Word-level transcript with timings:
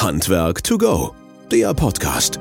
Handwerk 0.00 0.64
to 0.64 0.78
go, 0.78 1.14
der 1.52 1.74
Podcast. 1.74 2.38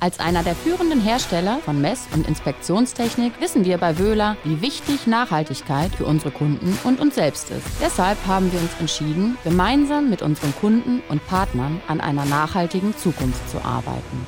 Als 0.00 0.20
einer 0.20 0.42
der 0.42 0.54
führenden 0.54 1.00
Hersteller 1.00 1.60
von 1.64 1.80
Mess- 1.80 2.08
und 2.12 2.28
Inspektionstechnik 2.28 3.40
wissen 3.40 3.64
wir 3.64 3.78
bei 3.78 3.98
Wöhler, 3.98 4.36
wie 4.44 4.60
wichtig 4.60 5.06
Nachhaltigkeit 5.06 5.94
für 5.94 6.04
unsere 6.04 6.30
Kunden 6.30 6.78
und 6.84 7.00
uns 7.00 7.14
selbst 7.14 7.50
ist. 7.50 7.64
Deshalb 7.80 8.18
haben 8.26 8.52
wir 8.52 8.60
uns 8.60 8.72
entschieden, 8.80 9.38
gemeinsam 9.44 10.10
mit 10.10 10.20
unseren 10.20 10.54
Kunden 10.56 11.02
und 11.08 11.26
Partnern 11.26 11.80
an 11.88 12.02
einer 12.02 12.26
nachhaltigen 12.26 12.94
Zukunft 12.98 13.48
zu 13.48 13.64
arbeiten. 13.64 14.26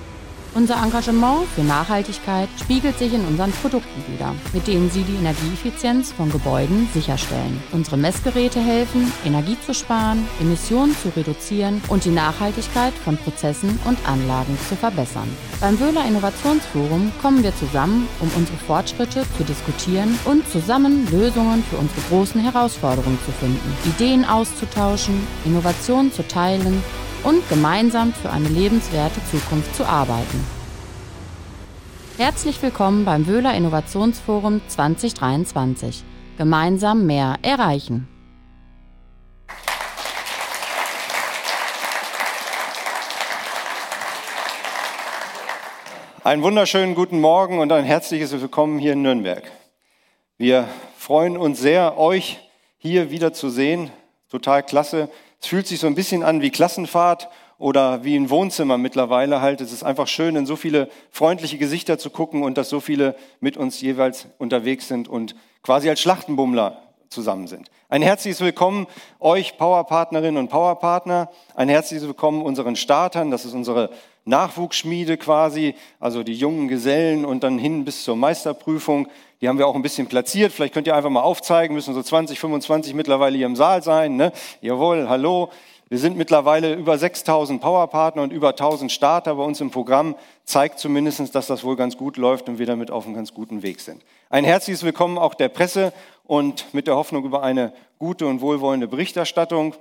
Unser 0.57 0.80
Engagement 0.80 1.48
für 1.57 1.64
Nachhaltigkeit 1.64 2.48
spiegelt 2.62 2.96
sich 2.96 3.12
in 3.12 3.27
unseren 3.27 3.50
Produkten 3.50 4.05
wider, 4.07 4.32
mit 4.52 4.69
denen 4.69 4.88
sie 4.88 5.02
die 5.02 5.16
Energieeffizienz 5.16 6.12
von 6.12 6.30
Gebäuden 6.30 6.88
sicherstellen. 6.95 7.61
Unsere 7.73 7.97
Messgeräte 7.97 8.61
helfen, 8.61 9.12
Energie 9.25 9.56
zu 9.66 9.75
sparen, 9.75 10.25
Emissionen 10.41 10.97
zu 10.97 11.09
reduzieren 11.16 11.83
und 11.88 12.05
die 12.05 12.11
Nachhaltigkeit 12.11 12.95
von 12.95 13.16
Prozessen 13.16 13.80
und 13.84 13.98
Anlagen 14.09 14.56
zu 14.69 14.77
verbessern. 14.77 15.28
Beim 15.61 15.80
Wöhler 15.80 16.06
Innovationsforum 16.06 17.11
kommen 17.20 17.42
wir 17.42 17.55
zusammen, 17.56 18.09
um 18.20 18.30
unsere 18.36 18.59
Fortschritte 18.59 19.25
zu 19.36 19.42
diskutieren 19.42 20.16
und 20.25 20.48
zusammen 20.48 21.11
Lösungen 21.11 21.64
für 21.64 21.78
unsere 21.78 22.00
großen 22.09 22.41
Herausforderungen 22.41 23.19
zu 23.27 23.33
finden, 23.33 23.77
Ideen 23.86 24.25
auszutauschen, 24.25 25.27
Innovationen 25.45 26.12
zu 26.12 26.27
teilen 26.28 26.80
und 27.25 27.48
gemeinsam 27.48 28.12
für 28.12 28.30
eine 28.30 28.48
lebenswerte 28.48 29.20
Zukunft 29.30 29.75
zu 29.75 29.84
arbeiten. 29.84 30.53
Herzlich 32.16 32.62
willkommen 32.62 33.04
beim 33.04 33.27
Wöhler 33.27 33.56
Innovationsforum 33.56 34.60
2023. 34.68 36.05
Gemeinsam 36.38 37.06
mehr 37.06 37.38
erreichen. 37.42 38.06
Einen 46.22 46.44
wunderschönen 46.44 46.94
guten 46.94 47.20
Morgen 47.20 47.58
und 47.58 47.72
ein 47.72 47.84
herzliches 47.84 48.30
Willkommen 48.30 48.78
hier 48.78 48.92
in 48.92 49.02
Nürnberg. 49.02 49.50
Wir 50.39 50.69
freuen 50.96 51.36
uns 51.36 51.58
sehr, 51.58 51.98
euch 51.98 52.39
hier 52.78 53.11
wieder 53.11 53.33
zu 53.33 53.50
sehen. 53.50 53.91
Total 54.30 54.62
klasse, 54.62 55.11
es 55.41 55.48
fühlt 55.48 55.67
sich 55.67 55.80
so 55.80 55.89
ein 55.89 55.96
bisschen 55.96 56.22
an 56.22 56.42
wie 56.42 56.50
Klassenfahrt 56.50 57.28
oder 57.65 58.05
wie 58.05 58.15
ein 58.15 58.29
Wohnzimmer 58.29 58.77
mittlerweile 58.77 59.41
halt. 59.41 59.62
Es 59.62 59.73
ist 59.73 59.84
einfach 59.84 60.07
schön, 60.07 60.37
in 60.37 60.45
so 60.45 60.55
viele 60.55 60.91
freundliche 61.11 61.57
Gesichter 61.57 61.97
zu 61.97 62.11
gucken 62.11 62.43
und 62.43 62.59
dass 62.59 62.69
so 62.69 62.79
viele 62.79 63.17
mit 63.41 63.57
uns 63.57 63.81
jeweils 63.81 64.27
unterwegs 64.37 64.87
sind 64.87 65.09
und 65.09 65.34
quasi 65.62 65.89
als 65.89 66.03
Schlachtenbummler 66.03 66.83
zusammen 67.09 67.47
sind. 67.47 67.70
Ein 67.89 68.03
herzliches 68.03 68.42
Willkommen 68.42 68.87
euch 69.19 69.57
Powerpartnerinnen 69.57 70.37
und 70.37 70.51
Powerpartner. 70.51 71.31
Ein 71.55 71.70
herzliches 71.70 72.07
Willkommen 72.07 72.42
unseren 72.42 72.77
Startern. 72.77 73.31
Das 73.31 73.47
ist 73.47 73.55
unsere 73.55 73.89
Nachwuchsschmiede 74.27 75.17
quasi, 75.17 75.75
also 76.01 76.23
die 76.23 76.35
jungen 76.35 76.69
Gesellen 76.69 77.25
und 77.25 77.45
dann 77.45 77.59
hin 77.59 77.87
bis 77.87 78.05
zur 78.05 78.17
Meisterprüfung. 78.17 79.09
Die 79.41 79.48
haben 79.48 79.57
wir 79.57 79.67
auch 79.67 79.75
ein 79.75 79.83
bisschen 79.83 80.07
platziert. 80.07 80.53
Vielleicht 80.53 80.75
könnt 80.75 80.87
ihr 80.87 80.97
einfach 80.97 81.09
mal 81.09 81.23
aufzeigen, 81.23 81.75
müssen 81.75 81.95
so 81.95 82.03
20, 82.03 82.39
25 82.39 82.92
mittlerweile 82.92 83.39
hier 83.39 83.47
im 83.47 83.57
Saal 83.57 83.83
sein. 83.83 84.17
Ne? 84.17 84.33
Jawohl, 84.61 85.09
hallo. 85.09 85.51
Wir 85.90 85.98
sind 85.98 86.16
mittlerweile 86.16 86.72
über 86.74 86.96
6000 86.96 87.60
Powerpartner 87.60 88.22
und 88.22 88.32
über 88.32 88.50
1000 88.50 88.90
Starter 88.90 89.34
bei 89.34 89.42
uns 89.42 89.60
im 89.60 89.70
Programm. 89.70 90.16
Zeigt 90.44 90.78
zumindest, 90.78 91.34
dass 91.34 91.46
das 91.46 91.62
wohl 91.62 91.77
ganz 91.77 91.98
gut 91.98 92.16
läuft 92.16 92.48
und 92.48 92.58
wir 92.58 92.64
damit 92.64 92.90
auf 92.90 93.04
einem 93.04 93.14
ganz 93.14 93.34
guten 93.34 93.62
Weg 93.62 93.80
sind. 93.80 94.02
Ein 94.30 94.44
herzliches 94.44 94.82
Willkommen 94.82 95.18
auch 95.18 95.34
der 95.34 95.50
Presse 95.50 95.92
und 96.24 96.72
mit 96.72 96.86
der 96.86 96.96
Hoffnung 96.96 97.24
über 97.24 97.42
eine 97.42 97.74
gute 97.98 98.27
und 98.27 98.40
wohlwollende 98.40 98.88
Berichterstattung. 98.88 99.74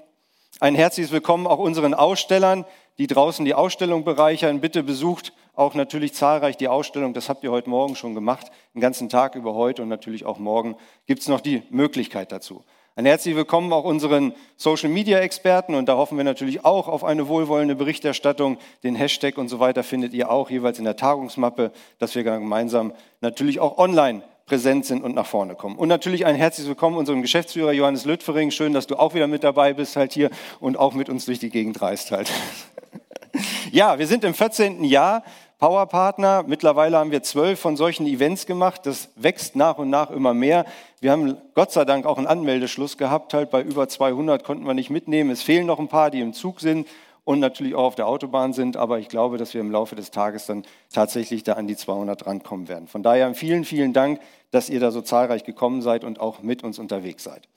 Ein 0.60 0.76
herzliches 0.76 1.14
Willkommen 1.14 1.48
auch 1.48 1.60
unseren 1.60 1.94
Ausstellern, 1.94 2.66
die 2.98 3.08
draußen 3.08 3.46
die 3.46 3.54
Ausstellung 3.54 4.04
bereichern. 4.04 4.60
Bitte 4.60 4.84
besucht 4.84 5.32
auch 5.56 5.74
natürlich 5.74 6.14
zahlreich 6.14 6.58
die 6.58 6.68
Ausstellung. 6.68 7.14
Das 7.14 7.30
habt 7.30 7.46
ihr 7.46 7.52
heute 7.52 7.70
Morgen 7.70 7.96
schon 7.96 8.14
gemacht. 8.14 8.52
Den 8.76 8.82
ganzen 8.82 9.08
Tag 9.08 9.36
über 9.36 9.54
heute 9.54 9.82
und 9.82 9.88
natürlich 9.88 10.26
auch 10.26 10.38
morgen 10.38 10.76
gibt 11.08 11.22
es 11.22 11.30
noch 11.30 11.40
die 11.40 11.64
Möglichkeit 11.70 12.34
dazu. 12.34 12.66
Ein 12.96 13.08
herzliches 13.08 13.38
Willkommen 13.38 13.74
auch 13.74 13.86
unseren 13.86 14.36
Social 14.56 14.88
Media 14.88 15.18
Experten 15.18 15.74
und 15.74 15.90
da 15.90 15.98
hoffen 15.98 16.16
wir 16.16 16.24
natürlich 16.24 16.64
auch 16.64 16.88
auf 16.88 17.04
eine 17.04 17.28
wohlwollende 17.28 17.74
Berichterstattung. 17.74 18.60
Den 18.84 18.94
Hashtag 18.94 19.40
und 19.40 19.48
so 19.48 19.60
weiter 19.60 19.82
findet 19.82 20.14
ihr 20.14 20.30
auch 20.30 20.52
jeweils 20.52 20.78
in 20.78 20.86
der 20.86 20.96
Tagungsmappe, 20.96 21.72
dass 21.98 22.14
wir 22.14 22.24
gemeinsam 22.24 22.94
natürlich 23.20 23.60
auch 23.60 23.80
online 23.80 24.22
präsent 24.46 24.86
sind 24.86 25.04
und 25.04 25.16
nach 25.16 25.26
vorne 25.26 25.56
kommen. 25.56 25.76
Und 25.76 25.88
natürlich 25.88 26.28
ein 26.28 26.36
herzliches 26.36 26.70
Willkommen 26.70 26.98
unserem 26.98 27.24
Geschäftsführer 27.24 27.72
Johannes 27.72 28.06
Lüttfering. 28.06 28.52
Schön, 28.52 28.74
dass 28.74 28.86
du 28.86 28.96
auch 28.96 29.16
wieder 29.16 29.26
mit 29.26 29.44
dabei 29.44 29.74
bist 29.74 29.96
halt 29.96 30.14
hier 30.14 30.30
und 30.60 30.78
auch 30.78 30.94
mit 30.94 31.10
uns 31.10 31.26
durch 31.26 31.40
die 31.40 31.50
Gegend 31.50 31.82
reist 31.82 32.12
halt. 32.12 32.32
Ja, 33.72 33.98
wir 33.98 34.06
sind 34.06 34.24
im 34.24 34.36
14. 34.36 34.84
Jahr 34.84 35.24
Powerpartner. 35.64 36.44
Mittlerweile 36.46 36.98
haben 36.98 37.12
wir 37.12 37.24
zwölf 37.24 37.58
von 37.58 37.78
solchen 37.78 38.06
Events 38.06 38.46
gemacht. 38.46 38.82
Das 38.84 39.08
wächst 39.16 39.56
nach 39.56 39.78
und 39.78 39.90
nach 39.90 40.12
immer 40.12 40.34
mehr. 40.34 40.66
Wir 41.00 41.14
haben 41.14 41.38
Gott 41.54 41.72
sei 41.72 41.86
Dank 41.86 42.06
auch 42.06 42.18
einen 42.18 42.28
Anmeldeschluss 42.28 42.98
gehabt. 42.98 43.34
Halt 43.34 43.50
bei 43.50 43.62
über 43.62 43.88
200 43.88 44.44
konnten 44.44 44.66
wir 44.66 44.74
nicht 44.74 44.90
mitnehmen. 44.90 45.30
Es 45.30 45.42
fehlen 45.42 45.66
noch 45.66 45.80
ein 45.80 45.88
paar, 45.88 46.12
die 46.12 46.20
im 46.20 46.34
Zug 46.34 46.60
sind 46.60 46.86
und 47.24 47.40
natürlich 47.40 47.76
auch 47.76 47.86
auf 47.86 47.96
der 47.96 48.08
Autobahn 48.08 48.52
sind. 48.52 48.76
Aber 48.76 49.00
ich 49.00 49.08
glaube, 49.08 49.38
dass 49.38 49.54
wir 49.54 49.62
im 49.62 49.72
Laufe 49.72 49.96
des 49.96 50.12
Tages 50.12 50.48
dann 50.48 50.66
tatsächlich 50.92 51.44
da 51.44 51.54
an 51.54 51.66
die 51.66 51.78
200 51.78 52.28
rankommen 52.28 52.68
werden. 52.68 52.90
Von 52.90 53.02
daher 53.02 53.34
vielen, 53.34 53.64
vielen 53.64 53.94
Dank, 53.94 54.20
dass 54.52 54.70
ihr 54.70 54.82
da 54.82 54.92
so 54.92 55.00
zahlreich 55.00 55.46
gekommen 55.46 55.82
seid 55.82 56.04
und 56.04 56.20
auch 56.20 56.42
mit 56.42 56.66
uns 56.66 56.78
unterwegs 56.78 57.24
seid. 57.24 57.48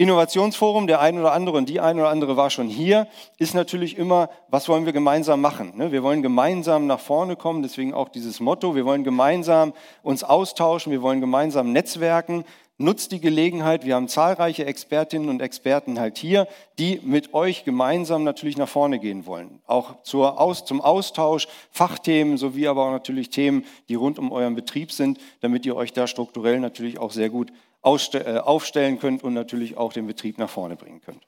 Innovationsforum, 0.00 0.86
der 0.86 1.00
ein 1.00 1.18
oder 1.18 1.32
andere 1.32 1.56
und 1.56 1.68
die 1.68 1.80
ein 1.80 1.98
oder 1.98 2.08
andere 2.08 2.36
war 2.36 2.50
schon 2.50 2.68
hier, 2.68 3.08
ist 3.36 3.52
natürlich 3.52 3.98
immer, 3.98 4.30
was 4.48 4.68
wollen 4.68 4.86
wir 4.86 4.92
gemeinsam 4.92 5.40
machen? 5.40 5.72
Ne? 5.76 5.90
Wir 5.90 6.04
wollen 6.04 6.22
gemeinsam 6.22 6.86
nach 6.86 7.00
vorne 7.00 7.34
kommen, 7.34 7.62
deswegen 7.62 7.92
auch 7.94 8.08
dieses 8.08 8.38
Motto, 8.38 8.76
wir 8.76 8.84
wollen 8.84 9.02
gemeinsam 9.02 9.72
uns 10.04 10.22
austauschen, 10.22 10.92
wir 10.92 11.02
wollen 11.02 11.20
gemeinsam 11.20 11.72
netzwerken. 11.72 12.44
Nutzt 12.80 13.10
die 13.10 13.20
Gelegenheit, 13.20 13.84
wir 13.84 13.96
haben 13.96 14.06
zahlreiche 14.06 14.64
Expertinnen 14.64 15.28
und 15.30 15.42
Experten 15.42 15.98
halt 15.98 16.16
hier, 16.16 16.46
die 16.78 17.00
mit 17.02 17.34
euch 17.34 17.64
gemeinsam 17.64 18.22
natürlich 18.22 18.56
nach 18.56 18.68
vorne 18.68 19.00
gehen 19.00 19.26
wollen. 19.26 19.60
Auch 19.66 20.00
zur 20.04 20.40
Aus, 20.40 20.64
zum 20.64 20.80
Austausch, 20.80 21.48
Fachthemen 21.72 22.38
sowie 22.38 22.68
aber 22.68 22.86
auch 22.86 22.92
natürlich 22.92 23.30
Themen, 23.30 23.64
die 23.88 23.96
rund 23.96 24.20
um 24.20 24.30
euren 24.30 24.54
Betrieb 24.54 24.92
sind, 24.92 25.18
damit 25.40 25.66
ihr 25.66 25.74
euch 25.74 25.92
da 25.92 26.06
strukturell 26.06 26.60
natürlich 26.60 27.00
auch 27.00 27.10
sehr 27.10 27.30
gut 27.30 27.50
aufstellen 27.88 28.98
könnt 28.98 29.24
und 29.24 29.34
natürlich 29.34 29.76
auch 29.76 29.92
den 29.92 30.06
Betrieb 30.06 30.38
nach 30.38 30.50
vorne 30.50 30.76
bringen 30.76 31.00
könnt. 31.00 31.22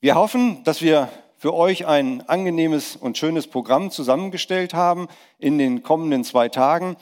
Wir 0.00 0.14
hoffen, 0.14 0.62
dass 0.64 0.82
wir 0.82 1.08
für 1.38 1.54
euch 1.54 1.86
ein 1.86 2.26
angenehmes 2.28 2.96
und 2.96 3.18
schönes 3.18 3.46
Programm 3.46 3.90
zusammengestellt 3.90 4.74
haben 4.74 5.08
in 5.38 5.58
den 5.58 5.82
kommenden 5.82 6.24
zwei 6.24 6.48
Tagen. 6.48 6.96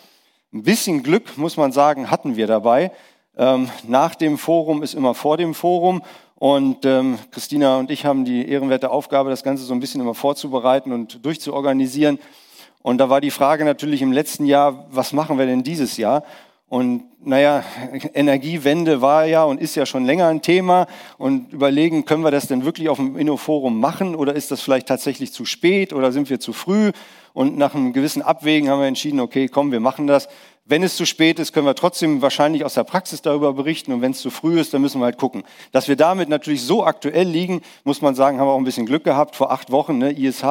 Ein 0.53 0.65
bisschen 0.65 1.03
Glück, 1.03 1.39
muss 1.39 1.57
man 1.57 1.73
sagen, 1.73 2.11
hatten 2.11 2.37
wir 2.37 2.47
dabei. 2.47 2.93
Ähm, 3.37 3.71
nach 3.87 4.15
dem 4.15 4.39
Forum 4.39 4.83
ist 4.83 4.95
immer 4.95 5.15
vor 5.15 5.37
dem 5.37 5.55
Forum. 5.55 6.03
Und 6.35 6.85
ähm, 6.85 7.19
Christina 7.31 7.79
und 7.79 7.91
ich 7.91 8.05
haben 8.05 8.25
die 8.25 8.49
ehrenwerte 8.49 8.91
Aufgabe, 8.91 9.31
das 9.31 9.45
Ganze 9.45 9.65
so 9.65 9.75
ein 9.75 9.81
bisschen 9.81 10.01
immer 10.01 10.15
vorzubereiten 10.15 10.93
und 10.93 11.25
durchzuorganisieren. 11.25 12.19
Und 12.83 12.99
da 12.99 13.09
war 13.09 13.21
die 13.21 13.31
Frage 13.31 13.65
natürlich 13.65 14.03
im 14.03 14.11
letzten 14.11 14.45
Jahr, 14.45 14.87
was 14.91 15.13
machen 15.13 15.39
wir 15.39 15.47
denn 15.47 15.63
dieses 15.63 15.97
Jahr? 15.97 16.25
Und 16.73 17.03
naja, 17.23 17.65
Energiewende 18.15 19.03
war 19.03 19.27
ja 19.27 19.45
und 19.45 19.61
ist 19.61 19.75
ja 19.75 19.85
schon 19.85 20.07
länger 20.07 20.29
ein 20.29 20.41
Thema 20.41 20.87
und 21.19 21.53
überlegen, 21.53 22.07
können 22.07 22.25
wir 22.25 22.31
das 22.31 22.49
denn 22.49 22.65
wirklich 22.65 22.89
auf 22.89 22.97
dem 22.97 23.19
Innoforum 23.19 23.79
machen 23.79 24.15
oder 24.15 24.33
ist 24.35 24.51
das 24.51 24.63
vielleicht 24.63 24.89
tatsächlich 24.89 25.35
zu 25.35 25.45
spät 25.45 25.93
oder 25.93 26.13
sind 26.13 26.31
wir 26.31 26.41
zu 26.41 26.55
früh? 26.55 26.93
Und 27.35 27.59
nach 27.59 27.75
einem 27.75 27.93
gewissen 27.93 28.23
Abwägen 28.23 28.71
haben 28.71 28.81
wir 28.81 28.87
entschieden, 28.87 29.21
okay, 29.21 29.49
komm, 29.49 29.71
wir 29.71 29.81
machen 29.81 30.07
das. 30.07 30.29
Wenn 30.65 30.85
es 30.85 30.97
zu 30.97 31.07
spät 31.07 31.41
ist, 31.41 31.53
können 31.53 31.67
wir 31.67 31.75
trotzdem 31.75 32.23
wahrscheinlich 32.23 32.65
aus 32.65 32.75
der 32.75 32.85
Praxis 32.85 33.21
darüber 33.21 33.53
berichten. 33.53 33.93
Und 33.93 34.01
wenn 34.01 34.13
es 34.13 34.21
zu 34.21 34.31
früh 34.31 34.61
ist, 34.61 34.73
dann 34.73 34.81
müssen 34.81 35.01
wir 35.01 35.07
halt 35.07 35.19
gucken. 35.19 35.43
Dass 35.73 35.89
wir 35.89 35.97
damit 35.97 36.29
natürlich 36.29 36.63
so 36.63 36.85
aktuell 36.85 37.27
liegen, 37.27 37.63
muss 37.83 38.01
man 38.01 38.15
sagen, 38.15 38.39
haben 38.39 38.47
wir 38.47 38.53
auch 38.53 38.59
ein 38.59 38.65
bisschen 38.65 38.87
Glück 38.87 39.03
gehabt. 39.03 39.35
Vor 39.35 39.51
acht 39.51 39.73
Wochen, 39.73 39.99
ne, 39.99 40.13
ISH, 40.13 40.45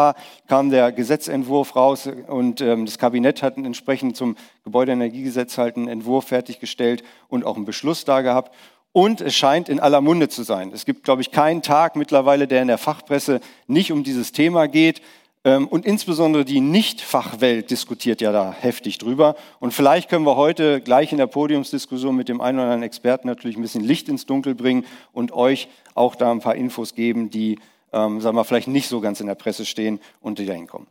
kam 0.50 0.70
der 0.70 0.92
Gesetzentwurf 0.92 1.78
raus 1.78 2.10
und 2.28 2.60
ähm, 2.60 2.86
das 2.86 2.98
Kabinett 2.98 3.42
hat 3.42 3.56
entsprechend 3.56 4.18
zum 4.18 4.36
Gebäudeenergiegesetz 4.66 5.58
halt 5.58 5.78
einen 5.78 5.88
Entwurf 5.88 6.28
fertiggestellt 6.28 7.04
und 7.30 7.46
auch 7.46 7.56
einen 7.56 7.66
Beschluss 7.66 8.04
da 8.04 8.20
gehabt. 8.20 8.54
Und 8.94 9.22
es 9.22 9.34
scheint 9.34 9.70
in 9.70 9.80
aller 9.80 10.02
Munde 10.02 10.28
zu 10.28 10.44
sein. 10.44 10.74
Es 10.74 10.84
gibt, 10.84 11.06
glaube 11.06 11.22
ich, 11.22 11.32
keinen 11.32 11.62
Tag 11.62 11.96
mittlerweile, 11.96 12.46
der 12.48 12.62
in 12.62 12.68
der 12.68 12.78
Fachpresse 12.78 13.40
nicht 13.68 13.94
um 13.94 14.04
dieses 14.04 14.34
Thema 14.34 14.68
geht. 14.68 15.02
Ähm, 15.44 15.68
und 15.68 15.86
insbesondere 15.86 16.46
die 16.46 16.62
Nicht-Fachwelt 16.62 17.72
diskutiert 17.72 18.22
ja 18.22 18.32
da 18.32 18.52
heftig 18.52 19.00
drüber. 19.00 19.36
Und 19.60 19.74
vielleicht 19.74 20.10
können 20.10 20.26
wir 20.26 20.36
heute 20.36 20.82
gleich 20.82 21.12
in 21.12 21.18
der 21.18 21.28
Podiumsdiskussion 21.28 22.16
mit 22.16 22.30
dem 22.30 22.42
einen 22.42 22.60
oder 22.60 22.66
anderen 22.66 22.84
Experten 22.84 23.28
natürlich 23.28 23.58
ein 23.58 23.62
bisschen 23.64 23.84
Licht 23.84 24.08
ins 24.08 24.26
Dunkel 24.26 24.54
bringen 24.54 24.86
und 25.14 25.32
euch 25.32 25.68
auch 25.96 26.16
da 26.16 26.32
ein 26.32 26.42
paar 26.42 26.56
Infos 26.56 26.94
geben, 26.94 27.32
die, 27.32 27.58
ähm, 27.92 28.22
sagen 28.22 28.38
wir, 28.38 28.46
vielleicht 28.46 28.68
nicht 28.68 28.88
so 28.88 29.02
ganz 29.02 29.20
in 29.20 29.28
der 29.28 29.36
Presse 29.36 29.66
stehen 29.66 30.00
und 30.22 30.38
die 30.38 30.46
da 30.46 30.54
hinkommen. 30.54 30.88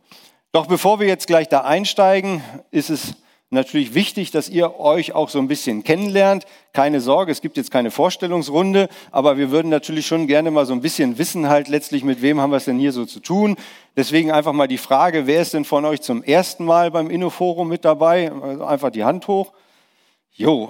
Doch 0.51 0.67
bevor 0.67 0.99
wir 0.99 1.07
jetzt 1.07 1.27
gleich 1.27 1.47
da 1.47 1.61
einsteigen, 1.61 2.43
ist 2.71 2.89
es 2.89 3.15
Natürlich 3.53 3.93
wichtig, 3.93 4.31
dass 4.31 4.47
ihr 4.47 4.79
euch 4.79 5.13
auch 5.13 5.27
so 5.27 5.37
ein 5.37 5.49
bisschen 5.49 5.83
kennenlernt. 5.83 6.45
Keine 6.71 7.01
Sorge, 7.01 7.33
es 7.33 7.41
gibt 7.41 7.57
jetzt 7.57 7.69
keine 7.69 7.91
Vorstellungsrunde, 7.91 8.87
aber 9.11 9.35
wir 9.35 9.51
würden 9.51 9.67
natürlich 9.67 10.07
schon 10.07 10.25
gerne 10.25 10.51
mal 10.51 10.65
so 10.65 10.71
ein 10.71 10.79
bisschen 10.79 11.17
wissen 11.17 11.49
halt 11.49 11.67
letztlich, 11.67 12.05
mit 12.05 12.21
wem 12.21 12.39
haben 12.39 12.51
wir 12.51 12.57
es 12.57 12.65
denn 12.65 12.79
hier 12.79 12.93
so 12.93 13.03
zu 13.05 13.19
tun. 13.19 13.57
Deswegen 13.97 14.31
einfach 14.31 14.53
mal 14.53 14.69
die 14.69 14.77
Frage, 14.77 15.27
wer 15.27 15.41
ist 15.41 15.53
denn 15.53 15.65
von 15.65 15.83
euch 15.83 16.01
zum 16.01 16.23
ersten 16.23 16.63
Mal 16.63 16.91
beim 16.91 17.09
Innoforum 17.09 17.67
mit 17.67 17.83
dabei? 17.83 18.31
Also 18.31 18.63
einfach 18.63 18.89
die 18.89 19.03
Hand 19.03 19.27
hoch. 19.27 19.51
Jo, 20.31 20.69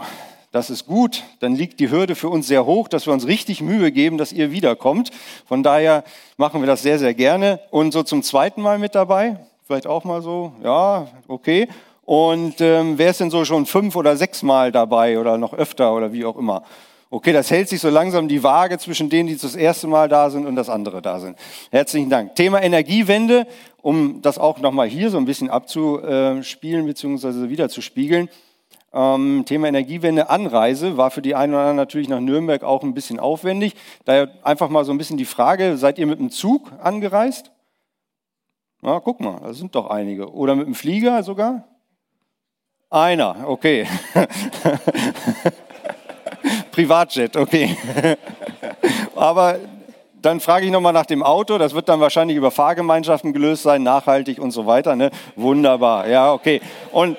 das 0.51 0.71
ist 0.71 0.87
gut. 0.87 1.21
Dann 1.39 1.53
liegt 1.55 1.79
die 1.79 1.91
Hürde 1.91 2.15
für 2.15 2.29
uns 2.29 2.47
sehr 2.47 2.65
hoch, 2.65 2.87
dass 2.87 3.05
wir 3.05 3.13
uns 3.13 3.27
richtig 3.27 3.61
Mühe 3.61 3.91
geben, 3.91 4.17
dass 4.17 4.33
ihr 4.33 4.51
wiederkommt. 4.51 5.11
Von 5.45 5.61
daher 5.61 6.03
machen 6.35 6.63
wir 6.63 6.67
das 6.67 6.81
sehr, 6.81 6.97
sehr 6.97 7.13
gerne. 7.13 7.59
Und 7.69 7.91
so 7.91 8.01
zum 8.01 8.23
zweiten 8.23 8.63
Mal 8.63 8.79
mit 8.79 8.95
dabei? 8.95 9.37
Vielleicht 9.67 9.85
auch 9.85 10.03
mal 10.03 10.23
so, 10.23 10.53
ja, 10.63 11.07
okay. 11.27 11.67
Und 12.05 12.59
ähm, 12.61 12.97
wer 12.97 13.11
ist 13.11 13.19
denn 13.19 13.29
so 13.29 13.45
schon 13.45 13.65
fünf 13.65 13.95
oder 13.95 14.17
sechs 14.17 14.43
Mal 14.43 14.71
dabei 14.71 15.19
oder 15.19 15.37
noch 15.37 15.53
öfter 15.53 15.93
oder 15.93 16.11
wie 16.13 16.25
auch 16.25 16.37
immer? 16.37 16.63
Okay, 17.13 17.33
das 17.33 17.51
hält 17.51 17.67
sich 17.67 17.81
so 17.81 17.89
langsam 17.89 18.29
die 18.29 18.41
Waage 18.41 18.77
zwischen 18.77 19.09
denen, 19.09 19.27
die 19.27 19.37
das 19.37 19.55
erste 19.55 19.87
Mal 19.87 20.07
da 20.07 20.29
sind 20.29 20.45
und 20.45 20.55
das 20.55 20.69
andere 20.69 21.01
da 21.01 21.19
sind. 21.19 21.37
Herzlichen 21.69 22.09
Dank. 22.09 22.35
Thema 22.35 22.63
Energiewende, 22.63 23.47
um 23.81 24.21
das 24.21 24.37
auch 24.37 24.59
nochmal 24.59 24.87
hier 24.87 25.09
so 25.09 25.17
ein 25.17 25.25
bisschen 25.25 25.49
abzuspielen 25.49 26.85
bzw. 26.85 27.49
wiederzuspiegeln. 27.49 28.29
Ähm, 28.93 29.43
Thema 29.45 29.67
Energiewende, 29.67 30.29
Anreise 30.29 30.97
war 30.97 31.11
für 31.11 31.21
die 31.21 31.35
einen 31.35 31.53
oder 31.53 31.61
anderen 31.61 31.77
natürlich 31.77 32.09
nach 32.09 32.19
Nürnberg 32.19 32.63
auch 32.63 32.83
ein 32.83 32.93
bisschen 32.93 33.19
aufwendig. 33.19 33.75
Daher 34.05 34.29
einfach 34.43 34.69
mal 34.69 34.85
so 34.85 34.93
ein 34.93 34.97
bisschen 34.97 35.17
die 35.17 35.25
Frage, 35.25 35.77
seid 35.77 35.99
ihr 35.99 36.07
mit 36.07 36.19
dem 36.19 36.29
Zug 36.29 36.71
angereist? 36.81 37.51
Na, 38.81 38.99
guck 38.99 39.19
mal, 39.19 39.39
da 39.41 39.53
sind 39.53 39.75
doch 39.75 39.89
einige. 39.89 40.31
Oder 40.33 40.55
mit 40.55 40.65
dem 40.65 40.75
Flieger 40.75 41.23
sogar? 41.23 41.70
Einer, 42.91 43.47
okay. 43.47 43.87
Privatjet, 46.73 47.37
okay. 47.37 47.77
Aber 49.15 49.59
dann 50.21 50.41
frage 50.41 50.65
ich 50.65 50.71
nochmal 50.73 50.91
nach 50.91 51.05
dem 51.05 51.23
Auto. 51.23 51.57
Das 51.57 51.73
wird 51.73 51.87
dann 51.87 52.01
wahrscheinlich 52.01 52.35
über 52.35 52.51
Fahrgemeinschaften 52.51 53.31
gelöst 53.31 53.63
sein, 53.63 53.81
nachhaltig 53.83 54.39
und 54.39 54.51
so 54.51 54.67
weiter. 54.67 54.97
Ne? 54.97 55.09
Wunderbar, 55.37 56.09
ja, 56.09 56.33
okay. 56.33 56.59
Und 56.91 57.15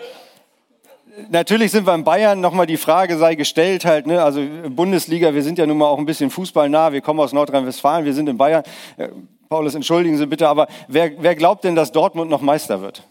natürlich 1.31 1.71
sind 1.71 1.87
wir 1.87 1.95
in 1.95 2.05
Bayern, 2.05 2.43
nochmal 2.43 2.67
die 2.67 2.77
Frage 2.77 3.17
sei 3.17 3.35
gestellt 3.35 3.87
halt, 3.87 4.07
ne? 4.07 4.23
also 4.23 4.43
Bundesliga, 4.69 5.33
wir 5.33 5.43
sind 5.43 5.59
ja 5.59 5.67
nun 5.67 5.79
mal 5.79 5.87
auch 5.87 5.99
ein 5.99 6.05
bisschen 6.05 6.29
fußballnah, 6.29 6.93
wir 6.93 7.01
kommen 7.01 7.21
aus 7.21 7.33
Nordrhein-Westfalen, 7.33 8.05
wir 8.05 8.13
sind 8.13 8.29
in 8.29 8.37
Bayern. 8.37 8.63
Äh, 8.99 9.09
Paulus, 9.49 9.75
entschuldigen 9.75 10.19
Sie 10.19 10.27
bitte, 10.27 10.49
aber 10.49 10.67
wer, 10.87 11.13
wer 11.19 11.35
glaubt 11.35 11.65
denn, 11.65 11.75
dass 11.75 11.93
Dortmund 11.93 12.31
noch 12.31 12.43
Meister 12.43 12.83
wird? 12.83 13.03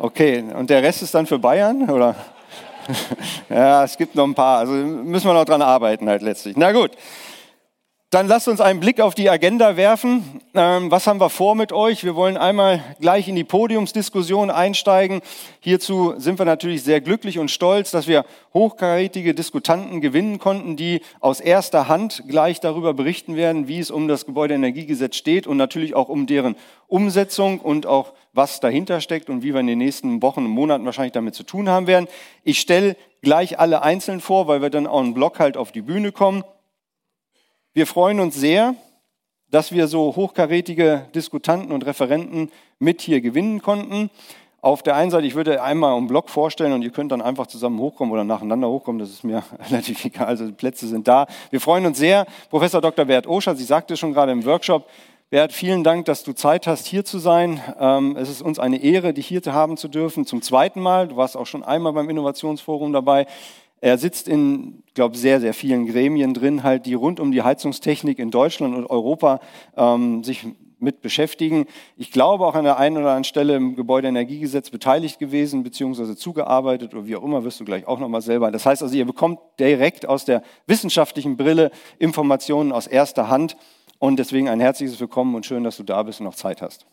Okay, 0.00 0.44
und 0.54 0.70
der 0.70 0.82
Rest 0.82 1.02
ist 1.02 1.14
dann 1.14 1.26
für 1.26 1.38
Bayern, 1.38 1.90
oder? 1.90 2.14
ja, 3.48 3.84
es 3.84 3.96
gibt 3.96 4.14
noch 4.14 4.24
ein 4.24 4.34
paar, 4.34 4.60
also 4.60 4.72
müssen 4.72 5.26
wir 5.26 5.34
noch 5.34 5.44
dran 5.44 5.60
arbeiten 5.60 6.08
halt 6.08 6.22
letztlich. 6.22 6.56
Na 6.56 6.72
gut. 6.72 6.92
Dann 8.10 8.26
lasst 8.26 8.48
uns 8.48 8.62
einen 8.62 8.80
Blick 8.80 9.02
auf 9.02 9.14
die 9.14 9.28
Agenda 9.28 9.76
werfen. 9.76 10.40
Ähm, 10.54 10.90
was 10.90 11.06
haben 11.06 11.20
wir 11.20 11.28
vor 11.28 11.54
mit 11.54 11.72
euch? 11.72 12.04
Wir 12.04 12.16
wollen 12.16 12.38
einmal 12.38 12.82
gleich 13.00 13.28
in 13.28 13.36
die 13.36 13.44
Podiumsdiskussion 13.44 14.50
einsteigen. 14.50 15.20
Hierzu 15.60 16.14
sind 16.16 16.38
wir 16.38 16.46
natürlich 16.46 16.82
sehr 16.82 17.02
glücklich 17.02 17.38
und 17.38 17.50
stolz, 17.50 17.90
dass 17.90 18.08
wir 18.08 18.24
hochkarätige 18.54 19.34
Diskutanten 19.34 20.00
gewinnen 20.00 20.38
konnten, 20.38 20.74
die 20.74 21.02
aus 21.20 21.38
erster 21.40 21.88
Hand 21.88 22.22
gleich 22.26 22.60
darüber 22.60 22.94
berichten 22.94 23.36
werden, 23.36 23.68
wie 23.68 23.78
es 23.78 23.90
um 23.90 24.08
das 24.08 24.24
Gebäudeenergiegesetz 24.24 25.16
steht 25.16 25.46
und 25.46 25.58
natürlich 25.58 25.94
auch 25.94 26.08
um 26.08 26.26
deren 26.26 26.56
Umsetzung 26.86 27.60
und 27.60 27.84
auch 27.84 28.14
was 28.32 28.60
dahinter 28.60 29.02
steckt 29.02 29.28
und 29.28 29.42
wie 29.42 29.52
wir 29.52 29.60
in 29.60 29.66
den 29.66 29.76
nächsten 29.76 30.22
Wochen 30.22 30.46
und 30.46 30.50
Monaten 30.52 30.86
wahrscheinlich 30.86 31.12
damit 31.12 31.34
zu 31.34 31.42
tun 31.42 31.68
haben 31.68 31.86
werden. 31.86 32.08
Ich 32.42 32.58
stelle 32.58 32.96
gleich 33.20 33.58
alle 33.58 33.82
einzeln 33.82 34.22
vor, 34.22 34.46
weil 34.46 34.62
wir 34.62 34.70
dann 34.70 34.86
auch 34.86 35.00
einen 35.00 35.12
Block 35.12 35.38
halt 35.38 35.58
auf 35.58 35.72
die 35.72 35.82
Bühne 35.82 36.10
kommen. 36.10 36.42
Wir 37.78 37.86
freuen 37.86 38.18
uns 38.18 38.34
sehr, 38.34 38.74
dass 39.52 39.70
wir 39.70 39.86
so 39.86 40.16
hochkarätige 40.16 41.06
Diskutanten 41.14 41.70
und 41.70 41.86
Referenten 41.86 42.50
mit 42.80 43.00
hier 43.02 43.20
gewinnen 43.20 43.62
konnten. 43.62 44.10
Auf 44.60 44.82
der 44.82 44.96
einen 44.96 45.12
Seite, 45.12 45.28
ich 45.28 45.36
würde 45.36 45.62
einmal 45.62 45.96
einen 45.96 46.08
Block 46.08 46.28
vorstellen 46.28 46.72
und 46.72 46.82
ihr 46.82 46.90
könnt 46.90 47.12
dann 47.12 47.22
einfach 47.22 47.46
zusammen 47.46 47.78
hochkommen 47.78 48.12
oder 48.12 48.24
nacheinander 48.24 48.68
hochkommen, 48.68 48.98
das 48.98 49.10
ist 49.10 49.22
mir 49.22 49.44
relativ 49.70 50.04
egal, 50.04 50.26
also 50.26 50.44
die 50.44 50.54
Plätze 50.54 50.88
sind 50.88 51.06
da. 51.06 51.28
Wir 51.50 51.60
freuen 51.60 51.86
uns 51.86 51.98
sehr. 51.98 52.26
Professor 52.50 52.80
Dr. 52.80 53.04
Bert 53.04 53.28
Oscher, 53.28 53.54
sie 53.54 53.62
sagte 53.62 53.96
schon 53.96 54.12
gerade 54.12 54.32
im 54.32 54.44
Workshop, 54.44 54.88
Bert, 55.30 55.52
vielen 55.52 55.84
Dank, 55.84 56.06
dass 56.06 56.24
du 56.24 56.32
Zeit 56.32 56.66
hast, 56.66 56.86
hier 56.86 57.04
zu 57.04 57.20
sein. 57.20 57.62
Ähm, 57.78 58.16
es 58.16 58.28
ist 58.28 58.42
uns 58.42 58.58
eine 58.58 58.82
Ehre, 58.82 59.12
dich 59.12 59.28
hier 59.28 59.42
haben 59.44 59.76
zu 59.76 59.86
dürfen. 59.86 60.24
Zum 60.24 60.40
zweiten 60.40 60.80
Mal. 60.80 61.06
Du 61.06 61.16
warst 61.16 61.36
auch 61.36 61.46
schon 61.46 61.62
einmal 61.62 61.92
beim 61.92 62.08
Innovationsforum 62.08 62.94
dabei. 62.94 63.26
Er 63.80 63.98
sitzt 63.98 64.28
in, 64.28 64.82
glaube 64.94 65.16
sehr, 65.16 65.40
sehr 65.40 65.54
vielen 65.54 65.86
Gremien 65.86 66.34
drin, 66.34 66.62
halt, 66.62 66.86
die 66.86 66.94
rund 66.94 67.20
um 67.20 67.30
die 67.30 67.42
Heizungstechnik 67.42 68.18
in 68.18 68.30
Deutschland 68.30 68.74
und 68.74 68.86
Europa 68.86 69.40
ähm, 69.76 70.24
sich 70.24 70.46
mit 70.80 71.00
beschäftigen. 71.00 71.66
Ich 71.96 72.12
glaube 72.12 72.46
auch 72.46 72.54
an 72.54 72.64
der 72.64 72.78
einen 72.78 72.96
oder 72.96 73.08
anderen 73.08 73.24
Stelle 73.24 73.56
im 73.56 73.76
Gebäudeenergiegesetz 73.76 74.70
beteiligt 74.70 75.18
gewesen, 75.18 75.62
beziehungsweise 75.62 76.16
zugearbeitet 76.16 76.94
oder 76.94 77.06
wie 77.06 77.16
auch 77.16 77.24
immer, 77.24 77.44
wirst 77.44 77.60
du 77.60 77.64
gleich 77.64 77.86
auch 77.86 77.98
nochmal 77.98 78.22
selber. 78.22 78.50
Das 78.50 78.66
heißt 78.66 78.82
also, 78.82 78.94
ihr 78.94 79.06
bekommt 79.06 79.40
direkt 79.58 80.06
aus 80.06 80.24
der 80.24 80.42
wissenschaftlichen 80.66 81.36
Brille 81.36 81.70
Informationen 81.98 82.72
aus 82.72 82.86
erster 82.86 83.28
Hand 83.28 83.56
und 83.98 84.18
deswegen 84.18 84.48
ein 84.48 84.60
herzliches 84.60 84.98
Willkommen 85.00 85.34
und 85.34 85.46
schön, 85.46 85.64
dass 85.64 85.76
du 85.76 85.82
da 85.82 86.02
bist 86.02 86.20
und 86.20 86.24
noch 86.24 86.34
Zeit 86.34 86.62
hast. 86.62 86.86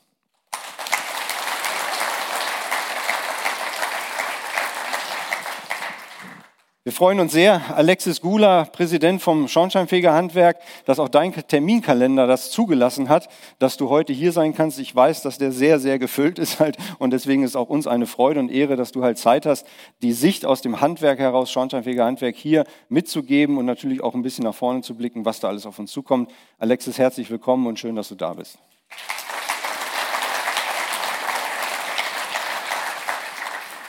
Wir 6.88 6.92
freuen 6.92 7.20
uns 7.20 7.32
sehr, 7.32 7.76
Alexis 7.76 8.22
Gula, 8.22 8.66
Präsident 8.66 9.20
vom 9.20 9.48
Schornsteinfegerhandwerk, 9.48 10.60
dass 10.86 11.00
auch 11.00 11.10
dein 11.10 11.34
Terminkalender 11.34 12.28
das 12.28 12.52
zugelassen 12.52 13.10
hat, 13.10 13.28
dass 13.58 13.76
du 13.76 13.90
heute 13.90 14.14
hier 14.14 14.32
sein 14.32 14.54
kannst. 14.54 14.78
Ich 14.78 14.96
weiß, 14.96 15.24
dass 15.24 15.40
der 15.40 15.52
sehr, 15.52 15.80
sehr 15.80 15.98
gefüllt 15.98 16.38
ist 16.38 16.60
halt 16.60 16.78
und 17.00 17.10
deswegen 17.10 17.42
ist 17.42 17.56
auch 17.56 17.70
uns 17.70 17.88
eine 17.88 18.06
Freude 18.06 18.40
und 18.40 18.52
Ehre, 18.52 18.76
dass 18.76 18.92
du 18.92 19.04
halt 19.04 19.18
Zeit 19.18 19.48
hast, 19.48 19.66
die 20.04 20.14
Sicht 20.14 20.46
aus 20.46 20.62
dem 20.62 20.80
Handwerk 20.80 21.18
heraus, 21.18 21.52
Schornsteinfegerhandwerk 21.52 22.36
hier 22.36 22.66
mitzugeben 22.88 23.58
und 23.58 23.66
natürlich 23.66 24.04
auch 24.04 24.14
ein 24.14 24.22
bisschen 24.22 24.44
nach 24.44 24.54
vorne 24.54 24.82
zu 24.82 24.94
blicken, 24.94 25.26
was 25.26 25.40
da 25.40 25.48
alles 25.48 25.66
auf 25.66 25.80
uns 25.80 25.92
zukommt. 25.92 26.32
Alexis, 26.60 27.00
herzlich 27.00 27.32
willkommen 27.32 27.66
und 27.66 27.80
schön, 27.80 27.96
dass 27.96 28.10
du 28.10 28.16
da 28.16 28.36
bist. 28.36 28.60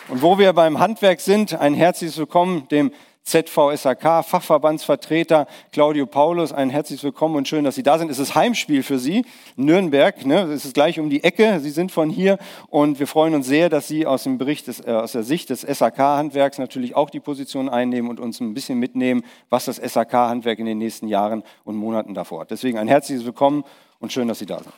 Und 0.08 0.22
wo 0.22 0.38
wir 0.38 0.52
beim 0.52 0.78
Handwerk 0.78 1.20
sind, 1.20 1.52
ein 1.58 1.74
herzliches 1.74 2.16
Willkommen 2.16 2.68
dem 2.68 2.92
ZVSAK, 3.24 4.24
Fachverbandsvertreter 4.24 5.48
Claudio 5.72 6.06
Paulus, 6.06 6.52
ein 6.52 6.70
herzliches 6.70 7.02
Willkommen 7.02 7.34
und 7.34 7.48
schön, 7.48 7.64
dass 7.64 7.74
Sie 7.74 7.82
da 7.82 7.98
sind. 7.98 8.08
Es 8.08 8.20
ist 8.20 8.36
Heimspiel 8.36 8.84
für 8.84 9.00
Sie, 9.00 9.24
Nürnberg, 9.56 10.24
ne? 10.24 10.42
es 10.42 10.64
ist 10.64 10.74
gleich 10.74 11.00
um 11.00 11.10
die 11.10 11.24
Ecke, 11.24 11.58
Sie 11.58 11.70
sind 11.70 11.90
von 11.90 12.08
hier 12.08 12.38
und 12.68 13.00
wir 13.00 13.08
freuen 13.08 13.34
uns 13.34 13.48
sehr, 13.48 13.68
dass 13.68 13.88
Sie 13.88 14.06
aus 14.06 14.22
dem 14.22 14.38
Bericht, 14.38 14.68
des, 14.68 14.78
äh, 14.78 14.92
aus 14.92 15.10
der 15.10 15.24
Sicht 15.24 15.50
des 15.50 15.62
SAK-Handwerks 15.62 16.58
natürlich 16.58 16.94
auch 16.94 17.10
die 17.10 17.18
Position 17.18 17.68
einnehmen 17.68 18.08
und 18.08 18.20
uns 18.20 18.38
ein 18.38 18.54
bisschen 18.54 18.78
mitnehmen, 18.78 19.24
was 19.50 19.64
das 19.64 19.78
SAK-Handwerk 19.78 20.60
in 20.60 20.66
den 20.66 20.78
nächsten 20.78 21.08
Jahren 21.08 21.42
und 21.64 21.74
Monaten 21.74 22.14
davor 22.14 22.42
hat. 22.42 22.52
Deswegen 22.52 22.78
ein 22.78 22.86
herzliches 22.86 23.24
Willkommen 23.24 23.64
und 23.98 24.12
schön, 24.12 24.28
dass 24.28 24.38
Sie 24.38 24.46
da 24.46 24.58
sind. 24.58 24.72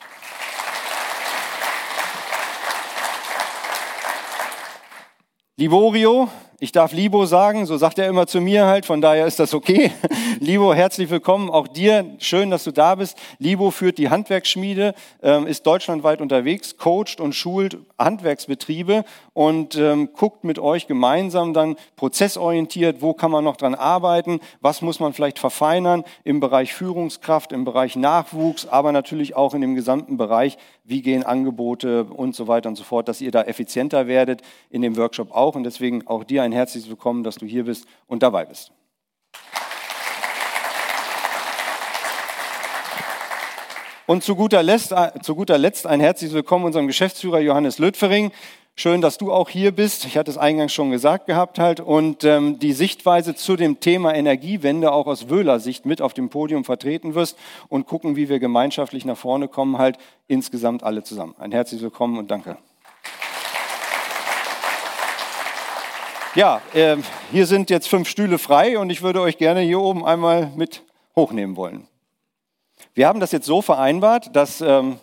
Liborio, 5.59 6.29
ich 6.61 6.73
darf 6.73 6.91
Libo 6.91 7.25
sagen, 7.25 7.65
so 7.65 7.77
sagt 7.77 7.99
er 7.99 8.07
immer 8.09 8.27
zu 8.27 8.41
mir 8.41 8.65
halt, 8.65 8.85
von 8.85 8.99
daher 8.99 9.25
ist 9.25 9.39
das 9.39 9.53
okay. 9.53 9.91
Libo, 10.39 10.73
herzlich 10.73 11.09
willkommen, 11.09 11.49
auch 11.49 11.69
dir, 11.69 12.05
schön, 12.19 12.49
dass 12.51 12.65
du 12.65 12.71
da 12.71 12.95
bist. 12.95 13.17
Libo 13.37 13.71
führt 13.71 13.97
die 13.97 14.09
Handwerksschmiede, 14.09 14.93
ähm, 15.23 15.47
ist 15.47 15.65
deutschlandweit 15.65 16.19
unterwegs, 16.19 16.77
coacht 16.77 17.21
und 17.21 17.33
schult 17.33 17.77
Handwerksbetriebe 17.97 19.05
und 19.33 19.77
ähm, 19.77 20.09
guckt 20.13 20.43
mit 20.43 20.59
euch 20.59 20.87
gemeinsam 20.87 21.53
dann 21.53 21.77
prozessorientiert, 21.95 23.01
wo 23.01 23.13
kann 23.13 23.31
man 23.31 23.45
noch 23.45 23.55
dran 23.55 23.75
arbeiten, 23.75 24.41
was 24.59 24.81
muss 24.81 24.99
man 24.99 25.13
vielleicht 25.13 25.39
verfeinern 25.39 26.03
im 26.25 26.41
Bereich 26.41 26.73
Führungskraft, 26.73 27.53
im 27.53 27.63
Bereich 27.63 27.95
Nachwuchs, 27.95 28.67
aber 28.67 28.91
natürlich 28.91 29.33
auch 29.33 29.53
in 29.53 29.61
dem 29.61 29.75
gesamten 29.75 30.17
Bereich, 30.17 30.57
wie 30.83 31.01
gehen 31.01 31.23
Angebote 31.23 32.03
und 32.03 32.35
so 32.35 32.47
weiter 32.47 32.67
und 32.67 32.75
so 32.75 32.83
fort, 32.83 33.07
dass 33.07 33.21
ihr 33.21 33.31
da 33.31 33.43
effizienter 33.43 34.07
werdet, 34.07 34.41
in 34.69 34.81
dem 34.81 34.97
Workshop 34.97 35.31
auch 35.31 35.55
und 35.55 35.63
deswegen 35.63 36.05
auch 36.07 36.23
dir 36.23 36.48
ein 36.49 36.53
herzliches 36.53 36.89
Willkommen, 36.89 37.23
dass 37.23 37.35
du 37.35 37.45
hier 37.45 37.65
bist 37.65 37.85
und 38.07 38.23
dabei 38.23 38.45
bist. 38.45 38.71
Und 44.07 44.23
zu 44.23 44.35
guter, 44.35 44.63
Letzt, 44.63 44.93
zu 45.21 45.35
guter 45.35 45.59
Letzt 45.59 45.85
ein 45.85 45.99
herzliches 45.99 46.33
Willkommen 46.33 46.65
unserem 46.65 46.87
Geschäftsführer 46.87 47.39
Johannes 47.39 47.77
Lötfering. 47.77 48.31
Schön, 48.75 49.01
dass 49.01 49.19
du 49.19 49.31
auch 49.31 49.49
hier 49.49 49.71
bist. 49.71 50.05
Ich 50.05 50.17
hatte 50.17 50.31
es 50.31 50.37
eingangs 50.37 50.73
schon 50.73 50.89
gesagt 50.89 51.27
gehabt 51.27 51.59
halt. 51.59 51.79
Und 51.79 52.23
ähm, 52.23 52.57
die 52.57 52.73
Sichtweise 52.73 53.35
zu 53.35 53.55
dem 53.55 53.79
Thema 53.81 54.15
Energiewende 54.15 54.91
auch 54.91 55.05
aus 55.05 55.29
Wöhler 55.29 55.59
Sicht 55.59 55.85
mit 55.85 56.01
auf 56.01 56.15
dem 56.15 56.29
Podium 56.29 56.63
vertreten 56.63 57.13
wirst 57.13 57.37
und 57.67 57.85
gucken, 57.85 58.15
wie 58.15 58.29
wir 58.29 58.39
gemeinschaftlich 58.39 59.05
nach 59.05 59.17
vorne 59.17 59.47
kommen, 59.47 59.77
halt 59.77 59.97
insgesamt 60.27 60.81
alle 60.81 61.03
zusammen. 61.03 61.35
Ein 61.37 61.51
herzliches 61.51 61.83
Willkommen 61.83 62.17
und 62.17 62.31
danke. 62.31 62.57
Ja, 66.35 66.61
äh, 66.75 66.97
hier 67.31 67.47
sind 67.47 67.71
jetzt 67.71 67.89
fünf 67.89 68.07
Stühle 68.07 68.37
frei 68.37 68.77
und 68.77 68.91
ich 68.91 69.01
würde 69.01 69.19
euch 69.19 69.39
gerne 69.39 69.61
hier 69.61 69.79
oben 69.79 70.05
einmal 70.05 70.51
mit 70.55 70.83
hochnehmen 71.15 71.55
wollen. 71.55 71.87
Wir 72.93 73.07
haben 73.07 73.19
das 73.19 73.31
jetzt 73.31 73.47
so 73.47 73.63
vereinbart, 73.63 74.35
dass 74.35 74.61
ähm, 74.61 74.99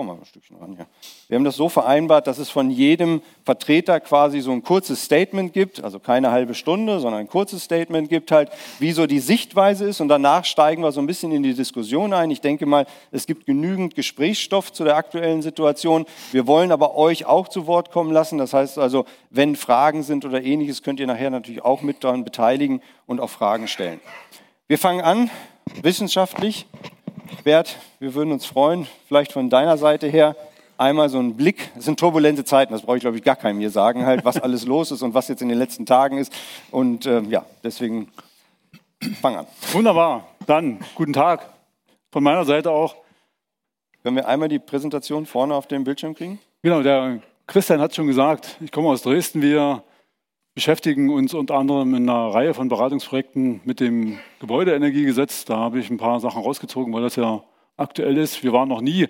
Komm 0.00 0.06
mal 0.06 0.16
ein 0.16 0.24
Stückchen 0.24 0.56
ran 0.56 0.76
hier. 0.76 0.86
Wir 1.28 1.36
haben 1.36 1.44
das 1.44 1.56
so 1.56 1.68
vereinbart, 1.68 2.26
dass 2.26 2.38
es 2.38 2.48
von 2.48 2.70
jedem 2.70 3.20
Vertreter 3.44 4.00
quasi 4.00 4.40
so 4.40 4.50
ein 4.50 4.62
kurzes 4.62 5.04
Statement 5.04 5.52
gibt, 5.52 5.84
also 5.84 5.98
keine 5.98 6.30
halbe 6.30 6.54
Stunde, 6.54 7.00
sondern 7.00 7.20
ein 7.20 7.28
kurzes 7.28 7.64
Statement 7.64 8.08
gibt 8.08 8.32
halt, 8.32 8.48
wie 8.78 8.92
so 8.92 9.06
die 9.06 9.18
Sichtweise 9.18 9.84
ist 9.84 10.00
und 10.00 10.08
danach 10.08 10.46
steigen 10.46 10.82
wir 10.82 10.90
so 10.90 11.02
ein 11.02 11.06
bisschen 11.06 11.32
in 11.32 11.42
die 11.42 11.52
Diskussion 11.52 12.14
ein. 12.14 12.30
Ich 12.30 12.40
denke 12.40 12.64
mal, 12.64 12.86
es 13.12 13.26
gibt 13.26 13.44
genügend 13.44 13.94
Gesprächsstoff 13.94 14.72
zu 14.72 14.84
der 14.84 14.96
aktuellen 14.96 15.42
Situation. 15.42 16.06
Wir 16.32 16.46
wollen 16.46 16.72
aber 16.72 16.96
euch 16.96 17.26
auch 17.26 17.48
zu 17.48 17.66
Wort 17.66 17.90
kommen 17.90 18.10
lassen. 18.10 18.38
Das 18.38 18.54
heißt 18.54 18.78
also, 18.78 19.04
wenn 19.28 19.54
Fragen 19.54 20.02
sind 20.02 20.24
oder 20.24 20.42
ähnliches, 20.42 20.82
könnt 20.82 20.98
ihr 20.98 21.08
nachher 21.08 21.28
natürlich 21.28 21.62
auch 21.62 21.82
mit 21.82 22.02
daran 22.04 22.24
beteiligen 22.24 22.80
und 23.04 23.20
auch 23.20 23.28
Fragen 23.28 23.68
stellen. 23.68 24.00
Wir 24.66 24.78
fangen 24.78 25.02
an, 25.02 25.28
wissenschaftlich 25.82 26.66
Bert, 27.44 27.76
wir 27.98 28.14
würden 28.14 28.32
uns 28.32 28.46
freuen, 28.46 28.86
vielleicht 29.08 29.32
von 29.32 29.50
deiner 29.50 29.76
Seite 29.76 30.06
her 30.06 30.36
einmal 30.76 31.08
so 31.08 31.18
einen 31.18 31.36
Blick. 31.36 31.70
Es 31.76 31.84
sind 31.84 32.00
turbulente 32.00 32.44
Zeiten, 32.44 32.72
das 32.72 32.82
brauche 32.82 32.96
ich 32.96 33.02
glaube 33.02 33.16
ich 33.16 33.22
gar 33.22 33.36
keinem 33.36 33.60
hier 33.60 33.70
sagen, 33.70 34.06
halt, 34.06 34.24
was 34.24 34.40
alles 34.40 34.66
los 34.66 34.90
ist 34.90 35.02
und 35.02 35.14
was 35.14 35.28
jetzt 35.28 35.42
in 35.42 35.48
den 35.48 35.58
letzten 35.58 35.86
Tagen 35.86 36.18
ist. 36.18 36.32
Und 36.70 37.06
äh, 37.06 37.20
ja, 37.22 37.44
deswegen 37.62 38.08
fang 39.20 39.36
an. 39.36 39.46
Wunderbar, 39.72 40.26
dann 40.46 40.80
guten 40.94 41.12
Tag 41.12 41.48
von 42.10 42.22
meiner 42.22 42.44
Seite 42.44 42.70
auch. 42.70 42.96
Können 44.02 44.16
wir 44.16 44.26
einmal 44.26 44.48
die 44.48 44.58
Präsentation 44.58 45.26
vorne 45.26 45.54
auf 45.54 45.66
dem 45.66 45.84
Bildschirm 45.84 46.14
kriegen? 46.14 46.38
Genau, 46.62 46.82
der 46.82 47.20
Christian 47.46 47.80
hat 47.80 47.94
schon 47.94 48.06
gesagt, 48.06 48.56
ich 48.60 48.72
komme 48.72 48.88
aus 48.88 49.02
Dresden. 49.02 49.42
Wir 49.42 49.82
beschäftigen 50.54 51.10
uns 51.10 51.34
unter 51.34 51.54
anderem 51.54 51.94
in 51.94 52.08
einer 52.08 52.34
Reihe 52.34 52.54
von 52.54 52.68
Beratungsprojekten 52.68 53.60
mit 53.64 53.80
dem 53.80 54.18
Gebäudeenergiegesetz. 54.40 55.44
Da 55.44 55.56
habe 55.56 55.78
ich 55.78 55.90
ein 55.90 55.96
paar 55.96 56.20
Sachen 56.20 56.42
rausgezogen, 56.42 56.92
weil 56.92 57.02
das 57.02 57.16
ja 57.16 57.42
aktuell 57.76 58.18
ist. 58.18 58.42
Wir 58.42 58.52
waren 58.52 58.68
noch 58.68 58.80
nie 58.80 59.08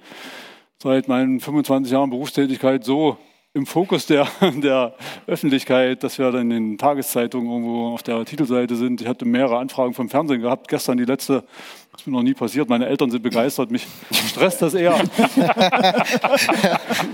seit 0.79 1.09
meinen 1.09 1.41
25 1.41 1.93
Jahren 1.93 2.11
Berufstätigkeit 2.11 2.85
so 2.85 3.17
im 3.53 3.67
Fokus 3.67 4.07
der, 4.07 4.29
der 4.57 4.95
Öffentlichkeit, 5.27 6.05
dass 6.05 6.19
wir 6.19 6.31
dann 6.31 6.43
in 6.43 6.51
den 6.51 6.79
Tageszeitungen 6.79 7.51
irgendwo 7.51 7.89
auf 7.89 8.03
der 8.03 8.25
Titelseite 8.25 8.77
sind. 8.77 9.01
Ich 9.01 9.09
hatte 9.09 9.25
mehrere 9.25 9.59
Anfragen 9.59 9.95
vom 9.95 10.09
Fernsehen 10.09 10.41
gehabt. 10.41 10.69
Gestern 10.69 10.99
die 10.99 11.05
letzte, 11.05 11.45
ist 12.01 12.07
mir 12.07 12.13
noch 12.13 12.23
nie 12.23 12.35
passiert. 12.35 12.69
Meine 12.69 12.87
Eltern 12.87 13.11
sind 13.11 13.23
begeistert, 13.23 13.71
mich 13.71 13.87
stresst 14.11 14.63
das 14.63 14.75
eher. 14.75 14.99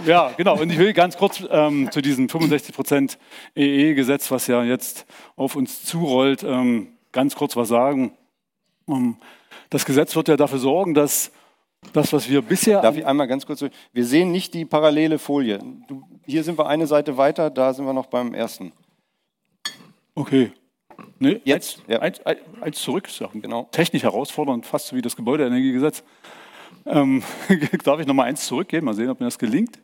ja, 0.07 0.33
genau. 0.37 0.61
Und 0.61 0.71
ich 0.71 0.78
will 0.78 0.93
ganz 0.93 1.16
kurz 1.16 1.43
ähm, 1.50 1.90
zu 1.90 2.00
diesem 2.00 2.28
65% 2.28 3.16
EE-Gesetz, 3.57 4.31
was 4.31 4.47
ja 4.47 4.62
jetzt 4.62 5.07
auf 5.35 5.57
uns 5.57 5.85
zurollt, 5.85 6.45
ähm, 6.45 6.88
ganz 7.12 7.35
kurz 7.35 7.57
was 7.57 7.69
sagen. 7.69 8.12
Um, 8.87 9.16
das 9.71 9.85
Gesetz 9.85 10.14
wird 10.14 10.28
ja 10.28 10.37
dafür 10.37 10.61
sorgen, 10.61 10.95
dass 10.95 11.33
das, 11.93 12.12
was 12.12 12.28
wir 12.28 12.43
bisher. 12.43 12.81
Darf 12.81 12.97
ich 12.97 13.05
einmal 13.05 13.26
ganz 13.26 13.45
kurz. 13.45 13.64
Wir 13.93 14.05
sehen 14.05 14.31
nicht 14.31 14.55
die 14.55 14.64
parallele 14.64 15.19
Folie. 15.19 15.59
Du, 15.88 16.02
hier 16.25 16.45
sind 16.45 16.59
wir 16.59 16.66
eine 16.66 16.87
Seite 16.87 17.16
weiter, 17.16 17.50
da 17.50 17.75
sind 17.75 17.85
wir 17.85 17.93
noch 17.93 18.07
beim 18.07 18.35
ersten. 18.35 18.73
Okay. 20.14 20.52
Nee, 21.19 21.41
jetzt? 21.45 21.79
Eins, 21.88 21.88
ja. 21.88 22.00
eins, 22.00 22.21
eins 22.61 22.83
zurück. 22.83 23.09
Ja 23.19 23.29
genau. 23.33 23.69
Technisch 23.73 24.03
herausfordernd, 24.03 24.67
fast 24.67 24.88
so 24.88 24.97
wie 24.97 25.03
das 25.03 25.17
Gebäudeenergiegesetz. 25.17 26.03
Ähm, 26.85 27.23
darf 27.85 28.00
ich 28.00 28.07
noch 28.07 28.15
mal 28.15 28.25
eins 28.25 28.47
zurückgehen? 28.47 28.85
Mal 28.85 28.95
sehen, 28.95 29.11
ob 29.11 29.21
mir 29.21 29.26
das 29.26 29.38
gelingt. 29.38 29.79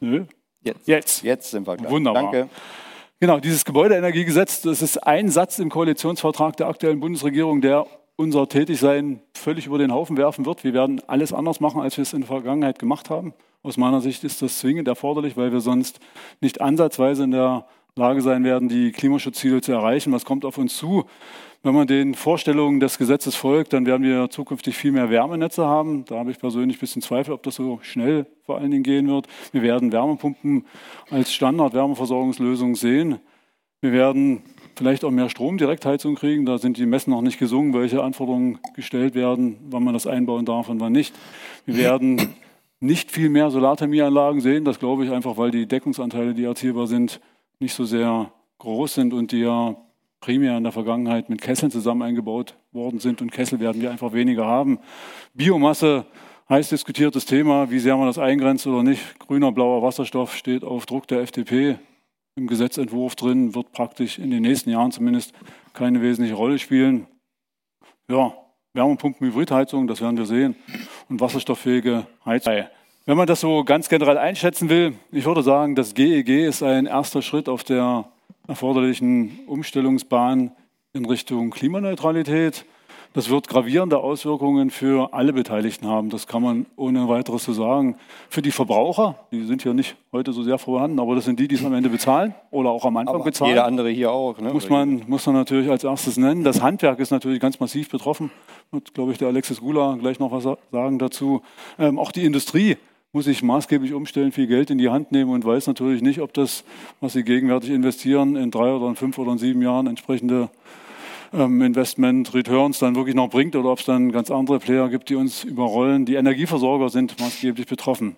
Nö. 0.00 0.24
Jetzt. 0.62 0.88
Jetzt. 0.88 1.22
Jetzt 1.22 1.50
sind 1.50 1.66
wir 1.66 1.76
klar. 1.76 1.90
Wunderbar. 1.90 2.22
Danke. 2.22 2.48
Genau, 3.20 3.40
dieses 3.40 3.64
Gebäudeenergiegesetz, 3.64 4.62
das 4.62 4.80
ist 4.80 4.98
ein 4.98 5.28
Satz 5.28 5.58
im 5.58 5.70
Koalitionsvertrag 5.70 6.56
der 6.56 6.68
aktuellen 6.68 7.00
Bundesregierung, 7.00 7.60
der 7.60 7.86
unser 8.14 8.48
Tätigsein 8.48 9.20
völlig 9.34 9.66
über 9.66 9.78
den 9.78 9.92
Haufen 9.92 10.16
werfen 10.16 10.46
wird. 10.46 10.62
Wir 10.62 10.72
werden 10.72 11.02
alles 11.06 11.32
anders 11.32 11.60
machen, 11.60 11.80
als 11.80 11.96
wir 11.96 12.02
es 12.02 12.12
in 12.12 12.20
der 12.20 12.28
Vergangenheit 12.28 12.78
gemacht 12.78 13.10
haben. 13.10 13.34
Aus 13.62 13.76
meiner 13.76 14.00
Sicht 14.00 14.22
ist 14.22 14.40
das 14.40 14.58
zwingend 14.58 14.86
erforderlich, 14.86 15.36
weil 15.36 15.52
wir 15.52 15.60
sonst 15.60 15.98
nicht 16.40 16.60
ansatzweise 16.60 17.24
in 17.24 17.32
der 17.32 17.66
Lage 17.98 18.22
sein 18.22 18.44
werden, 18.44 18.68
die 18.68 18.92
Klimaschutzziele 18.92 19.60
zu 19.60 19.72
erreichen. 19.72 20.12
Was 20.12 20.24
kommt 20.24 20.44
auf 20.44 20.56
uns 20.56 20.76
zu? 20.76 21.04
Wenn 21.64 21.74
man 21.74 21.88
den 21.88 22.14
Vorstellungen 22.14 22.78
des 22.78 22.98
Gesetzes 22.98 23.34
folgt, 23.34 23.72
dann 23.72 23.84
werden 23.84 24.04
wir 24.04 24.30
zukünftig 24.30 24.76
viel 24.76 24.92
mehr 24.92 25.10
Wärmenetze 25.10 25.66
haben. 25.66 26.04
Da 26.04 26.16
habe 26.16 26.30
ich 26.30 26.38
persönlich 26.38 26.76
ein 26.76 26.80
bisschen 26.80 27.02
Zweifel, 27.02 27.34
ob 27.34 27.42
das 27.42 27.56
so 27.56 27.80
schnell 27.82 28.26
vor 28.46 28.58
allen 28.58 28.70
Dingen 28.70 28.84
gehen 28.84 29.08
wird. 29.08 29.26
Wir 29.50 29.62
werden 29.62 29.90
Wärmepumpen 29.90 30.64
als 31.10 31.32
Standard-Wärmeversorgungslösung 31.32 32.76
sehen. 32.76 33.18
Wir 33.80 33.92
werden 33.92 34.42
vielleicht 34.76 35.04
auch 35.04 35.10
mehr 35.10 35.28
Stromdirektheizung 35.28 36.14
kriegen. 36.14 36.46
Da 36.46 36.58
sind 36.58 36.76
die 36.76 36.86
Messen 36.86 37.10
noch 37.10 37.22
nicht 37.22 37.40
gesungen, 37.40 37.74
welche 37.74 38.04
Anforderungen 38.04 38.60
gestellt 38.74 39.16
werden, 39.16 39.56
wann 39.68 39.82
man 39.82 39.94
das 39.94 40.06
einbauen 40.06 40.44
darf 40.44 40.68
und 40.68 40.78
wann 40.78 40.92
nicht. 40.92 41.12
Wir 41.66 41.76
werden 41.76 42.34
nicht 42.78 43.10
viel 43.10 43.28
mehr 43.28 43.50
Solarthermieanlagen 43.50 44.40
sehen. 44.40 44.64
Das 44.64 44.78
glaube 44.78 45.04
ich 45.04 45.10
einfach, 45.10 45.36
weil 45.36 45.50
die 45.50 45.66
Deckungsanteile, 45.66 46.34
die 46.34 46.44
erzielbar 46.44 46.86
sind, 46.86 47.20
nicht 47.60 47.74
so 47.74 47.84
sehr 47.84 48.32
groß 48.58 48.94
sind 48.94 49.12
und 49.12 49.32
die 49.32 49.40
ja 49.40 49.76
primär 50.20 50.56
in 50.56 50.64
der 50.64 50.72
Vergangenheit 50.72 51.28
mit 51.28 51.40
Kesseln 51.40 51.70
zusammen 51.70 52.02
eingebaut 52.02 52.56
worden 52.72 52.98
sind. 52.98 53.22
Und 53.22 53.30
Kessel 53.30 53.60
werden 53.60 53.80
wir 53.80 53.90
einfach 53.90 54.12
weniger 54.12 54.46
haben. 54.46 54.78
Biomasse, 55.34 56.06
heiß 56.48 56.68
diskutiertes 56.70 57.24
Thema. 57.24 57.70
Wie 57.70 57.78
sehr 57.78 57.96
man 57.96 58.06
das 58.06 58.18
eingrenzt 58.18 58.66
oder 58.66 58.82
nicht. 58.82 59.18
Grüner, 59.18 59.52
blauer 59.52 59.82
Wasserstoff 59.82 60.34
steht 60.34 60.64
auf 60.64 60.86
Druck 60.86 61.06
der 61.06 61.20
FDP 61.20 61.78
im 62.36 62.46
Gesetzentwurf 62.46 63.16
drin, 63.16 63.54
wird 63.54 63.72
praktisch 63.72 64.18
in 64.18 64.30
den 64.30 64.42
nächsten 64.42 64.70
Jahren 64.70 64.92
zumindest 64.92 65.32
keine 65.72 66.00
wesentliche 66.00 66.34
Rolle 66.34 66.58
spielen. 66.58 67.06
Ja, 68.08 68.32
Wärmepumpen, 68.74 69.26
Hybridheizung, 69.26 69.88
das 69.88 70.00
werden 70.00 70.16
wir 70.16 70.26
sehen, 70.26 70.54
und 71.08 71.20
wasserstofffähige 71.20 72.06
Heizung. 72.24 72.52
Wenn 73.08 73.16
man 73.16 73.26
das 73.26 73.40
so 73.40 73.64
ganz 73.64 73.88
generell 73.88 74.18
einschätzen 74.18 74.68
will, 74.68 74.92
ich 75.12 75.24
würde 75.24 75.42
sagen, 75.42 75.74
das 75.74 75.94
GEG 75.94 76.28
e 76.28 76.46
ist 76.46 76.62
ein 76.62 76.84
erster 76.84 77.22
Schritt 77.22 77.48
auf 77.48 77.64
der 77.64 78.04
erforderlichen 78.46 79.38
Umstellungsbahn 79.46 80.52
in 80.92 81.06
Richtung 81.06 81.48
Klimaneutralität. 81.48 82.66
Das 83.14 83.30
wird 83.30 83.48
gravierende 83.48 83.96
Auswirkungen 83.96 84.68
für 84.68 85.14
alle 85.14 85.32
Beteiligten 85.32 85.86
haben. 85.86 86.10
Das 86.10 86.26
kann 86.26 86.42
man 86.42 86.66
ohne 86.76 87.08
weiteres 87.08 87.44
so 87.44 87.54
sagen. 87.54 87.96
Für 88.28 88.42
die 88.42 88.50
Verbraucher, 88.50 89.14
die 89.32 89.42
sind 89.46 89.64
ja 89.64 89.72
nicht 89.72 89.96
heute 90.12 90.34
so 90.34 90.42
sehr 90.42 90.58
vorhanden, 90.58 91.00
aber 91.00 91.14
das 91.14 91.24
sind 91.24 91.40
die, 91.40 91.48
die 91.48 91.54
es 91.54 91.64
am 91.64 91.72
Ende 91.72 91.88
bezahlen 91.88 92.34
oder 92.50 92.68
auch 92.68 92.84
am 92.84 92.98
Anfang 92.98 93.14
aber 93.14 93.24
bezahlen. 93.24 93.52
Jeder 93.52 93.64
andere 93.64 93.88
hier 93.88 94.12
auch. 94.12 94.38
Ne? 94.38 94.52
Muss, 94.52 94.68
man, 94.68 95.04
muss 95.06 95.24
man 95.24 95.34
natürlich 95.34 95.70
als 95.70 95.82
erstes 95.82 96.18
nennen. 96.18 96.44
Das 96.44 96.60
Handwerk 96.60 96.98
ist 96.98 97.10
natürlich 97.10 97.40
ganz 97.40 97.58
massiv 97.58 97.88
betroffen. 97.88 98.30
Wird, 98.70 98.92
glaube 98.92 99.12
ich, 99.12 99.18
der 99.18 99.28
Alexis 99.28 99.60
Gula 99.60 99.96
gleich 99.98 100.18
noch 100.18 100.30
was 100.30 100.46
sagen 100.70 100.98
dazu. 100.98 101.40
Ähm, 101.78 101.98
auch 101.98 102.12
die 102.12 102.26
Industrie 102.26 102.76
muss 103.18 103.24
sich 103.24 103.42
maßgeblich 103.42 103.94
umstellen, 103.94 104.30
viel 104.30 104.46
Geld 104.46 104.70
in 104.70 104.78
die 104.78 104.90
Hand 104.90 105.10
nehmen 105.10 105.32
und 105.32 105.44
weiß 105.44 105.66
natürlich 105.66 106.02
nicht, 106.02 106.20
ob 106.20 106.32
das, 106.34 106.62
was 107.00 107.14
sie 107.14 107.24
gegenwärtig 107.24 107.70
investieren, 107.70 108.36
in 108.36 108.52
drei 108.52 108.72
oder 108.72 108.86
in 108.86 108.94
fünf 108.94 109.18
oder 109.18 109.32
in 109.32 109.38
sieben 109.38 109.60
Jahren 109.60 109.88
entsprechende 109.88 110.50
ähm, 111.32 111.60
Investment 111.60 112.32
Returns 112.32 112.78
dann 112.78 112.94
wirklich 112.94 113.16
noch 113.16 113.28
bringt 113.28 113.56
oder 113.56 113.72
ob 113.72 113.80
es 113.80 113.86
dann 113.86 114.12
ganz 114.12 114.30
andere 114.30 114.60
Player 114.60 114.88
gibt, 114.88 115.08
die 115.08 115.16
uns 115.16 115.42
überrollen. 115.42 116.06
Die 116.06 116.14
Energieversorger 116.14 116.90
sind 116.90 117.18
maßgeblich 117.18 117.66
betroffen. 117.66 118.14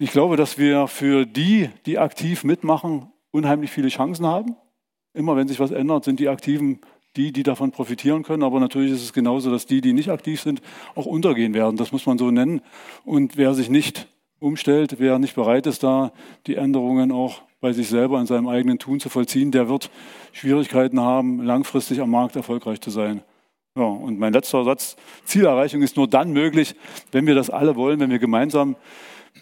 Ich 0.00 0.10
glaube, 0.10 0.36
dass 0.36 0.58
wir 0.58 0.88
für 0.88 1.26
die, 1.26 1.70
die 1.86 2.00
aktiv 2.00 2.42
mitmachen, 2.42 3.12
unheimlich 3.30 3.70
viele 3.70 3.86
Chancen 3.86 4.26
haben. 4.26 4.56
Immer 5.12 5.36
wenn 5.36 5.46
sich 5.46 5.60
was 5.60 5.70
ändert, 5.70 6.02
sind 6.02 6.18
die 6.18 6.28
Aktiven 6.28 6.80
die, 7.16 7.32
die 7.32 7.44
davon 7.44 7.70
profitieren 7.70 8.24
können. 8.24 8.42
Aber 8.42 8.58
natürlich 8.58 8.90
ist 8.90 9.04
es 9.04 9.12
genauso, 9.12 9.48
dass 9.50 9.66
die, 9.66 9.80
die 9.80 9.92
nicht 9.92 10.10
aktiv 10.10 10.40
sind, 10.40 10.60
auch 10.96 11.06
untergehen 11.06 11.54
werden. 11.54 11.76
Das 11.76 11.92
muss 11.92 12.06
man 12.06 12.18
so 12.18 12.32
nennen. 12.32 12.62
Und 13.04 13.36
wer 13.36 13.54
sich 13.54 13.70
nicht 13.70 14.08
umstellt, 14.44 14.96
wer 14.98 15.18
nicht 15.18 15.34
bereit 15.34 15.66
ist, 15.66 15.82
da 15.82 16.12
die 16.46 16.56
Änderungen 16.56 17.10
auch 17.10 17.42
bei 17.60 17.72
sich 17.72 17.88
selber 17.88 18.20
in 18.20 18.26
seinem 18.26 18.46
eigenen 18.46 18.78
Tun 18.78 19.00
zu 19.00 19.08
vollziehen, 19.08 19.50
der 19.50 19.68
wird 19.68 19.90
Schwierigkeiten 20.32 21.00
haben, 21.00 21.42
langfristig 21.42 22.00
am 22.00 22.10
Markt 22.10 22.36
erfolgreich 22.36 22.80
zu 22.80 22.90
sein. 22.90 23.22
Ja, 23.76 23.84
und 23.84 24.18
mein 24.18 24.32
letzter 24.32 24.62
Satz, 24.62 24.96
Zielerreichung 25.24 25.82
ist 25.82 25.96
nur 25.96 26.06
dann 26.06 26.32
möglich, 26.32 26.76
wenn 27.10 27.26
wir 27.26 27.34
das 27.34 27.50
alle 27.50 27.74
wollen, 27.74 27.98
wenn 27.98 28.10
wir 28.10 28.20
gemeinsam 28.20 28.76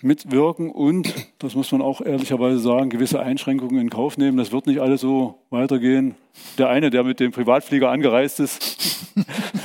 mitwirken 0.00 0.70
und, 0.70 1.12
das 1.38 1.54
muss 1.54 1.70
man 1.70 1.82
auch 1.82 2.00
ehrlicherweise 2.00 2.58
sagen, 2.58 2.90
gewisse 2.90 3.20
Einschränkungen 3.20 3.80
in 3.80 3.90
Kauf 3.90 4.16
nehmen. 4.16 4.36
Das 4.36 4.50
wird 4.50 4.66
nicht 4.66 4.80
alles 4.80 5.00
so 5.00 5.38
weitergehen. 5.50 6.14
Der 6.58 6.68
eine, 6.70 6.90
der 6.90 7.04
mit 7.04 7.20
dem 7.20 7.30
Privatflieger 7.30 7.90
angereist 7.90 8.40
ist, 8.40 9.14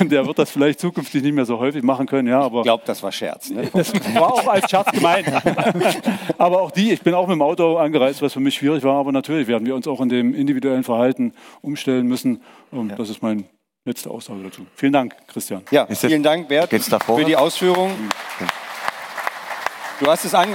der 0.00 0.26
wird 0.26 0.38
das 0.38 0.50
vielleicht 0.50 0.80
zukünftig 0.80 1.22
nicht 1.22 1.34
mehr 1.34 1.46
so 1.46 1.58
häufig 1.58 1.82
machen 1.82 2.06
können. 2.06 2.28
Ja, 2.28 2.40
aber 2.42 2.58
ich 2.58 2.64
glaube, 2.64 2.82
das 2.86 3.02
war 3.02 3.10
Scherz. 3.10 3.50
Ne? 3.50 3.68
Das 3.72 3.92
war 4.14 4.32
auch 4.32 4.46
als 4.46 4.70
Scherz 4.70 4.92
gemeint. 4.92 5.28
aber 6.38 6.62
auch 6.62 6.70
die, 6.70 6.92
ich 6.92 7.00
bin 7.00 7.14
auch 7.14 7.26
mit 7.26 7.34
dem 7.34 7.42
Auto 7.42 7.76
angereist, 7.76 8.20
was 8.22 8.32
für 8.32 8.40
mich 8.40 8.54
schwierig 8.54 8.84
war. 8.84 8.96
Aber 8.96 9.12
natürlich 9.12 9.48
werden 9.48 9.66
wir 9.66 9.74
uns 9.74 9.88
auch 9.88 10.00
in 10.00 10.08
dem 10.08 10.34
individuellen 10.34 10.84
Verhalten 10.84 11.32
umstellen 11.62 12.06
müssen. 12.06 12.42
Und 12.70 12.98
das 12.98 13.08
ist 13.08 13.22
mein 13.22 13.44
letzte 13.84 14.10
Aussage 14.10 14.42
dazu. 14.42 14.66
Vielen 14.74 14.92
Dank, 14.92 15.16
Christian. 15.26 15.62
Ja, 15.70 15.86
vielen 15.86 16.22
Dank, 16.22 16.48
Bert, 16.48 16.70
für 16.70 17.24
die 17.24 17.36
Ausführungen. 17.36 18.10
Du 20.00 20.06
hast 20.06 20.24
es 20.24 20.32
an, 20.32 20.48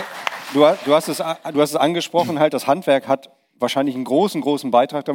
du, 0.53 0.59
du, 0.85 0.93
hast 0.93 1.09
es, 1.09 1.17
du 1.17 1.61
hast 1.61 1.71
es 1.71 1.75
angesprochen, 1.75 2.39
halt 2.39 2.53
das 2.53 2.65
Handwerk 2.65 3.09
hat 3.09 3.29
wahrscheinlich 3.59 3.93
einen 3.93 4.05
großen, 4.05 4.39
großen 4.39 4.71
Beitrag. 4.71 5.05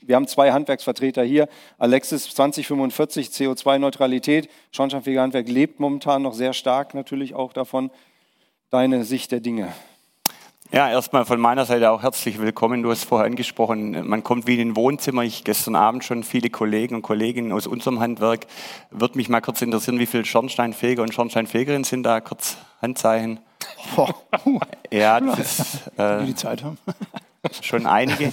Wir 0.00 0.16
haben 0.16 0.26
zwei 0.26 0.52
Handwerksvertreter 0.52 1.22
hier. 1.22 1.46
Alexis 1.76 2.34
2045, 2.34 3.28
CO2-Neutralität. 3.28 4.48
Schornsteinfegerhandwerk 4.72 5.46
lebt 5.48 5.78
momentan 5.78 6.22
noch 6.22 6.32
sehr 6.32 6.54
stark 6.54 6.94
natürlich 6.94 7.34
auch 7.34 7.52
davon. 7.52 7.90
Deine 8.70 9.04
Sicht 9.04 9.30
der 9.30 9.40
Dinge. 9.40 9.72
Ja, 10.72 10.90
erstmal 10.90 11.24
von 11.24 11.40
meiner 11.40 11.64
Seite 11.64 11.90
auch 11.92 12.02
herzlich 12.02 12.40
willkommen. 12.40 12.82
Du 12.82 12.90
hast 12.90 13.04
vorher 13.04 13.26
angesprochen, 13.26 14.06
man 14.08 14.24
kommt 14.24 14.48
wie 14.48 14.60
in 14.60 14.70
ein 14.70 14.76
Wohnzimmer. 14.76 15.22
Ich 15.22 15.44
gestern 15.44 15.76
Abend 15.76 16.02
schon 16.04 16.24
viele 16.24 16.50
Kollegen 16.50 16.96
und 16.96 17.02
Kolleginnen 17.02 17.52
aus 17.52 17.68
unserem 17.68 18.00
Handwerk. 18.00 18.46
Würde 18.90 19.16
mich 19.16 19.28
mal 19.28 19.40
kurz 19.40 19.62
interessieren, 19.62 20.00
wie 20.00 20.06
viele 20.06 20.24
Schornsteinfeger 20.24 21.02
und 21.02 21.14
Schornsteinfegerinnen 21.14 21.84
sind 21.84 22.02
da? 22.02 22.20
Kurz 22.20 22.56
Handzeichen. 22.82 23.38
Ja, 24.90 25.20
das 25.20 25.38
ist, 25.38 25.98
äh, 25.98 26.24
die 26.24 26.34
Zeit 26.34 26.64
haben. 26.64 26.78
schon 27.62 27.86
einige. 27.86 28.32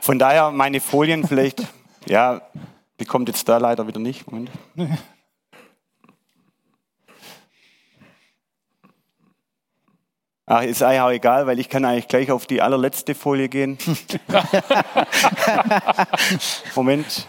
Von 0.00 0.20
daher 0.20 0.52
meine 0.52 0.80
Folien 0.80 1.26
vielleicht, 1.26 1.62
ja, 2.06 2.42
die 3.00 3.04
kommt 3.04 3.28
jetzt 3.28 3.48
da 3.48 3.58
leider 3.58 3.88
wieder 3.88 4.00
nicht. 4.00 4.30
Moment. 4.30 4.50
Ach, 10.44 10.62
ist 10.62 10.82
eigentlich 10.82 11.00
auch 11.00 11.10
egal, 11.10 11.46
weil 11.46 11.60
ich 11.60 11.68
kann 11.68 11.84
eigentlich 11.84 12.08
gleich 12.08 12.32
auf 12.32 12.46
die 12.46 12.60
allerletzte 12.60 13.14
Folie 13.14 13.48
gehen. 13.48 13.78
Moment. 16.74 17.26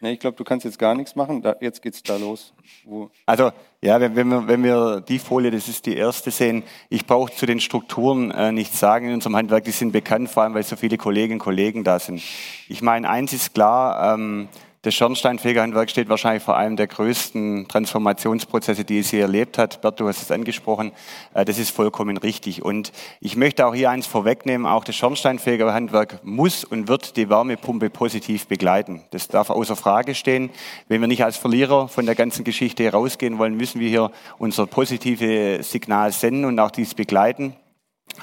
Nee, 0.00 0.12
ich 0.12 0.20
glaube, 0.20 0.36
du 0.36 0.44
kannst 0.44 0.64
jetzt 0.64 0.78
gar 0.78 0.94
nichts 0.94 1.16
machen. 1.16 1.42
Da, 1.42 1.56
jetzt 1.60 1.82
geht's 1.82 2.02
da 2.04 2.16
los. 2.16 2.52
Wo? 2.84 3.10
Also, 3.26 3.50
ja, 3.80 4.00
wenn, 4.00 4.14
wenn, 4.14 4.28
wir, 4.28 4.46
wenn 4.46 4.62
wir 4.62 5.00
die 5.00 5.18
Folie, 5.18 5.50
das 5.50 5.66
ist 5.66 5.86
die 5.86 5.96
erste, 5.96 6.30
sehen, 6.30 6.62
ich 6.88 7.06
brauche 7.06 7.32
zu 7.32 7.46
den 7.46 7.58
Strukturen 7.58 8.30
äh, 8.30 8.52
nichts 8.52 8.78
sagen 8.78 9.08
in 9.08 9.14
unserem 9.14 9.34
Handwerk. 9.34 9.64
Die 9.64 9.72
sind 9.72 9.90
bekannt, 9.90 10.28
vor 10.28 10.44
allem, 10.44 10.54
weil 10.54 10.62
so 10.62 10.76
viele 10.76 10.98
Kolleginnen 10.98 11.40
und 11.40 11.44
Kollegen 11.44 11.82
da 11.82 11.98
sind. 11.98 12.22
Ich 12.68 12.80
meine, 12.80 13.10
eins 13.10 13.32
ist 13.32 13.54
klar, 13.54 14.14
ähm, 14.14 14.48
das 14.82 14.94
Schornsteinfegerhandwerk 14.94 15.90
steht 15.90 16.08
wahrscheinlich 16.08 16.42
vor 16.44 16.56
einem 16.56 16.76
der 16.76 16.86
größten 16.86 17.66
Transformationsprozesse, 17.66 18.84
die 18.84 19.00
es 19.00 19.10
je 19.10 19.18
erlebt 19.18 19.58
hat. 19.58 19.80
Bert, 19.80 19.98
du 19.98 20.06
hast 20.06 20.22
es 20.22 20.30
angesprochen. 20.30 20.92
Äh, 21.34 21.44
das 21.44 21.58
ist 21.58 21.70
vollkommen 21.70 22.16
richtig. 22.16 22.64
Und 22.64 22.92
ich 23.20 23.34
möchte 23.34 23.66
auch 23.66 23.74
hier 23.74 23.90
eins 23.90 24.06
vorwegnehmen. 24.06 24.66
Auch 24.68 24.84
das 24.84 24.94
Schornsteinfegerhandwerk 24.94 26.20
muss 26.22 26.62
und 26.62 26.86
wird 26.86 27.16
die 27.16 27.28
Wärmepumpe 27.28 27.90
positiv 27.90 28.46
begleiten. 28.46 29.02
Das 29.10 29.26
darf 29.26 29.50
außer 29.50 29.74
Frage 29.74 30.14
stehen. 30.14 30.50
Wenn 30.86 31.00
wir 31.00 31.08
nicht 31.08 31.24
als 31.24 31.36
Verlierer 31.36 31.88
von 31.88 32.06
der 32.06 32.14
ganzen 32.14 32.44
Geschichte 32.44 32.84
herausgehen 32.84 33.38
wollen, 33.38 33.56
müssen 33.56 33.80
wir 33.80 33.88
hier 33.88 34.12
unser 34.38 34.66
positives 34.66 35.72
Signal 35.72 36.12
senden 36.12 36.44
und 36.44 36.60
auch 36.60 36.70
dies 36.70 36.94
begleiten. 36.94 37.56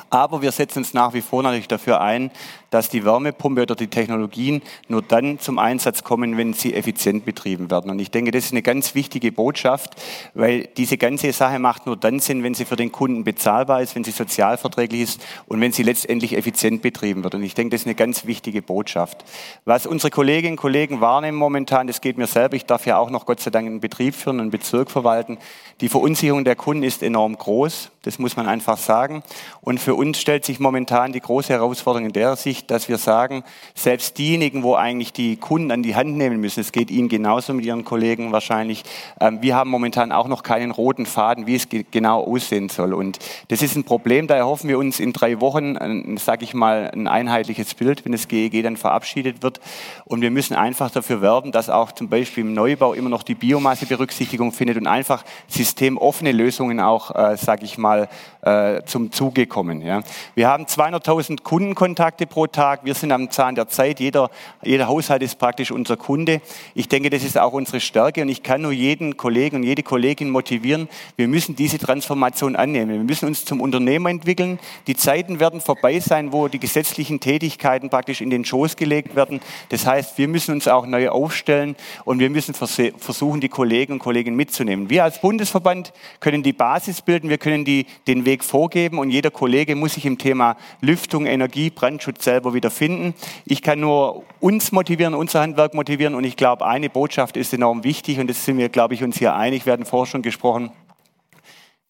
Aber 0.09 0.41
wir 0.41 0.51
setzen 0.51 0.79
uns 0.79 0.93
nach 0.93 1.13
wie 1.13 1.21
vor 1.21 1.43
natürlich 1.43 1.67
dafür 1.67 2.01
ein, 2.01 2.31
dass 2.75 2.89
die 2.89 3.05
Wärmepumpe 3.05 3.61
oder 3.61 3.75
die 3.75 3.87
Technologien 3.87 4.61
nur 4.89 5.01
dann 5.01 5.39
zum 5.39 5.59
Einsatz 5.59 6.03
kommen, 6.03 6.35
wenn 6.37 6.51
sie 6.51 6.73
effizient 6.73 7.23
betrieben 7.23 7.71
werden. 7.71 7.89
Und 7.89 7.99
ich 7.99 8.11
denke, 8.11 8.31
das 8.31 8.43
ist 8.43 8.51
eine 8.51 8.63
ganz 8.63 8.95
wichtige 8.95 9.31
Botschaft, 9.31 9.91
weil 10.33 10.67
diese 10.75 10.97
ganze 10.97 11.31
Sache 11.31 11.57
macht 11.57 11.85
nur 11.85 11.95
dann 11.95 12.19
Sinn, 12.19 12.43
wenn 12.43 12.53
sie 12.53 12.65
für 12.65 12.75
den 12.75 12.91
Kunden 12.91 13.23
bezahlbar 13.23 13.81
ist, 13.81 13.95
wenn 13.95 14.03
sie 14.03 14.11
sozialverträglich 14.11 15.01
ist 15.03 15.25
und 15.47 15.61
wenn 15.61 15.71
sie 15.71 15.83
letztendlich 15.83 16.35
effizient 16.35 16.81
betrieben 16.81 17.23
wird. 17.23 17.35
Und 17.35 17.43
ich 17.43 17.53
denke, 17.53 17.71
das 17.71 17.83
ist 17.83 17.87
eine 17.87 17.95
ganz 17.95 18.25
wichtige 18.25 18.61
Botschaft. 18.61 19.23
Was 19.63 19.85
unsere 19.85 20.11
Kolleginnen 20.11 20.55
und 20.55 20.57
Kollegen 20.57 20.99
wahrnehmen 20.99 21.37
momentan, 21.37 21.87
das 21.87 22.01
geht 22.01 22.17
mir 22.17 22.27
selber, 22.27 22.57
ich 22.57 22.65
darf 22.65 22.85
ja 22.85 22.97
auch 22.97 23.09
noch 23.09 23.25
Gott 23.25 23.39
sei 23.39 23.51
Dank 23.51 23.67
einen 23.67 23.79
Betrieb 23.79 24.15
führen, 24.15 24.41
einen 24.41 24.51
Bezirk 24.51 24.91
verwalten, 24.91 25.37
die 25.79 25.87
Verunsicherung 25.87 26.43
der 26.43 26.57
Kunden 26.57 26.83
ist 26.83 27.03
enorm 27.03 27.37
groß, 27.37 27.91
das 28.01 28.19
muss 28.19 28.35
man 28.35 28.47
einfach 28.47 28.77
sagen. 28.77 29.23
Und 29.61 29.79
für 29.79 29.95
uns 29.95 30.19
stellt 30.19 30.43
sich 30.45 30.59
momentan 30.59 31.13
die 31.13 31.21
große 31.21 31.53
Herausforderung 31.53 32.07
in 32.07 32.13
der 32.13 32.35
Sicht, 32.35 32.64
dass 32.67 32.89
wir 32.89 32.97
sagen, 32.97 33.43
selbst 33.73 34.17
diejenigen, 34.17 34.63
wo 34.63 34.75
eigentlich 34.75 35.13
die 35.13 35.37
Kunden 35.37 35.71
an 35.71 35.83
die 35.83 35.95
Hand 35.95 36.17
nehmen 36.17 36.39
müssen, 36.39 36.59
es 36.59 36.71
geht 36.71 36.91
Ihnen 36.91 37.09
genauso 37.09 37.53
mit 37.53 37.65
Ihren 37.65 37.85
Kollegen 37.85 38.31
wahrscheinlich, 38.31 38.83
ähm, 39.19 39.41
wir 39.41 39.55
haben 39.55 39.69
momentan 39.69 40.11
auch 40.11 40.27
noch 40.27 40.43
keinen 40.43 40.71
roten 40.71 41.05
Faden, 41.05 41.47
wie 41.47 41.55
es 41.55 41.67
genau 41.69 42.23
aussehen 42.23 42.69
soll. 42.69 42.93
Und 42.93 43.19
das 43.47 43.61
ist 43.61 43.75
ein 43.75 43.83
Problem, 43.83 44.27
da 44.27 44.35
erhoffen 44.35 44.69
wir 44.69 44.77
uns 44.77 44.99
in 44.99 45.13
drei 45.13 45.41
Wochen, 45.41 46.17
sage 46.17 46.43
ich 46.43 46.53
mal, 46.53 46.91
ein 46.93 47.07
einheitliches 47.07 47.73
Bild, 47.73 48.05
wenn 48.05 48.11
das 48.11 48.27
GEG 48.27 48.63
dann 48.63 48.77
verabschiedet 48.77 49.43
wird. 49.43 49.59
Und 50.05 50.21
wir 50.21 50.31
müssen 50.31 50.55
einfach 50.55 50.91
dafür 50.91 51.21
werben, 51.21 51.51
dass 51.51 51.69
auch 51.69 51.91
zum 51.91 52.09
Beispiel 52.09 52.43
im 52.43 52.53
Neubau 52.53 52.93
immer 52.93 53.09
noch 53.09 53.23
die 53.23 53.35
Biomasse 53.35 53.85
Berücksichtigung 53.85 54.51
findet 54.51 54.77
und 54.77 54.87
einfach 54.87 55.23
systemoffene 55.47 56.31
Lösungen 56.31 56.79
auch, 56.79 57.13
äh, 57.15 57.37
sage 57.37 57.65
ich 57.65 57.77
mal, 57.77 58.09
äh, 58.45 58.83
zum 58.85 59.11
Zuge 59.11 59.47
kommen. 59.47 59.81
Ja. 59.81 60.01
Wir 60.35 60.47
haben 60.47 60.65
200.000 60.65 61.41
Kundenkontakte 61.41 62.27
pro 62.27 62.47
Tag. 62.47 62.85
Wir 62.85 62.93
sind 62.93 63.11
am 63.11 63.31
Zahn 63.31 63.55
der 63.55 63.67
Zeit. 63.67 63.99
Jeder, 63.99 64.29
jeder 64.63 64.87
Haushalt 64.87 65.23
ist 65.23 65.39
praktisch 65.39 65.71
unser 65.71 65.97
Kunde. 65.97 66.41
Ich 66.75 66.87
denke, 66.87 67.09
das 67.09 67.23
ist 67.23 67.37
auch 67.37 67.53
unsere 67.53 67.79
Stärke 67.79 68.21
und 68.21 68.29
ich 68.29 68.43
kann 68.43 68.61
nur 68.61 68.71
jeden 68.71 69.17
Kollegen 69.17 69.57
und 69.57 69.63
jede 69.63 69.83
Kollegin 69.83 70.29
motivieren. 70.29 70.87
Wir 71.15 71.27
müssen 71.27 71.55
diese 71.55 71.79
Transformation 71.79 72.55
annehmen. 72.55 72.91
Wir 72.91 73.03
müssen 73.03 73.25
uns 73.25 73.45
zum 73.45 73.61
Unternehmer 73.61 74.09
entwickeln. 74.09 74.59
Die 74.87 74.95
Zeiten 74.95 75.39
werden 75.39 75.59
vorbei 75.59 75.99
sein, 75.99 76.31
wo 76.31 76.47
die 76.47 76.59
gesetzlichen 76.59 77.19
Tätigkeiten 77.19 77.89
praktisch 77.89 78.21
in 78.21 78.29
den 78.29 78.45
Schoß 78.45 78.75
gelegt 78.75 79.15
werden. 79.15 79.39
Das 79.69 79.87
heißt, 79.87 80.17
wir 80.19 80.27
müssen 80.27 80.53
uns 80.53 80.67
auch 80.67 80.85
neu 80.85 81.09
aufstellen 81.09 81.75
und 82.03 82.19
wir 82.19 82.29
müssen 82.29 82.53
versuchen, 82.53 83.41
die 83.41 83.49
Kollegen 83.49 83.93
und 83.93 83.99
Kolleginnen 83.99 84.37
mitzunehmen. 84.37 84.89
Wir 84.89 85.03
als 85.03 85.19
Bundesverband 85.19 85.93
können 86.19 86.43
die 86.43 86.53
Basis 86.53 87.01
bilden. 87.01 87.29
Wir 87.29 87.39
können 87.39 87.65
die 87.65 87.87
den 88.07 88.25
Weg 88.25 88.34
vorgeben 88.43 88.99
und 88.99 89.09
jeder 89.09 89.31
Kollege 89.31 89.75
muss 89.75 89.93
sich 89.93 90.05
im 90.05 90.17
Thema 90.17 90.57
Lüftung, 90.81 91.25
Energie, 91.25 91.69
Brandschutz 91.69 92.23
selber 92.23 92.53
wiederfinden. 92.53 93.13
Ich 93.45 93.61
kann 93.61 93.79
nur 93.79 94.23
uns 94.39 94.71
motivieren, 94.71 95.13
unser 95.13 95.41
Handwerk 95.41 95.73
motivieren 95.73 96.15
und 96.15 96.23
ich 96.23 96.35
glaube, 96.35 96.65
eine 96.65 96.89
Botschaft 96.89 97.37
ist 97.37 97.53
enorm 97.53 97.83
wichtig 97.83 98.19
und 98.19 98.29
das 98.29 98.45
sind 98.45 98.57
wir, 98.57 98.69
glaube 98.69 98.93
ich, 98.93 99.03
uns 99.03 99.17
hier 99.17 99.35
einig. 99.35 99.65
Wir 99.65 99.73
hatten 99.73 99.85
vorher 99.85 100.05
schon 100.05 100.21
gesprochen. 100.21 100.71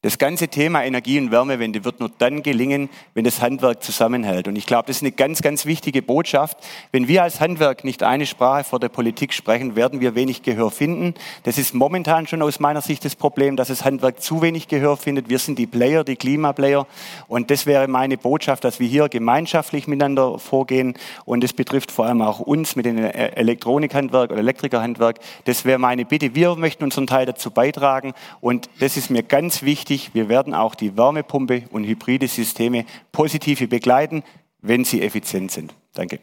Das 0.05 0.19
ganze 0.19 0.49
Thema 0.49 0.85
Energie- 0.85 1.17
und 1.17 1.31
Wärmewende 1.31 1.83
wird 1.83 1.99
nur 1.99 2.11
dann 2.19 2.43
gelingen, 2.43 2.89
wenn 3.15 3.23
das 3.23 3.41
Handwerk 3.41 3.81
zusammenhält. 3.81 4.47
Und 4.47 4.55
ich 4.55 4.67
glaube, 4.67 4.85
das 4.85 4.97
ist 4.97 5.01
eine 5.01 5.11
ganz, 5.11 5.41
ganz 5.41 5.65
wichtige 5.65 6.03
Botschaft. 6.03 6.59
Wenn 6.91 7.07
wir 7.07 7.23
als 7.23 7.39
Handwerk 7.39 7.83
nicht 7.83 8.03
eine 8.03 8.27
Sprache 8.27 8.65
vor 8.65 8.79
der 8.79 8.89
Politik 8.89 9.33
sprechen, 9.33 9.75
werden 9.75 10.01
wir 10.01 10.13
wenig 10.13 10.43
Gehör 10.43 10.69
finden. 10.69 11.15
Das 11.41 11.57
ist 11.57 11.73
momentan 11.73 12.27
schon 12.27 12.43
aus 12.43 12.59
meiner 12.59 12.81
Sicht 12.81 13.03
das 13.03 13.15
Problem, 13.15 13.55
dass 13.55 13.69
das 13.69 13.83
Handwerk 13.83 14.21
zu 14.21 14.43
wenig 14.43 14.67
Gehör 14.67 14.95
findet. 14.95 15.27
Wir 15.27 15.39
sind 15.39 15.57
die 15.57 15.65
Player, 15.65 16.03
die 16.03 16.17
Klimaplayer. 16.17 16.85
Und 17.27 17.49
das 17.49 17.65
wäre 17.65 17.87
meine 17.87 18.19
Botschaft, 18.19 18.63
dass 18.63 18.79
wir 18.79 18.87
hier 18.87 19.09
gemeinschaftlich 19.09 19.87
miteinander 19.87 20.37
vorgehen. 20.37 20.93
Und 21.25 21.43
das 21.43 21.51
betrifft 21.51 21.91
vor 21.91 22.05
allem 22.05 22.21
auch 22.21 22.39
uns 22.39 22.75
mit 22.75 22.85
dem 22.85 22.99
Elektronikhandwerk 22.99 24.29
oder 24.29 24.39
Elektrikerhandwerk. 24.39 25.17
Das 25.45 25.65
wäre 25.65 25.79
meine 25.79 26.05
Bitte. 26.05 26.35
Wir 26.35 26.55
möchten 26.55 26.83
unseren 26.83 27.07
Teil 27.07 27.25
dazu 27.25 27.49
beitragen. 27.49 28.13
Und 28.39 28.69
das 28.79 28.97
ist 28.97 29.09
mir 29.09 29.23
ganz 29.23 29.63
wichtig 29.63 29.94
wichtig, 29.95 30.13
wir 30.13 30.29
werden 30.29 30.53
auch 30.53 30.75
die 30.75 30.97
Wärmepumpe 30.97 31.63
und 31.71 31.85
hybride 31.85 32.27
Systeme 32.27 32.85
positiv 33.11 33.67
begleiten, 33.69 34.23
wenn 34.61 34.83
sie 34.83 35.01
effizient 35.01 35.51
sind. 35.51 35.73
Danke. 35.93 36.19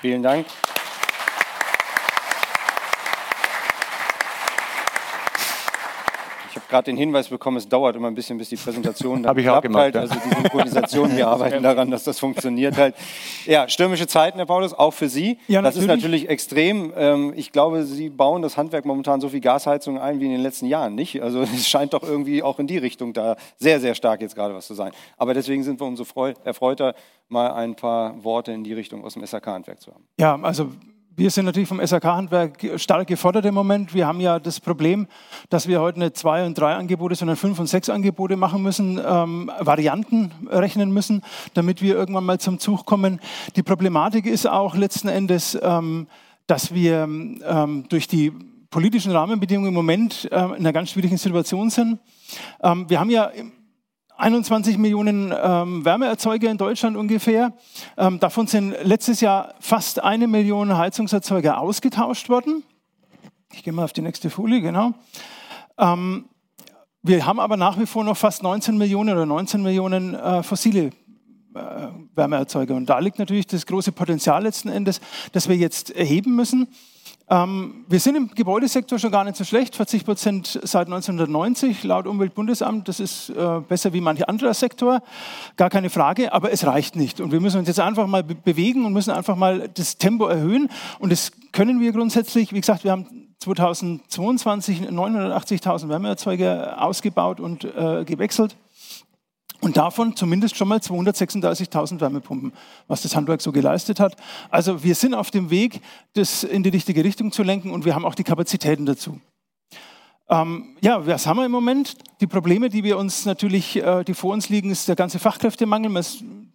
Vielen 0.00 0.22
Dank. 0.22 0.46
Ich 6.52 6.56
habe 6.56 6.66
gerade 6.68 6.84
den 6.84 6.98
Hinweis 6.98 7.28
bekommen, 7.28 7.56
es 7.56 7.66
dauert 7.66 7.96
immer 7.96 8.08
ein 8.08 8.14
bisschen, 8.14 8.36
bis 8.36 8.50
die 8.50 8.56
Präsentation 8.56 9.22
dann 9.22 9.30
Habe 9.30 9.40
ich 9.40 9.48
auch 9.48 9.62
gemacht. 9.62 9.84
Halt. 9.84 9.96
Also 9.96 10.16
die 10.16 10.34
Synchronisation, 10.34 11.16
wir 11.16 11.26
arbeiten 11.26 11.62
daran, 11.62 11.90
dass 11.90 12.04
das 12.04 12.18
funktioniert 12.18 12.76
halt. 12.76 12.94
Ja, 13.46 13.66
stürmische 13.70 14.06
Zeiten, 14.06 14.36
Herr 14.36 14.44
Paulus, 14.44 14.74
auch 14.74 14.90
für 14.90 15.08
Sie. 15.08 15.38
Ja, 15.48 15.62
das 15.62 15.76
natürlich. 15.76 15.80
ist 15.80 16.02
natürlich 16.02 16.28
extrem. 16.28 16.92
Ähm, 16.94 17.32
ich 17.36 17.52
glaube, 17.52 17.84
Sie 17.84 18.10
bauen 18.10 18.42
das 18.42 18.58
Handwerk 18.58 18.84
momentan 18.84 19.22
so 19.22 19.30
viel 19.30 19.40
Gasheizung 19.40 19.98
ein 19.98 20.20
wie 20.20 20.26
in 20.26 20.32
den 20.32 20.42
letzten 20.42 20.66
Jahren, 20.66 20.94
nicht? 20.94 21.22
Also 21.22 21.40
es 21.54 21.66
scheint 21.66 21.94
doch 21.94 22.02
irgendwie 22.02 22.42
auch 22.42 22.58
in 22.58 22.66
die 22.66 22.76
Richtung 22.76 23.14
da 23.14 23.36
sehr, 23.56 23.80
sehr 23.80 23.94
stark 23.94 24.20
jetzt 24.20 24.34
gerade 24.34 24.54
was 24.54 24.66
zu 24.66 24.74
sein. 24.74 24.92
Aber 25.16 25.32
deswegen 25.32 25.62
sind 25.62 25.80
wir 25.80 25.86
umso 25.86 26.04
erfreuter, 26.44 26.94
mal 27.30 27.50
ein 27.54 27.74
paar 27.76 28.22
Worte 28.22 28.52
in 28.52 28.62
die 28.62 28.74
Richtung 28.74 29.04
aus 29.04 29.14
dem 29.14 29.24
SAK-Handwerk 29.24 29.80
zu 29.80 29.90
haben. 29.90 30.04
Ja, 30.20 30.38
also 30.42 30.68
wir 31.16 31.30
sind 31.30 31.44
natürlich 31.44 31.68
vom 31.68 31.84
SAK-Handwerk 31.84 32.80
stark 32.80 33.06
gefordert 33.06 33.44
im 33.44 33.54
Moment. 33.54 33.92
Wir 33.94 34.06
haben 34.06 34.20
ja 34.20 34.38
das 34.38 34.60
Problem, 34.60 35.06
dass 35.50 35.68
wir 35.68 35.80
heute 35.80 35.98
nicht 35.98 36.16
zwei 36.16 36.46
und 36.46 36.58
drei 36.58 36.74
Angebote, 36.74 37.14
sondern 37.14 37.36
fünf 37.36 37.58
und 37.58 37.66
sechs 37.66 37.88
Angebote 37.88 38.36
machen 38.36 38.62
müssen, 38.62 39.00
ähm, 39.04 39.50
Varianten 39.58 40.32
rechnen 40.48 40.90
müssen, 40.92 41.22
damit 41.54 41.82
wir 41.82 41.96
irgendwann 41.96 42.24
mal 42.24 42.40
zum 42.40 42.58
Zug 42.58 42.86
kommen. 42.86 43.20
Die 43.56 43.62
Problematik 43.62 44.26
ist 44.26 44.46
auch 44.46 44.74
letzten 44.74 45.08
Endes, 45.08 45.58
ähm, 45.60 46.06
dass 46.46 46.72
wir 46.72 47.02
ähm, 47.02 47.84
durch 47.88 48.08
die 48.08 48.32
politischen 48.70 49.12
Rahmenbedingungen 49.12 49.68
im 49.68 49.74
Moment 49.74 50.28
äh, 50.32 50.36
in 50.36 50.54
einer 50.54 50.72
ganz 50.72 50.90
schwierigen 50.90 51.18
Situation 51.18 51.68
sind. 51.68 51.98
Ähm, 52.62 52.88
wir 52.88 52.98
haben 52.98 53.10
ja 53.10 53.30
21 54.22 54.78
Millionen 54.78 55.34
ähm, 55.36 55.84
Wärmeerzeuger 55.84 56.48
in 56.48 56.56
Deutschland 56.56 56.96
ungefähr. 56.96 57.52
Ähm, 57.96 58.20
davon 58.20 58.46
sind 58.46 58.76
letztes 58.84 59.20
Jahr 59.20 59.54
fast 59.58 60.00
eine 60.00 60.28
Million 60.28 60.78
Heizungserzeuger 60.78 61.58
ausgetauscht 61.58 62.28
worden. 62.28 62.62
Ich 63.52 63.64
gehe 63.64 63.72
mal 63.72 63.82
auf 63.82 63.92
die 63.92 64.00
nächste 64.00 64.30
Folie, 64.30 64.60
genau. 64.60 64.94
Ähm, 65.76 66.26
Wir 67.02 67.26
haben 67.26 67.40
aber 67.40 67.56
nach 67.56 67.80
wie 67.80 67.86
vor 67.86 68.04
noch 68.04 68.16
fast 68.16 68.44
19 68.44 68.78
Millionen 68.78 69.12
oder 69.12 69.26
19 69.26 69.60
Millionen 69.60 70.14
äh, 70.14 70.44
fossile 70.44 70.92
äh, 71.54 71.88
Wärmeerzeuger. 72.14 72.76
Und 72.76 72.86
da 72.86 73.00
liegt 73.00 73.18
natürlich 73.18 73.48
das 73.48 73.66
große 73.66 73.90
Potenzial 73.90 74.44
letzten 74.44 74.68
Endes, 74.68 75.00
das 75.32 75.48
wir 75.48 75.56
jetzt 75.56 75.90
erheben 75.90 76.36
müssen. 76.36 76.68
Ähm, 77.32 77.86
wir 77.88 77.98
sind 77.98 78.14
im 78.14 78.28
Gebäudesektor 78.28 78.98
schon 78.98 79.10
gar 79.10 79.24
nicht 79.24 79.36
so 79.36 79.44
schlecht, 79.44 79.74
40 79.74 80.04
Prozent 80.04 80.60
seit 80.64 80.86
1990 80.88 81.82
laut 81.82 82.06
Umweltbundesamt. 82.06 82.86
Das 82.88 83.00
ist 83.00 83.30
äh, 83.30 83.60
besser 83.66 83.94
wie 83.94 84.02
manch 84.02 84.28
anderer 84.28 84.52
Sektor, 84.52 85.00
gar 85.56 85.70
keine 85.70 85.88
Frage, 85.88 86.34
aber 86.34 86.52
es 86.52 86.66
reicht 86.66 86.94
nicht. 86.94 87.22
Und 87.22 87.32
wir 87.32 87.40
müssen 87.40 87.58
uns 87.58 87.68
jetzt 87.68 87.80
einfach 87.80 88.06
mal 88.06 88.22
be 88.22 88.34
bewegen 88.34 88.84
und 88.84 88.92
müssen 88.92 89.12
einfach 89.12 89.34
mal 89.34 89.70
das 89.72 89.96
Tempo 89.96 90.26
erhöhen. 90.26 90.68
Und 90.98 91.10
das 91.10 91.32
können 91.52 91.80
wir 91.80 91.92
grundsätzlich. 91.92 92.52
Wie 92.52 92.60
gesagt, 92.60 92.84
wir 92.84 92.90
haben 92.90 93.06
2022 93.38 94.82
980.000 94.90 95.88
Wärmeerzeuger 95.88 96.82
ausgebaut 96.82 97.40
und 97.40 97.64
äh, 97.64 98.04
gewechselt. 98.04 98.56
Und 99.62 99.76
davon 99.76 100.16
zumindest 100.16 100.56
schon 100.56 100.66
mal 100.66 100.78
236.000 100.78 102.00
Wärmepumpen, 102.00 102.52
was 102.88 103.02
das 103.02 103.14
Handwerk 103.14 103.40
so 103.40 103.52
geleistet 103.52 104.00
hat. 104.00 104.16
Also 104.50 104.82
wir 104.82 104.96
sind 104.96 105.14
auf 105.14 105.30
dem 105.30 105.50
Weg, 105.50 105.80
das 106.14 106.42
in 106.42 106.64
die 106.64 106.70
richtige 106.70 107.04
Richtung 107.04 107.30
zu 107.30 107.44
lenken 107.44 107.70
und 107.70 107.84
wir 107.84 107.94
haben 107.94 108.04
auch 108.04 108.16
die 108.16 108.24
Kapazitäten 108.24 108.86
dazu. 108.86 109.20
Ähm, 110.32 110.64
ja, 110.80 111.06
was 111.06 111.26
haben 111.26 111.36
wir 111.36 111.44
im 111.44 111.52
Moment? 111.52 111.94
Die 112.22 112.26
Probleme, 112.26 112.70
die 112.70 112.82
wir 112.82 112.96
uns 112.96 113.26
natürlich, 113.26 113.76
äh, 113.76 114.02
die 114.02 114.14
vor 114.14 114.32
uns 114.32 114.48
liegen, 114.48 114.70
ist 114.70 114.88
der 114.88 114.96
ganze 114.96 115.18
Fachkräftemangel. 115.18 115.92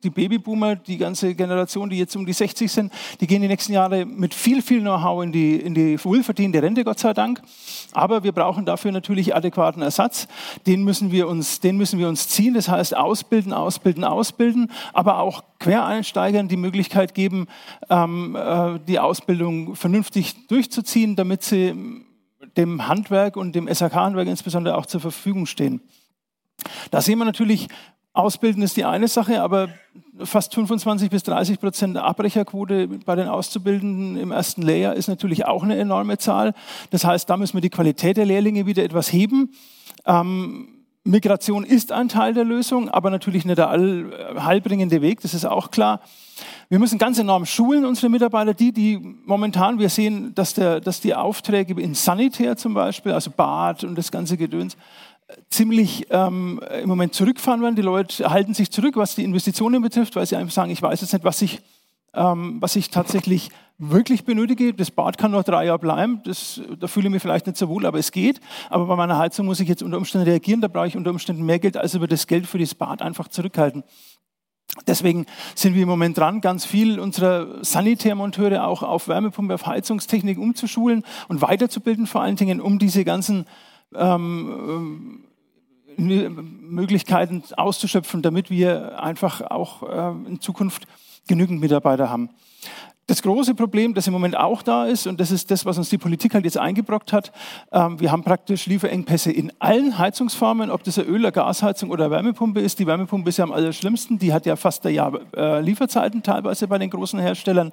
Die 0.03 0.09
Babyboomer, 0.09 0.75
die 0.75 0.97
ganze 0.97 1.35
Generation, 1.35 1.87
die 1.87 1.97
jetzt 1.99 2.15
um 2.15 2.25
die 2.25 2.33
60 2.33 2.71
sind, 2.71 2.91
die 3.21 3.27
gehen 3.27 3.43
die 3.43 3.47
nächsten 3.47 3.73
Jahre 3.73 4.05
mit 4.05 4.33
viel, 4.33 4.63
viel 4.63 4.81
Know-how 4.81 5.23
in 5.23 5.31
die, 5.31 5.57
in 5.57 5.75
die 5.75 6.03
wohlverdiente 6.03 6.61
Rente, 6.61 6.83
Gott 6.83 6.97
sei 6.97 7.13
Dank. 7.13 7.39
Aber 7.91 8.23
wir 8.23 8.31
brauchen 8.31 8.65
dafür 8.65 8.91
natürlich 8.91 9.35
adäquaten 9.35 9.83
Ersatz. 9.83 10.27
Den 10.65 10.83
müssen 10.83 11.11
wir 11.11 11.27
uns, 11.27 11.59
den 11.59 11.77
müssen 11.77 11.99
wir 11.99 12.07
uns 12.07 12.29
ziehen. 12.29 12.55
Das 12.55 12.69
heißt, 12.69 12.97
ausbilden, 12.97 13.53
ausbilden, 13.53 14.03
ausbilden, 14.03 14.71
aber 14.93 15.19
auch 15.19 15.43
Quereinsteigern 15.59 16.47
die 16.47 16.57
Möglichkeit 16.57 17.13
geben, 17.13 17.45
ähm, 17.91 18.35
äh, 18.35 18.79
die 18.87 18.97
Ausbildung 18.97 19.75
vernünftig 19.75 20.47
durchzuziehen, 20.47 21.15
damit 21.15 21.43
sie 21.43 22.05
dem 22.57 22.87
Handwerk 22.87 23.37
und 23.37 23.53
dem 23.55 23.71
SAK-Handwerk 23.71 24.27
insbesondere 24.27 24.75
auch 24.75 24.85
zur 24.85 25.01
Verfügung 25.01 25.45
stehen. 25.45 25.81
Da 26.91 27.01
sehen 27.01 27.19
wir 27.19 27.25
natürlich, 27.25 27.67
Ausbilden 28.13 28.63
ist 28.63 28.77
die 28.77 28.85
eine 28.85 29.07
Sache, 29.07 29.43
aber 29.43 29.69
fast 30.23 30.55
25 30.55 31.11
bis 31.11 31.21
30 31.23 31.59
Prozent 31.59 31.97
Abbrecherquote 31.97 32.87
bei 32.87 33.15
den 33.15 33.27
Auszubildenden 33.27 34.17
im 34.17 34.31
ersten 34.31 34.63
Layer 34.63 34.95
ist 34.95 35.07
natürlich 35.07 35.45
auch 35.45 35.61
eine 35.61 35.77
enorme 35.77 36.17
Zahl. 36.17 36.53
Das 36.89 37.05
heißt, 37.05 37.29
da 37.29 37.37
müssen 37.37 37.53
wir 37.53 37.61
die 37.61 37.69
Qualität 37.69 38.17
der 38.17 38.25
Lehrlinge 38.25 38.65
wieder 38.65 38.83
etwas 38.83 39.13
heben. 39.13 39.51
Ähm, 40.05 40.76
Migration 41.07 41.63
ist 41.63 41.91
ein 41.91 42.09
Teil 42.09 42.33
der 42.33 42.43
Lösung, 42.43 42.89
aber 42.89 43.09
natürlich 43.09 43.45
nicht 43.45 43.57
der 43.57 43.69
allheilbringende 43.69 45.01
Weg, 45.01 45.21
das 45.21 45.33
ist 45.33 45.45
auch 45.45 45.71
klar. 45.71 46.01
Wir 46.69 46.79
müssen 46.79 46.97
ganz 46.99 47.17
enorm 47.17 47.45
schulen, 47.45 47.85
unsere 47.85 48.09
Mitarbeiter, 48.09 48.53
die, 48.53 48.73
die 48.73 48.99
momentan, 49.25 49.79
wir 49.79 49.89
sehen, 49.89 50.35
dass, 50.35 50.53
der, 50.53 50.81
dass 50.81 50.99
die 50.99 51.15
Aufträge 51.15 51.79
in 51.81 51.95
Sanitär 51.95 52.57
zum 52.57 52.73
Beispiel, 52.73 53.13
also 53.13 53.31
Bad 53.31 53.85
und 53.85 53.97
das 53.97 54.11
ganze 54.11 54.35
Gedöns, 54.35 54.75
ziemlich 55.49 56.07
ähm, 56.09 56.61
im 56.81 56.89
Moment 56.89 57.13
zurückfahren 57.13 57.61
werden. 57.61 57.75
Die 57.75 57.81
Leute 57.81 58.29
halten 58.29 58.53
sich 58.53 58.71
zurück, 58.71 58.95
was 58.95 59.15
die 59.15 59.23
Investitionen 59.23 59.81
betrifft, 59.81 60.15
weil 60.15 60.25
sie 60.25 60.35
einfach 60.35 60.53
sagen, 60.53 60.71
ich 60.71 60.81
weiß 60.81 61.01
jetzt 61.01 61.13
nicht, 61.13 61.25
was 61.25 61.41
ich, 61.41 61.59
ähm, 62.13 62.57
was 62.59 62.75
ich 62.75 62.89
tatsächlich 62.89 63.49
wirklich 63.77 64.25
benötige. 64.25 64.73
Das 64.73 64.91
Bad 64.91 65.17
kann 65.17 65.31
noch 65.31 65.43
drei 65.43 65.65
Jahre 65.65 65.79
bleiben, 65.79 66.21
das, 66.23 66.61
da 66.79 66.87
fühle 66.87 67.07
ich 67.07 67.13
mich 67.13 67.21
vielleicht 67.21 67.45
nicht 67.45 67.57
so 67.57 67.69
wohl, 67.69 67.85
aber 67.85 67.99
es 67.99 68.11
geht. 68.11 68.41
Aber 68.69 68.85
bei 68.85 68.95
meiner 68.95 69.17
Heizung 69.17 69.45
muss 69.45 69.59
ich 69.59 69.69
jetzt 69.69 69.83
unter 69.83 69.97
Umständen 69.97 70.27
reagieren, 70.27 70.61
da 70.61 70.67
brauche 70.67 70.87
ich 70.87 70.97
unter 70.97 71.11
Umständen 71.11 71.45
mehr 71.45 71.59
Geld, 71.59 71.77
als 71.77 71.93
über 71.93 72.07
das 72.07 72.27
Geld 72.27 72.47
für 72.47 72.57
das 72.57 72.73
Bad 72.73 73.01
einfach 73.01 73.27
zurückhalten. 73.27 73.83
Deswegen 74.85 75.25
sind 75.55 75.75
wir 75.75 75.83
im 75.83 75.89
Moment 75.89 76.17
dran, 76.17 76.41
ganz 76.41 76.65
viel 76.65 76.99
unserer 76.99 77.63
Sanitärmonteure 77.63 78.67
auch 78.67 78.83
auf 78.83 79.07
Wärmepumpe, 79.07 79.53
auf 79.53 79.65
Heizungstechnik 79.65 80.37
umzuschulen 80.37 81.03
und 81.29 81.41
weiterzubilden, 81.41 82.05
vor 82.05 82.21
allen 82.21 82.35
Dingen, 82.35 82.59
um 82.59 82.77
diese 82.77 83.05
ganzen 83.05 83.45
ähm, 83.95 85.23
äh, 85.97 86.29
Möglichkeiten 86.29 87.43
auszuschöpfen, 87.55 88.21
damit 88.21 88.49
wir 88.49 89.01
einfach 89.01 89.41
auch 89.41 89.83
äh, 89.83 90.29
in 90.29 90.41
Zukunft 90.41 90.85
genügend 91.27 91.59
Mitarbeiter 91.59 92.09
haben. 92.09 92.29
Das 93.09 93.21
große 93.21 93.55
Problem, 93.55 93.93
das 93.93 94.05
im 94.07 94.11
Moment 94.11 94.35
auch 94.35 94.61
da 94.61 94.85
ist, 94.85 95.07
und 95.07 95.21
das 95.21 95.31
ist 95.31 95.49
das, 95.49 95.65
was 95.65 95.77
uns 95.77 95.87
die 95.87 95.97
Politik 95.97 96.33
halt 96.33 96.43
jetzt 96.43 96.57
eingebrockt 96.57 97.13
hat, 97.13 97.31
ähm, 97.71 98.01
wir 98.01 98.11
haben 98.11 98.21
praktisch 98.21 98.65
Lieferengpässe 98.65 99.31
in 99.31 99.53
allen 99.59 99.97
Heizungsformen, 99.97 100.69
ob 100.69 100.83
das 100.83 100.99
eine 100.99 101.07
Öl- 101.07 101.21
oder 101.21 101.31
Gasheizung 101.31 101.89
oder 101.89 102.11
Wärmepumpe 102.11 102.59
ist. 102.59 102.79
Die 102.79 102.85
Wärmepumpe 102.85 103.29
ist 103.29 103.37
ja 103.37 103.45
am 103.45 103.53
allerschlimmsten, 103.53 104.19
die 104.19 104.33
hat 104.33 104.45
ja 104.45 104.57
fast 104.57 104.85
ein 104.85 104.93
Jahr 104.93 105.21
äh, 105.37 105.61
Lieferzeiten 105.61 106.21
teilweise 106.21 106.67
bei 106.67 106.77
den 106.79 106.89
großen 106.89 107.17
Herstellern. 107.17 107.71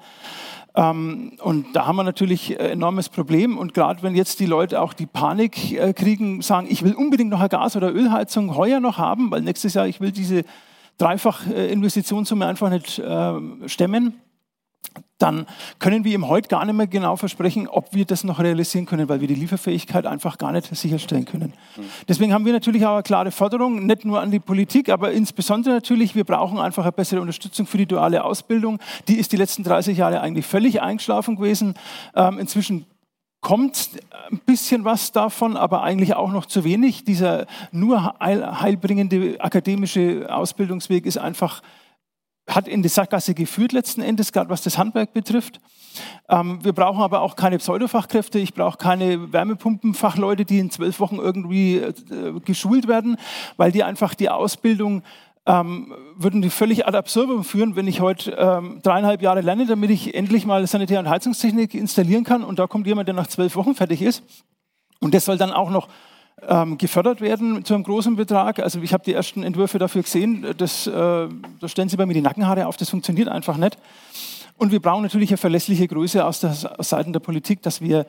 Ähm, 0.76 1.32
und 1.42 1.66
da 1.74 1.86
haben 1.86 1.96
wir 1.96 2.04
natürlich 2.04 2.58
ein 2.60 2.70
enormes 2.70 3.08
Problem. 3.08 3.58
Und 3.58 3.74
gerade 3.74 4.04
wenn 4.04 4.14
jetzt 4.14 4.38
die 4.38 4.46
Leute 4.46 4.80
auch 4.80 4.92
die 4.92 5.06
Panik 5.06 5.72
äh, 5.72 5.92
kriegen, 5.94 6.42
sagen, 6.42 6.68
ich 6.70 6.84
will 6.84 6.94
unbedingt 6.94 7.30
noch 7.30 7.40
eine 7.40 7.48
Gas- 7.48 7.74
oder 7.74 7.92
Ölheizung 7.92 8.54
heuer 8.54 8.78
noch 8.78 8.98
haben, 8.98 9.32
weil 9.32 9.40
nächstes 9.40 9.74
Jahr 9.74 9.88
ich 9.88 10.00
will 10.00 10.12
diese 10.12 10.44
Dreifach-Investitionssumme 10.98 12.46
einfach 12.46 12.70
nicht 12.70 12.98
äh, 12.98 13.68
stemmen 13.68 14.20
dann 15.18 15.46
können 15.78 16.04
wir 16.04 16.12
ihm 16.12 16.28
heute 16.28 16.48
gar 16.48 16.64
nicht 16.64 16.74
mehr 16.74 16.86
genau 16.86 17.16
versprechen, 17.16 17.68
ob 17.68 17.94
wir 17.94 18.04
das 18.04 18.24
noch 18.24 18.40
realisieren 18.40 18.84
können, 18.84 19.08
weil 19.08 19.20
wir 19.20 19.28
die 19.28 19.34
Lieferfähigkeit 19.34 20.06
einfach 20.06 20.38
gar 20.38 20.52
nicht 20.52 20.66
sicherstellen 20.74 21.24
können. 21.24 21.52
Mhm. 21.76 21.82
Deswegen 22.08 22.32
haben 22.32 22.44
wir 22.44 22.52
natürlich 22.52 22.84
auch 22.84 22.94
eine 22.94 23.02
klare 23.02 23.30
Forderung, 23.30 23.86
nicht 23.86 24.04
nur 24.04 24.20
an 24.20 24.30
die 24.30 24.40
Politik, 24.40 24.88
aber 24.88 25.12
insbesondere 25.12 25.74
natürlich, 25.74 26.14
wir 26.14 26.24
brauchen 26.24 26.58
einfach 26.58 26.82
eine 26.82 26.92
bessere 26.92 27.20
Unterstützung 27.20 27.66
für 27.66 27.78
die 27.78 27.86
duale 27.86 28.24
Ausbildung. 28.24 28.78
Die 29.08 29.14
ist 29.14 29.32
die 29.32 29.36
letzten 29.36 29.62
30 29.62 29.96
Jahre 29.96 30.20
eigentlich 30.20 30.46
völlig 30.46 30.82
eingeschlafen 30.82 31.36
gewesen. 31.36 31.74
Ähm, 32.14 32.38
inzwischen 32.38 32.84
kommt 33.44 33.90
ein 34.30 34.40
bisschen 34.46 34.84
was 34.84 35.12
davon, 35.12 35.56
aber 35.56 35.82
eigentlich 35.82 36.14
auch 36.14 36.32
noch 36.32 36.46
zu 36.46 36.64
wenig. 36.64 37.04
Dieser 37.04 37.46
nur 37.72 38.14
heilbringende 38.18 39.36
akademische 39.38 40.26
Ausbildungsweg 40.34 41.04
ist 41.04 41.18
einfach 41.18 41.62
hat 42.48 42.68
in 42.68 42.82
die 42.82 42.88
Sackgasse 42.88 43.34
geführt 43.34 43.72
letzten 43.72 44.02
Endes, 44.02 44.32
gerade 44.32 44.50
was 44.50 44.62
das 44.62 44.76
Handwerk 44.76 45.12
betrifft. 45.12 45.60
Ähm, 46.28 46.58
wir 46.62 46.72
brauchen 46.72 47.02
aber 47.02 47.20
auch 47.20 47.36
keine 47.36 47.58
Pseudofachkräfte. 47.58 48.38
Ich 48.38 48.54
brauche 48.54 48.76
keine 48.78 49.32
Wärmepumpenfachleute, 49.32 50.44
die 50.44 50.58
in 50.58 50.70
zwölf 50.70 51.00
Wochen 51.00 51.16
irgendwie 51.16 51.76
äh, 51.76 51.92
geschult 52.44 52.88
werden, 52.88 53.16
weil 53.56 53.72
die 53.72 53.84
einfach 53.84 54.14
die 54.14 54.30
Ausbildung 54.30 55.02
ähm, 55.46 55.94
würden 56.16 56.42
die 56.42 56.50
völlig 56.50 56.86
ad 56.86 56.96
absurdum 56.96 57.44
führen, 57.44 57.76
wenn 57.76 57.86
ich 57.86 58.00
heute 58.00 58.32
ähm, 58.32 58.80
dreieinhalb 58.82 59.20
Jahre 59.20 59.42
lerne, 59.42 59.66
damit 59.66 59.90
ich 59.90 60.14
endlich 60.14 60.46
mal 60.46 60.66
Sanitär- 60.66 61.00
und 61.00 61.08
Heizungstechnik 61.08 61.74
installieren 61.74 62.24
kann 62.24 62.44
und 62.44 62.58
da 62.58 62.66
kommt 62.66 62.86
jemand, 62.86 63.08
der 63.08 63.14
nach 63.14 63.26
zwölf 63.26 63.54
Wochen 63.56 63.74
fertig 63.74 64.00
ist. 64.00 64.22
Und 65.00 65.12
das 65.12 65.26
soll 65.26 65.36
dann 65.36 65.52
auch 65.52 65.70
noch 65.70 65.88
ähm, 66.48 66.78
gefördert 66.78 67.20
werden 67.20 67.64
zu 67.64 67.74
einem 67.74 67.84
großen 67.84 68.16
Betrag. 68.16 68.58
Also 68.58 68.80
ich 68.80 68.92
habe 68.92 69.04
die 69.04 69.12
ersten 69.12 69.42
Entwürfe 69.42 69.78
dafür 69.78 70.02
gesehen, 70.02 70.46
das, 70.56 70.86
äh, 70.86 70.92
da 70.92 71.68
stellen 71.68 71.88
Sie 71.88 71.96
bei 71.96 72.06
mir 72.06 72.14
die 72.14 72.20
Nackenhaare 72.22 72.66
auf, 72.66 72.76
das 72.76 72.90
funktioniert 72.90 73.28
einfach 73.28 73.56
nicht. 73.56 73.78
Und 74.56 74.72
wir 74.72 74.80
brauchen 74.80 75.02
natürlich 75.02 75.30
eine 75.30 75.36
verlässliche 75.36 75.88
Größe 75.88 76.24
aus, 76.24 76.40
der, 76.40 76.56
aus 76.78 76.88
Seiten 76.88 77.12
der 77.12 77.20
Politik, 77.20 77.62
dass 77.62 77.80
wir, 77.80 78.06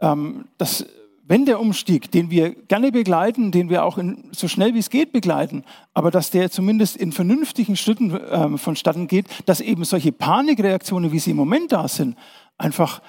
ähm, 0.00 0.46
dass, 0.58 0.84
wenn 1.26 1.46
der 1.46 1.58
Umstieg, 1.58 2.10
den 2.10 2.30
wir 2.30 2.54
gerne 2.54 2.92
begleiten, 2.92 3.50
den 3.50 3.70
wir 3.70 3.84
auch 3.84 3.96
in, 3.96 4.28
so 4.32 4.46
schnell 4.46 4.74
wie 4.74 4.78
es 4.78 4.90
geht 4.90 5.12
begleiten, 5.12 5.64
aber 5.94 6.10
dass 6.10 6.30
der 6.30 6.50
zumindest 6.50 6.96
in 6.96 7.12
vernünftigen 7.12 7.76
Schritten 7.76 8.18
ähm, 8.30 8.58
vonstatten 8.58 9.08
geht, 9.08 9.26
dass 9.46 9.60
eben 9.60 9.84
solche 9.84 10.12
Panikreaktionen, 10.12 11.12
wie 11.12 11.18
sie 11.18 11.30
im 11.30 11.36
Moment 11.36 11.72
da 11.72 11.88
sind, 11.88 12.16
einfach 12.58 13.00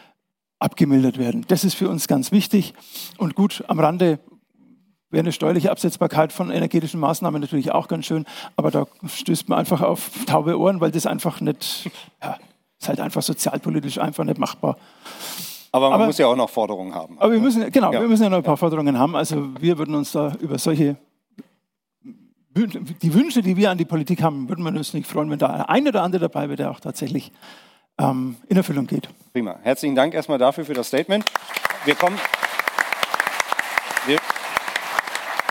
abgemildert 0.59 1.17
werden. 1.17 1.45
Das 1.49 1.65
ist 1.65 1.73
für 1.73 1.89
uns 1.89 2.07
ganz 2.07 2.31
wichtig. 2.31 2.73
Und 3.17 3.35
gut, 3.35 3.63
am 3.67 3.79
Rande 3.79 4.19
wäre 5.09 5.23
eine 5.23 5.33
steuerliche 5.33 5.71
Absetzbarkeit 5.71 6.31
von 6.31 6.51
energetischen 6.51 6.99
Maßnahmen 7.01 7.41
natürlich 7.41 7.71
auch 7.71 7.89
ganz 7.89 8.05
schön, 8.05 8.25
aber 8.55 8.71
da 8.71 8.87
stößt 9.05 9.49
man 9.49 9.59
einfach 9.59 9.81
auf 9.81 10.11
taube 10.25 10.57
Ohren, 10.57 10.79
weil 10.79 10.91
das 10.91 11.05
einfach 11.05 11.41
nicht, 11.41 11.89
ja, 12.23 12.37
ist 12.79 12.87
halt 12.87 13.01
einfach 13.01 13.21
sozialpolitisch 13.21 13.97
einfach 13.97 14.23
nicht 14.23 14.39
machbar. 14.39 14.77
Aber 15.75 15.89
man 15.89 15.95
aber, 15.95 16.05
muss 16.05 16.17
ja 16.17 16.27
auch 16.27 16.37
noch 16.37 16.49
Forderungen 16.49 16.95
haben. 16.95 17.19
Aber 17.19 17.33
wir 17.33 17.39
müssen, 17.39 17.69
genau, 17.69 17.91
ja. 17.91 17.99
wir 17.99 18.07
müssen 18.07 18.23
ja 18.23 18.29
noch 18.29 18.37
ein 18.37 18.43
paar 18.43 18.53
ja. 18.53 18.57
Forderungen 18.57 18.97
haben. 18.97 19.13
Also 19.13 19.49
wir 19.59 19.77
würden 19.77 19.93
uns 19.93 20.13
da 20.13 20.33
über 20.39 20.57
solche, 20.57 20.95
die 22.55 23.13
Wünsche, 23.13 23.41
die 23.41 23.57
wir 23.57 23.71
an 23.71 23.77
die 23.77 23.83
Politik 23.83 24.23
haben, 24.23 24.47
würden 24.47 24.63
wir 24.63 24.71
uns 24.71 24.93
nicht 24.93 25.05
freuen, 25.05 25.29
wenn 25.29 25.37
da 25.37 25.65
ein 25.67 25.85
oder 25.85 26.01
andere 26.01 26.29
dabei 26.29 26.47
wäre, 26.47 26.55
der 26.55 26.71
auch 26.71 26.79
tatsächlich 26.79 27.33
ähm, 27.97 28.37
in 28.47 28.55
Erfüllung 28.55 28.87
geht. 28.87 29.09
Prima. 29.33 29.57
Herzlichen 29.63 29.95
Dank 29.95 30.13
erstmal 30.13 30.37
dafür 30.37 30.63
für 30.63 30.73
das 30.73 30.87
Statement. 30.87 31.25
Wir 31.83 31.95
kommen. 31.95 32.17
Wir 34.07 34.17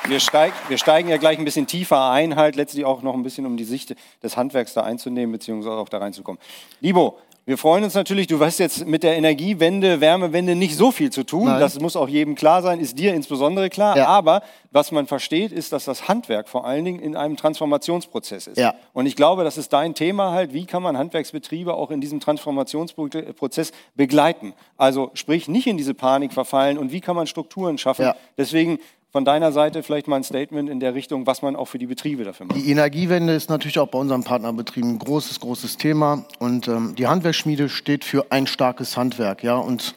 wir, 0.07 0.21
steig, 0.21 0.55
wir, 0.69 0.79
steigen 0.79 1.11
ja 1.11 1.19
gleich 1.19 1.39
ein 1.39 1.45
bisschen 1.45 1.67
tiefer 1.67 2.11
ein, 2.11 2.37
halt 2.37 2.57
letztlich 2.57 2.87
auch 2.87 3.03
noch 3.03 3.13
ein 3.13 3.23
bisschen, 3.23 3.45
um 3.45 3.59
die 3.59 3.65
Sicht 3.65 3.95
des 4.23 4.39
Handwerks 4.39 4.73
da 4.73 4.85
einzunehmen, 4.85 5.33
beziehungsweise 5.33 5.77
auch 5.77 5.89
da 5.91 5.99
reinzukommen. 5.99 6.41
Libo, 6.81 7.19
Wir 7.46 7.59
freuen 7.59 7.85
uns 7.85 7.92
natürlich, 7.92 8.26
du 8.26 8.42
hast 8.42 8.59
jetzt 8.59 8.87
mit 8.87 9.02
der 9.02 9.16
Energiewende, 9.16 10.00
Wärmewende 10.00 10.54
nicht 10.54 10.76
so 10.76 10.90
viel 10.90 11.11
zu 11.11 11.24
tun. 11.24 11.44
Nein. 11.44 11.61
Das 11.61 11.78
muss 11.78 11.94
auch 11.94 12.09
jedem 12.09 12.37
klar 12.37 12.62
sein, 12.62 12.80
ist 12.80 12.98
dir 12.98 13.12
insbesondere 13.12 13.68
klar. 13.68 13.98
Ja. 13.98 14.07
Aber 14.07 14.42
was 14.70 14.92
man 14.92 15.07
versteht, 15.07 15.52
ist, 15.52 15.70
dass 15.72 15.85
das 15.85 16.09
Handwerk 16.09 16.48
vor 16.48 16.64
allen 16.66 16.87
Dingen 16.87 17.00
in 17.00 17.16
einem 17.16 17.37
Transformationsprozess 17.37 18.46
ist. 18.46 18.57
Ja. 18.57 18.74
Und 18.94 19.04
ich 19.04 19.14
glaube, 19.14 19.44
das 19.44 19.59
ist 19.59 19.74
dein 19.74 19.94
Thema 19.94 20.33
halt. 20.33 20.54
Wie 20.54 20.64
kann 20.64 20.83
man 20.83 20.96
Handwerksbetriebe 20.96 21.74
auch 21.74 21.90
in 21.90 22.00
diesem 22.00 22.18
Transformationsprozess 22.18 23.72
begleiten? 23.94 24.54
Also 24.78 25.11
sprich, 25.12 25.46
nicht 25.46 25.66
in 25.66 25.76
diese 25.76 25.92
Panik 25.92 26.33
verfallen 26.33 26.78
und 26.78 26.92
wie 26.92 27.02
kann 27.02 27.14
man 27.14 27.26
Strukturen 27.26 27.76
schaffen? 27.76 28.07
Ja. 28.07 28.16
Deswegen 28.38 28.78
von 29.14 29.24
deiner 29.24 29.53
Seite 29.53 29.85
vielleicht 29.85 30.09
mal 30.09 30.16
ein 30.16 30.24
Statement 30.24 30.68
in 30.68 30.81
der 30.81 30.94
Richtung, 30.94 31.24
was 31.24 31.40
man 31.40 31.55
auch 31.55 31.66
für 31.66 31.79
die 31.79 31.87
Betriebe 31.87 32.24
dafür 32.24 32.46
macht. 32.46 32.59
Die 32.59 32.68
Energiewende 32.68 33.33
ist 33.33 33.48
natürlich 33.48 33.79
auch 33.79 33.87
bei 33.87 33.96
unseren 33.96 34.24
Partnerbetrieben 34.24 34.90
ein 34.90 34.98
großes, 34.98 35.38
großes 35.38 35.77
Thema. 35.77 36.24
Und 36.40 36.66
ähm, 36.66 36.96
die 36.96 37.07
Handwerksschmiede 37.07 37.68
steht 37.68 38.05
für 38.05 38.33
ein 38.33 38.48
starkes 38.48 38.96
Handwerk. 38.96 39.44
Ja? 39.44 39.55
Und 39.55 39.94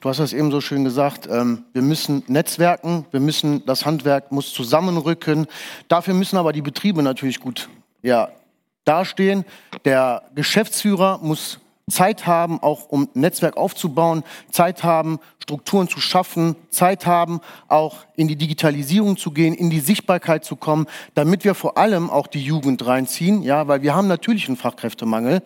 du 0.00 0.08
hast 0.08 0.18
das 0.18 0.32
eben 0.32 0.50
so 0.50 0.60
schön 0.60 0.82
gesagt, 0.82 1.28
ähm, 1.30 1.62
wir 1.74 1.82
müssen 1.82 2.24
netzwerken, 2.26 3.06
wir 3.12 3.20
müssen, 3.20 3.64
das 3.66 3.86
Handwerk 3.86 4.32
muss 4.32 4.52
zusammenrücken. 4.52 5.46
Dafür 5.86 6.14
müssen 6.14 6.36
aber 6.36 6.52
die 6.52 6.62
Betriebe 6.62 7.04
natürlich 7.04 7.38
gut 7.38 7.68
ja, 8.02 8.30
dastehen. 8.84 9.44
Der 9.84 10.24
Geschäftsführer 10.34 11.20
muss 11.22 11.60
Zeit 11.90 12.26
haben, 12.26 12.60
auch 12.62 12.88
um 12.88 13.08
Netzwerk 13.14 13.56
aufzubauen, 13.56 14.24
Zeit 14.50 14.82
haben, 14.82 15.20
Strukturen 15.38 15.88
zu 15.88 16.00
schaffen, 16.00 16.56
Zeit 16.70 17.06
haben, 17.06 17.40
auch 17.68 17.98
in 18.16 18.26
die 18.26 18.34
Digitalisierung 18.36 19.16
zu 19.16 19.30
gehen, 19.30 19.54
in 19.54 19.70
die 19.70 19.78
Sichtbarkeit 19.78 20.44
zu 20.44 20.56
kommen, 20.56 20.86
damit 21.14 21.44
wir 21.44 21.54
vor 21.54 21.78
allem 21.78 22.10
auch 22.10 22.26
die 22.26 22.42
Jugend 22.42 22.84
reinziehen, 22.84 23.42
ja, 23.42 23.68
weil 23.68 23.82
wir 23.82 23.94
haben 23.94 24.08
natürlich 24.08 24.48
einen 24.48 24.56
Fachkräftemangel 24.56 25.42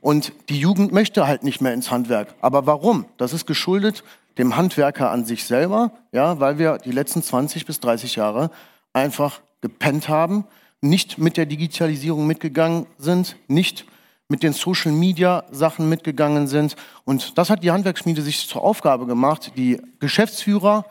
und 0.00 0.32
die 0.48 0.60
Jugend 0.60 0.92
möchte 0.92 1.26
halt 1.26 1.42
nicht 1.42 1.60
mehr 1.60 1.74
ins 1.74 1.90
Handwerk. 1.90 2.34
Aber 2.40 2.66
warum? 2.66 3.06
Das 3.16 3.32
ist 3.32 3.46
geschuldet 3.46 4.04
dem 4.38 4.56
Handwerker 4.56 5.10
an 5.10 5.24
sich 5.24 5.44
selber, 5.44 5.90
ja, 6.12 6.38
weil 6.38 6.58
wir 6.58 6.78
die 6.78 6.92
letzten 6.92 7.22
20 7.22 7.66
bis 7.66 7.80
30 7.80 8.16
Jahre 8.16 8.50
einfach 8.92 9.40
gepennt 9.60 10.08
haben, 10.08 10.44
nicht 10.80 11.18
mit 11.18 11.36
der 11.36 11.46
Digitalisierung 11.46 12.26
mitgegangen 12.26 12.86
sind, 12.96 13.36
nicht 13.48 13.84
mit 14.30 14.42
den 14.42 14.52
Social 14.52 14.92
Media 14.92 15.44
Sachen 15.50 15.88
mitgegangen 15.88 16.46
sind. 16.46 16.76
Und 17.04 17.36
das 17.36 17.50
hat 17.50 17.62
die 17.62 17.72
Handwerksschmiede 17.72 18.22
sich 18.22 18.48
zur 18.48 18.62
Aufgabe 18.62 19.06
gemacht, 19.06 19.52
die 19.56 19.82
Geschäftsführer 19.98 20.86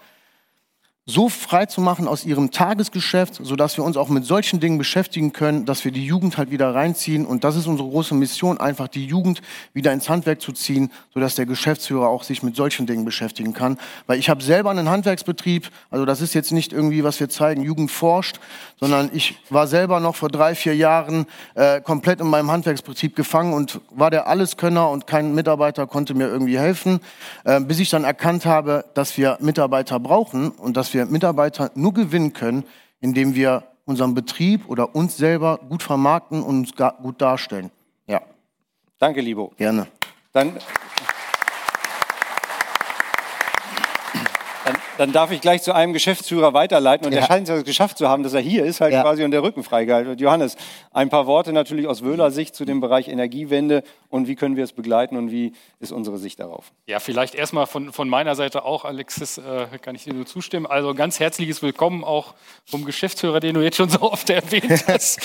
so 1.10 1.28
frei 1.28 1.66
zu 1.66 1.82
machen 1.82 2.08
aus 2.08 2.24
ihrem 2.24 2.52
Tagesgeschäft, 2.52 3.40
sodass 3.42 3.78
wir 3.78 3.84
uns 3.84 3.98
auch 3.98 4.10
mit 4.10 4.26
solchen 4.26 4.60
Dingen 4.60 4.78
beschäftigen 4.78 5.34
können, 5.34 5.66
dass 5.66 5.84
wir 5.84 5.92
die 5.92 6.06
Jugend 6.06 6.38
halt 6.38 6.52
wieder 6.52 6.74
reinziehen. 6.74 7.26
Und 7.26 7.44
das 7.44 7.56
ist 7.56 7.66
unsere 7.66 7.90
große 7.90 8.14
Mission, 8.14 8.60
einfach 8.60 8.88
die 8.88 9.06
Jugend 9.06 9.42
wieder 9.74 9.92
ins 9.92 10.08
Handwerk 10.08 10.42
zu 10.42 10.52
ziehen, 10.52 10.92
sodass 11.14 11.36
der 11.36 11.48
Geschäftsführer 11.48 12.08
auch 12.08 12.24
sich 12.24 12.44
mit 12.44 12.56
solchen 12.56 12.86
Dingen 12.86 13.06
beschäftigen 13.06 13.54
kann. 13.54 13.80
Weil 14.06 14.20
ich 14.20 14.30
habe 14.30 14.44
selber 14.44 14.70
einen 14.70 14.90
Handwerksbetrieb, 14.90 15.70
also 15.90 16.06
das 16.06 16.22
ist 16.22 16.36
jetzt 16.36 16.52
nicht 16.52 16.72
irgendwie, 16.72 17.04
was 17.04 17.20
wir 17.20 17.30
zeigen, 17.30 17.64
Jugend 17.64 17.90
forscht, 17.92 18.40
sondern 18.80 19.10
ich 19.12 19.38
war 19.50 19.68
selber 19.68 20.00
noch 20.00 20.16
vor 20.16 20.30
drei, 20.30 20.54
vier 20.54 20.76
Jahren 20.76 21.26
äh, 21.56 21.82
komplett 21.82 22.22
in 22.22 22.28
meinem 22.28 22.52
Handwerksbetrieb 22.52 23.16
gefangen 23.16 23.54
und 23.54 23.82
war 23.90 24.12
der 24.12 24.28
Alleskönner 24.28 24.90
und 24.90 25.08
kein 25.08 25.34
Mitarbeiter 25.34 25.88
konnte 25.88 26.14
mir 26.14 26.28
irgendwie 26.28 26.60
helfen, 26.60 27.00
äh, 27.46 27.60
bis 27.60 27.80
ich 27.80 27.90
dann 27.90 28.04
erkannt 28.04 28.46
habe, 28.46 28.86
dass 28.94 29.18
wir 29.18 29.38
Mitarbeiter 29.42 30.00
brauchen 30.00 30.50
und 30.52 30.78
dass 30.78 30.94
wir 30.94 30.99
Mitarbeiter 31.06 31.72
nur 31.76 31.94
gewinnen 31.94 32.34
können, 32.34 32.64
indem 33.00 33.36
wir 33.36 33.64
unseren 33.86 34.14
Betrieb 34.14 34.70
oder 34.70 34.96
uns 34.96 35.18
selber 35.18 35.58
gut 35.70 35.82
vermarkten 35.84 36.44
und 36.44 36.60
uns 36.60 36.74
gut 37.02 37.22
darstellen. 37.22 37.72
Ja, 38.08 38.22
Danke, 39.00 39.22
Libo. 39.22 39.52
gerne. 39.58 39.88
Dann, 40.32 40.54
dann, 45.00 45.12
darf 45.14 45.32
ich 45.32 45.42
gleich 45.42 45.62
zu 45.64 45.74
einem 45.74 45.94
Geschäftsführer 45.94 46.54
weiterleiten. 46.54 47.08
Und 47.08 47.14
Ja. 47.14 47.20
er 47.22 47.26
scheint 47.28 47.48
es 47.48 47.64
geschafft 47.64 47.98
zu 47.98 48.10
haben, 48.10 48.24
dass 48.24 48.34
er 48.34 48.42
hier 48.42 48.66
ist, 48.66 48.82
halt 48.82 48.94
Ja. 48.94 49.02
quasi 49.02 49.24
und 49.24 49.32
der 49.32 49.42
Rücken 49.44 49.64
freigehalten 49.64 50.10
wird. 50.10 50.22
Johannes, 50.22 50.58
ein 50.92 51.10
paar 51.10 51.26
Worte 51.26 51.54
natürlich 51.54 51.88
aus 51.88 52.04
Wöhler 52.04 52.32
Sicht 52.32 52.54
zu 52.56 52.66
dem 52.66 52.82
Bereich 52.82 53.08
Energiewende 53.08 53.84
und 54.10 54.28
wie 54.28 54.36
können 54.36 54.56
wir 54.56 54.64
es 54.64 54.74
begleiten 54.74 55.16
und 55.18 55.32
wie 55.32 55.54
ist 55.80 55.92
unsere 55.92 56.18
Sicht 56.18 56.40
darauf? 56.40 56.72
Ja, 56.86 57.00
vielleicht 57.00 57.34
erstmal 57.36 57.66
von, 57.66 57.94
von 57.94 58.10
meiner 58.10 58.36
Seite 58.36 58.66
auch, 58.66 58.86
Alexis, 58.86 59.38
äh, 59.38 59.68
kann 59.82 59.96
ich 59.96 60.04
dir 60.04 60.14
nur 60.14 60.26
zustimmen. 60.26 60.66
Also 60.66 60.94
ganz 60.94 61.20
herzliches 61.20 61.62
Willkommen 61.62 62.04
auch 62.04 62.34
vom 62.66 62.84
Geschäftsführer, 62.86 63.40
den 63.40 63.56
du 63.56 63.62
jetzt 63.62 63.78
schon 63.78 63.90
so 63.90 64.02
oft 64.02 64.30
erwähnt 64.30 64.86
hast. 64.88 65.20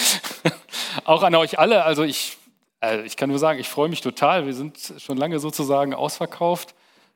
auch 1.04 1.22
an 1.22 1.34
euch 1.34 1.58
alle. 1.58 1.84
Also 1.84 2.04
ich, 2.04 2.36
äh, 2.80 3.02
ich 3.02 3.16
kann 3.16 3.28
nur 3.28 3.38
sagen, 3.38 3.58
ich 3.58 3.68
freue 3.68 3.88
mich 3.88 4.00
total. 4.00 4.46
Wir 4.46 4.54
sind 4.54 4.76
schon 4.98 5.16
lange 5.16 5.38
sozusagen 5.40 5.94
ausverkauft. 5.94 6.74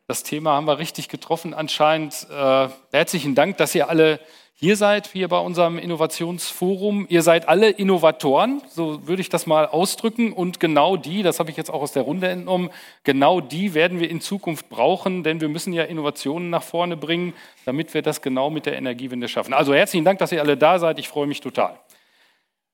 Das 0.09 0.23
Thema 0.23 0.53
haben 0.53 0.66
wir 0.66 0.79
richtig 0.79 1.11
getroffen 1.11 1.53
anscheinend. 1.53 2.27
Äh, 2.31 2.68
herzlichen 2.92 3.35
Dank, 3.35 3.59
dass 3.59 3.75
ihr 3.75 3.90
alle 3.90 4.21
hier 4.55 4.75
seid, 4.75 5.09
hier 5.09 5.29
bei 5.29 5.38
unserem 5.38 5.77
Innovationsforum. 5.77 7.05
Ihr 7.11 7.21
seid 7.21 7.47
alle 7.47 7.68
Innovatoren, 7.68 8.62
so 8.71 9.07
würde 9.07 9.21
ich 9.21 9.29
das 9.29 9.47
mal 9.47 9.66
ausdrücken. 9.66 10.33
Und 10.33 10.61
genau 10.61 10.97
die, 10.97 11.23
das 11.23 11.40
habe 11.40 11.51
ich 11.51 11.59
jetzt 11.59 11.68
auch 11.71 11.83
aus 11.83 11.92
der 11.92 12.05
Runde 12.05 12.27
entnommen, 12.27 12.71
genau 13.05 13.42
die 13.42 13.75
werden 13.75 14.01
wir 14.01 14.09
in 14.09 14.23
Zukunft 14.23 14.71
brauchen, 14.71 15.25
denn 15.25 15.42
wir 15.42 15.51
müssen 15.51 15.75
ja 15.75 15.85
Innovationen 15.85 16.49
nach 16.49 16.62
vorne 16.62 16.97
bringen, 16.97 17.35
damit 17.66 17.92
wir 17.92 18.01
das 18.01 18.23
genau 18.23 18.49
mit 18.49 18.64
der 18.64 18.79
Energiewende 18.79 19.29
schaffen. 19.29 19.53
Also 19.53 19.75
herzlichen 19.75 20.07
Dank, 20.07 20.21
dass 20.21 20.33
ihr 20.33 20.40
alle 20.40 20.57
da 20.57 20.79
seid. 20.79 20.99
Ich 20.99 21.09
freue 21.09 21.27
mich 21.27 21.42
total. 21.42 21.79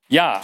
Ja. 0.06 0.40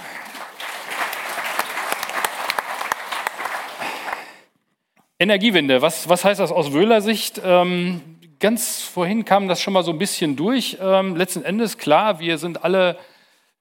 Energiewende, 5.20 5.83
was, 5.83 6.09
was 6.09 6.24
heißt 6.24 6.40
das 6.40 6.50
aus 6.50 6.72
Wöhler 6.72 7.02
Sicht? 7.02 7.42
Ähm, 7.44 8.00
ganz 8.38 8.80
vorhin 8.80 9.26
kam 9.26 9.48
das 9.48 9.61
schon 9.61 9.74
mal 9.74 9.85
so 9.85 9.90
ein 9.90 9.98
bisschen 9.98 10.35
durch. 10.35 10.78
Ähm, 10.80 11.14
letzten 11.14 11.44
Endes, 11.44 11.76
klar, 11.76 12.20
wir 12.20 12.38
sind 12.38 12.64
alle, 12.64 12.96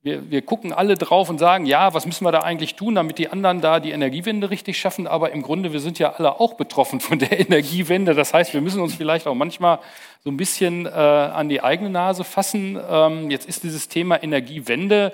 wir, 0.01 0.31
wir 0.31 0.41
gucken 0.41 0.71
alle 0.71 0.95
drauf 0.95 1.29
und 1.29 1.37
sagen, 1.37 1.65
ja, 1.65 1.93
was 1.93 2.05
müssen 2.05 2.23
wir 2.23 2.31
da 2.31 2.43
eigentlich 2.43 2.75
tun, 2.75 2.95
damit 2.95 3.17
die 3.17 3.27
anderen 3.27 3.59
da 3.59 3.81
die 3.81 3.91
Energiewende 3.91 4.49
richtig 4.49 4.79
schaffen? 4.79 5.05
Aber 5.05 5.33
im 5.33 5.41
Grunde, 5.41 5.73
wir 5.73 5.81
sind 5.81 5.99
ja 5.99 6.13
alle 6.13 6.39
auch 6.39 6.53
betroffen 6.53 7.01
von 7.01 7.19
der 7.19 7.37
Energiewende. 7.45 8.13
Das 8.13 8.33
heißt, 8.33 8.53
wir 8.53 8.61
müssen 8.61 8.79
uns 8.79 8.95
vielleicht 8.95 9.27
auch 9.27 9.35
manchmal 9.35 9.79
so 10.23 10.31
ein 10.31 10.37
bisschen 10.37 10.85
äh, 10.85 10.89
an 10.89 11.49
die 11.49 11.61
eigene 11.61 11.89
Nase 11.89 12.23
fassen. 12.23 12.79
Ähm, 12.89 13.29
jetzt 13.31 13.49
ist 13.49 13.63
dieses 13.63 13.89
Thema 13.89 14.23
Energiewende 14.23 15.11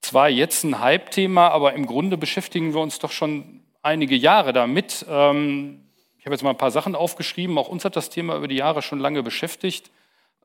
zwar 0.00 0.30
jetzt 0.30 0.64
ein 0.64 0.80
Hype-Thema, 0.80 1.50
aber 1.50 1.74
im 1.74 1.84
Grunde 1.84 2.16
beschäftigen 2.16 2.72
wir 2.72 2.80
uns 2.80 2.98
doch 3.00 3.12
schon 3.12 3.63
einige 3.84 4.16
Jahre 4.16 4.52
damit. 4.52 5.06
Ähm, 5.08 5.80
ich 6.18 6.26
habe 6.26 6.34
jetzt 6.34 6.42
mal 6.42 6.50
ein 6.50 6.58
paar 6.58 6.70
Sachen 6.70 6.94
aufgeschrieben. 6.94 7.58
Auch 7.58 7.68
uns 7.68 7.84
hat 7.84 7.96
das 7.96 8.10
Thema 8.10 8.36
über 8.36 8.48
die 8.48 8.56
Jahre 8.56 8.82
schon 8.82 8.98
lange 8.98 9.22
beschäftigt. 9.22 9.90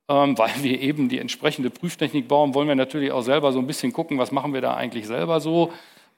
Ähm, 0.09 0.37
weil 0.37 0.63
wir 0.63 0.81
eben 0.81 1.07
die 1.07 1.19
entsprechende 1.19 1.69
Prüftechnik 1.69 2.27
bauen, 2.27 2.55
wollen 2.55 2.67
wir 2.67 2.75
natürlich 2.75 3.11
auch 3.11 3.21
selber 3.21 3.51
so 3.51 3.59
ein 3.59 3.67
bisschen 3.67 3.93
gucken, 3.93 4.17
was 4.17 4.31
machen 4.31 4.53
wir 4.53 4.61
da 4.61 4.73
eigentlich 4.73 5.05
selber 5.05 5.39
so. 5.39 5.71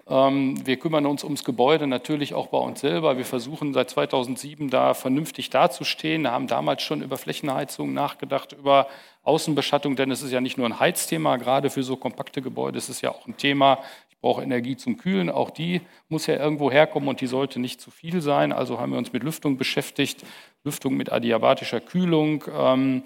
Ähm, 0.08 0.66
wir 0.66 0.78
kümmern 0.78 1.06
uns 1.06 1.26
ums 1.26 1.44
Gebäude 1.44 1.88
natürlich 1.88 2.34
auch 2.34 2.48
bei 2.48 2.58
uns 2.58 2.80
selber. 2.80 3.18
Wir 3.18 3.26
versuchen 3.26 3.74
seit 3.74 3.90
2007 3.90 4.70
da 4.70 4.94
vernünftig 4.94 5.50
dazustehen, 5.50 6.30
haben 6.30 6.48
damals 6.48 6.82
schon 6.84 7.02
über 7.02 7.18
Flächenheizung 7.18 7.94
nachgedacht, 7.94 8.54
über 8.54 8.88
Außenbeschattung, 9.24 9.98
denn 9.98 10.10
es 10.10 10.22
ist 10.22 10.32
ja 10.32 10.42
nicht 10.42 10.58
nur 10.58 10.68
ein 10.68 10.80
Heizthema, 10.80 11.36
gerade 11.36 11.70
für 11.70 11.84
so 11.84 11.98
kompakte 11.98 12.42
Gebäude, 12.42 12.78
es 12.78 12.90
ist 12.90 13.02
ja 13.02 13.12
auch 13.12 13.28
ein 13.28 13.38
Thema, 13.38 13.78
ich 14.22 14.24
brauche 14.24 14.44
Energie 14.44 14.78
zum 14.78 14.98
Kühlen, 14.98 15.32
auch 15.32 15.50
die 15.50 15.82
muss 16.08 16.28
ja 16.28 16.36
irgendwo 16.36 16.70
herkommen 16.70 17.10
und 17.10 17.22
die 17.22 17.26
sollte 17.26 17.60
nicht 17.60 17.82
zu 17.82 17.90
viel 17.90 18.22
sein. 18.22 18.52
Also 18.52 18.80
haben 18.80 18.92
wir 18.92 19.00
uns 19.00 19.12
mit 19.14 19.24
Lüftung 19.24 19.58
beschäftigt, 19.58 20.24
Lüftung 20.64 20.96
mit 20.96 21.12
adiabatischer 21.12 21.82
Kühlung. 21.82 22.44
Ähm, 22.56 23.02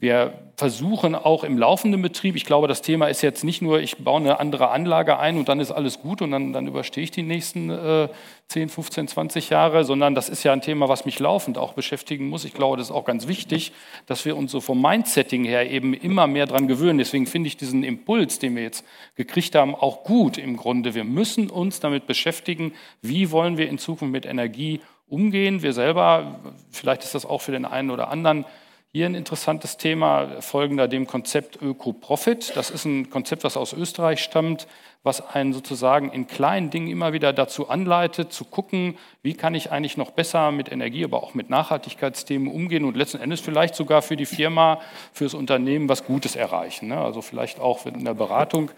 wir 0.00 0.32
versuchen 0.54 1.16
auch 1.16 1.42
im 1.42 1.58
laufenden 1.58 2.02
Betrieb, 2.02 2.36
ich 2.36 2.44
glaube, 2.44 2.68
das 2.68 2.82
Thema 2.82 3.08
ist 3.08 3.20
jetzt 3.22 3.42
nicht 3.42 3.62
nur, 3.62 3.80
ich 3.80 3.98
baue 3.98 4.20
eine 4.20 4.38
andere 4.38 4.70
Anlage 4.70 5.18
ein 5.18 5.38
und 5.38 5.48
dann 5.48 5.58
ist 5.58 5.72
alles 5.72 6.00
gut 6.00 6.22
und 6.22 6.30
dann, 6.30 6.52
dann 6.52 6.68
überstehe 6.68 7.02
ich 7.02 7.10
die 7.10 7.24
nächsten 7.24 7.70
äh, 7.70 8.08
10, 8.46 8.68
15, 8.68 9.08
20 9.08 9.50
Jahre, 9.50 9.84
sondern 9.84 10.14
das 10.14 10.28
ist 10.28 10.44
ja 10.44 10.52
ein 10.52 10.60
Thema, 10.60 10.88
was 10.88 11.04
mich 11.04 11.18
laufend 11.18 11.58
auch 11.58 11.72
beschäftigen 11.72 12.28
muss. 12.28 12.44
Ich 12.44 12.54
glaube, 12.54 12.76
das 12.76 12.88
ist 12.88 12.94
auch 12.94 13.04
ganz 13.04 13.26
wichtig, 13.26 13.72
dass 14.06 14.24
wir 14.24 14.36
uns 14.36 14.52
so 14.52 14.60
vom 14.60 14.80
Mindsetting 14.80 15.44
her 15.44 15.68
eben 15.68 15.94
immer 15.94 16.28
mehr 16.28 16.46
dran 16.46 16.68
gewöhnen. 16.68 16.98
Deswegen 16.98 17.26
finde 17.26 17.48
ich 17.48 17.56
diesen 17.56 17.82
Impuls, 17.82 18.38
den 18.38 18.54
wir 18.54 18.62
jetzt 18.62 18.84
gekriegt 19.16 19.56
haben, 19.56 19.74
auch 19.74 20.04
gut 20.04 20.38
im 20.38 20.56
Grunde. 20.56 20.94
Wir 20.94 21.04
müssen 21.04 21.50
uns 21.50 21.80
damit 21.80 22.06
beschäftigen, 22.06 22.72
wie 23.02 23.32
wollen 23.32 23.58
wir 23.58 23.68
in 23.68 23.78
Zukunft 23.78 24.12
mit 24.12 24.26
Energie 24.26 24.80
umgehen. 25.08 25.62
Wir 25.62 25.72
selber, 25.72 26.40
vielleicht 26.70 27.02
ist 27.02 27.14
das 27.14 27.26
auch 27.26 27.40
für 27.40 27.52
den 27.52 27.64
einen 27.64 27.90
oder 27.90 28.08
anderen, 28.10 28.44
hier 28.92 29.04
ein 29.04 29.14
interessantes 29.14 29.76
Thema, 29.76 30.40
folgender 30.40 30.88
dem 30.88 31.06
Konzept 31.06 31.60
Öko-Profit. 31.60 32.56
Das 32.56 32.70
ist 32.70 32.86
ein 32.86 33.10
Konzept, 33.10 33.44
was 33.44 33.58
aus 33.58 33.74
Österreich 33.74 34.20
stammt, 34.20 34.66
was 35.02 35.20
einen 35.20 35.52
sozusagen 35.52 36.10
in 36.10 36.26
kleinen 36.26 36.70
Dingen 36.70 36.88
immer 36.88 37.12
wieder 37.12 37.34
dazu 37.34 37.68
anleitet, 37.68 38.32
zu 38.32 38.44
gucken, 38.44 38.96
wie 39.22 39.34
kann 39.34 39.54
ich 39.54 39.70
eigentlich 39.70 39.98
noch 39.98 40.12
besser 40.12 40.52
mit 40.52 40.72
Energie, 40.72 41.04
aber 41.04 41.22
auch 41.22 41.34
mit 41.34 41.50
Nachhaltigkeitsthemen 41.50 42.48
umgehen 42.48 42.86
und 42.86 42.96
letzten 42.96 43.20
Endes 43.20 43.40
vielleicht 43.40 43.74
sogar 43.74 44.00
für 44.00 44.16
die 44.16 44.26
Firma, 44.26 44.80
für 45.12 45.24
das 45.24 45.34
Unternehmen 45.34 45.90
was 45.90 46.04
Gutes 46.04 46.34
erreichen. 46.34 46.88
ne? 46.88 46.98
Also 46.98 47.20
vielleicht 47.20 47.60
auch 47.60 47.84
in 47.84 48.06
der 48.06 48.14
Beratung 48.14 48.70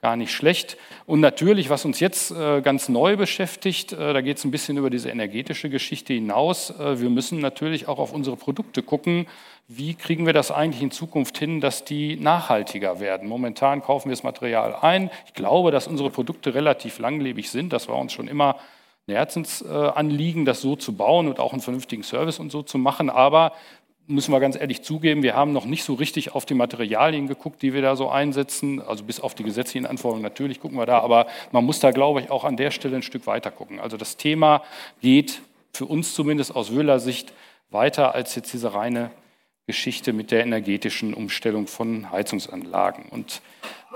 gar 0.00 0.16
nicht 0.16 0.32
schlecht. 0.32 0.76
Und 1.06 1.20
natürlich, 1.20 1.70
was 1.70 1.84
uns 1.84 1.98
jetzt 1.98 2.30
äh, 2.30 2.60
ganz 2.60 2.88
neu 2.88 3.16
beschäftigt, 3.16 3.92
äh, 3.92 4.12
da 4.12 4.20
geht 4.20 4.38
es 4.38 4.44
ein 4.44 4.50
bisschen 4.52 4.76
über 4.76 4.90
diese 4.90 5.10
energetische 5.10 5.68
Geschichte 5.70 6.12
hinaus. 6.12 6.70
Äh, 6.70 7.00
wir 7.00 7.10
müssen 7.10 7.40
natürlich 7.40 7.88
auch 7.88 7.98
auf 7.98 8.12
unsere 8.12 8.36
Produkte 8.36 8.82
gucken. 8.82 9.26
Wie 9.70 9.94
kriegen 9.94 10.24
wir 10.24 10.32
das 10.32 10.50
eigentlich 10.50 10.82
in 10.82 10.90
Zukunft 10.90 11.36
hin, 11.36 11.60
dass 11.60 11.84
die 11.84 12.16
nachhaltiger 12.16 13.00
werden? 13.00 13.28
Momentan 13.28 13.82
kaufen 13.82 14.08
wir 14.08 14.16
das 14.16 14.22
Material 14.22 14.74
ein. 14.80 15.10
Ich 15.26 15.34
glaube, 15.34 15.70
dass 15.70 15.86
unsere 15.86 16.08
Produkte 16.08 16.54
relativ 16.54 16.98
langlebig 16.98 17.50
sind. 17.50 17.74
Das 17.74 17.86
war 17.86 17.96
uns 17.98 18.14
schon 18.14 18.28
immer 18.28 18.56
ein 19.06 19.14
Herzensanliegen, 19.14 20.46
das 20.46 20.62
so 20.62 20.74
zu 20.74 20.96
bauen 20.96 21.28
und 21.28 21.38
auch 21.38 21.52
einen 21.52 21.60
vernünftigen 21.60 22.02
Service 22.02 22.38
und 22.38 22.50
so 22.50 22.62
zu 22.62 22.78
machen. 22.78 23.10
Aber 23.10 23.52
müssen 24.06 24.32
wir 24.32 24.40
ganz 24.40 24.58
ehrlich 24.58 24.80
zugeben, 24.80 25.22
wir 25.22 25.36
haben 25.36 25.52
noch 25.52 25.66
nicht 25.66 25.84
so 25.84 25.92
richtig 25.92 26.34
auf 26.34 26.46
die 26.46 26.54
Materialien 26.54 27.26
geguckt, 27.26 27.60
die 27.60 27.74
wir 27.74 27.82
da 27.82 27.94
so 27.94 28.08
einsetzen. 28.08 28.80
Also 28.80 29.04
bis 29.04 29.20
auf 29.20 29.34
die 29.34 29.44
gesetzlichen 29.44 29.84
Anforderungen 29.84 30.22
natürlich 30.22 30.60
gucken 30.60 30.78
wir 30.78 30.86
da, 30.86 31.00
aber 31.00 31.26
man 31.52 31.66
muss 31.66 31.78
da, 31.78 31.90
glaube 31.90 32.22
ich, 32.22 32.30
auch 32.30 32.44
an 32.44 32.56
der 32.56 32.70
Stelle 32.70 32.96
ein 32.96 33.02
Stück 33.02 33.26
weiter 33.26 33.50
gucken. 33.50 33.80
Also 33.80 33.98
das 33.98 34.16
Thema 34.16 34.62
geht 35.02 35.42
für 35.74 35.84
uns 35.84 36.14
zumindest 36.14 36.56
aus 36.56 36.72
Wöhler 36.72 37.00
Sicht 37.00 37.34
weiter 37.70 38.14
als 38.14 38.34
jetzt 38.34 38.54
diese 38.54 38.72
reine 38.72 39.10
Geschichte 39.68 40.14
mit 40.14 40.30
der 40.30 40.40
energetischen 40.40 41.12
Umstellung 41.12 41.66
von 41.66 42.10
Heizungsanlagen. 42.10 43.04
Und 43.10 43.42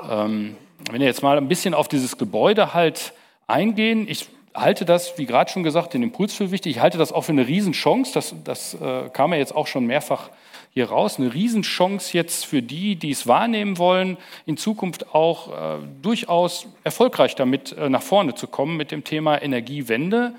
ähm, 0.08 0.54
wenn 0.90 1.00
wir 1.00 1.06
jetzt 1.06 1.22
mal 1.22 1.38
ein 1.38 1.48
bisschen 1.48 1.72
auf 1.72 1.88
dieses 1.88 2.18
Gebäude 2.18 2.74
halt 2.74 3.14
eingehen, 3.46 4.06
ich 4.06 4.28
halte 4.54 4.84
das, 4.84 5.16
wie 5.16 5.24
gerade 5.24 5.50
schon 5.50 5.62
gesagt, 5.62 5.94
den 5.94 6.02
Impuls 6.02 6.34
für 6.34 6.50
wichtig. 6.50 6.76
Ich 6.76 6.82
halte 6.82 6.98
das 6.98 7.10
auch 7.10 7.22
für 7.22 7.32
eine 7.32 7.46
Riesenchance. 7.46 8.12
Das, 8.12 8.34
das 8.44 8.74
äh, 8.74 9.08
kam 9.14 9.32
ja 9.32 9.38
jetzt 9.38 9.56
auch 9.56 9.66
schon 9.66 9.86
mehrfach 9.86 10.28
hier 10.74 10.90
raus. 10.90 11.18
Eine 11.18 11.32
Riesenchance 11.32 12.14
jetzt 12.14 12.44
für 12.44 12.60
die, 12.60 12.96
die 12.96 13.10
es 13.10 13.26
wahrnehmen 13.26 13.78
wollen, 13.78 14.18
in 14.44 14.58
Zukunft 14.58 15.14
auch 15.14 15.48
äh, 15.48 15.78
durchaus 16.02 16.66
erfolgreich 16.84 17.34
damit 17.34 17.72
äh, 17.72 17.88
nach 17.88 18.02
vorne 18.02 18.34
zu 18.34 18.46
kommen 18.46 18.76
mit 18.76 18.90
dem 18.90 19.04
Thema 19.04 19.40
Energiewende. 19.40 20.34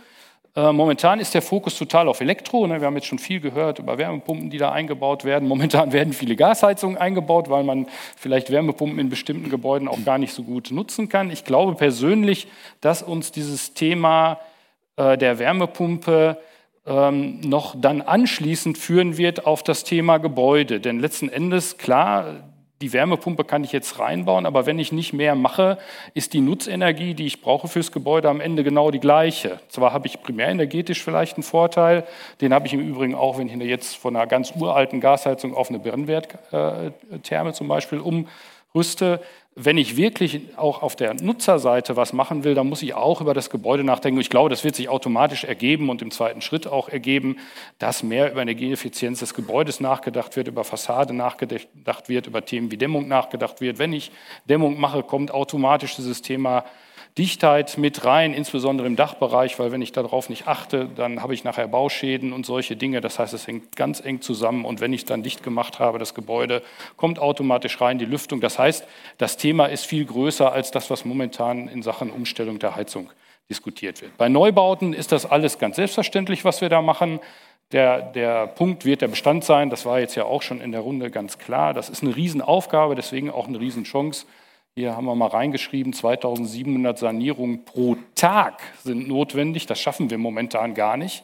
Äh, 0.56 0.72
momentan 0.72 1.20
ist 1.20 1.34
der 1.34 1.42
Fokus 1.42 1.78
total 1.78 2.08
auf 2.08 2.22
Elektro. 2.22 2.68
Ne? 2.68 2.80
Wir 2.80 2.86
haben 2.86 2.96
jetzt 2.96 3.08
schon 3.08 3.18
viel 3.18 3.40
gehört 3.40 3.80
über 3.80 3.98
Wärmepumpen, 3.98 4.52
die 4.52 4.60
da 4.60 4.72
eingebaut 4.72 5.26
werden. 5.26 5.48
Momentan 5.48 5.92
werden 5.94 6.14
viele 6.14 6.36
Gasheizungen 6.36 6.98
eingebaut, 6.98 7.50
weil 7.50 7.64
man 7.64 7.88
vielleicht 8.16 8.52
Wärmepumpen 8.52 9.00
in 9.00 9.10
bestimmten 9.10 9.50
Gebäuden 9.50 9.88
auch 9.88 10.04
gar 10.06 10.20
nicht 10.20 10.34
so 10.34 10.44
gut 10.44 10.70
nutzen 10.70 11.10
kann. 11.10 11.32
Ich 11.32 11.44
glaube 11.44 11.74
persönlich, 11.74 12.48
dass 12.82 13.02
uns 13.02 13.32
dieses 13.32 13.74
Thema 13.74 14.40
äh, 14.96 15.18
der 15.18 15.40
Wärmepumpe 15.40 16.38
ähm, 16.86 17.40
noch 17.42 17.76
dann 17.80 18.02
anschließend 18.02 18.78
führen 18.78 19.18
wird 19.18 19.48
auf 19.48 19.64
das 19.64 19.84
Thema 19.84 20.20
Gebäude. 20.20 20.80
Denn 20.80 21.00
letzten 21.00 21.30
Endes, 21.30 21.78
klar, 21.78 22.53
die 22.84 22.92
Wärmepumpe 22.92 23.46
kann 23.46 23.64
ich 23.64 23.72
jetzt 23.72 23.98
reinbauen, 24.00 24.46
aber 24.46 24.66
wenn 24.66 24.78
ich 24.78 24.92
nicht 24.92 25.14
mehr 25.14 25.36
mache, 25.36 25.78
ist 26.14 26.34
die 26.34 26.42
Nutzenergie, 26.42 27.14
die 27.14 27.26
ich 27.26 27.42
brauche 27.42 27.70
fürs 27.70 27.94
Gebäude, 27.94 28.28
am 28.28 28.42
Ende 28.42 28.66
genau 28.66 28.92
die 28.92 29.00
gleiche. 29.00 29.62
Zwar 29.70 29.94
habe 29.94 30.08
ich 30.08 30.22
primärenergetisch 30.22 31.02
vielleicht 31.02 31.38
einen 31.38 31.44
Vorteil, 31.44 32.04
den 32.42 32.54
habe 32.54 32.68
ich 32.68 32.74
im 32.74 32.82
Übrigen 32.82 33.16
auch, 33.16 33.38
wenn 33.38 33.48
ich 33.48 33.56
jetzt 33.70 33.96
von 33.96 34.18
einer 34.18 34.28
ganz 34.28 34.52
uralten 34.60 35.00
Gasheizung 35.00 35.56
auf 35.56 35.70
eine 35.70 35.80
Brennwerttherme 35.80 37.54
zum 37.54 37.70
Beispiel 37.70 38.02
umrüste, 38.02 39.22
wenn 39.56 39.78
ich 39.78 39.98
wirklich 39.98 40.58
auch 40.58 40.82
auf 40.82 40.96
der 40.96 41.14
Nutzerseite 41.14 41.96
was 41.96 42.12
machen 42.12 42.44
will, 42.44 42.56
dann 42.56 42.68
muss 42.68 42.82
ich 42.82 42.96
auch 42.96 43.22
über 43.22 43.36
das 43.36 43.52
Gebäude 43.52 43.84
nachdenken. 43.84 44.20
Ich 44.20 44.32
glaube, 44.32 44.50
das 44.50 44.64
wird 44.64 44.76
sich 44.76 44.90
automatisch 44.90 45.44
ergeben 45.44 45.90
und 45.90 46.02
im 46.02 46.10
zweiten 46.10 46.42
Schritt 46.42 46.66
auch 46.66 46.90
ergeben, 46.90 47.38
dass 47.78 48.02
mehr 48.02 48.32
über 48.32 48.42
Energieeffizienz 48.42 49.20
des 49.20 49.36
Gebäudes 49.36 49.80
nachgedacht 49.80 50.36
wird, 50.36 50.48
über 50.48 50.64
Fassade 50.64 51.14
nachgedacht 51.14 52.10
wird, 52.10 52.28
über 52.28 52.44
Themen 52.44 52.72
wie 52.72 52.78
Dämmung 52.78 53.08
nachgedacht 53.08 53.62
wird. 53.62 53.78
Wenn 53.78 53.94
ich 53.94 54.12
Dämmung 54.50 54.80
mache, 54.80 55.04
kommt 55.04 55.32
automatisch 55.32 55.96
dieses 55.96 56.24
Thema 56.24 56.66
Dichtheit 57.18 57.78
mit 57.78 58.06
rein, 58.06 58.34
insbesondere 58.34 58.88
im 58.88 58.96
Dachbereich, 58.96 59.60
weil 59.60 59.72
wenn 59.72 59.84
ich 59.84 59.92
darauf 59.92 60.30
nicht 60.30 60.48
achte, 60.48 60.90
dann 60.96 61.22
habe 61.22 61.36
ich 61.36 61.44
nachher 61.44 61.68
Bauschäden 61.68 62.34
und 62.34 62.46
solche 62.46 62.76
Dinge. 62.76 63.02
Das 63.02 63.20
heißt, 63.20 63.36
es 63.36 63.46
hängt 63.46 63.76
ganz 63.76 64.04
eng 64.04 64.22
zusammen 64.22 64.66
und 64.66 64.82
wenn 64.82 64.94
ich 64.94 65.06
dann 65.06 65.22
dicht 65.22 65.44
gemacht 65.44 65.78
habe, 65.78 66.00
das 66.00 66.16
Gebäude, 66.16 66.64
kommt 66.98 67.20
automatisch 67.20 67.80
rein 67.80 68.00
die 68.00 68.06
Lüftung. 68.06 68.42
Das 68.42 68.58
heißt, 68.58 68.88
das 69.20 69.38
Thema 69.38 69.68
ist 69.68 69.86
viel 69.86 70.06
größer 70.06 70.52
als 70.52 70.72
das, 70.72 70.90
was 70.90 71.06
momentan 71.06 71.68
in 71.68 71.84
Sachen 71.84 72.10
Umstellung 72.10 72.58
der 72.58 72.76
Heizung 72.76 73.12
diskutiert 73.48 74.02
wird. 74.02 74.18
Bei 74.18 74.28
Neubauten 74.28 74.94
ist 74.94 75.12
das 75.12 75.30
alles 75.30 75.60
ganz 75.60 75.76
selbstverständlich, 75.76 76.44
was 76.46 76.62
wir 76.62 76.70
da 76.70 76.82
machen. 76.82 77.20
Der, 77.72 78.02
der, 78.02 78.48
Punkt 78.48 78.86
wird 78.86 79.02
der 79.02 79.08
Bestand 79.08 79.44
sein, 79.44 79.70
das 79.70 79.86
war 79.86 80.00
jetzt 80.00 80.16
ja 80.16 80.26
auch 80.26 80.42
schon 80.42 80.62
in 80.62 80.72
der 80.72 80.82
Runde 80.82 81.12
ganz 81.12 81.38
klar. 81.38 81.74
Das 81.76 81.90
ist 81.90 82.02
eine 82.04 82.16
Riesenaufgabe, 82.16 82.96
deswegen 82.96 83.30
auch 83.30 83.48
eine 83.48 83.60
Riesenchance. 83.60 84.26
Hier 84.76 84.96
haben 84.96 85.06
wir 85.06 85.14
mal 85.14 85.28
reingeschrieben, 85.28 85.94
2700 85.94 86.98
Sanierungen 86.98 87.64
pro 87.64 87.96
Tag 88.16 88.60
sind 88.84 89.08
notwendig. 89.08 89.68
Das 89.68 89.80
schaffen 89.80 90.10
wir 90.10 90.18
momentan 90.18 90.74
gar 90.74 90.98
nicht. 90.98 91.24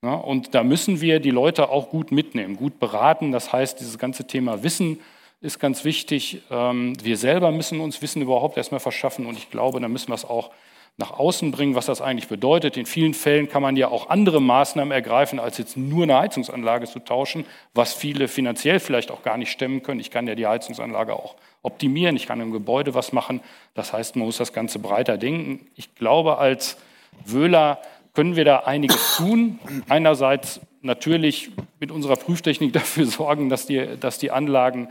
und 0.00 0.54
da 0.54 0.62
müssen 0.62 1.00
wir 1.00 1.18
die 1.18 1.32
Leute 1.32 1.70
auch 1.70 1.90
gut 1.90 2.12
mitnehmen, 2.12 2.54
gut 2.56 2.78
beraten. 2.78 3.32
Das 3.32 3.52
heißt, 3.52 3.80
dieses 3.80 3.98
ganze 3.98 4.28
Thema 4.28 4.62
Wissen 4.62 5.00
ist 5.40 5.58
ganz 5.58 5.84
wichtig. 5.84 6.42
Ähm, 6.52 6.96
wir 7.02 7.16
selber 7.16 7.50
müssen 7.50 7.80
uns 7.80 8.00
Wissen 8.00 8.22
überhaupt 8.22 8.56
erstmal 8.56 8.78
verschaffen 8.78 9.26
und 9.26 9.36
ich 9.36 9.50
glaube, 9.50 9.80
da 9.80 9.88
müssen 9.88 10.08
wir 10.10 10.14
es 10.14 10.24
auch 10.24 10.52
nach 10.98 11.12
außen 11.12 11.52
bringen, 11.52 11.76
was 11.76 11.86
das 11.86 12.00
eigentlich 12.00 12.26
bedeutet. 12.26 12.76
In 12.76 12.84
vielen 12.84 13.14
Fällen 13.14 13.48
kann 13.48 13.62
man 13.62 13.76
ja 13.76 13.88
auch 13.88 14.10
andere 14.10 14.42
Maßnahmen 14.42 14.90
ergreifen, 14.90 15.38
als 15.38 15.56
jetzt 15.56 15.76
nur 15.76 16.02
eine 16.02 16.18
Heizungsanlage 16.18 16.86
zu 16.86 16.98
tauschen, 16.98 17.46
was 17.72 17.94
viele 17.94 18.26
finanziell 18.26 18.80
vielleicht 18.80 19.12
auch 19.12 19.22
gar 19.22 19.36
nicht 19.38 19.52
stemmen 19.52 19.84
können. 19.84 20.00
Ich 20.00 20.10
kann 20.10 20.26
ja 20.26 20.34
die 20.34 20.48
Heizungsanlage 20.48 21.14
auch 21.14 21.36
optimieren, 21.62 22.16
ich 22.16 22.26
kann 22.26 22.40
im 22.40 22.50
Gebäude 22.50 22.94
was 22.94 23.12
machen. 23.12 23.40
Das 23.74 23.92
heißt, 23.92 24.16
man 24.16 24.26
muss 24.26 24.38
das 24.38 24.52
Ganze 24.52 24.80
breiter 24.80 25.18
denken. 25.18 25.68
Ich 25.76 25.94
glaube, 25.94 26.38
als 26.38 26.76
Wöhler 27.24 27.80
können 28.12 28.34
wir 28.34 28.44
da 28.44 28.60
einiges 28.60 29.16
tun. 29.16 29.60
Einerseits 29.88 30.60
natürlich 30.82 31.52
mit 31.78 31.92
unserer 31.92 32.16
Prüftechnik 32.16 32.72
dafür 32.74 33.06
sorgen, 33.06 33.48
dass 33.48 33.66
die, 33.66 33.96
dass 34.00 34.18
die 34.18 34.32
Anlagen 34.32 34.88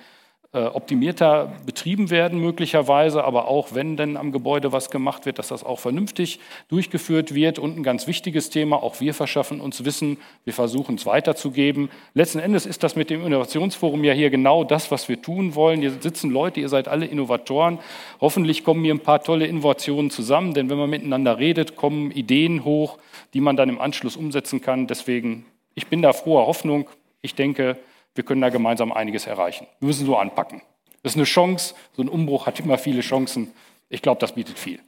optimierter 0.65 1.53
betrieben 1.65 2.09
werden 2.09 2.39
möglicherweise, 2.39 3.23
aber 3.23 3.47
auch 3.47 3.73
wenn 3.73 3.97
denn 3.97 4.17
am 4.17 4.31
Gebäude 4.31 4.71
was 4.71 4.89
gemacht 4.89 5.25
wird, 5.25 5.39
dass 5.39 5.49
das 5.49 5.63
auch 5.63 5.79
vernünftig 5.79 6.39
durchgeführt 6.69 7.33
wird. 7.33 7.59
Und 7.59 7.77
ein 7.77 7.83
ganz 7.83 8.07
wichtiges 8.07 8.49
Thema, 8.49 8.81
auch 8.83 8.99
wir 8.99 9.13
verschaffen 9.13 9.61
uns 9.61 9.85
Wissen, 9.85 10.17
wir 10.43 10.53
versuchen 10.53 10.95
es 10.95 11.05
weiterzugeben. 11.05 11.89
Letzten 12.13 12.39
Endes 12.39 12.65
ist 12.65 12.83
das 12.83 12.95
mit 12.95 13.09
dem 13.09 13.25
Innovationsforum 13.25 14.03
ja 14.03 14.13
hier 14.13 14.29
genau 14.29 14.63
das, 14.63 14.91
was 14.91 15.09
wir 15.09 15.21
tun 15.21 15.55
wollen. 15.55 15.81
Hier 15.81 15.91
sitzen 15.99 16.31
Leute, 16.31 16.59
ihr 16.59 16.69
seid 16.69 16.87
alle 16.87 17.05
Innovatoren. 17.05 17.79
Hoffentlich 18.19 18.63
kommen 18.63 18.83
hier 18.83 18.93
ein 18.93 18.99
paar 18.99 19.23
tolle 19.23 19.47
Innovationen 19.47 20.11
zusammen, 20.11 20.53
denn 20.53 20.69
wenn 20.69 20.77
man 20.77 20.89
miteinander 20.89 21.37
redet, 21.37 21.75
kommen 21.75 22.11
Ideen 22.11 22.63
hoch, 22.63 22.97
die 23.33 23.41
man 23.41 23.57
dann 23.57 23.69
im 23.69 23.79
Anschluss 23.79 24.15
umsetzen 24.15 24.61
kann. 24.61 24.87
Deswegen, 24.87 25.45
ich 25.75 25.87
bin 25.87 26.01
da 26.01 26.13
froher 26.13 26.47
Hoffnung. 26.47 26.89
Ich 27.21 27.35
denke, 27.35 27.77
wir 28.17 28.25
können 28.25 28.41
da 28.41 28.49
gemeinsam 28.49 28.91
einiges 28.91 29.27
erreichen. 29.27 29.67
Wir 29.79 29.87
müssen 29.87 30.05
so 30.05 30.17
anpacken. 30.17 30.61
Das 31.03 31.13
ist 31.13 31.17
eine 31.17 31.25
Chance. 31.25 31.75
So 31.95 32.01
ein 32.01 32.09
Umbruch 32.09 32.47
hat 32.47 32.59
immer 32.59 32.77
viele 32.77 33.01
Chancen. 33.01 33.53
Ich 33.89 34.01
glaube, 34.01 34.19
das 34.19 34.33
bietet 34.33 34.59
viel. 34.59 34.79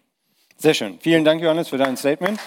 Sehr 0.58 0.74
schön. 0.74 0.98
Vielen 1.00 1.24
Dank, 1.24 1.42
Johannes, 1.42 1.70
für 1.70 1.78
dein 1.78 1.96
Statement. 1.96 2.40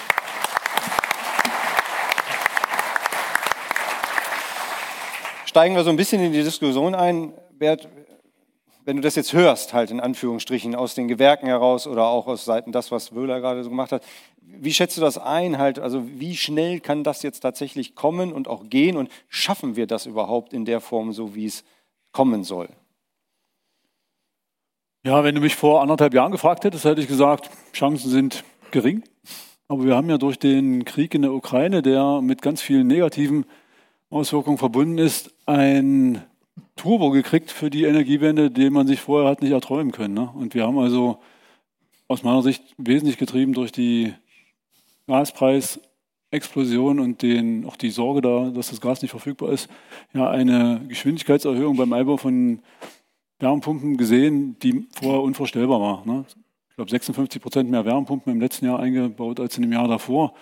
Steigen 5.46 5.74
wir 5.74 5.84
so 5.84 5.90
ein 5.90 5.96
bisschen 5.96 6.22
in 6.22 6.32
die 6.32 6.42
Diskussion 6.42 6.94
ein. 6.94 7.32
Bert, 7.52 7.88
wenn 8.84 8.96
du 8.96 9.02
das 9.02 9.14
jetzt 9.14 9.32
hörst, 9.32 9.74
halt 9.74 9.90
in 9.90 10.00
Anführungsstrichen, 10.00 10.74
aus 10.74 10.94
den 10.94 11.08
Gewerken 11.08 11.46
heraus 11.46 11.86
oder 11.86 12.06
auch 12.06 12.26
aus 12.26 12.44
Seiten 12.44 12.72
das, 12.72 12.90
was 12.90 13.14
Wöhler 13.14 13.40
gerade 13.40 13.62
so 13.62 13.70
gemacht 13.70 13.92
hat, 13.92 14.04
wie 14.40 14.72
schätzt 14.72 14.96
du 14.96 15.00
das 15.00 15.18
ein? 15.18 15.58
Halt, 15.58 15.78
also 15.78 16.06
wie 16.18 16.36
schnell 16.36 16.80
kann 16.80 17.04
das 17.04 17.22
jetzt 17.22 17.40
tatsächlich 17.40 17.94
kommen 17.94 18.32
und 18.32 18.48
auch 18.48 18.68
gehen 18.68 18.96
und 18.96 19.10
schaffen 19.28 19.76
wir 19.76 19.86
das 19.86 20.06
überhaupt 20.06 20.52
in 20.52 20.64
der 20.64 20.80
Form, 20.80 21.12
so 21.12 21.34
wie 21.34 21.46
es 21.46 21.64
kommen 22.12 22.44
soll? 22.44 22.68
Ja, 25.04 25.24
wenn 25.24 25.34
du 25.34 25.40
mich 25.40 25.56
vor 25.56 25.82
anderthalb 25.82 26.14
Jahren 26.14 26.32
gefragt 26.32 26.64
hättest, 26.64 26.84
hätte 26.84 27.00
ich 27.00 27.08
gesagt, 27.08 27.50
Chancen 27.72 28.10
sind 28.10 28.44
gering. 28.70 29.02
Aber 29.68 29.84
wir 29.84 29.96
haben 29.96 30.10
ja 30.10 30.18
durch 30.18 30.38
den 30.38 30.84
Krieg 30.84 31.14
in 31.14 31.22
der 31.22 31.32
Ukraine, 31.32 31.82
der 31.82 32.20
mit 32.20 32.42
ganz 32.42 32.60
vielen 32.60 32.86
negativen 32.86 33.46
Auswirkungen 34.10 34.58
verbunden 34.58 34.98
ist, 34.98 35.34
ein 35.46 36.22
Turbo 36.76 37.10
gekriegt 37.10 37.50
für 37.50 37.70
die 37.70 37.84
Energiewende, 37.84 38.50
den 38.50 38.72
man 38.72 38.86
sich 38.86 39.00
vorher 39.00 39.30
hat 39.30 39.42
nicht 39.42 39.52
erträumen 39.52 39.92
können. 39.92 40.14
Ne? 40.14 40.30
Und 40.34 40.54
wir 40.54 40.66
haben 40.66 40.78
also 40.78 41.18
aus 42.08 42.22
meiner 42.22 42.42
Sicht 42.42 42.62
wesentlich 42.76 43.18
getrieben 43.18 43.52
durch 43.52 43.72
die 43.72 44.12
Gaspreisexplosion 45.06 47.00
und 47.00 47.22
den, 47.22 47.66
auch 47.66 47.76
die 47.76 47.90
Sorge 47.90 48.20
da, 48.20 48.50
dass 48.50 48.70
das 48.70 48.80
Gas 48.80 49.02
nicht 49.02 49.10
verfügbar 49.10 49.50
ist, 49.50 49.68
ja 50.12 50.28
eine 50.28 50.80
Geschwindigkeitserhöhung 50.88 51.76
beim 51.76 51.92
Einbau 51.92 52.16
von 52.16 52.60
Wärmepumpen 53.38 53.96
gesehen, 53.96 54.56
die 54.60 54.86
vorher 54.92 55.22
unvorstellbar 55.22 55.80
war. 55.80 56.06
Ne? 56.06 56.24
Ich 56.68 56.76
glaube 56.76 56.90
56 56.90 57.42
Prozent 57.42 57.70
mehr 57.70 57.84
Wärmepumpen 57.84 58.32
im 58.32 58.40
letzten 58.40 58.66
Jahr 58.66 58.80
eingebaut 58.80 59.40
als 59.40 59.56
in 59.56 59.62
dem 59.62 59.72
Jahr 59.72 59.88
davor. 59.88 60.34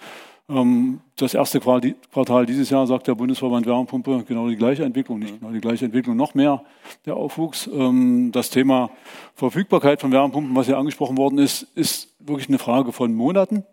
Ähm, 0.50 1.00
das 1.16 1.34
erste 1.34 1.60
Quartal 1.60 2.46
dieses 2.46 2.70
Jahr 2.70 2.86
sagt 2.86 3.06
der 3.06 3.14
Bundesverband 3.14 3.66
Wärmepumpe 3.66 4.24
genau 4.26 4.48
die 4.48 4.56
gleiche 4.56 4.84
Entwicklung, 4.84 5.20
nicht 5.20 5.38
genau 5.38 5.52
die 5.52 5.60
gleiche 5.60 5.84
Entwicklung, 5.84 6.16
noch 6.16 6.34
mehr 6.34 6.62
der 7.06 7.16
Aufwuchs. 7.16 7.68
Ähm, 7.72 8.30
das 8.32 8.50
Thema 8.50 8.90
Verfügbarkeit 9.34 10.00
von 10.00 10.12
Wärmepumpen, 10.12 10.54
was 10.56 10.66
hier 10.66 10.78
angesprochen 10.78 11.16
worden 11.16 11.38
ist, 11.38 11.62
ist 11.74 12.14
wirklich 12.18 12.48
eine 12.48 12.58
Frage 12.58 12.92
von 12.92 13.14
Monaten. 13.14 13.64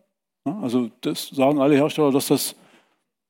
Also 0.44 0.90
das 1.02 1.28
sagen 1.30 1.60
alle 1.60 1.76
Hersteller, 1.76 2.12
dass 2.12 2.28
das 2.28 2.56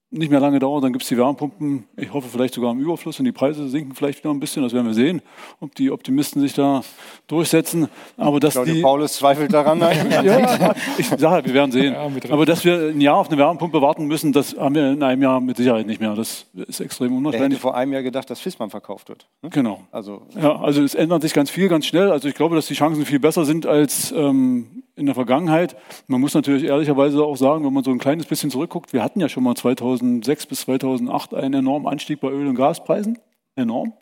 nicht 0.09 0.31
mehr 0.31 0.39
lange 0.39 0.59
dauert, 0.59 0.83
dann 0.83 0.93
gibt 0.93 1.03
es 1.03 1.09
die 1.09 1.17
Wärmepumpen, 1.17 1.85
ich 1.97 2.13
hoffe 2.13 2.29
vielleicht 2.29 2.53
sogar 2.53 2.71
im 2.71 2.79
Überfluss 2.79 3.19
und 3.19 3.25
die 3.25 3.33
Preise 3.33 3.67
sinken 3.67 3.93
vielleicht 3.93 4.19
wieder 4.19 4.33
ein 4.33 4.39
bisschen, 4.39 4.63
das 4.63 4.71
werden 4.73 4.87
wir 4.87 4.93
sehen, 4.93 5.21
ob 5.59 5.75
die 5.75 5.91
Optimisten 5.91 6.41
sich 6.41 6.53
da 6.53 6.81
durchsetzen. 7.27 7.89
Aber 8.15 8.39
dass 8.39 8.53
Claudio 8.53 8.75
die, 8.75 8.81
Paulus 8.81 9.13
zweifelt 9.13 9.53
daran. 9.53 9.79
ja, 10.09 10.73
ich 10.97 11.07
sage, 11.07 11.47
wir 11.47 11.53
werden 11.53 11.71
sehen. 11.71 11.93
Aber 12.29 12.45
dass 12.45 12.63
wir 12.63 12.89
ein 12.89 13.01
Jahr 13.01 13.17
auf 13.17 13.27
eine 13.27 13.37
Wärmepumpe 13.37 13.81
warten 13.81 14.05
müssen, 14.05 14.31
das 14.31 14.55
haben 14.57 14.75
wir 14.75 14.91
in 14.91 15.03
einem 15.03 15.21
Jahr 15.21 15.41
mit 15.41 15.57
Sicherheit 15.57 15.85
nicht 15.85 15.99
mehr. 15.99 16.15
Das 16.15 16.45
ist 16.53 16.79
extrem 16.79 17.15
unwahrscheinlich. 17.15 17.59
vor 17.59 17.75
einem 17.75 17.91
Jahr 17.91 18.03
gedacht, 18.03 18.29
dass 18.29 18.39
Fissmann 18.39 18.69
verkauft 18.69 19.09
wird. 19.09 19.27
ne? 19.41 19.49
Genau. 19.49 19.81
Also 19.91 20.21
Ja, 20.41 20.55
also 20.55 20.83
es 20.83 20.95
ändert 20.95 21.21
sich 21.21 21.33
ganz 21.33 21.49
viel, 21.49 21.67
ganz 21.67 21.85
schnell. 21.85 22.11
Also 22.11 22.29
ich 22.29 22.35
glaube, 22.35 22.55
dass 22.55 22.67
die 22.67 22.75
Chancen 22.75 23.05
viel 23.05 23.19
besser 23.19 23.43
sind 23.43 23.65
als 23.65 24.13
ähm, 24.13 24.83
in 24.97 25.05
der 25.05 25.15
Vergangenheit. 25.15 25.77
Man 26.07 26.19
muss 26.19 26.33
natürlich 26.33 26.63
ehrlicherweise 26.63 27.23
auch 27.23 27.37
sagen, 27.37 27.63
wenn 27.63 27.73
man 27.73 27.83
so 27.83 27.91
ein 27.91 27.99
kleines 27.99 28.25
bisschen 28.25 28.49
zurückguckt, 28.49 28.93
wir 28.93 29.03
hatten 29.03 29.19
ja 29.19 29.29
schon 29.29 29.43
mal 29.43 29.55
2006 29.55 30.47
bis 30.47 30.61
2008 30.61 31.33
einen 31.33 31.53
enormen 31.53 31.87
Anstieg 31.87 32.19
bei 32.19 32.29
Öl- 32.29 32.47
und 32.47 32.55
Gaspreisen. 32.55 33.19
Enorm. 33.55 33.93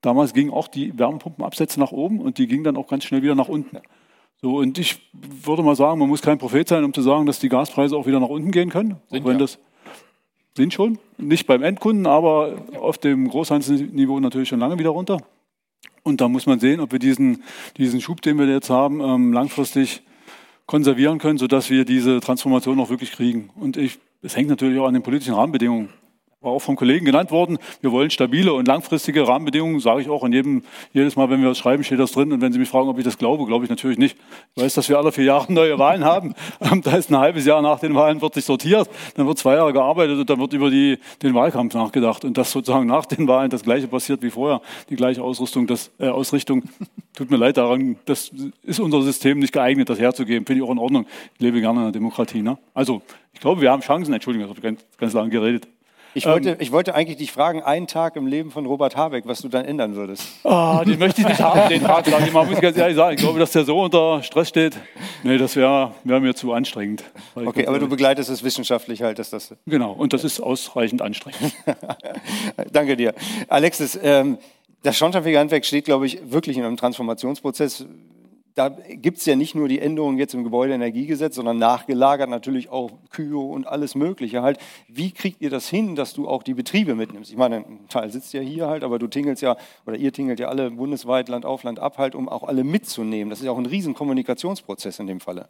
Damals 0.00 0.32
gingen 0.32 0.52
auch 0.52 0.68
die 0.68 0.96
Wärmepumpenabsätze 0.98 1.80
nach 1.80 1.92
oben 1.92 2.20
und 2.20 2.38
die 2.38 2.46
gingen 2.46 2.64
dann 2.64 2.76
auch 2.76 2.86
ganz 2.86 3.04
schnell 3.04 3.22
wieder 3.22 3.34
nach 3.34 3.48
unten. 3.48 3.78
So, 4.40 4.58
und 4.58 4.78
ich 4.78 5.00
würde 5.12 5.62
mal 5.62 5.74
sagen, 5.74 5.98
man 5.98 6.08
muss 6.08 6.22
kein 6.22 6.38
Prophet 6.38 6.68
sein, 6.68 6.84
um 6.84 6.92
zu 6.92 7.02
sagen, 7.02 7.26
dass 7.26 7.38
die 7.38 7.48
Gaspreise 7.48 7.96
auch 7.96 8.06
wieder 8.06 8.20
nach 8.20 8.28
unten 8.28 8.50
gehen 8.50 8.70
können. 8.70 8.96
Sind 9.10 9.24
wenn 9.24 9.32
ja. 9.32 9.38
das 9.38 9.58
sind 10.56 10.72
schon, 10.72 10.98
nicht 11.18 11.46
beim 11.46 11.62
Endkunden, 11.62 12.06
aber 12.06 12.58
auf 12.78 12.98
dem 12.98 13.28
Großhandelsniveau 13.28 14.20
natürlich 14.20 14.48
schon 14.48 14.60
lange 14.60 14.78
wieder 14.78 14.90
runter. 14.90 15.18
Und 16.02 16.20
da 16.20 16.28
muss 16.28 16.46
man 16.46 16.60
sehen, 16.60 16.80
ob 16.80 16.92
wir 16.92 16.98
diesen, 16.98 17.42
diesen 17.76 18.00
Schub, 18.00 18.20
den 18.20 18.38
wir 18.38 18.46
jetzt 18.46 18.70
haben, 18.70 19.00
ähm, 19.00 19.32
langfristig 19.32 20.02
konservieren 20.66 21.18
können, 21.18 21.38
sodass 21.38 21.70
wir 21.70 21.84
diese 21.84 22.20
Transformation 22.20 22.80
auch 22.80 22.90
wirklich 22.90 23.12
kriegen. 23.12 23.50
Und 23.54 23.76
ich, 23.76 23.98
es 24.22 24.36
hängt 24.36 24.48
natürlich 24.48 24.78
auch 24.78 24.86
an 24.86 24.94
den 24.94 25.02
politischen 25.02 25.34
Rahmenbedingungen. 25.34 25.90
War 26.44 26.52
auch 26.52 26.60
vom 26.60 26.76
Kollegen 26.76 27.04
genannt 27.04 27.30
worden. 27.30 27.58
Wir 27.80 27.90
wollen 27.90 28.10
stabile 28.10 28.52
und 28.52 28.68
langfristige 28.68 29.26
Rahmenbedingungen, 29.26 29.80
sage 29.80 30.02
ich 30.02 30.10
auch. 30.10 30.22
Und 30.22 30.32
jedem, 30.32 30.62
jedes 30.92 31.16
Mal, 31.16 31.30
wenn 31.30 31.40
wir 31.40 31.48
das 31.48 31.58
schreiben, 31.58 31.82
steht 31.84 31.98
das 31.98 32.12
drin. 32.12 32.32
Und 32.32 32.40
wenn 32.40 32.52
Sie 32.52 32.58
mich 32.58 32.68
fragen, 32.68 32.88
ob 32.88 32.98
ich 32.98 33.04
das 33.04 33.18
glaube, 33.18 33.46
glaube 33.46 33.64
ich 33.64 33.70
natürlich 33.70 33.98
nicht. 33.98 34.16
Ich 34.54 34.62
weiß, 34.62 34.74
dass 34.74 34.88
wir 34.88 34.98
alle 34.98 35.12
vier 35.12 35.24
Jahre 35.24 35.52
neue 35.52 35.78
Wahlen 35.78 36.04
haben. 36.04 36.34
Ähm, 36.60 36.82
Da 36.82 36.96
ist 36.96 37.10
ein 37.10 37.16
halbes 37.16 37.46
Jahr 37.46 37.62
nach 37.62 37.80
den 37.80 37.94
Wahlen 37.94 38.20
wird 38.20 38.34
sich 38.34 38.44
sortiert. 38.44 38.88
Dann 39.16 39.26
wird 39.26 39.38
zwei 39.38 39.54
Jahre 39.54 39.72
gearbeitet 39.72 40.18
und 40.18 40.28
dann 40.28 40.38
wird 40.38 40.52
über 40.52 40.70
die, 40.70 40.98
den 41.22 41.34
Wahlkampf 41.34 41.74
nachgedacht. 41.74 42.24
Und 42.24 42.36
dass 42.36 42.50
sozusagen 42.50 42.86
nach 42.86 43.06
den 43.06 43.26
Wahlen 43.26 43.50
das 43.50 43.62
Gleiche 43.62 43.88
passiert 43.88 44.22
wie 44.22 44.30
vorher. 44.30 44.60
Die 44.90 44.96
gleiche 44.96 45.22
Ausrüstung, 45.22 45.66
das, 45.66 45.90
äh, 45.98 46.08
Ausrichtung. 46.08 46.62
Tut 47.14 47.30
mir 47.30 47.36
leid 47.36 47.56
daran. 47.56 47.96
Das 48.04 48.30
ist 48.62 48.80
unser 48.80 49.02
System 49.02 49.38
nicht 49.38 49.52
geeignet, 49.52 49.88
das 49.88 49.98
herzugeben. 49.98 50.44
Finde 50.44 50.62
ich 50.62 50.68
auch 50.68 50.72
in 50.72 50.78
Ordnung. 50.78 51.06
Ich 51.34 51.40
lebe 51.40 51.60
gerne 51.60 51.78
in 51.78 51.82
einer 51.84 51.92
Demokratie. 51.92 52.42
Ne? 52.42 52.58
Also, 52.74 53.02
ich 53.32 53.40
glaube, 53.40 53.60
wir 53.60 53.70
haben 53.70 53.82
Chancen. 53.82 54.12
Entschuldigung, 54.12 54.48
ich 54.48 54.56
habe 54.56 54.60
ganz, 54.60 54.84
ganz 54.98 55.12
lange 55.12 55.30
geredet. 55.30 55.68
Ich 56.14 56.26
wollte, 56.26 56.56
ich 56.60 56.72
wollte 56.72 56.94
eigentlich 56.94 57.18
dich 57.18 57.32
fragen, 57.32 57.62
einen 57.62 57.86
Tag 57.86 58.16
im 58.16 58.26
Leben 58.26 58.50
von 58.50 58.66
Robert 58.66 58.96
Habeck, 58.96 59.26
was 59.26 59.40
du 59.42 59.48
dann 59.48 59.64
ändern 59.64 59.96
würdest. 59.96 60.26
Ah, 60.44 60.84
den 60.84 60.98
möchte 60.98 61.22
ich 61.22 61.26
nicht 61.26 61.40
haben, 61.40 61.68
den 61.68 61.82
Tag, 61.82 62.06
sage 62.06 62.24
ich 62.26 62.32
mal. 62.32 62.44
Muss 62.44 62.54
ich 62.54 62.60
ganz 62.60 62.76
ehrlich 62.76 62.96
sagen. 62.96 63.14
Ich 63.14 63.20
glaube, 63.20 63.38
dass 63.38 63.52
der 63.52 63.64
so 63.64 63.80
unter 63.80 64.22
Stress 64.22 64.48
steht. 64.48 64.76
Nee, 65.22 65.38
das 65.38 65.56
wäre 65.56 65.92
wär 66.04 66.20
mir 66.20 66.34
zu 66.34 66.52
anstrengend. 66.52 67.04
Sag 67.34 67.46
Okay, 67.46 67.66
aber 67.66 67.78
du 67.78 67.88
begleitest 67.88 68.30
es 68.30 68.42
wissenschaftlich 68.44 69.02
halt, 69.02 69.18
dass 69.18 69.30
das. 69.30 69.54
Genau, 69.66 69.92
und 69.92 70.12
das 70.12 70.24
ist 70.24 70.40
ausreichend 70.40 71.02
anstrengend. 71.02 71.54
Danke 72.72 72.96
dir. 72.96 73.14
Alexis, 73.48 73.98
ähm, 74.02 74.38
das 74.82 74.96
Schornsteinfegerhandwerk 74.96 75.64
steht, 75.64 75.86
glaube 75.86 76.06
ich, 76.06 76.20
wirklich 76.30 76.56
in 76.56 76.64
einem 76.64 76.76
Transformationsprozess. 76.76 77.86
Da 78.56 78.68
gibt 78.68 79.18
es 79.18 79.26
ja 79.26 79.34
nicht 79.34 79.56
nur 79.56 79.66
die 79.66 79.80
Änderungen 79.80 80.16
jetzt 80.16 80.32
im 80.32 80.44
Gebäudeenergiegesetz, 80.44 81.34
sondern 81.34 81.58
nachgelagert 81.58 82.30
natürlich 82.30 82.68
auch 82.68 82.92
Kühe 83.10 83.36
und 83.36 83.66
alles 83.66 83.96
Mögliche 83.96 84.42
halt. 84.42 84.58
Wie 84.86 85.10
kriegt 85.10 85.42
ihr 85.42 85.50
das 85.50 85.68
hin, 85.68 85.96
dass 85.96 86.14
du 86.14 86.28
auch 86.28 86.44
die 86.44 86.54
Betriebe 86.54 86.94
mitnimmst? 86.94 87.32
Ich 87.32 87.36
meine, 87.36 87.56
ein 87.56 87.88
Teil 87.88 88.10
sitzt 88.10 88.32
ja 88.32 88.40
hier 88.40 88.68
halt, 88.68 88.84
aber 88.84 89.00
du 89.00 89.08
tingelst 89.08 89.42
ja, 89.42 89.56
oder 89.86 89.96
ihr 89.96 90.12
tingelt 90.12 90.38
ja 90.38 90.48
alle 90.48 90.70
bundesweit 90.70 91.28
Land 91.28 91.44
auf, 91.44 91.64
Land 91.64 91.80
ab 91.80 91.98
halt, 91.98 92.14
um 92.14 92.28
auch 92.28 92.44
alle 92.44 92.62
mitzunehmen. 92.62 93.28
Das 93.28 93.40
ist 93.40 93.46
ja 93.46 93.50
auch 93.50 93.58
ein 93.58 93.66
riesen 93.66 93.94
Kommunikationsprozess 93.94 95.00
in 95.00 95.08
dem 95.08 95.18
Falle. 95.18 95.48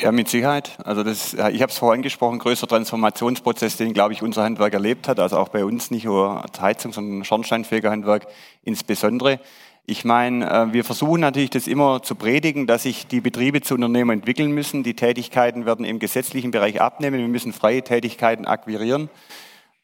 Ja, 0.00 0.12
mit 0.12 0.28
Sicherheit. 0.28 0.78
Also 0.84 1.02
das, 1.02 1.34
ich 1.34 1.60
habe 1.60 1.72
es 1.72 1.76
vorhin 1.76 1.98
angesprochen, 1.98 2.38
größter 2.38 2.68
Transformationsprozess, 2.68 3.76
den, 3.76 3.92
glaube 3.92 4.12
ich, 4.12 4.22
unser 4.22 4.44
Handwerk 4.44 4.72
erlebt 4.72 5.08
hat. 5.08 5.18
Also 5.18 5.36
auch 5.36 5.48
bei 5.48 5.64
uns 5.64 5.90
nicht 5.90 6.04
nur 6.04 6.44
Heizung, 6.60 6.92
sondern 6.92 7.24
Schornsteinfegerhandwerk 7.24 8.28
insbesondere. 8.62 9.40
Ich 9.90 10.04
meine, 10.04 10.44
äh, 10.50 10.72
wir 10.74 10.84
versuchen 10.84 11.22
natürlich 11.22 11.48
das 11.48 11.66
immer 11.66 12.02
zu 12.02 12.14
predigen, 12.14 12.66
dass 12.66 12.82
sich 12.82 13.06
die 13.06 13.22
Betriebe 13.22 13.62
zu 13.62 13.72
Unternehmen 13.72 14.10
entwickeln 14.10 14.52
müssen. 14.52 14.82
Die 14.82 14.92
Tätigkeiten 14.92 15.64
werden 15.64 15.86
im 15.86 15.98
gesetzlichen 15.98 16.50
Bereich 16.50 16.82
abnehmen. 16.82 17.18
Wir 17.18 17.28
müssen 17.28 17.54
freie 17.54 17.82
Tätigkeiten 17.82 18.44
akquirieren. 18.44 19.08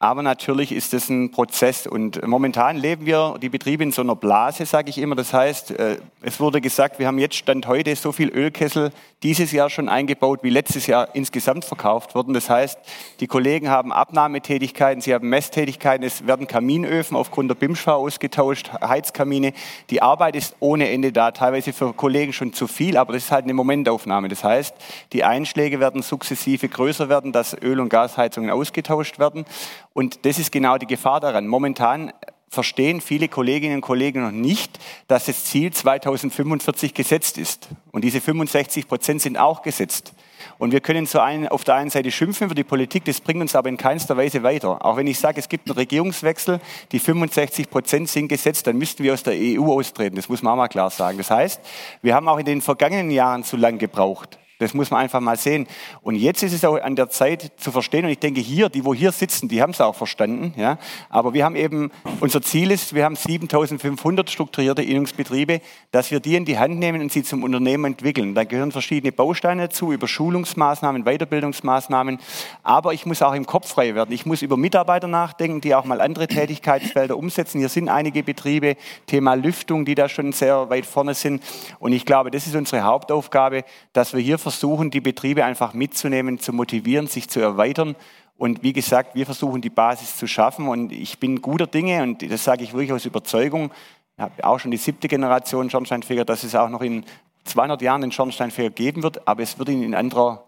Aber 0.04 0.22
natürlich 0.22 0.70
ist 0.70 0.92
es 0.92 1.08
ein 1.08 1.30
Prozess 1.30 1.86
und 1.86 2.20
momentan 2.26 2.76
leben 2.76 3.06
wir 3.06 3.36
die 3.40 3.48
Betriebe 3.48 3.82
in 3.82 3.90
so 3.90 4.02
einer 4.02 4.14
Blase, 4.14 4.66
sage 4.66 4.90
ich 4.90 4.98
immer. 4.98 5.14
Das 5.14 5.32
heißt, 5.32 5.70
äh, 5.70 5.96
es 6.20 6.38
wurde 6.40 6.60
gesagt, 6.60 6.98
wir 6.98 7.06
haben 7.06 7.18
jetzt 7.18 7.36
Stand 7.36 7.66
heute 7.66 7.96
so 7.96 8.12
viel 8.12 8.28
Ölkessel 8.28 8.90
dieses 9.22 9.52
Jahr 9.52 9.70
schon 9.70 9.88
eingebaut, 9.88 10.40
wie 10.42 10.50
letztes 10.50 10.86
Jahr 10.86 11.08
insgesamt 11.14 11.64
verkauft 11.64 12.14
wurden. 12.14 12.34
Das 12.34 12.50
heißt, 12.50 12.78
die 13.20 13.26
Kollegen 13.26 13.70
haben 13.70 13.94
Abnahmetätigkeiten, 13.94 15.00
sie 15.00 15.14
haben 15.14 15.30
Messtätigkeiten, 15.30 16.06
es 16.06 16.26
werden 16.26 16.46
Kaminöfen 16.46 17.16
aufgrund 17.16 17.48
der 17.48 17.54
BIMSCH 17.54 17.88
ausgetauscht, 17.88 18.70
Heizkamine. 18.82 19.54
Die 19.88 20.02
Arbeit 20.02 20.36
ist 20.36 20.54
ohne 20.60 20.90
Ende 20.90 21.12
da, 21.12 21.30
teilweise 21.30 21.72
für 21.72 21.94
Kollegen 21.94 22.34
schon 22.34 22.52
zu 22.52 22.66
viel, 22.66 22.98
aber 22.98 23.14
das 23.14 23.24
ist 23.24 23.30
halt 23.30 23.44
eine 23.44 23.54
Momentaufnahme. 23.54 24.28
Das 24.28 24.44
heißt, 24.44 24.74
die 25.14 25.24
Einschläge 25.24 25.80
werden 25.80 26.02
sukzessive 26.02 26.68
größer 26.68 27.08
werden, 27.08 27.32
dass 27.32 27.56
Öl- 27.62 27.80
und 27.80 27.88
Gasheizungen 27.88 28.50
ausgetauscht 28.50 29.18
werden. 29.18 29.46
Und 29.94 30.26
das 30.26 30.38
ist 30.38 30.52
genau 30.52 30.76
die 30.76 30.86
Gefahr 30.86 31.20
daran. 31.20 31.46
Momentan 31.46 32.12
verstehen 32.50 33.00
viele 33.00 33.28
Kolleginnen 33.28 33.76
und 33.76 33.80
Kollegen 33.80 34.22
noch 34.22 34.30
nicht, 34.30 34.78
dass 35.08 35.26
das 35.26 35.44
Ziel 35.44 35.72
2045 35.72 36.94
gesetzt 36.94 37.38
ist. 37.38 37.68
Und 37.90 38.04
diese 38.04 38.20
65 38.20 38.88
Prozent 38.88 39.22
sind 39.22 39.38
auch 39.38 39.62
gesetzt. 39.62 40.12
Und 40.58 40.72
wir 40.72 40.80
können 40.80 41.06
so 41.06 41.20
einen, 41.20 41.48
auf 41.48 41.64
der 41.64 41.76
einen 41.76 41.90
Seite 41.90 42.10
schimpfen 42.10 42.46
über 42.46 42.54
die 42.54 42.64
Politik, 42.64 43.04
das 43.04 43.20
bringt 43.20 43.40
uns 43.40 43.56
aber 43.56 43.68
in 43.68 43.76
keinster 43.76 44.16
Weise 44.16 44.42
weiter. 44.42 44.84
Auch 44.84 44.96
wenn 44.96 45.06
ich 45.06 45.18
sage, 45.18 45.40
es 45.40 45.48
gibt 45.48 45.68
einen 45.68 45.76
Regierungswechsel, 45.76 46.60
die 46.92 46.98
65 46.98 47.70
Prozent 47.70 48.08
sind 48.08 48.28
gesetzt, 48.28 48.66
dann 48.66 48.76
müssten 48.76 49.02
wir 49.02 49.14
aus 49.14 49.22
der 49.22 49.34
EU 49.34 49.72
austreten. 49.72 50.16
Das 50.16 50.28
muss 50.28 50.42
man 50.42 50.52
auch 50.52 50.56
mal 50.56 50.68
klar 50.68 50.90
sagen. 50.90 51.18
Das 51.18 51.30
heißt, 51.30 51.60
wir 52.02 52.14
haben 52.14 52.28
auch 52.28 52.38
in 52.38 52.44
den 52.44 52.60
vergangenen 52.60 53.10
Jahren 53.10 53.42
zu 53.42 53.56
lang 53.56 53.78
gebraucht. 53.78 54.38
Das 54.60 54.72
muss 54.72 54.92
man 54.92 55.00
einfach 55.00 55.18
mal 55.18 55.36
sehen. 55.36 55.66
Und 56.02 56.14
jetzt 56.14 56.44
ist 56.44 56.52
es 56.52 56.64
auch 56.64 56.80
an 56.80 56.94
der 56.94 57.08
Zeit 57.08 57.50
zu 57.56 57.72
verstehen. 57.72 58.04
Und 58.04 58.12
ich 58.12 58.20
denke, 58.20 58.40
hier, 58.40 58.68
die, 58.68 58.84
wo 58.84 58.94
hier 58.94 59.10
sitzen, 59.10 59.48
die 59.48 59.60
haben 59.60 59.70
es 59.70 59.80
auch 59.80 59.96
verstanden. 59.96 60.54
Ja? 60.56 60.78
Aber 61.10 61.34
wir 61.34 61.44
haben 61.44 61.56
eben, 61.56 61.90
unser 62.20 62.40
Ziel 62.40 62.70
ist, 62.70 62.94
wir 62.94 63.04
haben 63.04 63.16
7500 63.16 64.30
strukturierte 64.30 64.82
Innungsbetriebe, 64.82 65.60
dass 65.90 66.12
wir 66.12 66.20
die 66.20 66.36
in 66.36 66.44
die 66.44 66.56
Hand 66.56 66.78
nehmen 66.78 67.02
und 67.02 67.10
sie 67.10 67.24
zum 67.24 67.42
Unternehmen 67.42 67.84
entwickeln. 67.86 68.36
Da 68.36 68.44
gehören 68.44 68.70
verschiedene 68.70 69.10
Bausteine 69.10 69.62
dazu, 69.62 69.92
über 69.92 70.06
Schulungsmaßnahmen, 70.06 71.02
Weiterbildungsmaßnahmen. 71.02 72.20
Aber 72.62 72.94
ich 72.94 73.06
muss 73.06 73.22
auch 73.22 73.34
im 73.34 73.46
Kopf 73.46 73.68
frei 73.68 73.96
werden. 73.96 74.14
Ich 74.14 74.24
muss 74.24 74.40
über 74.42 74.56
Mitarbeiter 74.56 75.08
nachdenken, 75.08 75.62
die 75.62 75.74
auch 75.74 75.84
mal 75.84 76.00
andere 76.00 76.28
Tätigkeitsfelder 76.28 77.16
umsetzen. 77.16 77.58
Hier 77.58 77.68
sind 77.68 77.88
einige 77.88 78.22
Betriebe, 78.22 78.76
Thema 79.06 79.34
Lüftung, 79.34 79.84
die 79.84 79.96
da 79.96 80.08
schon 80.08 80.30
sehr 80.32 80.70
weit 80.70 80.86
vorne 80.86 81.14
sind. 81.14 81.42
Und 81.80 81.92
ich 81.92 82.06
glaube, 82.06 82.30
das 82.30 82.46
ist 82.46 82.54
unsere 82.54 82.82
Hauptaufgabe, 82.82 83.64
dass 83.92 84.12
wir 84.12 84.20
hier 84.20 84.38
versuchen, 84.44 84.92
die 84.92 85.00
Betriebe 85.00 85.44
einfach 85.44 85.74
mitzunehmen, 85.74 86.38
zu 86.38 86.52
motivieren, 86.52 87.08
sich 87.08 87.28
zu 87.28 87.40
erweitern. 87.40 87.96
Und 88.36 88.62
wie 88.62 88.72
gesagt, 88.72 89.16
wir 89.16 89.26
versuchen 89.26 89.60
die 89.60 89.70
Basis 89.70 90.16
zu 90.16 90.28
schaffen. 90.28 90.68
Und 90.68 90.92
ich 90.92 91.18
bin 91.18 91.42
guter 91.42 91.66
Dinge, 91.66 92.02
und 92.04 92.22
das 92.30 92.44
sage 92.44 92.62
ich 92.62 92.72
wirklich 92.72 92.92
aus 92.92 93.04
Überzeugung, 93.04 93.72
ich 94.16 94.22
habe 94.22 94.44
auch 94.44 94.60
schon 94.60 94.70
die 94.70 94.76
siebte 94.76 95.08
Generation 95.08 95.68
Schornsteinfeger, 95.68 96.24
dass 96.24 96.44
es 96.44 96.54
auch 96.54 96.68
noch 96.68 96.82
in 96.82 97.04
200 97.44 97.82
Jahren 97.82 98.00
den 98.00 98.12
Schornsteinfeger 98.12 98.70
geben 98.70 99.02
wird, 99.02 99.26
aber 99.26 99.42
es 99.42 99.58
wird 99.58 99.68
ihn 99.68 99.82
in 99.82 99.94
anderer 99.94 100.44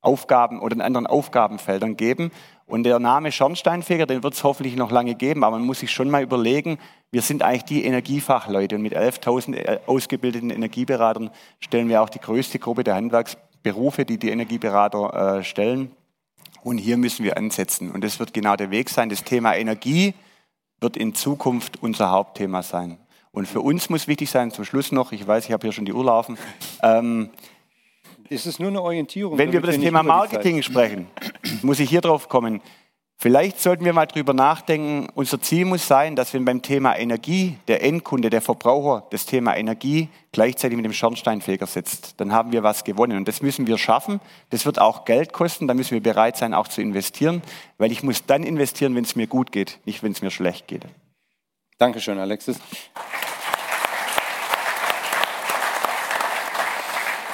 Aufgaben 0.00 0.60
oder 0.60 0.74
in 0.74 0.80
anderen 0.80 1.06
Aufgabenfeldern 1.06 1.96
geben. 1.96 2.32
Und 2.72 2.84
der 2.84 2.98
Name 2.98 3.32
Schornsteinfeger, 3.32 4.06
den 4.06 4.22
wird 4.22 4.32
es 4.32 4.44
hoffentlich 4.44 4.76
noch 4.76 4.90
lange 4.90 5.14
geben, 5.14 5.44
aber 5.44 5.58
man 5.58 5.66
muss 5.66 5.80
sich 5.80 5.90
schon 5.90 6.08
mal 6.08 6.22
überlegen, 6.22 6.78
wir 7.10 7.20
sind 7.20 7.42
eigentlich 7.42 7.64
die 7.64 7.84
Energiefachleute 7.84 8.76
und 8.76 8.80
mit 8.80 8.96
11.000 8.96 9.80
ausgebildeten 9.84 10.48
Energieberatern 10.48 11.28
stellen 11.60 11.90
wir 11.90 12.00
auch 12.00 12.08
die 12.08 12.18
größte 12.18 12.58
Gruppe 12.58 12.82
der 12.82 12.94
Handwerksberufe, 12.94 14.06
die 14.06 14.16
die 14.16 14.30
Energieberater 14.30 15.40
äh, 15.40 15.44
stellen. 15.44 15.90
Und 16.62 16.78
hier 16.78 16.96
müssen 16.96 17.26
wir 17.26 17.36
ansetzen. 17.36 17.90
Und 17.90 18.04
das 18.04 18.18
wird 18.18 18.32
genau 18.32 18.56
der 18.56 18.70
Weg 18.70 18.88
sein. 18.88 19.10
Das 19.10 19.22
Thema 19.22 19.54
Energie 19.54 20.14
wird 20.80 20.96
in 20.96 21.14
Zukunft 21.14 21.82
unser 21.82 22.10
Hauptthema 22.10 22.62
sein. 22.62 22.96
Und 23.32 23.48
für 23.48 23.60
uns 23.60 23.90
muss 23.90 24.08
wichtig 24.08 24.30
sein, 24.30 24.50
zum 24.50 24.64
Schluss 24.64 24.92
noch, 24.92 25.12
ich 25.12 25.26
weiß, 25.26 25.44
ich 25.44 25.52
habe 25.52 25.66
hier 25.66 25.72
schon 25.72 25.84
die 25.84 25.92
Uhr 25.92 26.06
laufen, 26.06 26.38
ähm, 26.82 27.28
Es 28.30 28.46
ist 28.46 28.60
nur 28.60 28.70
eine 28.70 28.80
Orientierung. 28.80 29.36
Wenn 29.36 29.52
wir 29.52 29.58
über 29.58 29.66
das 29.66 29.78
Thema 29.78 30.02
Marketing 30.02 30.62
sprechen, 30.62 31.06
muss 31.64 31.80
ich 31.80 31.90
hier 31.90 32.00
drauf 32.00 32.28
kommen. 32.28 32.60
Vielleicht 33.22 33.60
sollten 33.60 33.84
wir 33.84 33.92
mal 33.92 34.06
drüber 34.06 34.34
nachdenken. 34.34 35.06
Unser 35.14 35.40
Ziel 35.40 35.64
muss 35.64 35.86
sein, 35.86 36.16
dass 36.16 36.32
wir 36.32 36.44
beim 36.44 36.60
Thema 36.60 36.98
Energie, 36.98 37.56
der 37.68 37.84
Endkunde, 37.84 38.30
der 38.30 38.42
Verbraucher, 38.42 39.06
das 39.10 39.26
Thema 39.26 39.56
Energie 39.56 40.08
gleichzeitig 40.32 40.74
mit 40.74 40.84
dem 40.84 40.92
Schornsteinfeger 40.92 41.68
setzt. 41.68 42.20
Dann 42.20 42.32
haben 42.32 42.50
wir 42.50 42.64
was 42.64 42.82
gewonnen. 42.82 43.16
Und 43.16 43.28
das 43.28 43.40
müssen 43.40 43.68
wir 43.68 43.78
schaffen. 43.78 44.20
Das 44.50 44.66
wird 44.66 44.80
auch 44.80 45.04
Geld 45.04 45.32
kosten. 45.32 45.68
Da 45.68 45.74
müssen 45.74 45.92
wir 45.92 46.02
bereit 46.02 46.36
sein, 46.36 46.52
auch 46.52 46.66
zu 46.66 46.82
investieren. 46.82 47.42
Weil 47.78 47.92
ich 47.92 48.02
muss 48.02 48.26
dann 48.26 48.42
investieren, 48.42 48.96
wenn 48.96 49.04
es 49.04 49.14
mir 49.14 49.28
gut 49.28 49.52
geht, 49.52 49.78
nicht 49.84 50.02
wenn 50.02 50.10
es 50.10 50.20
mir 50.20 50.32
schlecht 50.32 50.66
geht. 50.66 50.82
Dankeschön, 51.78 52.18
Alexis. 52.18 52.58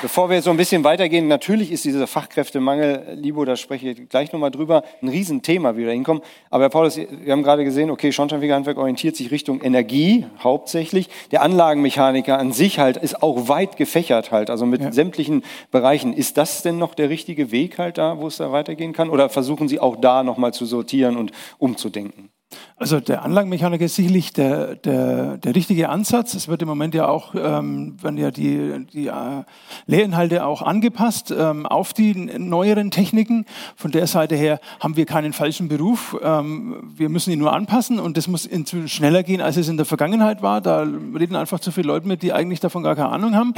Bevor 0.01 0.29
wir 0.29 0.37
jetzt 0.37 0.45
so 0.45 0.53
ein 0.53 0.57
bisschen 0.57 0.85
weitergehen, 0.85 1.27
natürlich 1.27 1.73
ist 1.73 1.85
dieser 1.85 2.07
Fachkräftemangel, 2.07 3.17
Libo, 3.17 3.45
da 3.45 3.57
spreche 3.57 3.91
ich 3.91 4.09
gleich 4.09 4.33
nochmal 4.33 4.53
drüber, 4.53 4.85
ein 5.03 5.09
Riesenthema, 5.09 5.75
wie 5.75 5.81
wir 5.81 5.87
da 5.87 5.93
hinkommen. 5.93 6.23
Aber 6.51 6.63
Herr 6.63 6.71
Paulus, 6.71 6.97
wir 6.97 7.33
haben 7.33 7.43
gerade 7.43 7.65
gesehen, 7.65 7.91
okay, 7.91 8.13
Schornsteinfegerhandwerk 8.13 8.79
orientiert 8.79 9.17
sich 9.17 9.33
Richtung 9.33 9.61
Energie 9.61 10.25
hauptsächlich. 10.39 11.09
Der 11.33 11.43
Anlagenmechaniker 11.43 12.39
an 12.39 12.53
sich 12.53 12.79
halt 12.79 12.97
ist 12.97 13.25
auch 13.25 13.49
weit 13.49 13.77
gefächert 13.77 14.31
halt, 14.31 14.51
also 14.51 14.67
mit 14.67 14.95
sämtlichen 14.95 15.43
Bereichen. 15.73 16.13
Ist 16.13 16.37
das 16.37 16.63
denn 16.63 16.79
noch 16.79 16.95
der 16.95 17.11
richtige 17.11 17.51
Weg 17.51 17.79
halt 17.79 17.99
da, 17.99 18.21
wo 18.21 18.29
es 18.29 18.37
da 18.37 18.53
weitergehen 18.53 18.93
kann? 18.93 19.11
Oder 19.11 19.29
versuchen 19.29 19.67
Sie 19.67 19.81
auch 19.81 19.97
da 19.97 20.23
nochmal 20.23 20.55
zu 20.55 20.65
sortieren 20.65 21.17
und 21.17 21.33
umzudenken? 21.59 22.31
Also 22.77 23.01
der 23.01 23.25
Anlagenmechaniker 23.25 23.85
ist 23.85 23.97
sicherlich 23.97 24.33
der, 24.33 24.77
der, 24.77 25.37
der 25.37 25.55
richtige 25.55 25.89
Ansatz. 25.89 26.35
Es 26.35 26.49
wird 26.49 26.63
im 26.63 26.69
Moment 26.69 26.95
ja 26.95 27.09
auch, 27.09 27.35
ähm, 27.35 28.03
werden 28.03 28.17
ja 28.17 28.31
die, 28.31 28.87
die 28.93 29.09
äh, 29.09 29.43
Lehrinhalte 29.87 30.47
auch 30.47 30.63
angepasst 30.63 31.35
ähm, 31.37 31.67
auf 31.67 31.93
die 31.93 32.15
neueren 32.15 32.91
Techniken. 32.91 33.45
Von 33.77 33.91
der 33.91 34.07
Seite 34.07 34.37
her 34.37 34.61
haben 34.81 34.97
wir 34.97 35.07
keinen 35.07 35.33
falschen 35.33 35.69
Beruf. 35.69 36.17
Ähm, 36.23 36.93
wir 36.97 37.09
müssen 37.09 37.33
ihn 37.33 37.41
nur 37.41 37.53
anpassen 37.53 37.99
und 37.99 38.17
das 38.17 38.29
muss 38.29 38.47
inzwischen 38.47 38.89
schneller 38.89 39.25
gehen, 39.25 39.41
als 39.41 39.57
es 39.57 39.69
in 39.69 39.77
der 39.77 39.87
Vergangenheit 39.87 40.41
war. 40.41 40.61
Da 40.61 40.83
reden 40.83 41.37
einfach 41.37 41.61
zu 41.61 41.73
viele 41.73 41.89
Leute 41.89 42.07
mit, 42.07 42.23
die 42.23 42.33
eigentlich 42.33 42.61
davon 42.61 42.83
gar 42.83 42.97
keine 42.97 43.11
Ahnung 43.11 43.35
haben. 43.35 43.55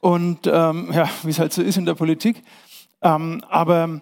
Und 0.00 0.46
ähm, 0.46 0.90
ja, 0.92 1.08
wie 1.22 1.30
es 1.30 1.38
halt 1.38 1.52
so 1.52 1.62
ist 1.62 1.76
in 1.76 1.84
der 1.84 1.94
Politik. 1.94 2.42
Ähm, 3.02 3.42
aber 3.48 4.00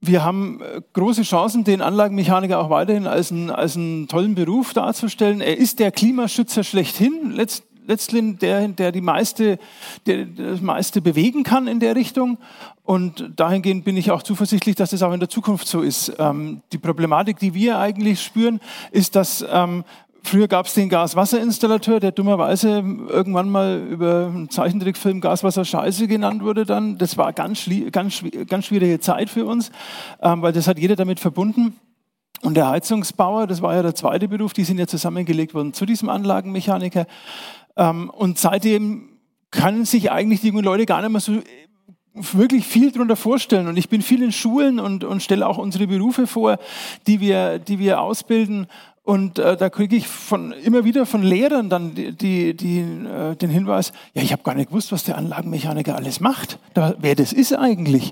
wir 0.00 0.24
haben 0.24 0.60
äh, 0.60 0.80
große 0.92 1.22
Chancen, 1.22 1.64
den 1.64 1.80
Anlagenmechaniker 1.80 2.58
auch 2.58 2.70
weiterhin 2.70 3.06
als, 3.06 3.30
ein, 3.30 3.50
als 3.50 3.76
einen 3.76 4.08
tollen 4.08 4.34
Beruf 4.34 4.72
darzustellen. 4.72 5.40
Er 5.40 5.56
ist 5.56 5.78
der 5.78 5.90
Klimaschützer 5.90 6.64
schlechthin, 6.64 7.32
letzt, 7.32 7.64
letztlich 7.86 8.38
der, 8.38 8.68
der, 8.68 8.92
die 8.92 9.00
meiste, 9.00 9.58
der 10.06 10.26
das 10.26 10.60
meiste 10.60 11.00
bewegen 11.00 11.42
kann 11.42 11.66
in 11.66 11.80
der 11.80 11.96
Richtung. 11.96 12.38
Und 12.82 13.32
dahingehend 13.34 13.84
bin 13.84 13.96
ich 13.96 14.10
auch 14.10 14.22
zuversichtlich, 14.22 14.76
dass 14.76 14.90
das 14.90 15.02
auch 15.02 15.12
in 15.12 15.20
der 15.20 15.28
Zukunft 15.28 15.66
so 15.66 15.82
ist. 15.82 16.12
Ähm, 16.18 16.62
die 16.72 16.78
Problematik, 16.78 17.38
die 17.38 17.54
wir 17.54 17.78
eigentlich 17.78 18.22
spüren, 18.22 18.60
ist, 18.92 19.16
dass 19.16 19.44
ähm, 19.48 19.84
Früher 20.26 20.48
gab 20.48 20.66
es 20.66 20.74
den 20.74 20.88
Gaswasserinstallateur, 20.88 22.00
der 22.00 22.10
dummerweise 22.10 22.82
irgendwann 23.08 23.48
mal 23.48 23.80
über 23.88 24.26
einen 24.26 24.50
Zeichentrickfilm 24.50 25.20
Gaswasser 25.20 25.64
Scheiße 25.64 26.08
genannt 26.08 26.42
wurde 26.42 26.66
dann. 26.66 26.98
Das 26.98 27.16
war 27.16 27.32
ganz, 27.32 27.70
ganz, 27.92 28.24
ganz 28.48 28.66
schwierige 28.66 28.98
Zeit 28.98 29.30
für 29.30 29.46
uns, 29.46 29.70
ähm, 30.20 30.42
weil 30.42 30.52
das 30.52 30.66
hat 30.66 30.80
jeder 30.80 30.96
damit 30.96 31.20
verbunden. 31.20 31.78
Und 32.42 32.56
der 32.56 32.68
Heizungsbauer, 32.68 33.46
das 33.46 33.62
war 33.62 33.76
ja 33.76 33.82
der 33.82 33.94
zweite 33.94 34.26
Beruf, 34.26 34.52
die 34.52 34.64
sind 34.64 34.78
ja 34.78 34.88
zusammengelegt 34.88 35.54
worden 35.54 35.74
zu 35.74 35.86
diesem 35.86 36.08
Anlagenmechaniker. 36.08 37.06
Ähm, 37.76 38.10
und 38.10 38.36
seitdem 38.36 39.10
können 39.52 39.84
sich 39.84 40.10
eigentlich 40.10 40.40
die 40.40 40.48
jungen 40.48 40.64
Leute 40.64 40.86
gar 40.86 41.02
nicht 41.02 41.12
mehr 41.12 41.20
so 41.20 41.40
wirklich 42.14 42.66
viel 42.66 42.90
darunter 42.90 43.14
vorstellen. 43.14 43.68
Und 43.68 43.76
ich 43.76 43.88
bin 43.88 44.02
viel 44.02 44.24
in 44.24 44.32
Schulen 44.32 44.80
und, 44.80 45.04
und 45.04 45.22
stelle 45.22 45.46
auch 45.46 45.58
unsere 45.58 45.86
Berufe 45.86 46.26
vor, 46.26 46.58
die 47.06 47.20
wir, 47.20 47.60
die 47.60 47.78
wir 47.78 48.00
ausbilden. 48.00 48.66
Und 49.06 49.38
äh, 49.38 49.56
da 49.56 49.70
kriege 49.70 49.94
ich 49.94 50.08
von, 50.08 50.50
immer 50.50 50.84
wieder 50.84 51.06
von 51.06 51.22
Lehrern 51.22 51.70
dann 51.70 51.94
die, 51.94 52.54
die, 52.54 52.80
äh, 52.80 53.36
den 53.36 53.50
Hinweis, 53.50 53.92
ja, 54.14 54.22
ich 54.22 54.32
habe 54.32 54.42
gar 54.42 54.56
nicht 54.56 54.70
gewusst, 54.70 54.90
was 54.90 55.04
der 55.04 55.16
Anlagenmechaniker 55.16 55.94
alles 55.94 56.18
macht, 56.18 56.58
da, 56.74 56.92
wer 56.98 57.14
das 57.14 57.32
ist 57.32 57.52
eigentlich. 57.56 58.10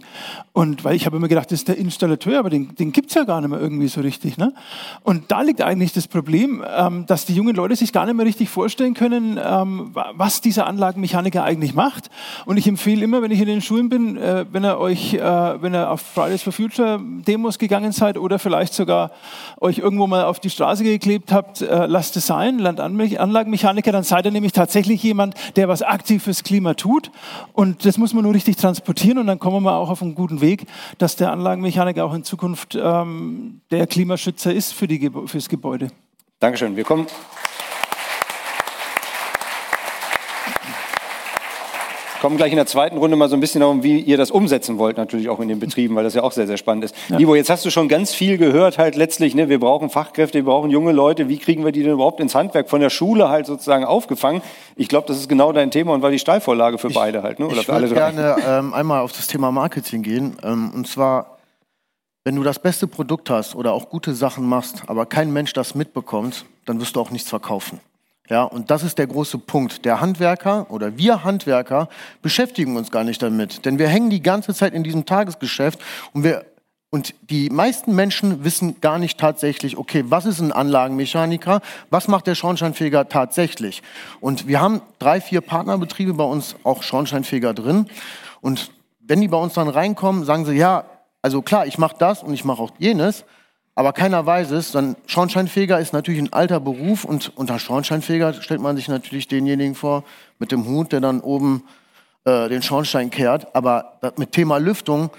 Und 0.52 0.84
weil 0.84 0.94
ich 0.94 1.04
habe 1.04 1.16
immer 1.16 1.26
gedacht, 1.26 1.50
das 1.50 1.58
ist 1.58 1.66
der 1.68 1.78
Installateur, 1.78 2.38
aber 2.38 2.48
den, 2.48 2.76
den 2.76 2.92
gibt's 2.92 3.14
ja 3.14 3.24
gar 3.24 3.40
nicht 3.40 3.50
mehr 3.50 3.58
irgendwie 3.60 3.88
so 3.88 4.02
richtig. 4.02 4.38
Ne? 4.38 4.54
Und 5.02 5.32
da 5.32 5.42
liegt 5.42 5.62
eigentlich 5.62 5.92
das 5.92 6.06
Problem, 6.06 6.64
ähm, 6.76 7.06
dass 7.06 7.26
die 7.26 7.34
jungen 7.34 7.56
Leute 7.56 7.74
sich 7.74 7.92
gar 7.92 8.06
nicht 8.06 8.14
mehr 8.14 8.24
richtig 8.24 8.48
vorstellen 8.48 8.94
können, 8.94 9.36
ähm, 9.44 9.90
wa- 9.94 10.12
was 10.14 10.42
dieser 10.42 10.68
Anlagenmechaniker 10.68 11.42
eigentlich 11.42 11.74
macht. 11.74 12.08
Und 12.46 12.56
ich 12.56 12.68
empfehle 12.68 13.02
immer, 13.02 13.20
wenn 13.20 13.32
ich 13.32 13.40
in 13.40 13.46
den 13.46 13.62
Schulen 13.62 13.88
bin, 13.88 14.16
äh, 14.16 14.46
wenn 14.52 14.64
ihr 14.64 14.78
euch, 14.78 15.14
äh, 15.14 15.20
wenn 15.60 15.74
ihr 15.74 15.90
auf 15.90 16.02
Fridays 16.02 16.44
for 16.44 16.52
Future 16.52 17.00
Demos 17.26 17.58
gegangen 17.58 17.90
seid 17.90 18.16
oder 18.16 18.38
vielleicht 18.38 18.74
sogar 18.74 19.10
euch 19.60 19.78
irgendwo 19.78 20.06
mal 20.06 20.22
auf 20.26 20.38
die 20.38 20.50
Straße 20.50 20.83
geklebt 20.92 21.32
habt, 21.32 21.60
äh, 21.60 21.86
lasst 21.86 22.16
es 22.16 22.26
sein, 22.26 22.58
lernt 22.58 22.80
Anme- 22.80 23.18
Anlagenmechaniker, 23.18 23.92
dann 23.92 24.04
seid 24.04 24.24
ihr 24.24 24.30
nämlich 24.30 24.52
tatsächlich 24.52 25.02
jemand, 25.02 25.34
der 25.56 25.68
was 25.68 25.82
aktiv 25.82 26.22
fürs 26.22 26.42
Klima 26.42 26.74
tut. 26.74 27.10
Und 27.52 27.84
das 27.84 27.98
muss 27.98 28.14
man 28.14 28.24
nur 28.24 28.34
richtig 28.34 28.56
transportieren 28.56 29.18
und 29.18 29.26
dann 29.26 29.38
kommen 29.38 29.64
wir 29.64 29.74
auch 29.74 29.90
auf 29.90 30.02
einen 30.02 30.14
guten 30.14 30.40
Weg, 30.40 30.66
dass 30.98 31.16
der 31.16 31.32
Anlagenmechaniker 31.32 32.04
auch 32.04 32.14
in 32.14 32.24
Zukunft 32.24 32.78
ähm, 32.80 33.60
der 33.70 33.86
Klimaschützer 33.86 34.52
ist 34.52 34.72
für 34.72 34.86
die, 34.88 35.10
fürs 35.26 35.48
Gebäude. 35.48 35.88
Dankeschön. 36.40 36.76
Wir 36.76 36.84
kommen. 36.84 37.06
Kommen 42.24 42.38
gleich 42.38 42.52
in 42.52 42.56
der 42.56 42.64
zweiten 42.64 42.96
Runde 42.96 43.16
mal 43.16 43.28
so 43.28 43.36
ein 43.36 43.40
bisschen 43.40 43.60
darum, 43.60 43.82
wie 43.82 44.00
ihr 44.00 44.16
das 44.16 44.30
umsetzen 44.30 44.78
wollt, 44.78 44.96
natürlich 44.96 45.28
auch 45.28 45.40
in 45.40 45.48
den 45.48 45.60
Betrieben, 45.60 45.94
weil 45.94 46.04
das 46.04 46.14
ja 46.14 46.22
auch 46.22 46.32
sehr, 46.32 46.46
sehr 46.46 46.56
spannend 46.56 46.86
ist. 46.86 46.94
Libo, 47.10 47.34
jetzt 47.34 47.50
hast 47.50 47.66
du 47.66 47.70
schon 47.70 47.86
ganz 47.86 48.14
viel 48.14 48.38
gehört, 48.38 48.78
halt 48.78 48.96
letztlich, 48.96 49.34
ne, 49.34 49.50
wir 49.50 49.60
brauchen 49.60 49.90
Fachkräfte, 49.90 50.38
wir 50.38 50.44
brauchen 50.46 50.70
junge 50.70 50.92
Leute, 50.92 51.28
wie 51.28 51.36
kriegen 51.36 51.66
wir 51.66 51.72
die 51.72 51.82
denn 51.82 51.92
überhaupt 51.92 52.20
ins 52.20 52.34
Handwerk 52.34 52.70
von 52.70 52.80
der 52.80 52.88
Schule 52.88 53.28
halt 53.28 53.44
sozusagen 53.44 53.84
aufgefangen? 53.84 54.40
Ich 54.74 54.88
glaube, 54.88 55.06
das 55.06 55.18
ist 55.18 55.28
genau 55.28 55.52
dein 55.52 55.70
Thema 55.70 55.92
und 55.92 56.00
war 56.00 56.10
die 56.10 56.18
Steilvorlage 56.18 56.78
für 56.78 56.88
beide 56.88 57.22
halt, 57.22 57.40
ne? 57.40 57.46
oder 57.46 57.58
ich 57.58 57.66
für 57.66 57.74
alle 57.74 57.90
würde 57.90 58.00
drei. 58.00 58.12
gerne 58.12 58.36
ähm, 58.42 58.72
einmal 58.72 59.02
auf 59.02 59.12
das 59.12 59.26
Thema 59.26 59.52
Marketing 59.52 60.02
gehen. 60.02 60.38
Ähm, 60.42 60.72
und 60.74 60.88
zwar, 60.88 61.36
wenn 62.24 62.36
du 62.36 62.42
das 62.42 62.58
beste 62.58 62.86
Produkt 62.86 63.28
hast 63.28 63.54
oder 63.54 63.74
auch 63.74 63.90
gute 63.90 64.14
Sachen 64.14 64.48
machst, 64.48 64.84
aber 64.86 65.04
kein 65.04 65.30
Mensch 65.30 65.52
das 65.52 65.74
mitbekommt, 65.74 66.46
dann 66.64 66.80
wirst 66.80 66.96
du 66.96 67.00
auch 67.02 67.10
nichts 67.10 67.28
verkaufen. 67.28 67.80
Ja, 68.30 68.44
und 68.44 68.70
das 68.70 68.82
ist 68.82 68.96
der 68.96 69.06
große 69.06 69.38
Punkt. 69.38 69.84
Der 69.84 70.00
Handwerker 70.00 70.70
oder 70.70 70.96
wir 70.96 71.24
Handwerker 71.24 71.88
beschäftigen 72.22 72.76
uns 72.76 72.90
gar 72.90 73.04
nicht 73.04 73.22
damit, 73.22 73.66
denn 73.66 73.78
wir 73.78 73.88
hängen 73.88 74.08
die 74.08 74.22
ganze 74.22 74.54
Zeit 74.54 74.72
in 74.72 74.82
diesem 74.82 75.04
Tagesgeschäft 75.04 75.78
und 76.12 76.24
wir 76.24 76.46
und 76.94 77.12
die 77.28 77.50
meisten 77.50 77.96
Menschen 77.96 78.44
wissen 78.44 78.80
gar 78.80 79.00
nicht 79.00 79.18
tatsächlich, 79.18 79.76
okay, 79.76 80.04
was 80.06 80.26
ist 80.26 80.38
ein 80.38 80.52
Anlagenmechaniker? 80.52 81.60
Was 81.90 82.06
macht 82.06 82.28
der 82.28 82.36
Schornsteinfeger 82.36 83.08
tatsächlich? 83.08 83.82
Und 84.20 84.46
wir 84.46 84.60
haben 84.60 84.80
drei, 85.00 85.20
vier 85.20 85.40
Partnerbetriebe 85.40 86.14
bei 86.14 86.22
uns 86.22 86.54
auch 86.62 86.84
Schornsteinfeger 86.84 87.52
drin. 87.52 87.88
Und 88.40 88.70
wenn 89.00 89.20
die 89.20 89.26
bei 89.26 89.38
uns 89.38 89.54
dann 89.54 89.68
reinkommen, 89.68 90.24
sagen 90.24 90.44
sie, 90.44 90.54
ja, 90.54 90.84
also 91.20 91.42
klar, 91.42 91.66
ich 91.66 91.78
mache 91.78 91.96
das 91.98 92.22
und 92.22 92.32
ich 92.32 92.44
mache 92.44 92.62
auch 92.62 92.70
jenes, 92.78 93.24
aber 93.74 93.92
keiner 93.92 94.24
weiß 94.24 94.50
es. 94.52 94.72
Dann 94.72 94.96
Schornsteinfeger 95.06 95.78
ist 95.80 95.92
natürlich 95.92 96.20
ein 96.20 96.32
alter 96.32 96.60
Beruf 96.60 97.04
und 97.04 97.36
unter 97.36 97.58
Schornsteinfeger 97.58 98.34
stellt 98.34 98.60
man 98.60 98.76
sich 98.76 98.88
natürlich 98.88 99.28
denjenigen 99.28 99.74
vor 99.74 100.04
mit 100.38 100.52
dem 100.52 100.66
Hut, 100.66 100.92
der 100.92 101.00
dann 101.00 101.20
oben 101.20 101.64
äh, 102.24 102.48
den 102.48 102.62
Schornstein 102.62 103.10
kehrt. 103.10 103.54
Aber 103.54 103.98
mit 104.16 104.32
Thema 104.32 104.58
Lüftung, 104.58 105.10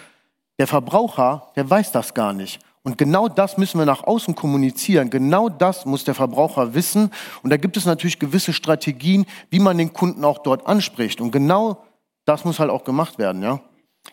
der 0.57 0.67
Verbraucher, 0.67 1.51
der 1.55 1.69
weiß 1.69 1.91
das 1.91 2.13
gar 2.13 2.33
nicht. 2.33 2.59
Und 2.83 2.99
genau 2.99 3.27
das 3.27 3.57
müssen 3.57 3.79
wir 3.79 3.85
nach 3.85 4.03
außen 4.03 4.35
kommunizieren. 4.35 5.09
Genau 5.09 5.49
das 5.49 5.85
muss 5.85 6.03
der 6.03 6.13
Verbraucher 6.13 6.75
wissen. 6.75 7.11
Und 7.41 7.49
da 7.49 7.57
gibt 7.57 7.77
es 7.77 7.85
natürlich 7.85 8.19
gewisse 8.19 8.53
Strategien, 8.53 9.25
wie 9.49 9.59
man 9.59 9.77
den 9.77 9.91
Kunden 9.91 10.23
auch 10.23 10.37
dort 10.37 10.67
anspricht. 10.67 11.19
Und 11.19 11.31
genau 11.31 11.83
das 12.25 12.45
muss 12.45 12.59
halt 12.59 12.69
auch 12.69 12.83
gemacht 12.83 13.17
werden, 13.17 13.41
ja. 13.41 13.59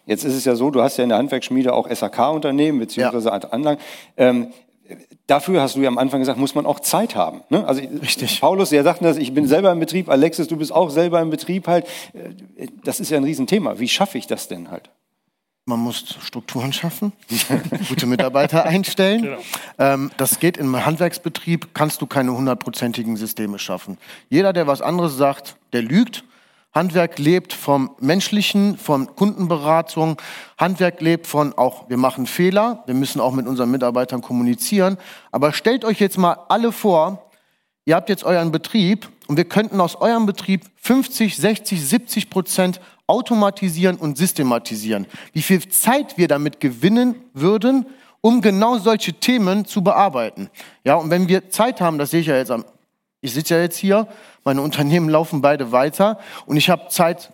Jetzt 0.06 0.24
ist 0.24 0.34
es 0.34 0.44
ja 0.44 0.54
so, 0.54 0.70
du 0.70 0.82
hast 0.82 0.96
ja 0.96 1.04
in 1.04 1.10
der 1.10 1.18
Handwerksschmiede 1.18 1.72
auch 1.72 1.88
SAK-Unternehmen 1.88 2.78
beziehungsweise 2.78 3.52
Anlagen. 3.52 3.80
Ähm, 4.16 4.48
dafür 5.26 5.62
hast 5.62 5.76
du 5.76 5.80
ja 5.80 5.88
am 5.88 5.98
Anfang 5.98 6.20
gesagt, 6.20 6.38
muss 6.38 6.54
man 6.54 6.66
auch 6.66 6.80
Zeit 6.80 7.14
haben. 7.14 7.42
Ne? 7.48 7.66
Also 7.66 7.82
Richtig. 8.02 8.40
Paulus, 8.40 8.70
der 8.70 8.82
sagt 8.82 9.04
das, 9.04 9.16
ich 9.16 9.32
bin 9.32 9.46
selber 9.46 9.70
im 9.72 9.80
Betrieb, 9.80 10.08
Alexis, 10.08 10.48
du 10.48 10.56
bist 10.56 10.72
auch 10.72 10.90
selber 10.90 11.20
im 11.20 11.30
Betrieb 11.30 11.68
halt. 11.68 11.86
Äh, 12.14 12.66
Das 12.84 13.00
ist 13.00 13.10
ja 13.10 13.16
ein 13.16 13.24
Riesenthema. 13.24 13.78
Wie 13.78 13.88
schaffe 13.88 14.18
ich 14.18 14.26
das 14.26 14.48
denn 14.48 14.70
halt? 14.70 14.90
Man 15.64 15.78
muss 15.78 16.16
Strukturen 16.20 16.72
schaffen, 16.72 17.12
gute 17.88 18.06
Mitarbeiter 18.06 18.64
einstellen. 18.64 19.36
Ähm, 19.78 20.10
das 20.16 20.40
geht 20.40 20.56
im 20.56 20.84
Handwerksbetrieb, 20.84 21.68
kannst 21.72 22.02
du 22.02 22.06
keine 22.06 22.36
hundertprozentigen 22.36 23.16
Systeme 23.16 23.60
schaffen. 23.60 23.96
Jeder, 24.28 24.52
der 24.52 24.66
was 24.66 24.82
anderes 24.82 25.16
sagt, 25.16 25.54
der 25.72 25.82
lügt. 25.82 26.24
Handwerk 26.74 27.18
lebt 27.18 27.52
vom 27.52 27.90
Menschlichen, 28.00 28.78
von 28.78 29.14
Kundenberatung. 29.14 30.16
Handwerk 30.58 31.00
lebt 31.00 31.26
von 31.26 31.52
auch, 31.52 31.88
wir 31.90 31.98
machen 31.98 32.26
Fehler, 32.26 32.82
wir 32.86 32.94
müssen 32.94 33.20
auch 33.20 33.32
mit 33.32 33.46
unseren 33.46 33.70
Mitarbeitern 33.70 34.22
kommunizieren. 34.22 34.96
Aber 35.30 35.52
stellt 35.52 35.84
euch 35.84 36.00
jetzt 36.00 36.16
mal 36.16 36.36
alle 36.48 36.72
vor, 36.72 37.30
ihr 37.84 37.94
habt 37.94 38.08
jetzt 38.08 38.24
euren 38.24 38.52
Betrieb 38.52 39.08
und 39.26 39.36
wir 39.36 39.44
könnten 39.44 39.80
aus 39.80 39.96
eurem 39.96 40.24
Betrieb 40.24 40.62
50, 40.76 41.36
60, 41.36 41.86
70 41.86 42.30
Prozent 42.30 42.80
automatisieren 43.06 43.96
und 43.96 44.16
systematisieren. 44.16 45.06
Wie 45.34 45.42
viel 45.42 45.68
Zeit 45.68 46.16
wir 46.16 46.28
damit 46.28 46.60
gewinnen 46.60 47.16
würden, 47.34 47.84
um 48.22 48.40
genau 48.40 48.78
solche 48.78 49.12
Themen 49.12 49.66
zu 49.66 49.82
bearbeiten. 49.82 50.48
Ja, 50.84 50.94
und 50.94 51.10
wenn 51.10 51.28
wir 51.28 51.50
Zeit 51.50 51.80
haben, 51.80 51.98
das 51.98 52.12
sehe 52.12 52.20
ich 52.20 52.28
ja 52.28 52.36
jetzt 52.36 52.50
am, 52.50 52.64
ich 53.22 53.32
sitze 53.32 53.54
ja 53.54 53.60
jetzt 53.60 53.78
hier, 53.78 54.08
meine 54.44 54.60
Unternehmen 54.60 55.08
laufen 55.08 55.40
beide 55.40 55.72
weiter 55.72 56.18
und 56.44 56.56
ich 56.56 56.68
habe 56.68 56.88
Zeit, 56.88 57.32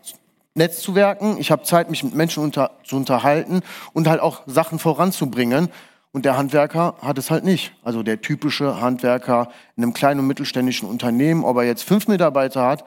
Netzzuwerken, 0.54 1.38
ich 1.38 1.50
habe 1.50 1.62
Zeit, 1.62 1.90
mich 1.90 2.04
mit 2.04 2.14
Menschen 2.14 2.42
unter, 2.42 2.72
zu 2.84 2.96
unterhalten 2.96 3.62
und 3.94 4.06
halt 4.06 4.20
auch 4.20 4.42
Sachen 4.46 4.78
voranzubringen. 4.78 5.68
Und 6.10 6.24
der 6.24 6.36
Handwerker 6.36 6.96
hat 7.00 7.18
es 7.18 7.30
halt 7.30 7.44
nicht. 7.44 7.72
Also 7.82 8.02
der 8.02 8.20
typische 8.20 8.80
Handwerker 8.80 9.50
in 9.76 9.82
einem 9.82 9.92
kleinen 9.92 10.20
und 10.20 10.26
mittelständischen 10.26 10.88
Unternehmen, 10.88 11.44
ob 11.44 11.56
er 11.58 11.64
jetzt 11.64 11.84
fünf 11.84 12.08
Mitarbeiter 12.08 12.66
hat 12.66 12.84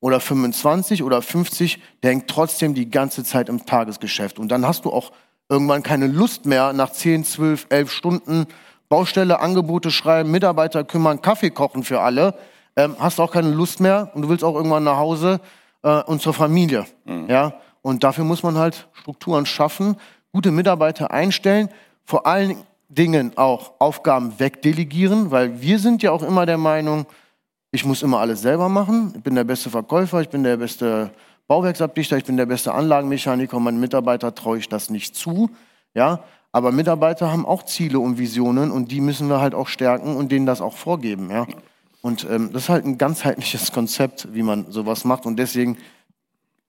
oder 0.00 0.20
25 0.20 1.02
oder 1.02 1.22
50, 1.22 1.80
der 2.02 2.10
hängt 2.10 2.28
trotzdem 2.28 2.74
die 2.74 2.90
ganze 2.90 3.24
Zeit 3.24 3.48
im 3.48 3.64
Tagesgeschäft. 3.64 4.38
Und 4.38 4.48
dann 4.48 4.66
hast 4.66 4.84
du 4.84 4.92
auch 4.92 5.12
irgendwann 5.48 5.82
keine 5.82 6.08
Lust 6.08 6.46
mehr, 6.46 6.72
nach 6.72 6.90
10, 6.90 7.24
12, 7.24 7.66
11 7.70 7.90
Stunden 7.90 8.46
Baustelle, 8.88 9.40
Angebote 9.40 9.90
schreiben, 9.90 10.30
Mitarbeiter 10.30 10.84
kümmern, 10.84 11.22
Kaffee 11.22 11.50
kochen 11.50 11.84
für 11.84 12.00
alle, 12.00 12.34
ähm, 12.76 12.96
hast 12.98 13.20
auch 13.20 13.30
keine 13.30 13.50
Lust 13.50 13.80
mehr 13.80 14.10
und 14.14 14.22
du 14.22 14.28
willst 14.28 14.44
auch 14.44 14.54
irgendwann 14.54 14.84
nach 14.84 14.98
Hause 14.98 15.40
äh, 15.82 16.02
und 16.02 16.20
zur 16.20 16.34
Familie. 16.34 16.86
Mhm. 17.04 17.28
Ja? 17.28 17.54
Und 17.82 18.04
dafür 18.04 18.24
muss 18.24 18.42
man 18.42 18.56
halt 18.56 18.88
Strukturen 18.92 19.46
schaffen, 19.46 19.96
gute 20.32 20.50
Mitarbeiter 20.50 21.10
einstellen, 21.10 21.68
vor 22.04 22.26
allen 22.26 22.56
Dingen 22.88 23.32
auch 23.36 23.72
Aufgaben 23.78 24.38
wegdelegieren, 24.38 25.30
weil 25.30 25.60
wir 25.60 25.78
sind 25.78 26.02
ja 26.02 26.12
auch 26.12 26.22
immer 26.22 26.46
der 26.46 26.58
Meinung, 26.58 27.06
ich 27.70 27.84
muss 27.84 28.02
immer 28.02 28.20
alles 28.20 28.40
selber 28.40 28.68
machen. 28.68 29.12
Ich 29.16 29.22
bin 29.22 29.34
der 29.34 29.44
beste 29.44 29.68
Verkäufer, 29.68 30.20
ich 30.20 30.28
bin 30.28 30.44
der 30.44 30.56
beste 30.56 31.10
Bauwerksabdichter, 31.48 32.16
ich 32.16 32.24
bin 32.24 32.36
der 32.36 32.46
beste 32.46 32.72
Anlagenmechaniker 32.72 33.56
und 33.56 33.64
meinen 33.64 33.80
Mitarbeiter 33.80 34.34
traue 34.34 34.58
ich 34.58 34.68
das 34.68 34.90
nicht 34.90 35.16
zu. 35.16 35.50
Ja, 35.92 36.20
aber 36.54 36.70
Mitarbeiter 36.70 37.32
haben 37.32 37.46
auch 37.46 37.64
Ziele 37.64 37.98
und 37.98 38.16
Visionen 38.16 38.70
und 38.70 38.92
die 38.92 39.00
müssen 39.00 39.28
wir 39.28 39.40
halt 39.40 39.56
auch 39.56 39.66
stärken 39.66 40.14
und 40.14 40.30
denen 40.30 40.46
das 40.46 40.60
auch 40.60 40.76
vorgeben. 40.76 41.28
Ja. 41.28 41.48
Und 42.00 42.28
ähm, 42.30 42.52
das 42.52 42.62
ist 42.62 42.68
halt 42.68 42.84
ein 42.84 42.96
ganzheitliches 42.96 43.72
Konzept, 43.72 44.28
wie 44.32 44.44
man 44.44 44.70
sowas 44.70 45.04
macht 45.04 45.26
und 45.26 45.36
deswegen 45.36 45.78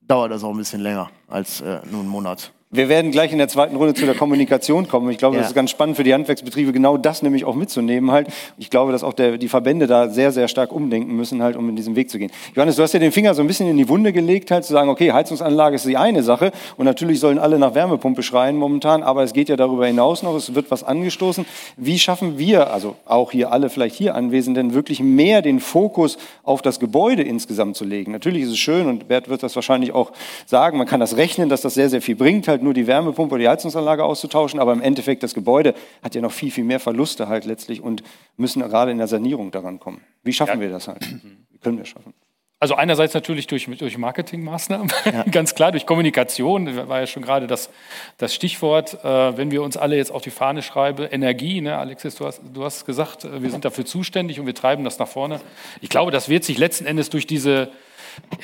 dauert 0.02 0.32
das 0.32 0.44
auch 0.44 0.50
ein 0.50 0.58
bisschen 0.58 0.82
länger 0.82 1.12
als 1.28 1.62
äh, 1.62 1.82
nur 1.92 2.00
einen 2.00 2.10
Monat. 2.10 2.52
Wir 2.76 2.90
werden 2.90 3.12
gleich 3.12 3.32
in 3.32 3.38
der 3.38 3.48
zweiten 3.48 3.78
Runde 3.78 3.94
zu 3.94 4.06
der 4.06 4.16
Kommunikation 4.16 4.88
kommen. 4.90 5.10
Ich 5.10 5.18
glaube, 5.18 5.36
ja. 5.36 5.42
das 5.42 5.52
ist 5.52 5.56
ganz 5.56 5.72
spannend 5.72 5.96
für 5.96 6.04
die 6.04 6.14
Handwerksbetriebe, 6.14 6.74
genau 6.74 6.98
das 6.98 7.22
nämlich 7.22 7.46
auch 7.46 7.56
mitzunehmen 7.56 8.12
halt. 8.12 8.28
Ich 8.58 8.70
glaube, 8.70 8.92
dass 8.92 9.04
auch 9.04 9.14
der, 9.14 9.38
die 9.38 9.48
Verbände 9.48 9.88
da 9.88 10.10
sehr, 10.10 10.34
sehr 10.34 10.50
stark 10.50 10.74
umdenken 10.74 11.16
müssen 11.16 11.42
halt, 11.42 11.56
um 11.56 11.70
in 11.70 11.78
diesen 11.78 11.96
Weg 11.96 12.10
zu 12.10 12.20
gehen. 12.20 12.32
Johannes, 12.54 12.76
du 12.76 12.84
hast 12.84 12.94
ja 12.94 13.00
den 13.00 13.14
Finger 13.14 13.34
so 13.34 13.42
ein 13.42 13.48
bisschen 13.48 13.70
in 13.70 13.78
die 13.78 13.88
Wunde 13.88 14.12
gelegt 14.12 14.52
halt, 14.52 14.66
zu 14.66 14.74
sagen, 14.74 14.90
okay, 14.90 15.14
Heizungsanlage 15.14 15.76
ist 15.76 15.86
die 15.86 15.96
eine 15.96 16.22
Sache 16.22 16.52
und 16.76 16.86
natürlich 16.86 17.22
sollen 17.22 17.40
alle 17.40 17.58
nach 17.58 17.76
Wärmepumpe 17.76 18.24
schreien 18.24 18.58
momentan, 18.58 19.04
aber 19.04 19.24
es 19.24 19.32
geht 19.32 19.48
ja 19.48 19.56
darüber 19.56 19.88
hinaus 19.88 20.22
noch, 20.22 20.36
es 20.36 20.54
wird 20.54 20.70
was 20.70 20.84
angestoßen. 20.84 21.46
Wie 21.78 21.98
schaffen 21.98 22.38
wir, 22.38 22.74
also 22.74 22.96
auch 23.06 23.32
hier 23.32 23.54
alle 23.54 23.70
vielleicht 23.70 23.96
hier 23.96 24.16
Anwesenden, 24.16 24.74
wirklich 24.74 25.00
mehr 25.00 25.42
den 25.42 25.62
Fokus 25.62 26.18
auf 26.44 26.62
das 26.62 26.82
Gebäude 26.82 27.24
insgesamt 27.24 27.78
zu 27.78 27.86
legen? 27.86 28.12
Natürlich 28.12 28.44
ist 28.44 28.50
es 28.50 28.58
schön 28.58 28.88
und 28.88 29.08
Bert 29.08 29.30
wird 29.30 29.44
das 29.44 29.56
wahrscheinlich 29.56 29.94
auch 29.94 30.12
sagen, 30.46 30.78
man 30.78 30.88
kann 30.88 31.00
das 31.00 31.16
rechnen, 31.16 31.48
dass 31.48 31.62
das 31.62 31.74
sehr, 31.74 31.90
sehr 31.90 32.02
viel 32.02 32.16
bringt 32.16 32.48
halt 32.48 32.65
nur 32.66 32.74
die 32.74 32.88
Wärmepumpe 32.88 33.36
oder 33.36 33.42
die 33.42 33.48
Heizungsanlage 33.48 34.04
auszutauschen, 34.04 34.60
aber 34.60 34.74
im 34.74 34.82
Endeffekt 34.82 35.24
das 35.24 35.34
Gebäude 35.34 35.74
hat 36.04 36.16
ja 36.16 36.22
noch 36.22 36.34
viel, 36.34 36.52
viel 36.52 36.66
mehr 36.66 36.82
Verluste 36.82 37.30
halt 37.30 37.46
letztlich 37.46 37.82
und 37.82 38.04
müssen 38.36 38.62
gerade 38.62 38.92
in 38.92 38.98
der 38.98 39.08
Sanierung 39.08 39.52
daran 39.52 39.80
kommen. 39.80 40.02
Wie 40.24 40.34
schaffen 40.34 40.56
ja. 40.56 40.62
wir 40.62 40.70
das 40.70 40.90
halt? 40.90 41.08
Wie 41.52 41.58
können 41.60 41.78
wir 41.78 41.86
schaffen? 41.86 42.14
Also 42.58 42.76
einerseits 42.76 43.14
natürlich 43.14 43.48
durch, 43.48 43.66
durch 43.78 43.98
Marketingmaßnahmen, 43.98 44.92
ja. 45.06 45.24
ganz 45.32 45.56
klar, 45.56 45.72
durch 45.72 45.86
Kommunikation, 45.86 46.66
das 46.66 46.88
war 46.88 47.02
ja 47.02 47.06
schon 47.06 47.22
gerade 47.22 47.48
das, 47.48 47.70
das 48.18 48.34
Stichwort, 48.34 49.04
äh, 49.04 49.38
wenn 49.38 49.52
wir 49.52 49.62
uns 49.62 49.76
alle 49.76 49.98
jetzt 49.98 50.12
auf 50.12 50.22
die 50.22 50.30
Fahne 50.30 50.62
schreiben, 50.62 51.06
Energie, 51.12 51.60
ne? 51.60 51.78
Alexis, 51.78 52.16
du 52.16 52.26
hast, 52.26 52.42
du 52.54 52.64
hast 52.64 52.86
gesagt, 52.86 53.26
äh, 53.26 53.44
wir 53.44 53.52
sind 53.52 53.66
dafür 53.66 53.86
zuständig 53.86 54.40
und 54.40 54.46
wir 54.46 54.56
treiben 54.56 54.86
das 54.86 54.98
nach 55.00 55.08
vorne. 55.08 55.42
Ich 55.82 55.90
glaube, 55.90 56.12
das 56.12 56.30
wird 56.30 56.46
sich 56.46 56.58
letzten 56.58 56.86
Endes 56.86 57.10
durch 57.10 57.28
diese 57.28 57.70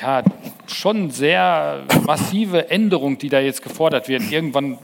ja, 0.00 0.22
schon 0.66 1.10
sehr 1.10 1.84
massive 2.04 2.70
Änderung, 2.70 3.18
die 3.18 3.28
da 3.28 3.40
jetzt 3.40 3.62
gefordert 3.62 4.08
wird, 4.08 4.30
irgendwann 4.30 4.74
äh, 4.74 4.76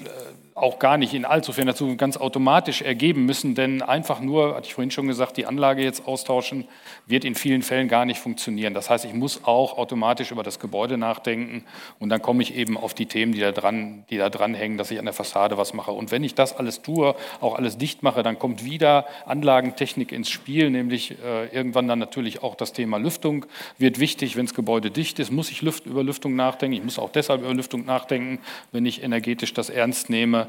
auch 0.63 0.79
gar 0.79 0.99
nicht 0.99 1.15
in 1.15 1.25
allzu 1.25 1.53
ferner 1.53 1.75
Zukunft 1.75 1.99
ganz 1.99 2.17
automatisch 2.17 2.83
ergeben 2.83 3.25
müssen, 3.25 3.55
denn 3.55 3.83
einfach 3.83 4.21
nur, 4.21 4.55
hatte 4.55 4.67
ich 4.67 4.75
vorhin 4.75 4.91
schon 4.91 5.07
gesagt, 5.07 5.37
die 5.37 5.47
Anlage 5.47 5.83
jetzt 5.83 6.07
austauschen, 6.07 6.67
wird 7.07 7.25
in 7.25 7.35
vielen 7.35 7.63
Fällen 7.63 7.89
gar 7.89 8.05
nicht 8.05 8.21
funktionieren. 8.21 8.75
Das 8.75 8.91
heißt, 8.91 9.05
ich 9.05 9.15
muss 9.15 9.45
auch 9.45 9.79
automatisch 9.79 10.31
über 10.31 10.43
das 10.43 10.59
Gebäude 10.59 10.99
nachdenken 10.99 11.65
und 11.99 12.09
dann 12.09 12.23
komme 12.23 12.43
ich 12.43 12.55
eben 12.55 12.77
auf 12.77 12.95
die 12.95 13.07
Themen, 13.07 13.33
die 13.33 13.41
da 13.41 13.53
dran, 13.53 14.05
die 14.11 14.19
da 14.19 14.31
dran 14.31 14.55
hängen, 14.55 14.79
dass 14.79 14.91
ich 14.91 14.99
an 14.99 15.05
der 15.05 15.15
Fassade 15.15 15.57
was 15.59 15.75
mache. 15.75 15.93
Und 15.93 16.11
wenn 16.11 16.25
ich 16.25 16.35
das 16.35 16.57
alles 16.57 16.83
tue, 16.83 17.15
auch 17.41 17.55
alles 17.55 17.79
dicht 17.79 18.03
mache, 18.03 18.23
dann 18.23 18.39
kommt 18.39 18.65
wieder 18.65 19.07
Anlagentechnik 19.27 20.13
ins 20.13 20.31
Spiel, 20.31 20.71
nämlich 20.71 21.13
äh, 21.25 21.47
irgendwann 21.55 21.89
dann 21.89 21.99
natürlich 21.99 22.43
auch 22.43 22.55
das 22.55 22.73
Thema 22.73 22.99
Lüftung 22.99 23.47
wird 23.79 23.99
wichtig. 23.99 24.37
Wenn 24.37 24.47
das 24.47 24.55
Gebäude 24.55 24.91
dicht 24.91 25.19
ist, 25.19 25.31
muss 25.31 25.51
ich 25.51 25.63
Lüft, 25.63 25.87
über 25.87 26.03
Lüftung 26.03 26.37
nachdenken. 26.37 26.77
Ich 26.77 26.85
muss 26.85 26.99
auch 26.99 27.11
deshalb 27.11 27.43
über 27.43 27.55
Lüftung 27.55 27.85
nachdenken, 27.85 28.39
wenn 28.73 28.87
ich 28.87 29.03
energetisch 29.03 29.55
das 29.55 29.71
ernst 29.71 30.11
nehme. 30.11 30.47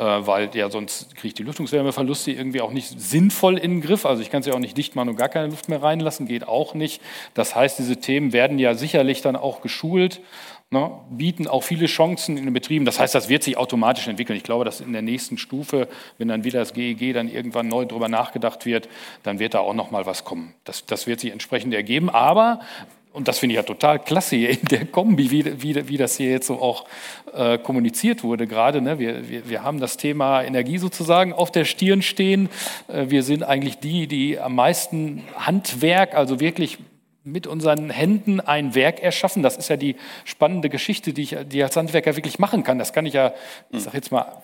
Äh, 0.00 0.26
weil 0.26 0.48
ja 0.54 0.70
sonst 0.70 1.14
kriege 1.14 1.28
ich 1.28 1.34
die 1.34 1.42
Lüftungswärmeverluste 1.42 2.32
irgendwie 2.32 2.62
auch 2.62 2.72
nicht 2.72 2.98
sinnvoll 2.98 3.58
in 3.58 3.72
den 3.72 3.80
Griff. 3.82 4.06
Also 4.06 4.22
ich 4.22 4.30
kann 4.30 4.42
sie 4.42 4.50
auch 4.50 4.58
nicht 4.58 4.74
dicht 4.78 4.96
machen 4.96 5.10
und 5.10 5.16
gar 5.16 5.28
keine 5.28 5.48
Luft 5.48 5.68
mehr 5.68 5.82
reinlassen, 5.82 6.26
geht 6.26 6.48
auch 6.48 6.72
nicht. 6.72 7.02
Das 7.34 7.54
heißt, 7.54 7.78
diese 7.78 7.98
Themen 7.98 8.32
werden 8.32 8.58
ja 8.58 8.74
sicherlich 8.74 9.20
dann 9.20 9.36
auch 9.36 9.60
geschult. 9.60 10.22
Ne, 10.72 10.88
bieten 11.10 11.48
auch 11.48 11.64
viele 11.64 11.86
Chancen 11.86 12.38
in 12.38 12.44
den 12.44 12.54
Betrieben. 12.54 12.84
Das 12.84 13.00
heißt, 13.00 13.12
das 13.12 13.28
wird 13.28 13.42
sich 13.42 13.56
automatisch 13.56 14.06
entwickeln. 14.06 14.36
Ich 14.36 14.44
glaube, 14.44 14.64
dass 14.64 14.80
in 14.80 14.92
der 14.92 15.02
nächsten 15.02 15.36
Stufe, 15.36 15.88
wenn 16.16 16.28
dann 16.28 16.44
wieder 16.44 16.60
das 16.60 16.74
GEG 16.74 17.12
dann 17.12 17.28
irgendwann 17.28 17.66
neu 17.66 17.84
darüber 17.84 18.08
nachgedacht 18.08 18.66
wird, 18.66 18.88
dann 19.24 19.40
wird 19.40 19.54
da 19.54 19.58
auch 19.58 19.74
noch 19.74 19.90
mal 19.90 20.06
was 20.06 20.24
kommen. 20.24 20.54
Das, 20.62 20.86
das 20.86 21.08
wird 21.08 21.18
sich 21.18 21.32
entsprechend 21.32 21.74
ergeben. 21.74 22.08
Aber 22.08 22.60
und 23.12 23.26
das 23.26 23.40
finde 23.40 23.54
ich 23.54 23.56
ja 23.56 23.62
total 23.64 23.98
klasse 23.98 24.36
hier 24.36 24.50
in 24.50 24.64
der 24.70 24.86
Kombi, 24.86 25.30
wie, 25.30 25.62
wie, 25.62 25.88
wie 25.88 25.96
das 25.96 26.16
hier 26.16 26.30
jetzt 26.30 26.46
so 26.46 26.60
auch 26.60 26.86
äh, 27.34 27.58
kommuniziert 27.58 28.22
wurde 28.22 28.46
gerade. 28.46 28.80
Ne? 28.80 28.98
Wir, 28.98 29.28
wir, 29.28 29.48
wir 29.48 29.62
haben 29.64 29.80
das 29.80 29.96
Thema 29.96 30.42
Energie 30.42 30.78
sozusagen 30.78 31.32
auf 31.32 31.50
der 31.50 31.64
Stirn 31.64 32.02
stehen. 32.02 32.48
Äh, 32.88 33.10
wir 33.10 33.22
sind 33.22 33.42
eigentlich 33.42 33.78
die, 33.78 34.06
die 34.06 34.38
am 34.38 34.54
meisten 34.54 35.24
Handwerk, 35.36 36.14
also 36.14 36.38
wirklich 36.38 36.78
mit 37.24 37.46
unseren 37.46 37.90
Händen 37.90 38.40
ein 38.40 38.74
Werk 38.74 39.00
erschaffen. 39.00 39.42
Das 39.42 39.56
ist 39.56 39.68
ja 39.68 39.76
die 39.76 39.96
spannende 40.24 40.68
Geschichte, 40.68 41.12
die 41.12 41.22
ich 41.22 41.36
die 41.46 41.62
als 41.62 41.76
Handwerker 41.76 42.16
wirklich 42.16 42.38
machen 42.38 42.64
kann. 42.64 42.78
Das 42.78 42.92
kann 42.92 43.06
ich 43.06 43.14
ja, 43.14 43.32
ich 43.70 43.82
sage 43.82 43.96
jetzt 43.96 44.10
mal, 44.10 44.42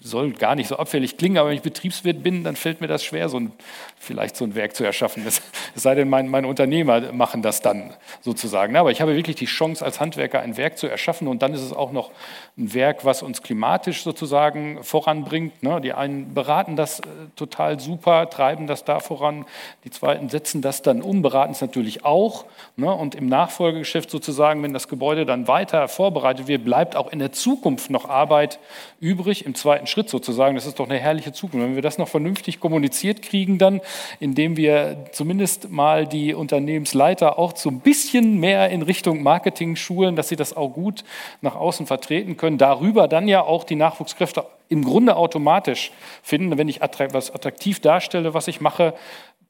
soll 0.00 0.32
gar 0.32 0.54
nicht 0.54 0.68
so 0.68 0.76
abfällig 0.76 1.16
klingen, 1.16 1.38
aber 1.38 1.48
wenn 1.48 1.56
ich 1.56 1.62
Betriebswirt 1.62 2.22
bin, 2.22 2.44
dann 2.44 2.56
fällt 2.56 2.80
mir 2.80 2.86
das 2.86 3.04
schwer, 3.04 3.28
so 3.28 3.38
ein, 3.40 3.52
vielleicht 3.98 4.36
so 4.36 4.44
ein 4.44 4.54
Werk 4.54 4.76
zu 4.76 4.84
erschaffen. 4.84 5.26
Es 5.26 5.42
sei 5.74 5.94
denn, 5.94 6.08
mein, 6.08 6.28
meine 6.28 6.46
Unternehmer 6.46 7.12
machen 7.12 7.42
das 7.42 7.62
dann 7.62 7.94
sozusagen. 8.20 8.76
Aber 8.76 8.90
ich 8.90 9.00
habe 9.00 9.16
wirklich 9.16 9.36
die 9.36 9.46
Chance, 9.46 9.84
als 9.84 10.00
Handwerker 10.00 10.40
ein 10.40 10.56
Werk 10.56 10.78
zu 10.78 10.86
erschaffen 10.86 11.26
und 11.26 11.42
dann 11.42 11.52
ist 11.52 11.62
es 11.62 11.72
auch 11.72 11.90
noch 11.90 12.10
ein 12.56 12.72
Werk, 12.74 13.04
was 13.04 13.22
uns 13.22 13.42
klimatisch 13.42 14.02
sozusagen 14.02 14.82
voranbringt. 14.84 15.52
Die 15.82 15.92
einen 15.92 16.32
beraten 16.32 16.76
das 16.76 17.00
äh, 17.00 17.04
total 17.34 17.80
super, 17.80 18.30
treiben 18.30 18.66
das 18.66 18.84
da 18.84 19.00
voran, 19.00 19.46
die 19.84 19.90
zweiten 19.90 20.28
setzen 20.28 20.62
das 20.62 20.82
dann 20.82 21.02
um, 21.02 21.22
beraten 21.22 21.52
es 21.52 21.60
natürlich 21.60 22.04
auch. 22.04 22.44
Und 22.76 23.14
im 23.14 23.26
Nachfolgegeschäft 23.26 24.10
sozusagen, 24.10 24.62
wenn 24.62 24.72
das 24.72 24.86
Gebäude 24.88 25.26
dann 25.26 25.48
weiter 25.48 25.88
vorbereitet 25.88 26.46
wird, 26.46 26.64
bleibt 26.64 26.94
auch 26.94 27.10
in 27.12 27.18
der 27.18 27.32
Zukunft 27.32 27.90
noch 27.90 28.08
Arbeit 28.08 28.60
übrig, 29.00 29.44
im 29.44 29.54
zweiten 29.54 29.86
Schritt 29.86 29.97
sozusagen. 30.06 30.54
Das 30.54 30.66
ist 30.66 30.78
doch 30.78 30.88
eine 30.88 30.98
herrliche 30.98 31.32
Zukunft. 31.32 31.66
Wenn 31.66 31.74
wir 31.74 31.82
das 31.82 31.98
noch 31.98 32.08
vernünftig 32.08 32.60
kommuniziert 32.60 33.22
kriegen, 33.22 33.58
dann, 33.58 33.80
indem 34.20 34.56
wir 34.56 35.06
zumindest 35.12 35.70
mal 35.70 36.06
die 36.06 36.34
Unternehmensleiter 36.34 37.38
auch 37.38 37.56
so 37.56 37.70
ein 37.70 37.80
bisschen 37.80 38.38
mehr 38.38 38.68
in 38.70 38.82
Richtung 38.82 39.22
Marketing 39.22 39.76
schulen, 39.76 40.16
dass 40.16 40.28
sie 40.28 40.36
das 40.36 40.56
auch 40.56 40.68
gut 40.68 41.04
nach 41.40 41.56
außen 41.56 41.86
vertreten 41.86 42.36
können, 42.36 42.58
darüber 42.58 43.08
dann 43.08 43.28
ja 43.28 43.42
auch 43.42 43.64
die 43.64 43.76
Nachwuchskräfte 43.76 44.44
im 44.68 44.84
Grunde 44.84 45.16
automatisch 45.16 45.92
finden, 46.22 46.58
wenn 46.58 46.68
ich 46.68 46.80
was 46.80 47.34
attraktiv 47.34 47.80
darstelle, 47.80 48.34
was 48.34 48.48
ich 48.48 48.60
mache. 48.60 48.94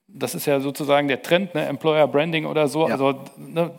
Das 0.07 0.35
ist 0.35 0.47
ja 0.47 0.61
sozusagen 0.61 1.09
der 1.09 1.23
Trend, 1.23 1.55
ne? 1.55 1.67
Employer 1.67 2.07
Branding 2.07 2.47
oder 2.47 2.69
so. 2.69 2.87
Ja. 2.87 2.95
Also, 2.95 3.15
ne? 3.37 3.71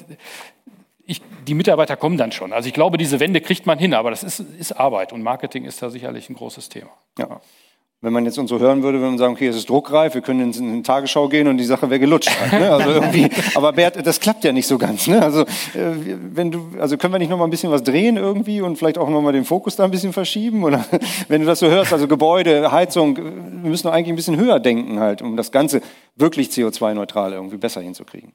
Ich, 1.10 1.22
die 1.47 1.55
Mitarbeiter 1.55 1.97
kommen 1.97 2.18
dann 2.18 2.32
schon. 2.32 2.53
Also 2.53 2.68
ich 2.68 2.74
glaube, 2.74 2.97
diese 2.99 3.20
Wende 3.20 3.41
kriegt 3.41 3.66
man 3.66 3.80
hin, 3.80 3.95
aber 3.95 4.12
das 4.12 4.24
ist, 4.24 4.39
ist 4.39 4.74
Arbeit 4.74 5.12
und 5.12 5.24
Marketing 5.24 5.66
ist 5.66 5.82
da 5.82 5.89
sicherlich 5.89 6.30
ein 6.30 6.36
großes 6.36 6.70
Thema. 6.70 6.91
Ja. 7.18 7.41
Wenn 8.01 8.14
man 8.14 8.24
jetzt 8.26 8.38
uns 8.38 8.49
so 8.49 8.60
hören 8.60 8.84
würde, 8.84 9.01
wenn 9.01 9.10
man 9.10 9.18
sagen, 9.18 9.34
okay, 9.34 9.47
es 9.47 9.57
ist 9.57 9.70
druckreif, 9.70 10.14
wir 10.14 10.22
können 10.22 10.53
in 10.53 10.76
die 10.76 10.84
Tagesschau 10.84 11.28
gehen 11.28 11.47
und 11.47 11.57
die 11.57 11.66
Sache 11.66 11.89
wäre 11.89 11.99
gelutscht. 11.99 12.30
Halt, 12.39 12.53
ne? 12.53 12.72
Also 12.72 12.91
irgendwie, 12.91 13.28
aber 13.55 13.74
Bert, 13.74 14.05
das 14.05 14.20
klappt 14.20 14.43
ja 14.43 14.53
nicht 14.53 14.68
so 14.68 14.78
ganz. 14.78 15.07
Ne? 15.07 15.22
Also, 15.22 15.41
äh, 15.41 15.47
wenn 16.32 16.51
du, 16.51 16.70
also 16.80 16.95
können 16.95 17.14
wir 17.14 17.18
nicht 17.20 17.30
noch 17.30 17.38
mal 17.38 17.43
ein 17.43 17.49
bisschen 17.49 17.72
was 17.72 17.84
drehen 17.84 18.16
irgendwie 18.16 18.62
und 18.62 18.78
vielleicht 18.78 18.99
auch 18.99 19.10
noch 19.10 19.22
mal 19.22 19.34
den 19.34 19.43
Fokus 19.43 19.76
da 19.76 19.84
ein 19.84 19.91
bisschen 19.91 20.14
verschieben? 20.14 20.64
Oder 20.64 20.86
wenn 21.28 21.41
du 21.41 21.47
das 21.47 21.60
so 21.60 21.68
hörst, 21.68 21.91
also 21.91 22.07
Gebäude, 22.07 22.72
Heizung, 22.72 23.18
wir 23.18 23.70
müssen 23.70 23.88
doch 23.88 23.93
eigentlich 23.93 24.14
ein 24.14 24.16
bisschen 24.16 24.38
höher 24.38 24.60
denken 24.60 24.99
halt, 24.99 25.22
um 25.24 25.36
das 25.36 25.51
Ganze 25.51 25.82
wirklich 26.16 26.49
CO2-neutral 26.49 27.34
irgendwie 27.34 27.57
besser 27.57 27.82
hinzukriegen. 27.82 28.32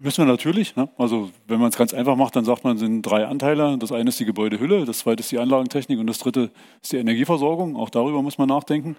Müssen 0.00 0.24
wir 0.24 0.30
natürlich. 0.30 0.76
Ne? 0.76 0.88
Also 0.96 1.30
wenn 1.48 1.58
man 1.58 1.70
es 1.70 1.76
ganz 1.76 1.92
einfach 1.92 2.14
macht, 2.14 2.36
dann 2.36 2.44
sagt 2.44 2.62
man, 2.62 2.76
es 2.76 2.80
sind 2.80 3.02
drei 3.02 3.26
Anteile. 3.26 3.76
Das 3.78 3.90
eine 3.90 4.10
ist 4.10 4.20
die 4.20 4.24
Gebäudehülle, 4.24 4.84
das 4.84 5.00
zweite 5.00 5.20
ist 5.20 5.32
die 5.32 5.38
Anlagentechnik 5.38 5.98
und 5.98 6.06
das 6.06 6.18
dritte 6.18 6.50
ist 6.80 6.92
die 6.92 6.98
Energieversorgung. 6.98 7.76
Auch 7.76 7.90
darüber 7.90 8.22
muss 8.22 8.38
man 8.38 8.48
nachdenken. 8.48 8.96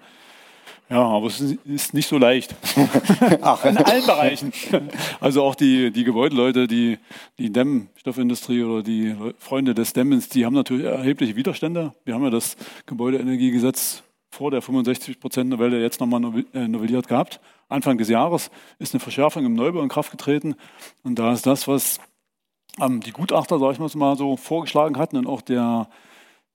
Ja, 0.90 1.02
aber 1.02 1.28
es 1.28 1.40
ist 1.40 1.94
nicht 1.94 2.08
so 2.08 2.18
leicht. 2.18 2.54
Ach. 3.40 3.64
In 3.64 3.78
allen 3.78 4.04
Bereichen. 4.04 4.52
Also 5.20 5.44
auch 5.44 5.54
die, 5.54 5.92
die 5.92 6.02
Gebäudeleute, 6.04 6.66
die, 6.66 6.98
die 7.38 7.50
Dämmstoffindustrie 7.50 8.64
oder 8.64 8.82
die 8.82 9.14
Freunde 9.38 9.72
des 9.72 9.92
Dämmens, 9.92 10.28
die 10.28 10.44
haben 10.44 10.54
natürlich 10.54 10.84
erhebliche 10.86 11.36
Widerstände. 11.36 11.94
Wir 12.04 12.14
haben 12.14 12.24
ja 12.24 12.30
das 12.30 12.56
Gebäudeenergiegesetz 12.86 14.02
vor 14.30 14.50
der 14.50 14.62
65-Prozent-Novelle 14.62 15.82
jetzt 15.82 16.00
nochmal 16.00 16.44
äh, 16.54 16.68
novelliert 16.68 17.08
gehabt. 17.08 17.40
Anfang 17.68 17.98
des 17.98 18.08
Jahres 18.08 18.50
ist 18.78 18.94
eine 18.94 19.00
Verschärfung 19.00 19.44
im 19.44 19.54
Neubau 19.54 19.82
in 19.82 19.88
Kraft 19.88 20.10
getreten. 20.10 20.54
Und 21.02 21.18
da 21.18 21.32
ist 21.32 21.46
das, 21.46 21.68
was 21.68 22.00
ähm, 22.80 23.00
die 23.00 23.12
Gutachter, 23.12 23.58
sag 23.58 23.72
ich 23.72 23.94
mal 23.94 24.16
so, 24.16 24.36
vorgeschlagen 24.36 24.98
hatten 24.98 25.16
und 25.16 25.26
auch 25.26 25.40
der, 25.40 25.88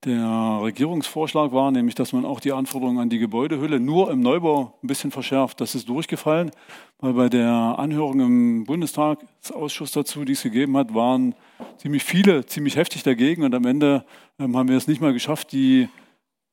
der 0.04 0.60
Regierungsvorschlag 0.62 1.52
war, 1.52 1.70
nämlich 1.70 1.94
dass 1.94 2.12
man 2.12 2.24
auch 2.24 2.40
die 2.40 2.52
Anforderungen 2.52 2.98
an 2.98 3.10
die 3.10 3.18
Gebäudehülle 3.18 3.78
nur 3.78 4.10
im 4.10 4.20
Neubau 4.20 4.78
ein 4.82 4.86
bisschen 4.86 5.10
verschärft. 5.10 5.60
Das 5.60 5.74
ist 5.74 5.88
durchgefallen, 5.88 6.50
weil 6.98 7.12
bei 7.12 7.28
der 7.28 7.50
Anhörung 7.50 8.20
im 8.20 8.64
Bundestagsausschuss 8.64 9.92
dazu, 9.92 10.24
die 10.24 10.32
es 10.32 10.42
gegeben 10.42 10.76
hat, 10.78 10.94
waren 10.94 11.34
ziemlich 11.76 12.04
viele 12.04 12.46
ziemlich 12.46 12.76
heftig 12.76 13.02
dagegen 13.02 13.42
und 13.44 13.54
am 13.54 13.66
Ende 13.66 14.04
ähm, 14.38 14.56
haben 14.56 14.68
wir 14.68 14.76
es 14.76 14.88
nicht 14.88 15.02
mal 15.02 15.12
geschafft, 15.12 15.52
die 15.52 15.88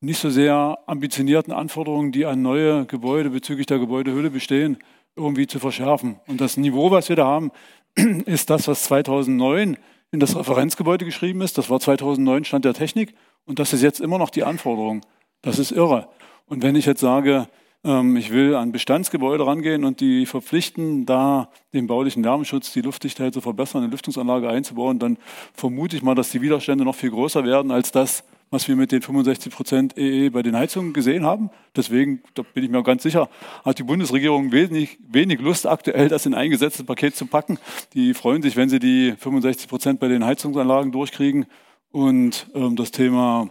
nicht 0.04 0.20
so 0.20 0.30
sehr 0.30 0.78
ambitionierten 0.86 1.54
Anforderungen, 1.54 2.12
die 2.12 2.26
an 2.26 2.42
neue 2.42 2.86
Gebäude 2.86 3.30
bezüglich 3.30 3.68
der 3.68 3.80
Gebäudehülle 3.80 4.30
bestehen, 4.30 4.78
irgendwie 5.16 5.48
zu 5.48 5.60
verschärfen. 5.60 6.20
Und 6.28 6.42
das 6.42 6.58
Niveau, 6.58 6.92
was 6.92 7.08
wir 7.08 7.16
da 7.16 7.26
haben, 7.26 7.52
ist 8.26 8.50
das, 8.50 8.68
was 8.68 8.84
2009 8.84 9.78
in 10.12 10.20
das 10.20 10.36
Referenzgebäude 10.36 11.06
geschrieben 11.06 11.42
ist. 11.42 11.58
Das 11.58 11.70
war 11.70 11.80
2009 11.80 12.44
Stand 12.44 12.66
der 12.66 12.74
Technik 12.74 13.16
und 13.46 13.60
das 13.60 13.72
ist 13.72 13.82
jetzt 13.82 14.02
immer 14.02 14.18
noch 14.18 14.30
die 14.30 14.44
Anforderung. 14.44 15.02
Das 15.42 15.58
ist 15.58 15.72
irre. 15.72 16.10
Und 16.48 16.64
wenn 16.64 16.76
ich 16.76 16.86
jetzt 16.86 17.00
sage, 17.00 17.48
ähm, 17.86 18.18
ich 18.18 18.30
will 18.32 18.56
an 18.56 18.74
Bestandsgebäude 18.74 19.46
rangehen 19.48 19.86
und 19.86 20.02
die 20.02 20.26
verpflichten, 20.26 21.06
da 21.06 21.50
den 21.74 21.88
baulichen 21.88 22.26
Wärmeschutz, 22.26 22.74
die 22.74 22.82
Luftdichtheit 22.82 23.34
zu 23.34 23.40
verbessern, 23.40 23.84
eine 23.84 23.92
Lüftungsanlage 23.92 24.50
einzubauen, 24.50 25.00
dann 25.00 25.18
vermute 25.54 25.96
ich 25.96 26.04
mal, 26.04 26.16
dass 26.16 26.32
die 26.32 26.42
Widerstände 26.42 26.84
noch 26.84 26.96
viel 26.96 27.12
größer 27.12 27.46
werden 27.46 27.72
als 27.72 27.94
das, 27.94 28.26
was 28.54 28.68
wir 28.68 28.76
mit 28.76 28.92
den 28.92 29.02
65 29.02 29.52
Prozent 29.52 29.98
EE 29.98 30.30
bei 30.30 30.44
den 30.44 30.56
Heizungen 30.56 30.94
gesehen 30.94 31.26
haben. 31.26 31.50
Deswegen, 31.76 32.22
da 32.36 32.44
bin 32.44 32.64
ich 32.64 32.70
mir 32.70 32.84
ganz 32.84 33.02
sicher, 33.02 33.28
hat 33.66 33.80
die 33.80 33.84
Bundesregierung 33.84 34.52
wenig, 34.52 35.00
wenig 35.10 35.42
Lust, 35.42 35.66
aktuell 35.66 36.08
das 36.08 36.28
in 36.28 36.36
ein 36.36 36.42
eingesetztes 36.42 36.86
Paket 36.86 37.16
zu 37.16 37.26
packen. 37.26 37.58
Die 37.94 38.14
freuen 38.14 38.44
sich, 38.44 38.56
wenn 38.56 38.70
sie 38.70 38.80
die 38.80 39.16
65 39.18 39.68
Prozent 39.68 40.00
bei 40.00 40.08
den 40.08 40.24
Heizungsanlagen 40.24 40.92
durchkriegen. 40.92 41.48
Und 41.92 42.48
ähm, 42.54 42.76
das 42.76 42.92
Thema 42.92 43.50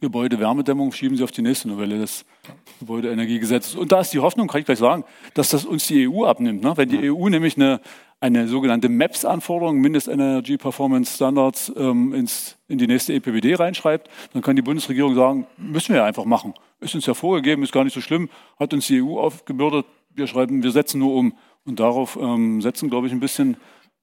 Gebäudewärmedämmung 0.00 0.92
schieben 0.92 1.16
sie 1.16 1.24
auf 1.24 1.32
die 1.32 1.42
nächste 1.42 1.68
Novelle 1.68 1.98
des 1.98 2.24
Gebäudeenergiegesetzes. 2.78 3.74
Und 3.74 3.90
da 3.90 4.00
ist 4.00 4.12
die 4.12 4.20
Hoffnung, 4.20 4.46
kann 4.46 4.60
ich 4.60 4.66
gleich 4.66 4.78
sagen, 4.78 5.04
dass 5.34 5.50
das 5.50 5.64
uns 5.64 5.88
die 5.88 6.08
EU 6.08 6.24
abnimmt. 6.24 6.62
Ne? 6.62 6.72
Wenn 6.76 6.88
die 6.88 7.10
EU 7.10 7.28
nämlich 7.28 7.56
eine 7.56 7.80
eine 8.20 8.46
sogenannte 8.48 8.88
MAPS-Anforderung, 8.88 9.80
Mindest 9.80 10.08
Energy 10.08 10.58
Performance 10.58 11.14
Standards, 11.14 11.72
ähm, 11.76 12.12
ins, 12.12 12.56
in 12.68 12.78
die 12.78 12.86
nächste 12.86 13.14
EPBD 13.14 13.54
reinschreibt, 13.54 14.10
dann 14.34 14.42
kann 14.42 14.56
die 14.56 14.62
Bundesregierung 14.62 15.14
sagen, 15.14 15.46
müssen 15.56 15.94
wir 15.94 16.04
einfach 16.04 16.26
machen. 16.26 16.54
Ist 16.80 16.94
uns 16.94 17.06
ja 17.06 17.14
vorgegeben, 17.14 17.62
ist 17.62 17.72
gar 17.72 17.84
nicht 17.84 17.94
so 17.94 18.00
schlimm, 18.00 18.28
hat 18.58 18.74
uns 18.74 18.86
die 18.86 19.02
EU 19.02 19.18
aufgebürdet, 19.18 19.86
wir 20.14 20.26
schreiben, 20.26 20.62
wir 20.62 20.70
setzen 20.70 20.98
nur 20.98 21.14
um. 21.14 21.34
Und 21.64 21.78
darauf 21.80 22.18
ähm, 22.20 22.60
setzen, 22.62 22.90
glaube 22.90 23.06
ich, 23.06 23.12
ein 23.12 23.20
bisschen 23.20 23.56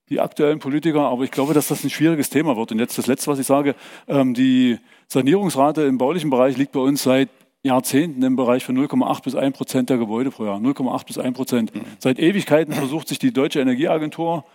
die 0.10 0.20
aktuellen 0.20 0.60
Politiker. 0.60 1.02
Aber 1.02 1.24
ich 1.24 1.32
glaube, 1.32 1.54
dass 1.54 1.68
das 1.68 1.84
ein 1.84 1.90
schwieriges 1.90 2.30
Thema 2.30 2.56
wird. 2.56 2.72
Und 2.72 2.80
jetzt 2.80 2.98
das 2.98 3.08
Letzte, 3.08 3.32
was 3.32 3.40
ich 3.40 3.48
sage, 3.48 3.76
ähm, 4.08 4.34
die 4.34 4.78
Sanierungsrate 5.08 5.84
im 5.84 5.98
baulichen 5.98 6.30
Bereich 6.30 6.58
liegt 6.58 6.72
bei 6.72 6.80
uns 6.80 7.04
seit 7.04 7.30
Jahrzehnten 7.64 8.24
im 8.24 8.36
Bereich 8.36 8.64
von 8.64 8.78
0,8 8.78 9.24
bis 9.24 9.36
1 9.36 9.56
Prozent 9.56 9.90
der 9.90 9.98
Gebäude 9.98 10.32
pro 10.32 10.46
Jahr. 10.46 10.58
0,8 10.58 11.06
bis 11.06 11.18
1 11.18 11.36
Prozent. 11.36 11.76
Mhm. 11.76 11.82
Seit 12.00 12.20
Ewigkeiten 12.20 12.74
versucht 12.74 13.08
sich 13.08 13.20
die 13.20 13.34
Deutsche 13.34 13.60
Energieagentur 13.60 14.46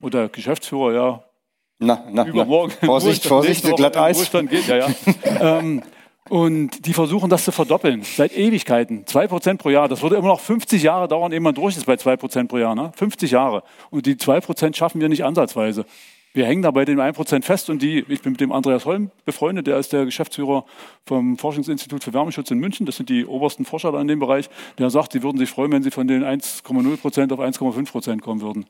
oder 0.00 0.28
Geschäftsführer, 0.28 0.94
ja, 0.94 1.22
na, 1.78 2.04
na, 2.10 2.26
übermorgen. 2.26 2.72
Na. 2.80 2.86
Vorsicht, 2.86 3.24
Vorsicht, 3.24 3.64
Glatteis. 3.76 4.30
Geht, 4.30 4.66
ja, 4.66 4.76
ja. 4.76 4.88
ähm, 5.58 5.82
und 6.28 6.86
die 6.86 6.92
versuchen 6.92 7.30
das 7.30 7.44
zu 7.44 7.52
verdoppeln, 7.52 8.02
seit 8.02 8.36
Ewigkeiten. 8.36 9.04
2% 9.04 9.56
pro 9.56 9.70
Jahr. 9.70 9.88
Das 9.88 10.02
würde 10.02 10.16
immer 10.16 10.28
noch 10.28 10.40
50 10.40 10.82
Jahre 10.82 11.08
dauern, 11.08 11.32
ehe 11.32 11.40
man 11.40 11.54
durch 11.54 11.76
ist 11.76 11.86
bei 11.86 11.94
2% 11.94 12.48
pro 12.48 12.58
Jahr. 12.58 12.74
Ne? 12.74 12.92
50 12.96 13.30
Jahre. 13.30 13.62
Und 13.90 14.06
die 14.06 14.16
2% 14.16 14.74
schaffen 14.76 15.00
wir 15.00 15.08
nicht 15.08 15.24
ansatzweise 15.24 15.86
wir 16.38 16.46
hängen 16.46 16.62
da 16.62 16.70
bei 16.70 16.84
dem 16.84 17.00
1% 17.00 17.42
fest 17.42 17.68
und 17.68 17.82
die, 17.82 18.04
ich 18.08 18.22
bin 18.22 18.32
mit 18.32 18.40
dem 18.40 18.52
Andreas 18.52 18.86
Holm 18.86 19.10
befreundet, 19.24 19.66
der 19.66 19.76
ist 19.76 19.92
der 19.92 20.04
Geschäftsführer 20.04 20.64
vom 21.04 21.36
Forschungsinstitut 21.36 22.04
für 22.04 22.14
Wärmeschutz 22.14 22.50
in 22.52 22.58
München, 22.58 22.86
das 22.86 22.96
sind 22.96 23.08
die 23.08 23.26
obersten 23.26 23.64
Forscher 23.64 23.90
da 23.90 24.00
in 24.00 24.06
dem 24.06 24.20
Bereich, 24.20 24.48
der 24.78 24.88
sagt, 24.88 25.12
sie 25.12 25.22
würden 25.24 25.36
sich 25.36 25.50
freuen, 25.50 25.72
wenn 25.72 25.82
sie 25.82 25.90
von 25.90 26.06
den 26.06 26.22
1,0% 26.22 27.32
auf 27.32 27.40
1,5% 27.40 28.20
kommen 28.20 28.40
würden. 28.40 28.66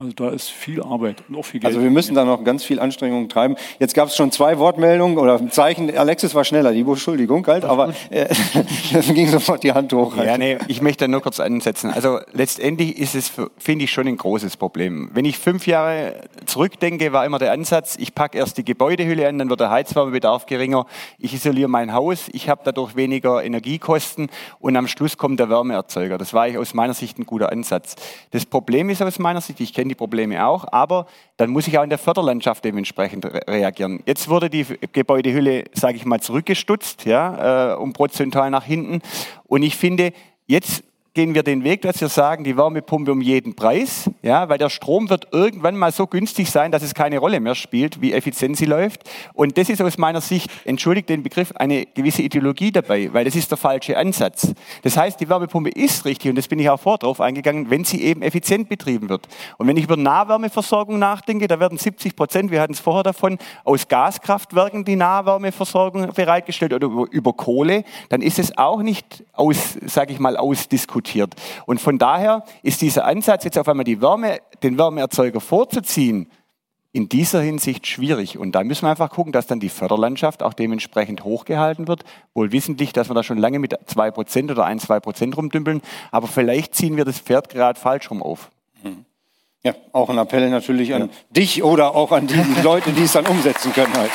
Also 0.00 0.12
da 0.12 0.30
ist 0.30 0.48
viel 0.48 0.80
Arbeit 0.80 1.24
und 1.28 1.34
auch 1.34 1.42
viel 1.42 1.58
Geld. 1.58 1.74
Also 1.74 1.82
wir 1.82 1.90
müssen 1.90 2.14
da 2.14 2.24
noch 2.24 2.44
ganz 2.44 2.62
viel 2.62 2.78
Anstrengungen 2.78 3.28
treiben. 3.28 3.56
Jetzt 3.80 3.94
gab 3.94 4.06
es 4.06 4.14
schon 4.14 4.30
zwei 4.30 4.56
Wortmeldungen 4.60 5.18
oder 5.18 5.50
Zeichen. 5.50 5.98
Alexis 5.98 6.36
war 6.36 6.44
schneller, 6.44 6.70
die 6.70 6.82
Entschuldigung 6.82 7.44
halt, 7.48 7.64
aber 7.64 7.92
äh, 8.10 8.32
dann 8.92 9.12
ging 9.12 9.26
sofort 9.26 9.64
die 9.64 9.72
Hand 9.72 9.92
hoch. 9.92 10.16
Halt. 10.16 10.28
Ja, 10.28 10.38
nee, 10.38 10.56
ich 10.68 10.82
möchte 10.82 11.06
da 11.06 11.08
nur 11.08 11.20
kurz 11.20 11.40
ansetzen. 11.40 11.90
Also 11.90 12.20
letztendlich 12.30 12.96
ist 12.96 13.16
es, 13.16 13.32
finde 13.58 13.86
ich, 13.86 13.90
schon 13.90 14.06
ein 14.06 14.16
großes 14.16 14.56
Problem. 14.56 15.10
Wenn 15.14 15.24
ich 15.24 15.36
fünf 15.36 15.66
Jahre 15.66 16.14
zurückdenke, 16.46 17.12
war 17.12 17.26
immer 17.26 17.40
der 17.40 17.50
Ansatz, 17.50 17.96
ich 17.98 18.14
packe 18.14 18.38
erst 18.38 18.56
die 18.56 18.64
Gebäudehülle 18.64 19.26
an, 19.26 19.36
dann 19.36 19.50
wird 19.50 19.58
der 19.58 19.70
Heizwärmebedarf 19.70 20.46
geringer, 20.46 20.86
ich 21.18 21.34
isoliere 21.34 21.66
mein 21.66 21.92
Haus, 21.92 22.28
ich 22.30 22.48
habe 22.48 22.60
dadurch 22.64 22.94
weniger 22.94 23.42
Energiekosten 23.42 24.28
und 24.60 24.76
am 24.76 24.86
Schluss 24.86 25.16
kommt 25.16 25.40
der 25.40 25.50
Wärmeerzeuger. 25.50 26.18
Das 26.18 26.32
war 26.32 26.46
aus 26.56 26.72
meiner 26.72 26.94
Sicht 26.94 27.18
ein 27.18 27.26
guter 27.26 27.50
Ansatz. 27.50 27.96
Das 28.30 28.46
Problem 28.46 28.90
ist 28.90 29.02
aus 29.02 29.18
meiner 29.18 29.40
Sicht, 29.40 29.58
ich 29.58 29.74
kenne 29.74 29.87
die 29.88 29.94
Probleme 29.94 30.46
auch, 30.46 30.66
aber 30.72 31.06
dann 31.36 31.50
muss 31.50 31.66
ich 31.66 31.78
auch 31.78 31.82
in 31.82 31.90
der 31.90 31.98
Förderlandschaft 31.98 32.64
dementsprechend 32.64 33.24
re 33.26 33.40
reagieren. 33.48 34.02
Jetzt 34.06 34.28
wurde 34.28 34.50
die 34.50 34.66
Gebäudehülle, 34.92 35.64
sage 35.72 35.96
ich 35.96 36.04
mal, 36.04 36.20
zurückgestutzt, 36.20 37.04
ja, 37.04 37.72
äh, 37.72 37.76
um 37.76 37.92
prozentual 37.92 38.50
nach 38.50 38.64
hinten. 38.64 39.00
Und 39.44 39.62
ich 39.62 39.76
finde, 39.76 40.12
jetzt 40.46 40.84
gehen 41.18 41.34
wir 41.34 41.42
den 41.42 41.64
Weg, 41.64 41.82
dass 41.82 42.00
wir 42.00 42.08
sagen, 42.08 42.44
die 42.44 42.56
Wärmepumpe 42.56 43.10
um 43.10 43.20
jeden 43.20 43.56
Preis, 43.56 44.08
ja, 44.22 44.48
weil 44.48 44.56
der 44.56 44.70
Strom 44.70 45.10
wird 45.10 45.26
irgendwann 45.32 45.76
mal 45.76 45.90
so 45.90 46.06
günstig 46.06 46.48
sein, 46.48 46.70
dass 46.70 46.84
es 46.84 46.94
keine 46.94 47.18
Rolle 47.18 47.40
mehr 47.40 47.56
spielt, 47.56 48.00
wie 48.00 48.12
effizient 48.12 48.56
sie 48.56 48.66
läuft. 48.66 49.02
Und 49.34 49.58
das 49.58 49.68
ist 49.68 49.82
aus 49.82 49.98
meiner 49.98 50.20
Sicht, 50.20 50.48
entschuldigt 50.64 51.08
den 51.08 51.24
Begriff, 51.24 51.50
eine 51.56 51.86
gewisse 51.86 52.22
Ideologie 52.22 52.70
dabei, 52.70 53.12
weil 53.12 53.24
das 53.24 53.34
ist 53.34 53.50
der 53.50 53.58
falsche 53.58 53.98
Ansatz. 53.98 54.54
Das 54.84 54.96
heißt, 54.96 55.20
die 55.20 55.28
Wärmepumpe 55.28 55.70
ist 55.70 56.04
richtig, 56.04 56.30
und 56.30 56.36
das 56.36 56.46
bin 56.46 56.60
ich 56.60 56.70
auch 56.70 56.78
vor 56.78 56.98
drauf 56.98 57.20
eingegangen, 57.20 57.68
wenn 57.68 57.82
sie 57.82 58.00
eben 58.00 58.22
effizient 58.22 58.68
betrieben 58.68 59.08
wird. 59.08 59.26
Und 59.56 59.66
wenn 59.66 59.76
ich 59.76 59.82
über 59.86 59.96
Nahwärmeversorgung 59.96 61.00
nachdenke, 61.00 61.48
da 61.48 61.58
werden 61.58 61.78
70 61.78 62.14
Prozent, 62.14 62.52
wir 62.52 62.60
hatten 62.60 62.74
es 62.74 62.78
vorher 62.78 63.02
davon, 63.02 63.38
aus 63.64 63.88
Gaskraftwerken 63.88 64.84
die 64.84 64.94
Nahwärmeversorgung 64.94 66.12
bereitgestellt 66.12 66.72
oder 66.74 66.86
über, 67.10 67.32
Kohle, 67.32 67.82
dann 68.08 68.22
ist 68.22 68.38
es 68.38 68.56
auch 68.56 68.82
nicht 68.82 69.24
aus, 69.32 69.76
sage 69.84 70.12
ich 70.12 70.20
mal, 70.20 70.36
ausdiskutiert 70.36 71.07
diskutiert. 71.08 71.34
Und 71.66 71.80
von 71.80 71.98
daher 71.98 72.44
ist 72.62 72.80
dieser 72.80 73.04
Ansatz, 73.04 73.44
jetzt 73.44 73.58
auf 73.58 73.68
einmal 73.68 73.84
die 73.84 74.00
Wärme, 74.00 74.40
den 74.62 74.78
Wärmeerzeuger 74.78 75.40
vorzuziehen, 75.40 76.30
in 76.92 77.08
dieser 77.08 77.40
Hinsicht 77.40 77.86
schwierig. 77.86 78.38
Und 78.38 78.52
da 78.52 78.64
müssen 78.64 78.82
wir 78.86 78.90
einfach 78.90 79.10
gucken, 79.10 79.32
dass 79.32 79.46
dann 79.46 79.60
die 79.60 79.68
Förderlandschaft 79.68 80.42
auch 80.42 80.54
dementsprechend 80.54 81.22
hochgehalten 81.22 81.86
wird. 81.86 82.04
Wohl 82.34 82.50
wissentlich, 82.50 82.92
dass 82.92 83.10
wir 83.10 83.14
da 83.14 83.22
schon 83.22 83.38
lange 83.38 83.58
mit 83.58 83.74
2% 83.74 84.50
oder 84.50 84.64
1, 84.64 84.88
2% 84.88 85.34
rumdümpeln. 85.34 85.82
Aber 86.10 86.26
vielleicht 86.26 86.74
ziehen 86.74 86.96
wir 86.96 87.04
das 87.04 87.18
Pferd 87.18 87.50
gerade 87.50 87.78
falsch 87.78 88.10
rum 88.10 88.22
auf. 88.22 88.50
Mhm. 88.82 89.04
Ja, 89.62 89.74
auch 89.92 90.08
ein 90.08 90.18
Appell 90.18 90.48
natürlich 90.50 90.94
an 90.94 91.02
ja. 91.02 91.08
dich 91.30 91.62
oder 91.62 91.94
auch 91.94 92.12
an 92.12 92.26
die 92.26 92.62
Leute, 92.62 92.92
die 92.92 93.02
es 93.02 93.12
dann 93.12 93.26
umsetzen 93.26 93.72
können. 93.72 93.92
Halt. 93.92 94.10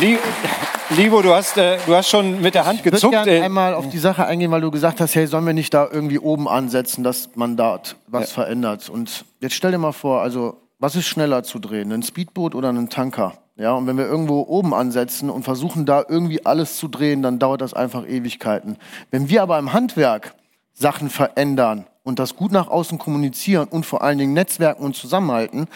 Libo, 0.00 1.22
du 1.22 1.34
hast, 1.34 1.56
äh, 1.56 1.76
du 1.84 1.94
hast 1.94 2.08
schon 2.08 2.40
mit 2.40 2.54
der 2.54 2.64
Hand 2.64 2.84
gezuckt. 2.84 3.02
Ich 3.02 3.18
würde 3.18 3.30
gerne 3.30 3.44
einmal 3.44 3.74
auf 3.74 3.88
die 3.88 3.98
Sache 3.98 4.24
eingehen, 4.24 4.50
weil 4.52 4.60
du 4.60 4.70
gesagt 4.70 5.00
hast, 5.00 5.16
hey, 5.16 5.26
sollen 5.26 5.44
wir 5.44 5.52
nicht 5.52 5.74
da 5.74 5.88
irgendwie 5.90 6.20
oben 6.20 6.48
ansetzen, 6.48 7.02
dass 7.02 7.30
man 7.34 7.56
da 7.56 7.80
was 8.06 8.30
ja. 8.30 8.34
verändert? 8.34 8.88
Und 8.88 9.24
jetzt 9.40 9.54
stell 9.54 9.72
dir 9.72 9.78
mal 9.78 9.92
vor, 9.92 10.22
also 10.22 10.56
was 10.78 10.94
ist 10.94 11.06
schneller 11.06 11.42
zu 11.42 11.58
drehen, 11.58 11.92
ein 11.92 12.04
Speedboot 12.04 12.54
oder 12.54 12.68
ein 12.68 12.88
Tanker? 12.88 13.34
Ja, 13.56 13.72
und 13.72 13.88
wenn 13.88 13.98
wir 13.98 14.06
irgendwo 14.06 14.42
oben 14.42 14.72
ansetzen 14.72 15.30
und 15.30 15.42
versuchen 15.42 15.84
da 15.84 16.04
irgendwie 16.08 16.46
alles 16.46 16.76
zu 16.76 16.86
drehen, 16.86 17.22
dann 17.22 17.40
dauert 17.40 17.60
das 17.60 17.74
einfach 17.74 18.06
Ewigkeiten. 18.06 18.76
Wenn 19.10 19.28
wir 19.28 19.42
aber 19.42 19.58
im 19.58 19.72
Handwerk 19.72 20.34
Sachen 20.74 21.10
verändern 21.10 21.86
und 22.04 22.20
das 22.20 22.36
gut 22.36 22.52
nach 22.52 22.68
außen 22.68 22.98
kommunizieren 22.98 23.66
und 23.68 23.84
vor 23.84 24.02
allen 24.02 24.18
Dingen 24.18 24.32
Netzwerken 24.32 24.84
und 24.84 24.94
zusammenhalten, 24.94 25.66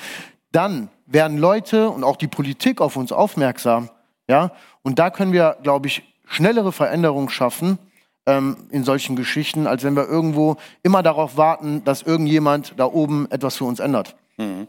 dann 0.52 0.90
werden 1.06 1.38
Leute 1.38 1.90
und 1.90 2.04
auch 2.04 2.16
die 2.16 2.28
Politik 2.28 2.80
auf 2.80 2.96
uns 2.96 3.10
aufmerksam 3.10 3.90
ja? 4.28 4.52
Und 4.82 4.98
da 4.98 5.10
können 5.10 5.32
wir, 5.32 5.56
glaube 5.62 5.86
ich, 5.86 6.02
schnellere 6.26 6.72
Veränderungen 6.72 7.28
schaffen, 7.28 7.78
ähm, 8.26 8.56
in 8.70 8.84
solchen 8.84 9.16
Geschichten, 9.16 9.66
als 9.66 9.84
wenn 9.84 9.94
wir 9.94 10.08
irgendwo 10.08 10.56
immer 10.82 11.02
darauf 11.02 11.36
warten, 11.36 11.82
dass 11.84 12.02
irgendjemand 12.02 12.74
da 12.76 12.86
oben 12.86 13.26
etwas 13.30 13.56
für 13.56 13.64
uns 13.64 13.80
ändert. 13.80 14.14
Mhm. 14.36 14.68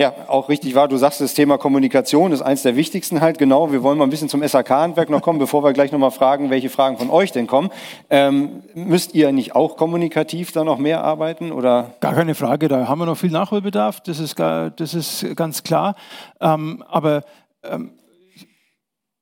Ja, 0.00 0.14
auch 0.28 0.48
richtig 0.48 0.76
war. 0.76 0.86
Du 0.86 0.96
sagst, 0.96 1.20
das 1.20 1.34
Thema 1.34 1.58
Kommunikation 1.58 2.30
ist 2.30 2.40
eins 2.40 2.62
der 2.62 2.76
wichtigsten 2.76 3.20
halt. 3.20 3.36
Genau, 3.36 3.72
wir 3.72 3.82
wollen 3.82 3.98
mal 3.98 4.04
ein 4.04 4.10
bisschen 4.10 4.28
zum 4.28 4.46
SAK-Handwerk 4.46 5.10
noch 5.10 5.22
kommen, 5.22 5.40
bevor 5.40 5.64
wir 5.64 5.72
gleich 5.72 5.90
nochmal 5.90 6.12
fragen, 6.12 6.50
welche 6.50 6.70
Fragen 6.70 6.98
von 6.98 7.10
euch 7.10 7.32
denn 7.32 7.48
kommen. 7.48 7.70
Ähm, 8.08 8.62
müsst 8.74 9.12
ihr 9.16 9.32
nicht 9.32 9.56
auch 9.56 9.76
kommunikativ 9.76 10.52
da 10.52 10.62
noch 10.62 10.78
mehr 10.78 11.02
arbeiten? 11.02 11.50
Oder? 11.50 11.94
Gar 11.98 12.14
keine 12.14 12.36
Frage, 12.36 12.68
da 12.68 12.86
haben 12.86 13.00
wir 13.00 13.06
noch 13.06 13.16
viel 13.16 13.32
Nachholbedarf, 13.32 14.00
das 14.00 14.20
ist, 14.20 14.36
gar, 14.36 14.70
das 14.70 14.94
ist 14.94 15.34
ganz 15.34 15.64
klar. 15.64 15.96
Ähm, 16.40 16.84
aber 16.88 17.24
ähm, 17.64 17.90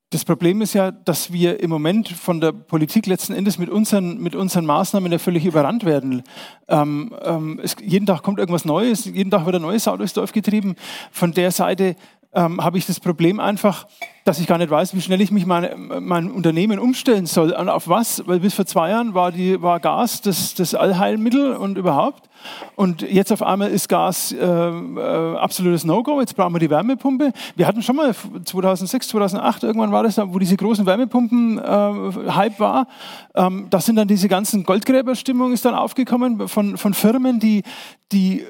das 0.09 0.23
Problem 0.23 0.61
ist 0.61 0.73
ja, 0.73 0.91
dass 0.91 1.33
wir 1.33 1.59
im 1.59 1.69
Moment 1.69 2.07
von 2.07 2.39
der 2.39 2.53
Politik 2.53 3.07
letzten 3.07 3.33
Endes 3.33 3.57
mit 3.57 3.69
unseren, 3.69 4.19
mit 4.19 4.35
unseren 4.35 4.65
Maßnahmen 4.65 5.11
ja 5.11 5.17
völlig 5.17 5.45
überrannt 5.45 5.83
werden. 5.83 6.23
Ähm, 6.69 7.13
ähm, 7.23 7.59
es, 7.61 7.75
jeden 7.81 8.05
Tag 8.05 8.23
kommt 8.23 8.39
irgendwas 8.39 8.63
Neues, 8.63 9.03
jeden 9.03 9.31
Tag 9.31 9.45
wird 9.45 9.57
ein 9.57 9.61
neues 9.61 9.83
Sau 9.83 9.97
durchs 9.97 10.13
Dorf 10.13 10.31
getrieben. 10.31 10.75
Von 11.11 11.33
der 11.33 11.51
Seite 11.51 11.97
ähm, 12.37 12.63
habe 12.63 12.77
ich 12.77 12.85
das 12.85 12.99
Problem 12.99 13.39
einfach, 13.39 13.87
dass 14.23 14.39
ich 14.39 14.45
gar 14.45 14.59
nicht 14.59 14.69
weiß, 14.69 14.93
wie 14.95 15.01
schnell 15.01 15.21
ich 15.21 15.31
mich 15.31 15.47
meine, 15.47 15.75
mein 15.75 16.29
Unternehmen 16.29 16.77
umstellen 16.77 17.25
soll. 17.25 17.51
Und 17.51 17.67
auf 17.67 17.87
was? 17.87 18.27
Weil 18.27 18.41
bis 18.41 18.53
vor 18.53 18.67
zwei 18.67 18.91
Jahren 18.91 19.15
war, 19.15 19.31
die, 19.31 19.59
war 19.61 19.79
Gas 19.79 20.21
das, 20.21 20.53
das 20.53 20.75
Allheilmittel 20.75 21.55
und 21.55 21.79
überhaupt. 21.79 22.29
Und 22.75 23.01
jetzt 23.01 23.31
auf 23.31 23.41
einmal 23.41 23.71
ist 23.71 23.89
Gas 23.89 24.33
äh, 24.33 24.45
äh, 24.45 25.35
absolutes 25.37 25.83
No-Go. 25.83 26.19
Jetzt 26.19 26.35
brauchen 26.35 26.53
wir 26.53 26.59
die 26.59 26.69
Wärmepumpe. 26.69 27.33
Wir 27.55 27.65
hatten 27.65 27.81
schon 27.81 27.95
mal 27.95 28.13
2006, 28.13 29.07
2008, 29.07 29.63
irgendwann 29.63 29.91
war 29.91 30.03
das 30.03 30.15
da, 30.15 30.31
wo 30.31 30.37
diese 30.37 30.57
großen 30.57 30.85
Wärmepumpen 30.85 31.57
äh, 31.57 31.61
war. 31.63 32.87
Ähm, 33.33 33.65
da 33.71 33.81
sind 33.81 33.95
dann 33.95 34.07
diese 34.07 34.27
ganzen 34.27 34.63
Goldgräberstimmung 34.63 35.53
ist 35.53 35.65
dann 35.65 35.73
aufgekommen 35.73 36.47
von, 36.47 36.77
von 36.77 36.93
Firmen, 36.93 37.39
die, 37.39 37.63
die 38.11 38.45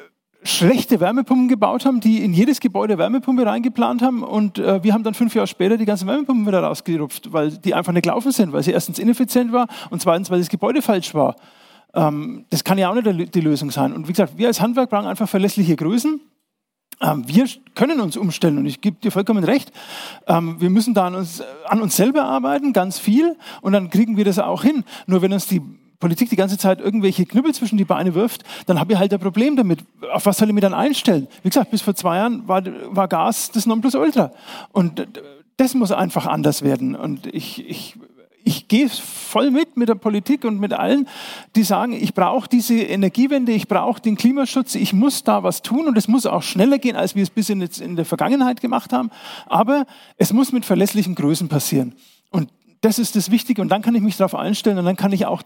schlechte 0.47 0.99
Wärmepumpen 0.99 1.47
gebaut 1.47 1.85
haben, 1.85 1.99
die 1.99 2.23
in 2.23 2.33
jedes 2.33 2.59
Gebäude 2.59 2.97
Wärmepumpe 2.97 3.45
reingeplant 3.45 4.01
haben 4.01 4.23
und 4.23 4.59
äh, 4.59 4.83
wir 4.83 4.93
haben 4.93 5.03
dann 5.03 5.13
fünf 5.13 5.35
Jahre 5.35 5.47
später 5.47 5.77
die 5.77 5.85
ganzen 5.85 6.07
Wärmepumpen 6.07 6.47
wieder 6.47 6.61
rausgerupft, 6.61 7.31
weil 7.33 7.51
die 7.51 7.73
einfach 7.73 7.93
nicht 7.93 8.03
gelaufen 8.03 8.31
sind, 8.31 8.53
weil 8.53 8.63
sie 8.63 8.71
erstens 8.71 8.99
ineffizient 8.99 9.51
war 9.51 9.67
und 9.89 10.01
zweitens, 10.01 10.29
weil 10.29 10.39
das 10.39 10.49
Gebäude 10.49 10.81
falsch 10.81 11.13
war. 11.13 11.35
Ähm, 11.93 12.45
das 12.49 12.63
kann 12.63 12.77
ja 12.77 12.89
auch 12.89 12.95
nicht 12.95 13.35
die 13.35 13.41
Lösung 13.41 13.71
sein. 13.71 13.93
Und 13.93 14.07
wie 14.07 14.13
gesagt, 14.13 14.37
wir 14.37 14.47
als 14.47 14.61
Handwerk 14.61 14.89
brauchen 14.89 15.07
einfach 15.07 15.27
verlässliche 15.27 15.75
Größen. 15.75 16.21
Ähm, 17.01 17.23
wir 17.27 17.45
können 17.75 17.99
uns 17.99 18.17
umstellen 18.17 18.57
und 18.57 18.65
ich 18.65 18.81
gebe 18.81 18.97
dir 18.97 19.11
vollkommen 19.11 19.43
recht. 19.43 19.71
Ähm, 20.27 20.59
wir 20.59 20.69
müssen 20.69 20.93
da 20.93 21.07
an 21.07 21.15
uns, 21.15 21.43
an 21.65 21.81
uns 21.81 21.95
selber 21.95 22.23
arbeiten, 22.23 22.73
ganz 22.73 22.97
viel, 22.97 23.35
und 23.61 23.73
dann 23.73 23.89
kriegen 23.89 24.17
wir 24.17 24.25
das 24.25 24.39
auch 24.39 24.63
hin. 24.63 24.83
Nur 25.05 25.21
wenn 25.21 25.33
uns 25.33 25.47
die 25.47 25.61
Politik 25.99 26.29
die 26.29 26.35
ganze 26.35 26.57
Zeit 26.57 26.79
irgendwelche 26.79 27.25
Knüppel 27.25 27.53
zwischen 27.53 27.77
die 27.77 27.85
Beine 27.85 28.13
wirft, 28.13 28.43
dann 28.67 28.79
habe 28.79 28.93
ich 28.93 28.99
halt 28.99 29.13
ein 29.13 29.19
Problem 29.19 29.55
damit. 29.55 29.79
Auf 30.11 30.25
was 30.25 30.37
soll 30.37 30.47
ich 30.47 30.53
mich 30.53 30.61
dann 30.61 30.73
einstellen? 30.73 31.27
Wie 31.41 31.49
gesagt, 31.49 31.71
bis 31.71 31.81
vor 31.81 31.95
zwei 31.95 32.17
Jahren 32.17 32.47
war, 32.47 32.61
war 32.89 33.07
Gas 33.07 33.51
das 33.51 33.65
Nonplusultra. 33.65 34.31
Und 34.71 35.07
das 35.57 35.73
muss 35.73 35.91
einfach 35.91 36.27
anders 36.27 36.61
werden. 36.61 36.95
Und 36.95 37.25
ich, 37.27 37.67
ich, 37.67 37.95
ich 38.43 38.67
gehe 38.67 38.89
voll 38.89 39.49
mit 39.51 39.75
mit 39.75 39.89
der 39.89 39.95
Politik 39.95 40.45
und 40.45 40.59
mit 40.59 40.71
allen, 40.71 41.07
die 41.55 41.63
sagen, 41.63 41.93
ich 41.93 42.13
brauche 42.13 42.47
diese 42.47 42.75
Energiewende, 42.75 43.51
ich 43.51 43.67
brauche 43.67 43.99
den 43.99 44.15
Klimaschutz, 44.15 44.75
ich 44.75 44.93
muss 44.93 45.23
da 45.23 45.41
was 45.41 45.63
tun 45.63 45.87
und 45.87 45.97
es 45.97 46.07
muss 46.07 46.27
auch 46.27 46.43
schneller 46.43 46.77
gehen, 46.77 46.95
als 46.95 47.15
wir 47.15 47.23
es 47.23 47.31
bis 47.31 47.49
in, 47.49 47.61
in 47.61 47.95
der 47.95 48.05
Vergangenheit 48.05 48.61
gemacht 48.61 48.93
haben. 48.93 49.09
Aber 49.47 49.85
es 50.17 50.31
muss 50.31 50.51
mit 50.51 50.63
verlässlichen 50.63 51.15
Größen 51.15 51.49
passieren. 51.49 51.95
Und 52.29 52.51
das 52.81 52.99
ist 52.99 53.15
das 53.15 53.31
Wichtige 53.31 53.61
und 53.61 53.69
dann 53.69 53.81
kann 53.81 53.95
ich 53.95 54.01
mich 54.01 54.17
darauf 54.17 54.35
einstellen 54.35 54.77
und 54.77 54.85
dann 54.85 54.95
kann 54.95 55.11
ich 55.11 55.25
auch 55.25 55.41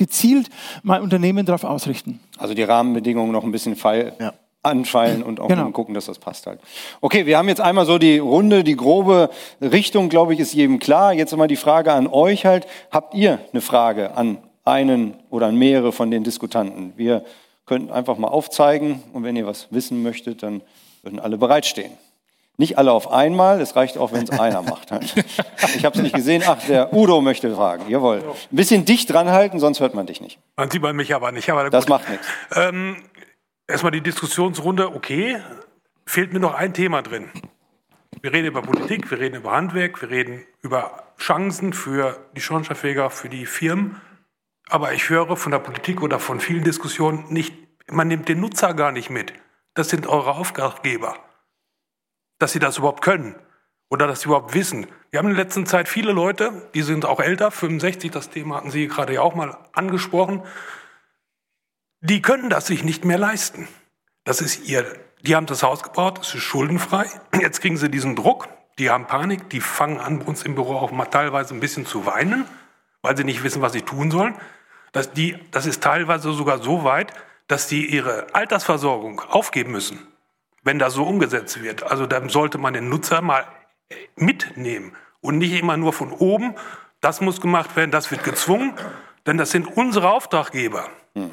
gezielt 0.00 0.48
mein 0.82 1.02
Unternehmen 1.02 1.44
darauf 1.44 1.62
ausrichten. 1.62 2.20
Also 2.38 2.54
die 2.54 2.62
Rahmenbedingungen 2.62 3.30
noch 3.32 3.44
ein 3.44 3.52
bisschen 3.52 3.76
fall, 3.76 4.14
ja. 4.18 4.32
anfallen 4.62 5.22
und 5.22 5.40
auch 5.40 5.48
genau. 5.48 5.70
gucken, 5.72 5.94
dass 5.94 6.06
das 6.06 6.18
passt 6.18 6.46
halt. 6.46 6.58
Okay, 7.02 7.26
wir 7.26 7.36
haben 7.36 7.48
jetzt 7.48 7.60
einmal 7.60 7.84
so 7.84 7.98
die 7.98 8.16
Runde, 8.16 8.64
die 8.64 8.76
grobe 8.76 9.28
Richtung, 9.60 10.08
glaube 10.08 10.32
ich, 10.32 10.40
ist 10.40 10.54
jedem 10.54 10.78
klar. 10.78 11.12
Jetzt 11.12 11.36
mal 11.36 11.48
die 11.48 11.56
Frage 11.56 11.92
an 11.92 12.06
euch 12.06 12.46
halt. 12.46 12.66
Habt 12.90 13.14
ihr 13.14 13.40
eine 13.52 13.60
Frage 13.60 14.16
an 14.16 14.38
einen 14.64 15.14
oder 15.28 15.48
an 15.48 15.56
mehrere 15.56 15.92
von 15.92 16.10
den 16.10 16.24
Diskutanten? 16.24 16.94
Wir 16.96 17.22
könnten 17.66 17.92
einfach 17.92 18.16
mal 18.16 18.28
aufzeigen 18.28 19.02
und 19.12 19.22
wenn 19.22 19.36
ihr 19.36 19.46
was 19.46 19.68
wissen 19.70 20.02
möchtet, 20.02 20.42
dann 20.42 20.62
würden 21.02 21.20
alle 21.20 21.36
bereitstehen. 21.36 21.92
Nicht 22.60 22.76
alle 22.76 22.92
auf 22.92 23.10
einmal, 23.10 23.58
es 23.62 23.74
reicht 23.74 23.96
auch, 23.96 24.12
wenn 24.12 24.24
es 24.24 24.30
einer 24.38 24.60
macht. 24.60 24.90
Ich 25.74 25.82
habe 25.86 25.96
es 25.96 26.02
nicht 26.02 26.14
gesehen. 26.14 26.42
Ach, 26.46 26.58
der 26.66 26.92
Udo 26.92 27.22
möchte 27.22 27.54
fragen. 27.54 27.88
Jawohl. 27.88 28.18
Ein 28.18 28.54
bisschen 28.54 28.84
dicht 28.84 29.10
dran 29.10 29.30
halten, 29.30 29.58
sonst 29.58 29.80
hört 29.80 29.94
man 29.94 30.04
dich 30.04 30.20
nicht. 30.20 30.38
Man 30.56 30.70
sieht 30.70 30.82
man 30.82 30.94
mich 30.94 31.14
aber 31.14 31.32
nicht. 31.32 31.48
Aber 31.48 31.70
das 31.70 31.88
macht 31.88 32.10
nichts. 32.10 32.26
Ähm, 32.54 33.02
erstmal 33.66 33.92
die 33.92 34.02
Diskussionsrunde. 34.02 34.94
Okay, 34.94 35.40
fehlt 36.04 36.34
mir 36.34 36.38
noch 36.40 36.52
ein 36.52 36.74
Thema 36.74 37.00
drin. 37.00 37.30
Wir 38.20 38.30
reden 38.30 38.48
über 38.48 38.60
Politik, 38.60 39.10
wir 39.10 39.18
reden 39.18 39.36
über 39.36 39.52
Handwerk, 39.52 40.02
wir 40.02 40.10
reden 40.10 40.44
über 40.60 41.14
Chancen 41.18 41.72
für 41.72 42.18
die 42.36 42.42
Schornsteinfeger, 42.42 43.08
für 43.08 43.30
die 43.30 43.46
Firmen. 43.46 44.02
Aber 44.68 44.92
ich 44.92 45.08
höre 45.08 45.38
von 45.38 45.50
der 45.50 45.60
Politik 45.60 46.02
oder 46.02 46.18
von 46.18 46.40
vielen 46.40 46.64
Diskussionen 46.64 47.24
nicht, 47.30 47.54
man 47.90 48.08
nimmt 48.08 48.28
den 48.28 48.38
Nutzer 48.38 48.74
gar 48.74 48.92
nicht 48.92 49.08
mit. 49.08 49.32
Das 49.72 49.88
sind 49.88 50.06
eure 50.06 50.34
Auftraggeber 50.34 51.16
dass 52.40 52.52
sie 52.52 52.58
das 52.58 52.78
überhaupt 52.78 53.02
können 53.02 53.36
oder 53.90 54.08
dass 54.08 54.22
sie 54.22 54.26
überhaupt 54.26 54.54
wissen. 54.54 54.86
Wir 55.10 55.18
haben 55.18 55.28
in 55.28 55.36
der 55.36 55.44
letzten 55.44 55.66
Zeit 55.66 55.88
viele 55.88 56.10
Leute, 56.10 56.68
die 56.74 56.82
sind 56.82 57.04
auch 57.04 57.20
älter, 57.20 57.50
65, 57.50 58.10
das 58.10 58.30
Thema 58.30 58.56
hatten 58.56 58.70
Sie 58.70 58.88
gerade 58.88 59.14
ja 59.14 59.20
auch 59.20 59.34
mal 59.34 59.56
angesprochen, 59.72 60.42
die 62.00 62.22
können 62.22 62.48
das 62.48 62.66
sich 62.66 62.82
nicht 62.82 63.04
mehr 63.04 63.18
leisten. 63.18 63.68
Das 64.24 64.40
ist 64.40 64.66
ihr, 64.66 64.86
die 65.22 65.36
haben 65.36 65.46
das 65.46 65.62
Haus 65.62 65.82
gebaut, 65.82 66.18
es 66.22 66.34
ist 66.34 66.42
schuldenfrei. 66.42 67.06
Jetzt 67.38 67.60
kriegen 67.60 67.76
sie 67.76 67.90
diesen 67.90 68.16
Druck, 68.16 68.48
die 68.78 68.88
haben 68.88 69.06
Panik, 69.06 69.50
die 69.50 69.60
fangen 69.60 70.00
an, 70.00 70.22
uns 70.22 70.42
im 70.42 70.54
Büro 70.54 70.76
auch 70.76 70.92
mal 70.92 71.06
teilweise 71.06 71.52
ein 71.52 71.60
bisschen 71.60 71.84
zu 71.84 72.06
weinen, 72.06 72.46
weil 73.02 73.16
sie 73.16 73.24
nicht 73.24 73.42
wissen, 73.42 73.60
was 73.60 73.74
sie 73.74 73.82
tun 73.82 74.10
sollen. 74.10 74.34
Das, 74.92 75.12
die, 75.12 75.36
das 75.50 75.66
ist 75.66 75.82
teilweise 75.82 76.32
sogar 76.32 76.62
so 76.62 76.84
weit, 76.84 77.12
dass 77.48 77.68
sie 77.68 77.84
ihre 77.84 78.34
Altersversorgung 78.34 79.20
aufgeben 79.20 79.72
müssen 79.72 80.09
wenn 80.70 80.78
das 80.78 80.94
so 80.94 81.02
umgesetzt 81.02 81.60
wird. 81.64 81.82
Also 81.90 82.06
dann 82.06 82.28
sollte 82.28 82.56
man 82.56 82.74
den 82.74 82.88
Nutzer 82.88 83.22
mal 83.22 83.44
mitnehmen 84.14 84.92
und 85.20 85.38
nicht 85.38 85.60
immer 85.60 85.76
nur 85.76 85.92
von 85.92 86.12
oben, 86.12 86.54
das 87.00 87.20
muss 87.20 87.40
gemacht 87.40 87.74
werden, 87.74 87.90
das 87.90 88.12
wird 88.12 88.22
gezwungen, 88.22 88.74
denn 89.26 89.36
das 89.36 89.50
sind 89.50 89.66
unsere 89.66 90.12
Auftraggeber. 90.12 90.88
Hm. 91.16 91.32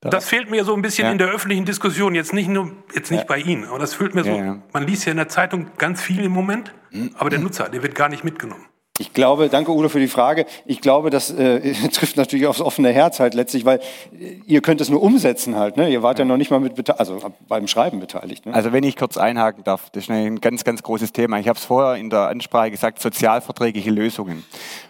Das 0.00 0.28
fehlt 0.28 0.48
mir 0.48 0.64
so 0.64 0.74
ein 0.74 0.82
bisschen 0.82 1.06
ja. 1.06 1.10
in 1.12 1.18
der 1.18 1.26
öffentlichen 1.26 1.64
Diskussion, 1.64 2.14
jetzt 2.14 2.32
nicht 2.32 2.48
nur 2.48 2.70
jetzt 2.94 3.10
nicht 3.10 3.22
ja. 3.22 3.26
bei 3.26 3.38
Ihnen, 3.38 3.64
aber 3.64 3.80
das 3.80 3.94
fehlt 3.94 4.14
mir 4.14 4.22
so. 4.22 4.30
Ja, 4.30 4.58
man 4.72 4.86
liest 4.86 5.06
ja 5.06 5.10
in 5.10 5.16
der 5.16 5.28
Zeitung 5.28 5.72
ganz 5.76 6.00
viel 6.00 6.22
im 6.22 6.30
Moment, 6.30 6.72
hm. 6.90 7.16
aber 7.18 7.30
der 7.30 7.40
Nutzer, 7.40 7.68
der 7.68 7.82
wird 7.82 7.96
gar 7.96 8.08
nicht 8.08 8.22
mitgenommen. 8.22 8.66
Ich 9.00 9.12
glaube, 9.12 9.48
danke 9.48 9.72
Udo 9.72 9.88
für 9.88 9.98
die 9.98 10.06
Frage. 10.06 10.46
Ich 10.66 10.80
glaube, 10.80 11.10
das 11.10 11.28
äh, 11.28 11.72
trifft 11.92 12.16
natürlich 12.16 12.46
aufs 12.46 12.60
offene 12.60 12.92
Herz 12.92 13.18
halt 13.18 13.34
letztlich, 13.34 13.64
weil 13.64 13.80
äh, 13.80 14.36
ihr 14.46 14.60
könnt 14.60 14.80
es 14.80 14.88
nur 14.88 15.02
umsetzen 15.02 15.56
halt. 15.56 15.76
Ne? 15.76 15.90
Ihr 15.90 16.04
wart 16.04 16.20
ja 16.20 16.24
noch 16.24 16.36
nicht 16.36 16.52
mal 16.52 16.60
mit 16.60 16.88
also 16.90 17.18
beim 17.48 17.66
Schreiben 17.66 17.98
beteiligt. 17.98 18.46
Ne? 18.46 18.54
Also 18.54 18.72
wenn 18.72 18.84
ich 18.84 18.94
kurz 18.94 19.16
einhaken 19.16 19.64
darf, 19.64 19.90
das 19.90 20.04
ist 20.04 20.10
ein 20.10 20.40
ganz, 20.40 20.62
ganz 20.62 20.84
großes 20.84 21.10
Thema. 21.10 21.40
Ich 21.40 21.48
habe 21.48 21.58
es 21.58 21.64
vorher 21.64 21.96
in 21.96 22.08
der 22.08 22.28
Ansprache 22.28 22.70
gesagt, 22.70 23.02
sozialverträgliche 23.02 23.90
Lösungen. 23.90 24.44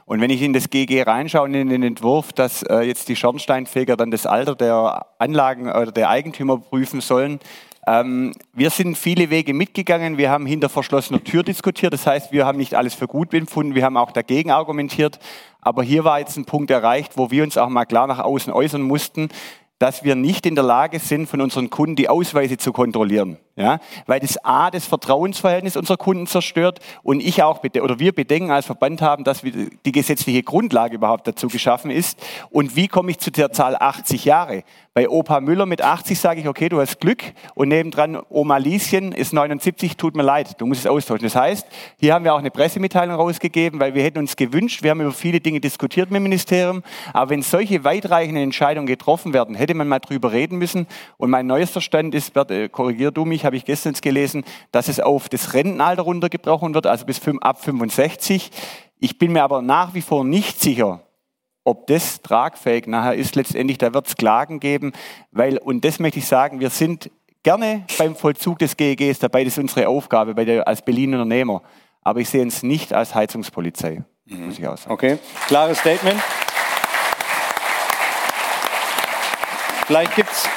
Und 0.05 0.21
wenn 0.21 0.29
ich 0.29 0.43
in 0.43 0.53
das 0.53 0.69
GG 0.69 1.05
reinschaue, 1.05 1.47
in 1.47 1.71
den 1.71 1.83
Entwurf, 1.83 2.35
dass 2.35 2.63
äh, 2.63 2.81
jetzt 2.81 3.09
die 3.09 3.17
Schornsteinfeger 3.17 3.97
dann 3.97 4.11
das 4.11 4.27
Alter 4.27 4.55
der 4.55 5.07
Anlagen 5.17 5.63
oder 5.71 5.93
der 5.93 6.11
Eigentümer 6.11 6.59
prüfen 6.59 7.01
sollen, 7.01 7.41
ähm, 7.87 8.33
wir 8.53 8.71
sind 8.71 8.97
viele 8.97 9.31
Wege 9.31 9.53
mitgegangen. 9.55 10.17
Wir 10.17 10.31
haben 10.31 10.47
hinter 10.47 10.69
verschlossener 10.69 11.23
Tür 11.23 11.43
diskutiert. 11.43 11.93
Das 11.93 12.07
heißt, 12.07 12.33
wir 12.33 12.47
haben 12.47 12.59
nicht 12.59 12.75
alles 12.75 12.95
für 12.95 13.07
gut 13.07 13.35
empfunden. 13.35 13.75
Wir 13.75 13.85
haben 13.85 13.97
auch 13.97 14.13
dagegen 14.13 14.51
argumentiert. 14.51 15.19
Aber 15.61 15.83
hier 15.83 16.05
war 16.05 16.19
jetzt 16.19 16.37
ein 16.37 16.45
Punkt 16.45 16.71
erreicht, 16.71 17.17
wo 17.17 17.31
wir 17.31 17.43
uns 17.43 17.57
auch 17.57 17.69
mal 17.69 17.85
klar 17.85 18.07
nach 18.07 18.21
außen 18.21 18.53
äußern 18.53 18.83
mussten, 18.83 19.29
dass 19.79 20.05
wir 20.05 20.15
nicht 20.15 20.47
in 20.47 20.55
der 20.55 20.65
Lage 20.65 20.99
sind, 20.99 21.27
von 21.29 21.41
unseren 21.41 21.69
Kunden 21.69 21.97
die 21.97 22.09
Ausweise 22.09 22.57
zu 22.57 22.73
kontrollieren. 22.73 23.39
Ja, 23.57 23.81
weil 24.07 24.19
das 24.21 24.43
A, 24.45 24.71
das 24.71 24.87
Vertrauensverhältnis 24.87 25.77
unserer 25.77 25.97
Kunden 25.97 26.27
zerstört 26.27 26.81
und 27.03 27.21
ich 27.21 27.43
auch, 27.43 27.63
oder 27.63 27.99
wir 27.99 28.13
Bedenken 28.13 28.51
als 28.51 28.67
Verband 28.67 29.03
haben, 29.03 29.25
dass 29.25 29.43
die 29.43 29.93
gesetzliche 29.93 30.43
Grundlage 30.43 30.97
überhaupt 30.97 31.27
dazu 31.27 31.49
geschaffen 31.49 31.91
ist. 31.91 32.19
Und 32.51 32.77
wie 32.77 32.89
komme 32.89 33.11
ich 33.11 33.19
zu 33.19 33.31
der 33.31 33.53
Zahl 33.53 33.77
80 33.77 34.25
Jahre? 34.25 34.65
Bei 34.97 35.09
Opa 35.09 35.41
Müller 35.41 35.67
mit 35.67 35.83
80 35.83 36.21
sage 36.21 36.41
ich, 36.41 36.47
okay, 36.47 36.69
du 36.69 36.81
hast 36.81 37.01
Glück. 37.01 37.25
Und 37.57 37.71
nebendran 37.71 38.23
Oma 38.29 38.59
Lieschen 38.59 39.11
ist 39.11 39.33
79, 39.33 39.97
tut 39.97 40.15
mir 40.15 40.23
leid, 40.23 40.61
du 40.61 40.67
musst 40.67 40.83
es 40.83 40.87
austauschen. 40.87 41.25
Das 41.25 41.35
heißt, 41.35 41.67
hier 41.99 42.15
haben 42.15 42.25
wir 42.25 42.33
auch 42.33 42.39
eine 42.39 42.53
Pressemitteilung 42.53 43.17
rausgegeben, 43.17 43.81
weil 43.81 43.95
wir 43.95 44.05
hätten 44.05 44.19
uns 44.19 44.37
gewünscht, 44.37 44.85
wir 44.85 44.93
haben 44.93 45.01
über 45.01 45.11
viele 45.11 45.41
Dinge 45.41 45.59
diskutiert 45.59 46.13
mit 46.13 46.21
dem 46.21 46.23
Ministerium, 46.23 46.85
aber 47.13 47.31
wenn 47.31 47.43
solche 47.43 47.83
weitreichenden 47.83 48.45
Entscheidungen 48.45 48.87
getroffen 48.87 49.33
werden, 49.33 49.57
hätte 49.57 49.75
man 49.75 49.89
mal 49.89 49.99
drüber 49.99 50.31
reden 50.31 50.59
müssen. 50.59 50.87
Und 51.17 51.29
mein 51.29 51.49
neuester 51.49 51.81
Stand 51.81 52.15
ist, 52.15 52.37
äh, 52.37 52.69
korrigier 52.69 53.11
du 53.11 53.25
mich, 53.25 53.45
habe 53.45 53.57
ich 53.57 53.65
gestern 53.65 53.95
gelesen, 53.95 54.45
dass 54.71 54.87
es 54.87 55.01
auf 55.01 55.29
das 55.29 55.55
Rentenalter 55.55 56.03
runtergebrochen 56.03 56.73
wird, 56.73 56.87
also 56.87 57.05
bis 57.05 57.21
ab 57.41 57.61
65. 57.65 58.53
Ich 59.01 59.19
bin 59.19 59.33
mir 59.33 59.43
aber 59.43 59.61
nach 59.61 59.93
wie 59.95 60.03
vor 60.03 60.25
nicht 60.25 60.61
sicher, 60.61 61.01
ob 61.65 61.87
das 61.87 62.21
tragfähig 62.23 62.87
nachher 62.87 63.15
ist, 63.15 63.35
letztendlich, 63.37 63.79
da 63.79 63.93
wird 63.95 64.07
es 64.07 64.17
Klagen 64.17 64.61
geben, 64.61 64.93
weil, 65.33 65.59
und 65.59 65.85
das 65.85 65.99
möchte 65.99 66.19
ich 66.19 66.27
sagen, 66.27 66.61
wir 66.61 66.71
sind 66.71 67.11
gerne 67.43 67.85
beim 67.99 68.15
Vollzug 68.15 68.59
des 68.59 68.77
GEGs 68.77 69.19
dabei, 69.19 69.45
das 69.45 69.55
ist 69.55 69.59
unsere 69.59 69.89
Aufgabe 69.89 70.35
der, 70.45 70.67
als 70.69 70.83
Berliner 70.83 71.21
Unternehmer. 71.23 71.63
Aber 72.03 72.21
ich 72.21 72.29
sehe 72.29 72.43
uns 72.43 72.63
nicht 72.63 72.93
als 72.93 73.15
Heizungspolizei, 73.15 74.05
Mhm. 74.27 74.47
muss 74.47 74.59
ich 74.59 74.67
auch 74.67 74.77
sagen. 74.77 74.93
Okay, 74.93 75.19
klares 75.47 75.79
Statement. 75.79 76.21
Vielleicht 79.87 80.15
gibt 80.17 80.31
es 80.31 80.49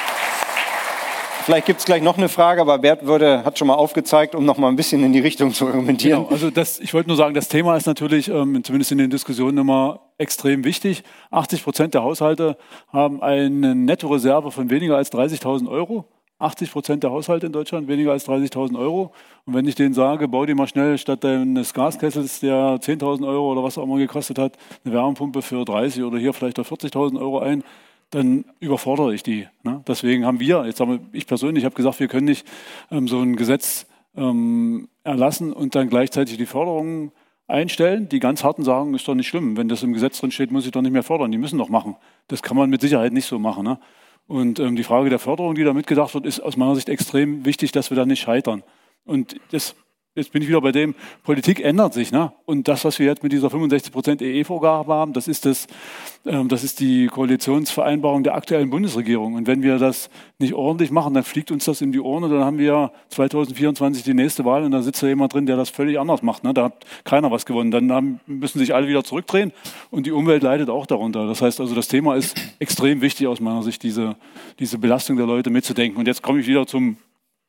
vielleicht 1.48 1.66
gibt's 1.66 1.86
gleich 1.86 2.02
noch 2.02 2.18
eine 2.18 2.28
Frage, 2.28 2.60
aber 2.60 2.76
Bert 2.76 3.06
würde, 3.06 3.42
hat 3.42 3.58
schon 3.58 3.68
mal 3.68 3.74
aufgezeigt, 3.74 4.34
um 4.34 4.44
noch 4.44 4.58
mal 4.58 4.68
ein 4.68 4.76
bisschen 4.76 5.02
in 5.02 5.14
die 5.14 5.20
Richtung 5.20 5.54
zu 5.54 5.66
argumentieren. 5.66 6.24
Genau, 6.24 6.30
also 6.30 6.50
das, 6.50 6.78
ich 6.78 6.92
wollte 6.92 7.08
nur 7.08 7.16
sagen, 7.16 7.32
das 7.32 7.48
Thema 7.48 7.74
ist 7.74 7.86
natürlich, 7.86 8.28
ähm, 8.28 8.62
zumindest 8.62 8.92
in 8.92 8.98
den 8.98 9.08
Diskussionen 9.08 9.56
immer 9.56 10.00
extrem 10.18 10.62
wichtig. 10.64 11.04
80 11.30 11.64
Prozent 11.64 11.94
der 11.94 12.02
Haushalte 12.02 12.58
haben 12.92 13.22
eine 13.22 13.74
Nettoreserve 13.74 14.50
von 14.50 14.68
weniger 14.68 14.98
als 14.98 15.10
30.000 15.10 15.70
Euro. 15.70 16.04
80 16.38 16.70
Prozent 16.70 17.02
der 17.02 17.12
Haushalte 17.12 17.46
in 17.46 17.52
Deutschland 17.52 17.88
weniger 17.88 18.12
als 18.12 18.28
30.000 18.28 18.78
Euro. 18.78 19.12
Und 19.46 19.54
wenn 19.54 19.66
ich 19.66 19.74
denen 19.74 19.94
sage, 19.94 20.28
bau 20.28 20.44
dir 20.44 20.54
mal 20.54 20.68
schnell 20.68 20.98
statt 20.98 21.24
deines 21.24 21.72
Gaskessels, 21.72 22.40
der 22.40 22.78
10.000 22.78 23.26
Euro 23.26 23.52
oder 23.52 23.64
was 23.64 23.78
auch 23.78 23.84
immer 23.84 23.96
gekostet 23.96 24.38
hat, 24.38 24.58
eine 24.84 24.92
Wärmepumpe 24.92 25.40
für 25.40 25.64
30 25.64 26.04
oder 26.04 26.18
hier 26.18 26.34
vielleicht 26.34 26.60
auch 26.60 26.66
40.000 26.66 27.18
Euro 27.18 27.38
ein, 27.38 27.64
dann 28.10 28.44
überfordere 28.60 29.14
ich 29.14 29.22
die. 29.22 29.46
Ne? 29.62 29.82
Deswegen 29.86 30.24
haben 30.24 30.40
wir, 30.40 30.64
jetzt 30.66 30.80
haben 30.80 30.90
wir, 30.90 31.00
ich 31.12 31.26
persönlich 31.26 31.64
habe 31.64 31.74
gesagt, 31.74 32.00
wir 32.00 32.08
können 32.08 32.26
nicht 32.26 32.46
ähm, 32.90 33.08
so 33.08 33.20
ein 33.20 33.36
Gesetz 33.36 33.86
ähm, 34.16 34.88
erlassen 35.04 35.52
und 35.52 35.74
dann 35.74 35.88
gleichzeitig 35.88 36.38
die 36.38 36.46
Förderungen 36.46 37.12
einstellen. 37.46 38.08
Die 38.08 38.20
ganz 38.20 38.44
harten 38.44 38.62
sagen, 38.62 38.94
ist 38.94 39.06
doch 39.08 39.14
nicht 39.14 39.28
schlimm. 39.28 39.56
Wenn 39.56 39.68
das 39.68 39.82
im 39.82 39.92
Gesetz 39.92 40.20
drin 40.20 40.30
steht, 40.30 40.50
muss 40.50 40.66
ich 40.66 40.72
doch 40.72 40.82
nicht 40.82 40.92
mehr 40.92 41.02
fördern. 41.02 41.32
Die 41.32 41.38
müssen 41.38 41.58
doch 41.58 41.68
machen. 41.68 41.96
Das 42.28 42.42
kann 42.42 42.56
man 42.56 42.70
mit 42.70 42.80
Sicherheit 42.80 43.12
nicht 43.12 43.26
so 43.26 43.38
machen. 43.38 43.64
Ne? 43.64 43.78
Und 44.26 44.58
ähm, 44.58 44.76
die 44.76 44.84
Frage 44.84 45.10
der 45.10 45.18
Förderung, 45.18 45.54
die 45.54 45.64
da 45.64 45.72
mitgedacht 45.72 46.14
wird, 46.14 46.26
ist 46.26 46.40
aus 46.40 46.56
meiner 46.56 46.74
Sicht 46.74 46.88
extrem 46.88 47.44
wichtig, 47.44 47.72
dass 47.72 47.90
wir 47.90 47.96
da 47.96 48.06
nicht 48.06 48.20
scheitern. 48.20 48.62
Und 49.04 49.36
das, 49.50 49.74
jetzt 50.18 50.32
bin 50.32 50.42
ich 50.42 50.48
wieder 50.48 50.60
bei 50.60 50.72
dem, 50.72 50.94
Politik 51.22 51.60
ändert 51.60 51.94
sich. 51.94 52.12
Ne? 52.12 52.32
Und 52.44 52.68
das, 52.68 52.84
was 52.84 52.98
wir 52.98 53.06
jetzt 53.06 53.22
mit 53.22 53.32
dieser 53.32 53.48
65% 53.48 54.22
EE-Vorgabe 54.22 54.92
haben, 54.92 55.12
das 55.12 55.28
ist, 55.28 55.46
das, 55.46 55.66
ähm, 56.26 56.48
das 56.48 56.64
ist 56.64 56.80
die 56.80 57.06
Koalitionsvereinbarung 57.06 58.22
der 58.22 58.34
aktuellen 58.34 58.70
Bundesregierung. 58.70 59.34
Und 59.34 59.46
wenn 59.46 59.62
wir 59.62 59.78
das 59.78 60.10
nicht 60.38 60.54
ordentlich 60.54 60.90
machen, 60.90 61.14
dann 61.14 61.24
fliegt 61.24 61.50
uns 61.50 61.64
das 61.64 61.80
in 61.80 61.92
die 61.92 62.00
Ohren 62.00 62.24
und 62.24 62.30
dann 62.30 62.44
haben 62.44 62.58
wir 62.58 62.92
2024 63.08 64.02
die 64.02 64.14
nächste 64.14 64.44
Wahl 64.44 64.64
und 64.64 64.72
da 64.72 64.82
sitzt 64.82 65.02
da 65.02 65.06
jemand 65.06 65.32
drin, 65.32 65.46
der 65.46 65.56
das 65.56 65.70
völlig 65.70 65.98
anders 65.98 66.22
macht. 66.22 66.44
Ne? 66.44 66.52
Da 66.52 66.64
hat 66.64 66.84
keiner 67.04 67.30
was 67.30 67.46
gewonnen. 67.46 67.70
Dann 67.70 67.90
haben, 67.92 68.20
müssen 68.26 68.58
sich 68.58 68.74
alle 68.74 68.88
wieder 68.88 69.04
zurückdrehen 69.04 69.52
und 69.90 70.06
die 70.06 70.12
Umwelt 70.12 70.42
leidet 70.42 70.68
auch 70.68 70.86
darunter. 70.86 71.26
Das 71.26 71.40
heißt 71.40 71.60
also, 71.60 71.74
das 71.74 71.88
Thema 71.88 72.16
ist 72.16 72.36
extrem 72.58 73.00
wichtig 73.00 73.26
aus 73.26 73.40
meiner 73.40 73.62
Sicht, 73.62 73.82
diese, 73.82 74.16
diese 74.58 74.78
Belastung 74.78 75.16
der 75.16 75.26
Leute 75.26 75.50
mitzudenken. 75.50 75.98
Und 75.98 76.06
jetzt 76.06 76.22
komme 76.22 76.40
ich 76.40 76.46
wieder 76.46 76.66
zum 76.66 76.96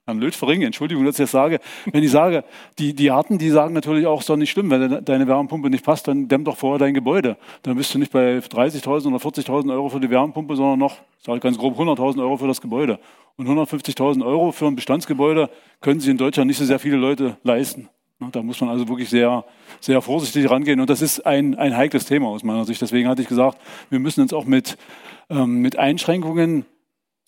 Herrn 0.09 0.19
Lötfering, 0.19 0.63
Entschuldigung, 0.63 1.05
dass 1.05 1.15
ich 1.15 1.23
das 1.23 1.31
sage. 1.31 1.59
Wenn 1.91 2.03
ich 2.03 2.11
sage, 2.11 2.43
die, 2.79 2.93
die 2.93 3.11
Harten, 3.11 3.37
die 3.37 3.49
sagen 3.49 3.73
natürlich 3.73 4.07
auch, 4.07 4.21
ist 4.21 4.29
doch 4.29 4.37
nicht 4.37 4.49
schlimm, 4.49 4.69
wenn 4.71 5.05
deine 5.05 5.27
Wärmepumpe 5.27 5.69
nicht 5.69 5.85
passt, 5.85 6.07
dann 6.07 6.27
dämm 6.27 6.43
doch 6.43 6.57
vorher 6.57 6.79
dein 6.79 6.93
Gebäude. 6.93 7.37
Dann 7.61 7.77
bist 7.77 7.93
du 7.93 7.99
nicht 7.99 8.11
bei 8.11 8.39
30.000 8.39 9.07
oder 9.07 9.17
40.000 9.17 9.71
Euro 9.71 9.89
für 9.89 9.99
die 9.99 10.09
Wärmepumpe, 10.09 10.55
sondern 10.55 10.79
noch, 10.79 10.97
sage 11.19 11.37
ich 11.37 11.43
ganz 11.43 11.57
grob, 11.57 11.77
100.000 11.79 12.19
Euro 12.21 12.37
für 12.37 12.47
das 12.47 12.59
Gebäude. 12.59 12.99
Und 13.37 13.47
150.000 13.47 14.25
Euro 14.25 14.51
für 14.51 14.65
ein 14.65 14.75
Bestandsgebäude 14.75 15.49
können 15.79 15.99
sich 15.99 16.09
in 16.09 16.17
Deutschland 16.17 16.47
nicht 16.47 16.57
so 16.57 16.65
sehr 16.65 16.79
viele 16.79 16.97
Leute 16.97 17.37
leisten. 17.43 17.87
Da 18.31 18.41
muss 18.41 18.59
man 18.59 18.69
also 18.69 18.87
wirklich 18.89 19.09
sehr, 19.09 19.45
sehr 19.79 20.01
vorsichtig 20.01 20.49
rangehen. 20.49 20.81
Und 20.81 20.89
das 20.89 21.01
ist 21.01 21.25
ein, 21.25 21.55
ein 21.55 21.77
heikles 21.77 22.05
Thema 22.05 22.27
aus 22.27 22.43
meiner 22.43 22.65
Sicht. 22.65 22.81
Deswegen 22.81 23.07
hatte 23.07 23.21
ich 23.21 23.29
gesagt, 23.29 23.57
wir 23.89 23.99
müssen 23.99 24.21
uns 24.21 24.33
auch 24.33 24.45
mit, 24.45 24.77
ähm, 25.29 25.61
mit 25.61 25.77
Einschränkungen 25.77 26.65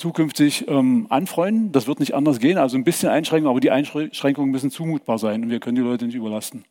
zukünftig 0.02 0.68
ähm, 0.68 1.06
anfreunden. 1.10 1.72
Das 1.72 1.88
wird 1.88 2.00
nicht 2.00 2.14
anders 2.14 2.40
gehen. 2.40 2.58
Also 2.58 2.76
ein 2.78 2.84
bisschen 2.84 3.10
Einschränkungen, 3.10 3.52
aber 3.52 3.60
die 3.60 3.72
Einschränkungen 3.72 4.52
müssen 4.52 4.72
zumutbar 4.72 5.20
sein 5.20 5.44
und 5.44 5.50
wir 5.50 5.60
können 5.60 5.76
die 5.76 5.82
Leute 5.82 6.06
nicht 6.06 6.16
überlasten. 6.16 6.66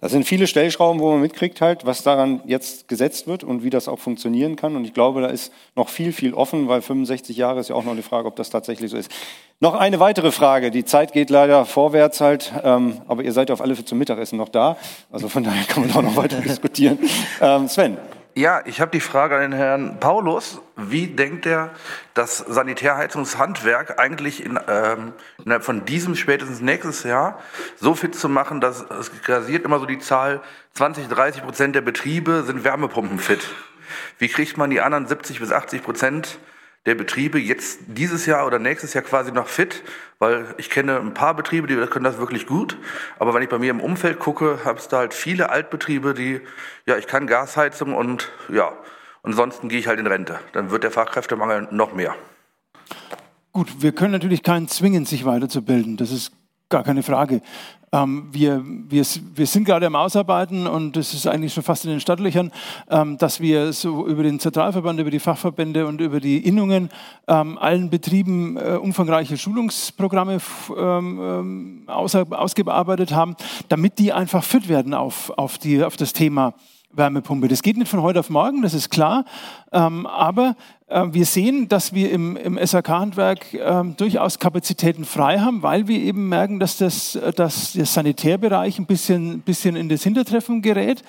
Das 0.00 0.12
sind 0.12 0.24
viele 0.24 0.46
Stellschrauben, 0.46 1.00
wo 1.00 1.10
man 1.10 1.20
mitkriegt 1.20 1.60
halt, 1.60 1.84
was 1.84 2.02
daran 2.04 2.40
jetzt 2.46 2.86
gesetzt 2.86 3.26
wird 3.26 3.42
und 3.42 3.64
wie 3.64 3.70
das 3.70 3.88
auch 3.88 3.98
funktionieren 3.98 4.54
kann. 4.54 4.76
Und 4.76 4.84
ich 4.84 4.94
glaube, 4.94 5.22
da 5.22 5.28
ist 5.28 5.52
noch 5.74 5.88
viel, 5.88 6.12
viel 6.12 6.34
offen, 6.34 6.68
weil 6.68 6.82
65 6.82 7.36
Jahre 7.36 7.60
ist 7.60 7.68
ja 7.68 7.74
auch 7.74 7.84
noch 7.84 7.92
eine 7.92 8.02
Frage, 8.02 8.28
ob 8.28 8.36
das 8.36 8.50
tatsächlich 8.50 8.90
so 8.90 8.96
ist. 8.96 9.10
Noch 9.58 9.74
eine 9.74 9.98
weitere 9.98 10.30
Frage. 10.30 10.70
Die 10.70 10.84
Zeit 10.84 11.12
geht 11.12 11.30
leider 11.30 11.64
vorwärts 11.64 12.20
halt, 12.20 12.52
ähm, 12.62 13.00
aber 13.08 13.24
ihr 13.24 13.32
seid 13.32 13.50
auf 13.50 13.60
alle 13.60 13.74
Fälle 13.74 13.86
zum 13.86 13.98
Mittagessen 13.98 14.36
noch 14.36 14.48
da. 14.48 14.76
Also 15.10 15.28
von 15.28 15.42
daher 15.42 15.64
kann 15.64 15.86
man 15.86 15.96
auch 15.96 16.02
noch 16.02 16.16
weiter 16.16 16.40
diskutieren. 16.44 16.98
Ähm, 17.40 17.68
Sven. 17.68 17.96
Ja, 18.34 18.62
ich 18.64 18.80
habe 18.80 18.90
die 18.90 19.00
Frage 19.00 19.34
an 19.34 19.42
den 19.42 19.52
Herrn 19.52 20.00
Paulus. 20.00 20.62
Wie 20.76 21.06
denkt 21.06 21.44
er, 21.44 21.70
das 22.14 22.38
Sanitärheizungshandwerk 22.38 23.98
eigentlich 23.98 24.42
in, 24.42 24.58
ähm, 24.68 25.12
innerhalb 25.44 25.64
von 25.64 25.84
diesem 25.84 26.16
spätestens 26.16 26.62
nächstes 26.62 27.02
Jahr 27.02 27.42
so 27.76 27.94
fit 27.94 28.14
zu 28.14 28.30
machen, 28.30 28.62
dass 28.62 28.86
es 28.90 29.12
grasiert 29.22 29.66
immer 29.66 29.78
so 29.78 29.84
die 29.84 29.98
Zahl 29.98 30.40
20, 30.72 31.08
30 31.08 31.42
Prozent 31.42 31.74
der 31.76 31.82
Betriebe 31.82 32.42
sind 32.44 32.64
Wärmepumpenfit. 32.64 33.50
Wie 34.18 34.28
kriegt 34.28 34.56
man 34.56 34.70
die 34.70 34.80
anderen 34.80 35.06
70 35.06 35.38
bis 35.40 35.52
80 35.52 35.82
Prozent 35.82 36.38
der 36.86 36.94
Betriebe 36.96 37.38
jetzt 37.38 37.80
dieses 37.86 38.26
Jahr 38.26 38.46
oder 38.46 38.58
nächstes 38.58 38.94
Jahr 38.94 39.04
quasi 39.04 39.30
noch 39.30 39.46
fit, 39.46 39.82
weil 40.18 40.54
ich 40.58 40.68
kenne 40.68 40.98
ein 40.98 41.14
paar 41.14 41.34
Betriebe, 41.34 41.66
die 41.66 41.76
können 41.86 42.04
das 42.04 42.18
wirklich 42.18 42.46
gut, 42.46 42.76
aber 43.18 43.34
wenn 43.34 43.42
ich 43.42 43.48
bei 43.48 43.58
mir 43.58 43.70
im 43.70 43.80
Umfeld 43.80 44.18
gucke, 44.18 44.60
habe 44.64 44.78
es 44.78 44.88
da 44.88 44.98
halt 44.98 45.14
viele 45.14 45.50
Altbetriebe, 45.50 46.14
die, 46.14 46.40
ja, 46.86 46.96
ich 46.96 47.06
kann 47.06 47.26
Gasheizung 47.26 47.94
und 47.94 48.32
ja, 48.48 48.72
ansonsten 49.22 49.68
gehe 49.68 49.78
ich 49.78 49.86
halt 49.86 50.00
in 50.00 50.06
Rente. 50.06 50.40
Dann 50.52 50.70
wird 50.70 50.82
der 50.82 50.90
Fachkräftemangel 50.90 51.68
noch 51.70 51.94
mehr. 51.94 52.14
Gut, 53.52 53.82
wir 53.82 53.92
können 53.92 54.12
natürlich 54.12 54.42
keinen 54.42 54.66
zwingen, 54.66 55.04
sich 55.04 55.24
weiterzubilden. 55.24 55.96
Das 55.96 56.10
ist 56.10 56.32
gar 56.72 56.82
keine 56.82 57.02
Frage. 57.02 57.42
Ähm, 57.94 58.28
wir, 58.32 58.62
wir, 58.64 59.04
wir 59.34 59.46
sind 59.46 59.64
gerade 59.64 59.86
am 59.86 59.94
Ausarbeiten 59.94 60.66
und 60.66 60.96
das 60.96 61.12
ist 61.12 61.26
eigentlich 61.26 61.52
schon 61.52 61.62
fast 61.62 61.84
in 61.84 61.90
den 61.90 62.00
Stadtlöchern, 62.00 62.50
ähm, 62.88 63.18
dass 63.18 63.38
wir 63.38 63.74
so 63.74 64.06
über 64.06 64.22
den 64.22 64.40
Zentralverband, 64.40 64.98
über 64.98 65.10
die 65.10 65.18
Fachverbände 65.18 65.86
und 65.86 66.00
über 66.00 66.18
die 66.18 66.38
Innungen 66.38 66.88
ähm, 67.28 67.58
allen 67.58 67.90
Betrieben 67.90 68.56
äh, 68.56 68.78
umfangreiche 68.80 69.36
Schulungsprogramme 69.36 70.38
ähm, 70.74 71.20
ähm, 71.20 71.82
aus, 71.86 72.14
ausgearbeitet 72.14 73.12
haben, 73.12 73.36
damit 73.68 73.98
die 73.98 74.14
einfach 74.14 74.42
fit 74.42 74.70
werden 74.70 74.94
auf, 74.94 75.28
auf, 75.36 75.58
die, 75.58 75.84
auf 75.84 75.98
das 75.98 76.14
Thema 76.14 76.54
Wärmepumpe. 76.92 77.48
Das 77.48 77.62
geht 77.62 77.76
nicht 77.76 77.90
von 77.90 78.00
heute 78.00 78.20
auf 78.20 78.30
morgen, 78.30 78.62
das 78.62 78.72
ist 78.72 78.88
klar, 78.88 79.26
ähm, 79.70 80.06
aber 80.06 80.56
wir 81.12 81.24
sehen, 81.26 81.68
dass 81.68 81.94
wir 81.94 82.10
im, 82.10 82.36
im 82.36 82.58
SAK-Handwerk 82.62 83.54
äh, 83.54 83.84
durchaus 83.96 84.38
Kapazitäten 84.38 85.04
frei 85.04 85.38
haben, 85.38 85.62
weil 85.62 85.88
wir 85.88 85.98
eben 85.98 86.28
merken, 86.28 86.60
dass, 86.60 86.76
das, 86.76 87.18
dass 87.36 87.72
der 87.72 87.86
Sanitärbereich 87.86 88.78
ein 88.78 88.86
bisschen, 88.86 89.40
bisschen 89.40 89.76
in 89.76 89.88
das 89.88 90.02
Hintertreffen 90.02 90.60
gerät. 90.60 91.02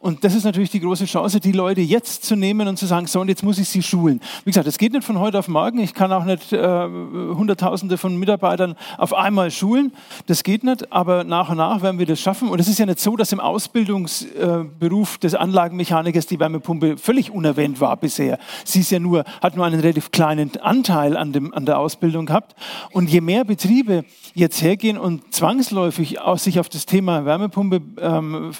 Und 0.00 0.24
das 0.24 0.34
ist 0.34 0.44
natürlich 0.44 0.70
die 0.70 0.80
große 0.80 1.06
Chance, 1.06 1.40
die 1.40 1.52
Leute 1.52 1.80
jetzt 1.80 2.24
zu 2.24 2.36
nehmen 2.36 2.68
und 2.68 2.76
zu 2.76 2.86
sagen, 2.86 3.06
so, 3.06 3.20
und 3.20 3.28
jetzt 3.28 3.42
muss 3.42 3.58
ich 3.58 3.68
sie 3.68 3.82
schulen. 3.82 4.20
Wie 4.44 4.50
gesagt, 4.50 4.66
das 4.66 4.78
geht 4.78 4.92
nicht 4.92 5.04
von 5.04 5.18
heute 5.18 5.38
auf 5.38 5.48
morgen. 5.48 5.78
Ich 5.80 5.94
kann 5.94 6.12
auch 6.12 6.24
nicht 6.24 6.52
äh, 6.52 6.60
Hunderttausende 6.60 7.96
von 7.96 8.16
Mitarbeitern 8.16 8.76
auf 8.98 9.14
einmal 9.14 9.50
schulen. 9.50 9.92
Das 10.26 10.42
geht 10.42 10.64
nicht, 10.64 10.92
aber 10.92 11.24
nach 11.24 11.48
und 11.48 11.56
nach 11.56 11.82
werden 11.82 11.98
wir 11.98 12.06
das 12.06 12.20
schaffen. 12.20 12.48
Und 12.48 12.60
es 12.60 12.68
ist 12.68 12.78
ja 12.78 12.86
nicht 12.86 13.00
so, 13.00 13.16
dass 13.16 13.32
im 13.32 13.40
Ausbildungsberuf 13.40 15.18
des 15.18 15.34
Anlagenmechanikers 15.34 16.26
die 16.26 16.38
Wärmepumpe 16.38 16.98
völlig 16.98 17.30
unerwähnt 17.30 17.80
war 17.80 17.96
bisher. 17.96 18.38
Sie 18.64 18.80
ist 18.80 18.90
ja 18.90 18.98
nur 18.98 19.24
hat 19.42 19.56
nur 19.56 19.66
einen 19.66 19.80
relativ 19.80 20.10
kleinen 20.10 20.56
Anteil 20.60 21.16
an, 21.16 21.32
dem, 21.32 21.52
an 21.54 21.66
der 21.66 21.78
Ausbildung 21.78 22.26
gehabt. 22.26 22.54
Und 22.92 23.10
je 23.10 23.20
mehr 23.20 23.44
Betriebe 23.44 24.04
jetzt 24.34 24.62
hergehen 24.62 24.98
und 24.98 25.34
zwangsläufig 25.34 26.20
auch 26.20 26.38
sich 26.38 26.60
auf 26.60 26.68
das 26.68 26.86
Thema 26.86 27.24
Wärmepumpe 27.24 27.80
ähm, 28.00 28.52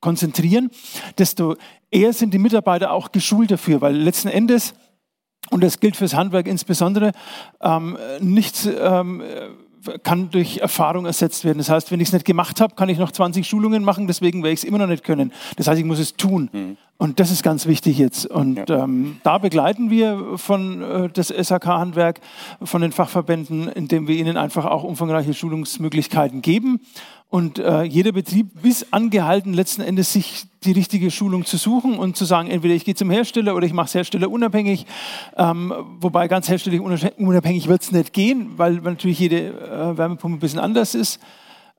konzentrieren, 0.00 0.70
desto 1.18 1.56
eher 1.90 2.12
sind 2.12 2.34
die 2.34 2.38
Mitarbeiter 2.38 2.92
auch 2.92 3.12
geschult 3.12 3.50
dafür, 3.50 3.80
weil 3.80 3.96
letzten 3.96 4.28
Endes, 4.28 4.74
und 5.50 5.62
das 5.62 5.80
gilt 5.80 5.96
fürs 5.96 6.14
Handwerk 6.14 6.46
insbesondere, 6.46 7.12
ähm, 7.60 7.98
nichts 8.20 8.66
ähm, 8.66 9.22
kann 10.02 10.30
durch 10.30 10.58
Erfahrung 10.58 11.06
ersetzt 11.06 11.44
werden. 11.44 11.58
Das 11.58 11.70
heißt, 11.70 11.90
wenn 11.90 12.00
ich 12.00 12.08
es 12.08 12.12
nicht 12.12 12.24
gemacht 12.24 12.60
habe, 12.60 12.74
kann 12.74 12.88
ich 12.88 12.98
noch 12.98 13.12
20 13.12 13.46
Schulungen 13.46 13.84
machen, 13.84 14.06
deswegen 14.06 14.42
werde 14.42 14.54
ich 14.54 14.60
es 14.60 14.64
immer 14.64 14.78
noch 14.78 14.86
nicht 14.86 15.04
können. 15.04 15.32
Das 15.56 15.66
heißt, 15.66 15.78
ich 15.78 15.84
muss 15.84 15.98
es 15.98 16.16
tun. 16.16 16.50
Mhm. 16.52 16.76
Und 17.00 17.18
das 17.18 17.30
ist 17.30 17.42
ganz 17.42 17.64
wichtig 17.64 17.96
jetzt. 17.96 18.26
Und 18.26 18.68
ja. 18.68 18.84
ähm, 18.84 19.20
da 19.22 19.38
begleiten 19.38 19.88
wir 19.88 20.36
von 20.36 20.82
äh, 20.82 21.08
das 21.08 21.28
SAK-Handwerk, 21.28 22.20
von 22.62 22.82
den 22.82 22.92
Fachverbänden, 22.92 23.68
indem 23.68 24.06
wir 24.06 24.16
ihnen 24.16 24.36
einfach 24.36 24.66
auch 24.66 24.84
umfangreiche 24.84 25.32
Schulungsmöglichkeiten 25.32 26.42
geben. 26.42 26.80
Und 27.30 27.60
äh, 27.60 27.84
jeder 27.84 28.10
Betrieb 28.10 28.64
ist 28.64 28.92
angehalten, 28.92 29.54
letzten 29.54 29.82
Endes 29.82 30.12
sich 30.12 30.46
die 30.64 30.72
richtige 30.72 31.12
Schulung 31.12 31.44
zu 31.44 31.58
suchen 31.58 31.96
und 31.96 32.16
zu 32.16 32.24
sagen, 32.24 32.50
entweder 32.50 32.74
ich 32.74 32.84
gehe 32.84 32.96
zum 32.96 33.08
Hersteller 33.08 33.54
oder 33.54 33.64
ich 33.64 33.72
mache 33.72 33.86
es 33.86 33.94
herstellerunabhängig. 33.94 34.84
Ähm, 35.36 35.72
wobei 36.00 36.26
ganz 36.26 36.48
herstellerunabhängig 36.48 37.68
wird 37.68 37.82
es 37.82 37.92
nicht 37.92 38.12
gehen, 38.12 38.58
weil 38.58 38.74
natürlich 38.80 39.20
jede 39.20 39.48
äh, 39.48 39.96
Wärmepumpe 39.96 40.38
ein 40.38 40.40
bisschen 40.40 40.58
anders 40.58 40.96
ist. 40.96 41.20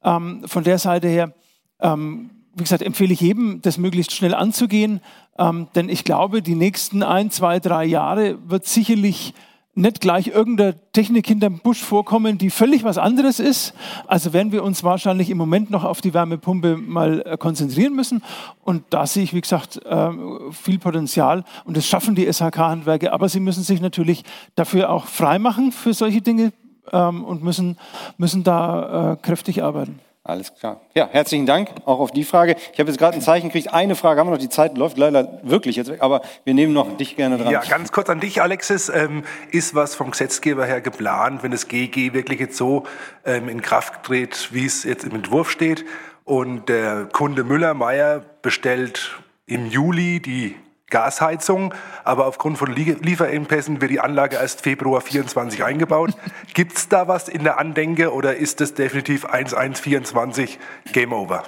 Ähm, 0.06 0.44
von 0.46 0.64
der 0.64 0.80
Seite 0.80 1.10
her, 1.10 1.34
ähm, 1.82 2.30
wie 2.56 2.64
gesagt, 2.64 2.82
empfehle 2.82 3.12
ich 3.12 3.20
jedem, 3.20 3.62
das 3.62 3.78
möglichst 3.78 4.14
schnell 4.14 4.34
anzugehen. 4.34 5.02
Ähm, 5.38 5.68
denn 5.76 5.90
ich 5.90 6.06
glaube, 6.06 6.42
die 6.42 6.56
nächsten 6.56 7.04
ein, 7.04 7.30
zwei, 7.30 7.60
drei 7.60 7.84
Jahre 7.84 8.38
wird 8.50 8.66
sicherlich 8.66 9.34
nicht 9.74 10.02
gleich 10.02 10.28
irgendeine 10.28 10.76
Technik 10.92 11.28
hinterm 11.28 11.60
Busch 11.60 11.82
vorkommen, 11.82 12.38
die 12.38 12.50
völlig 12.50 12.84
was 12.84 12.98
anderes 12.98 13.40
ist. 13.40 13.74
Also 14.06 14.34
werden 14.34 14.52
wir 14.52 14.64
uns 14.64 14.84
wahrscheinlich 14.84 15.30
im 15.30 15.38
Moment 15.38 15.70
noch 15.70 15.84
auf 15.84 16.02
die 16.02 16.14
Wärmepumpe 16.14 16.76
mal 16.78 17.22
äh, 17.26 17.38
konzentrieren 17.38 17.96
müssen. 17.96 18.22
Und 18.62 18.84
da 18.90 19.08
sehe 19.08 19.24
ich, 19.24 19.34
wie 19.34 19.42
gesagt, 19.42 19.80
ähm, 19.86 20.52
viel 20.52 20.78
Potenzial. 20.78 21.46
Und 21.64 21.78
das 21.78 21.86
schaffen 21.88 22.16
die 22.16 22.32
SHK-Handwerke. 22.32 23.14
Aber 23.14 23.30
sie 23.30 23.40
müssen 23.40 23.64
sich 23.64 23.80
natürlich 23.80 24.24
dafür 24.56 24.90
auch 24.90 25.06
freimachen 25.06 25.72
für 25.72 25.94
solche 25.94 26.22
Dinge 26.22 26.52
ähm, 26.92 27.24
und 27.24 27.44
müssen, 27.44 27.78
müssen 28.18 28.44
da 28.44 29.14
äh, 29.14 29.16
kräftig 29.22 29.64
arbeiten. 29.64 30.00
Alles 30.24 30.54
klar. 30.54 30.82
Ja, 30.94 31.10
herzlichen 31.12 31.48
Dank 31.48 31.70
auch 31.86 32.00
auf 32.00 32.12
die 32.12 32.24
Frage. 32.24 32.56
Ich 32.74 32.80
habe 32.80 32.90
jetzt 32.90 33.00
gerade 33.00 33.16
ein 33.16 33.22
Zeichen 33.22 33.48
gekriegt. 33.48 33.74
Eine 33.74 33.96
Frage 33.96 34.20
haben 34.20 34.28
wir 34.28 34.32
noch. 34.32 34.38
Die 34.38 34.50
Zeit 34.50 34.78
läuft 34.78 34.98
leider 35.00 35.40
wirklich 35.42 35.76
jetzt 35.76 35.90
weg, 35.90 36.04
aber 36.04 36.22
wir 36.44 36.54
nehmen 36.54 36.74
noch 36.74 36.96
dich 36.96 37.16
gerne 37.16 37.40
dran. 37.40 37.52
Ja, 37.52 37.62
ganz 37.62 37.92
kurz 37.92 38.08
an 38.08 38.20
dich, 38.20 38.40
Alexis. 38.40 38.90
Ähm, 38.90 39.24
ist 39.52 39.74
was 39.74 39.96
vom 39.96 40.12
Gesetzgeber 40.12 40.66
her 40.68 40.80
geplant, 40.80 41.42
wenn 41.42 41.50
das 41.50 41.68
GEG 41.68 42.14
wirklich 42.14 42.40
jetzt 42.40 42.56
so 42.56 42.84
ähm, 43.26 43.50
in 43.50 43.64
Kraft 43.64 44.04
tritt, 44.04 44.50
wie 44.54 44.66
es 44.66 44.84
jetzt 44.84 45.06
im 45.06 45.16
Entwurf 45.16 45.50
steht 45.50 45.86
und 46.24 46.70
der 46.70 47.10
Kunde 47.12 47.44
Müller-Meyer 47.44 48.24
bestellt 48.44 49.20
im 49.48 49.66
Juli 49.66 50.20
die 50.20 50.56
Gasheizung, 50.92 51.74
aber 52.04 52.28
aufgrund 52.28 52.60
von 52.60 52.72
Lieferengpässen 52.72 53.82
wird 53.82 53.90
die 53.90 54.00
Anlage 54.00 54.36
erst 54.36 54.62
Februar 54.62 55.02
24 55.02 55.64
eingebaut. 55.64 56.12
Gibt 56.54 56.78
es 56.78 56.88
da 56.88 57.08
was 57.08 57.28
in 57.28 57.44
der 57.44 57.58
Andenke 57.58 58.14
oder 58.14 58.36
ist 58.36 58.62
das 58.62 58.76
definitiv 58.76 59.26
1124 59.26 60.60
Game 60.94 61.14
Over? 61.14 61.44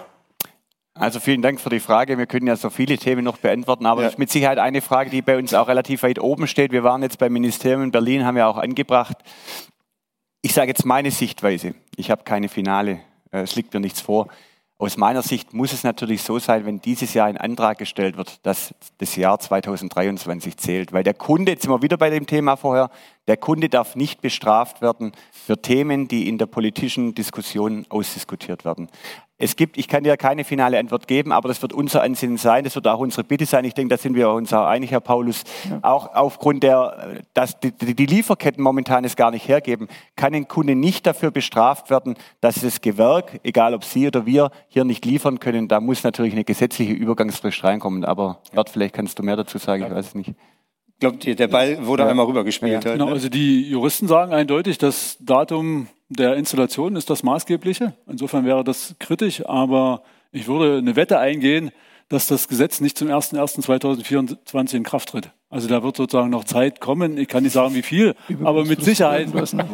Also 0.96 1.20
vielen 1.20 1.42
Dank 1.42 1.60
für 1.60 1.70
die 1.70 1.80
Frage. 1.80 2.18
Wir 2.18 2.28
können 2.28 2.46
ja 2.46 2.56
so 2.56 2.70
viele 2.70 2.98
Themen 2.98 3.24
noch 3.24 3.38
beantworten, 3.38 3.86
aber 3.86 4.02
ja. 4.02 4.06
das 4.06 4.14
ist 4.14 4.20
mit 4.20 4.30
Sicherheit 4.30 4.60
eine 4.60 4.82
Frage, 4.82 5.10
die 5.10 5.22
bei 5.22 5.38
uns 5.38 5.54
auch 5.54 5.68
relativ 5.68 6.04
weit 6.04 6.20
oben 6.20 6.48
steht. 6.48 6.72
Wir 6.72 6.84
waren 6.84 7.02
jetzt 7.02 7.18
beim 7.18 7.34
Ministerium 7.34 7.84
in 7.84 7.92
Berlin, 7.92 8.26
haben 8.26 8.36
wir 8.36 8.48
auch 8.48 8.58
angebracht. 8.58 9.18
Ich 10.44 10.54
sage 10.54 10.68
jetzt 10.68 10.86
meine 10.86 11.10
Sichtweise. 11.10 11.74
Ich 11.96 12.12
habe 12.12 12.24
keine 12.24 12.48
Finale, 12.48 13.00
äh, 13.32 13.42
es 13.42 13.56
liegt 13.56 13.74
mir 13.74 13.80
nichts 13.80 14.02
vor. 14.02 14.28
Aus 14.84 14.98
meiner 14.98 15.22
Sicht 15.22 15.54
muss 15.54 15.72
es 15.72 15.86
natürlich 15.86 16.24
so 16.24 16.40
sein, 16.40 16.66
wenn 16.66 16.82
dieses 16.82 17.14
Jahr 17.14 17.28
ein 17.28 17.38
Antrag 17.38 17.78
gestellt 17.78 18.18
wird, 18.18 18.46
dass 18.46 18.76
das 18.98 19.16
Jahr 19.16 19.40
2023 19.40 20.58
zählt. 20.58 20.92
Weil 20.92 21.06
der 21.06 21.14
Kunde, 21.14 21.54
jetzt 21.54 21.62
sind 21.62 21.72
wir 21.72 21.82
wieder 21.82 21.96
bei 21.96 22.10
dem 22.10 22.28
Thema 22.28 22.58
vorher, 22.58 22.90
der 23.30 23.38
Kunde 23.38 23.70
darf 23.70 23.96
nicht 23.96 24.20
bestraft 24.20 24.82
werden 24.82 25.14
für 25.32 25.62
Themen, 25.62 26.10
die 26.10 26.28
in 26.28 26.38
der 26.38 26.48
politischen 26.48 27.16
Diskussion 27.16 27.86
ausdiskutiert 27.88 28.66
werden. 28.66 28.90
Es 29.44 29.58
gibt, 29.58 29.78
ich 29.78 29.90
kann 29.90 30.06
dir 30.06 30.16
keine 30.16 30.46
finale 30.46 30.80
Antwort 30.80 31.06
geben, 31.06 31.34
aber 31.34 31.50
das 31.50 31.62
wird 31.62 31.74
unser 31.74 32.02
Ansinnen 32.02 32.38
sein, 32.38 32.64
das 32.64 32.76
wird 32.76 32.88
auch 32.88 33.00
unsere 33.00 33.26
Bitte 33.26 33.46
sein. 33.46 33.66
Ich 33.66 33.74
denke, 33.74 33.94
da 33.94 34.02
sind 34.02 34.16
wir 34.16 34.30
uns 34.30 34.54
auch 34.54 34.66
einig, 34.66 34.92
Herr 34.92 35.02
Paulus. 35.02 35.44
Ja. 35.70 35.80
Auch 35.82 36.16
aufgrund 36.16 36.64
der, 36.64 37.22
dass 37.34 37.60
die, 37.60 37.74
die, 37.74 38.06
Lieferketten 38.06 38.64
momentan 38.64 39.04
es 39.04 39.18
gar 39.18 39.32
nicht 39.32 39.46
hergeben, 39.50 39.90
kann 40.16 40.34
ein 40.34 40.48
Kunde 40.48 40.76
nicht 40.76 41.06
dafür 41.06 41.30
bestraft 41.30 41.90
werden, 41.90 42.16
dass 42.40 42.62
das 42.62 42.80
Gewerk, 42.80 43.42
egal 43.44 43.74
ob 43.74 43.84
Sie 43.84 44.08
oder 44.08 44.26
wir, 44.26 44.50
hier 44.70 44.86
nicht 44.86 45.04
liefern 45.04 45.42
können. 45.42 45.68
Da 45.68 45.82
muss 45.82 46.06
natürlich 46.06 46.32
eine 46.32 46.46
gesetzliche 46.46 46.94
Übergangsfrist 46.94 47.66
reinkommen. 47.66 48.06
Aber 48.06 48.40
Bert, 48.54 48.70
vielleicht 48.70 48.96
kannst 48.96 49.20
du 49.20 49.24
mehr 49.24 49.36
dazu 49.36 49.58
sagen, 49.58 49.84
ich 49.84 49.92
weiß 49.92 50.08
es 50.08 50.16
nicht. 50.16 50.36
Ich 51.04 51.20
glaube, 51.20 51.36
der 51.36 51.48
Ball 51.50 51.86
wurde 51.86 52.04
ja. 52.04 52.10
einmal 52.10 52.26
rübergespielt. 52.26 52.72
Ja. 52.72 52.76
Halt, 52.78 52.94
genau, 52.94 53.08
ne? 53.08 53.12
also 53.12 53.28
die 53.28 53.70
Juristen 53.70 54.08
sagen 54.08 54.34
eindeutig, 54.34 54.78
das 54.78 55.18
Datum 55.20 55.88
der 56.08 56.36
Installation 56.38 56.96
ist 56.96 57.10
das 57.10 57.24
Maßgebliche. 57.24 57.94
Insofern 58.08 58.46
wäre 58.46 58.64
das 58.64 58.96
kritisch, 59.00 59.46
aber 59.46 60.04
ich 60.32 60.48
würde 60.48 60.78
eine 60.78 60.96
Wette 60.96 61.20
eingehen, 61.20 61.72
dass 62.08 62.28
das 62.28 62.48
Gesetz 62.48 62.80
nicht 62.80 62.98
zum 62.98 63.10
01.01.2024 63.10 64.76
in 64.76 64.84
Kraft 64.84 65.10
tritt. 65.10 65.32
Also 65.50 65.68
da 65.68 65.84
wird 65.84 65.98
sozusagen 65.98 66.30
noch 66.30 66.46
Zeit 66.46 66.80
kommen. 66.80 67.18
Ich 67.18 67.28
kann 67.28 67.44
nicht 67.44 67.54
sagen, 67.54 67.76
wie 67.76 67.82
viel, 67.82 68.16
aber 68.44 68.64
mit 68.64 68.82
Sicherheit 68.82 69.28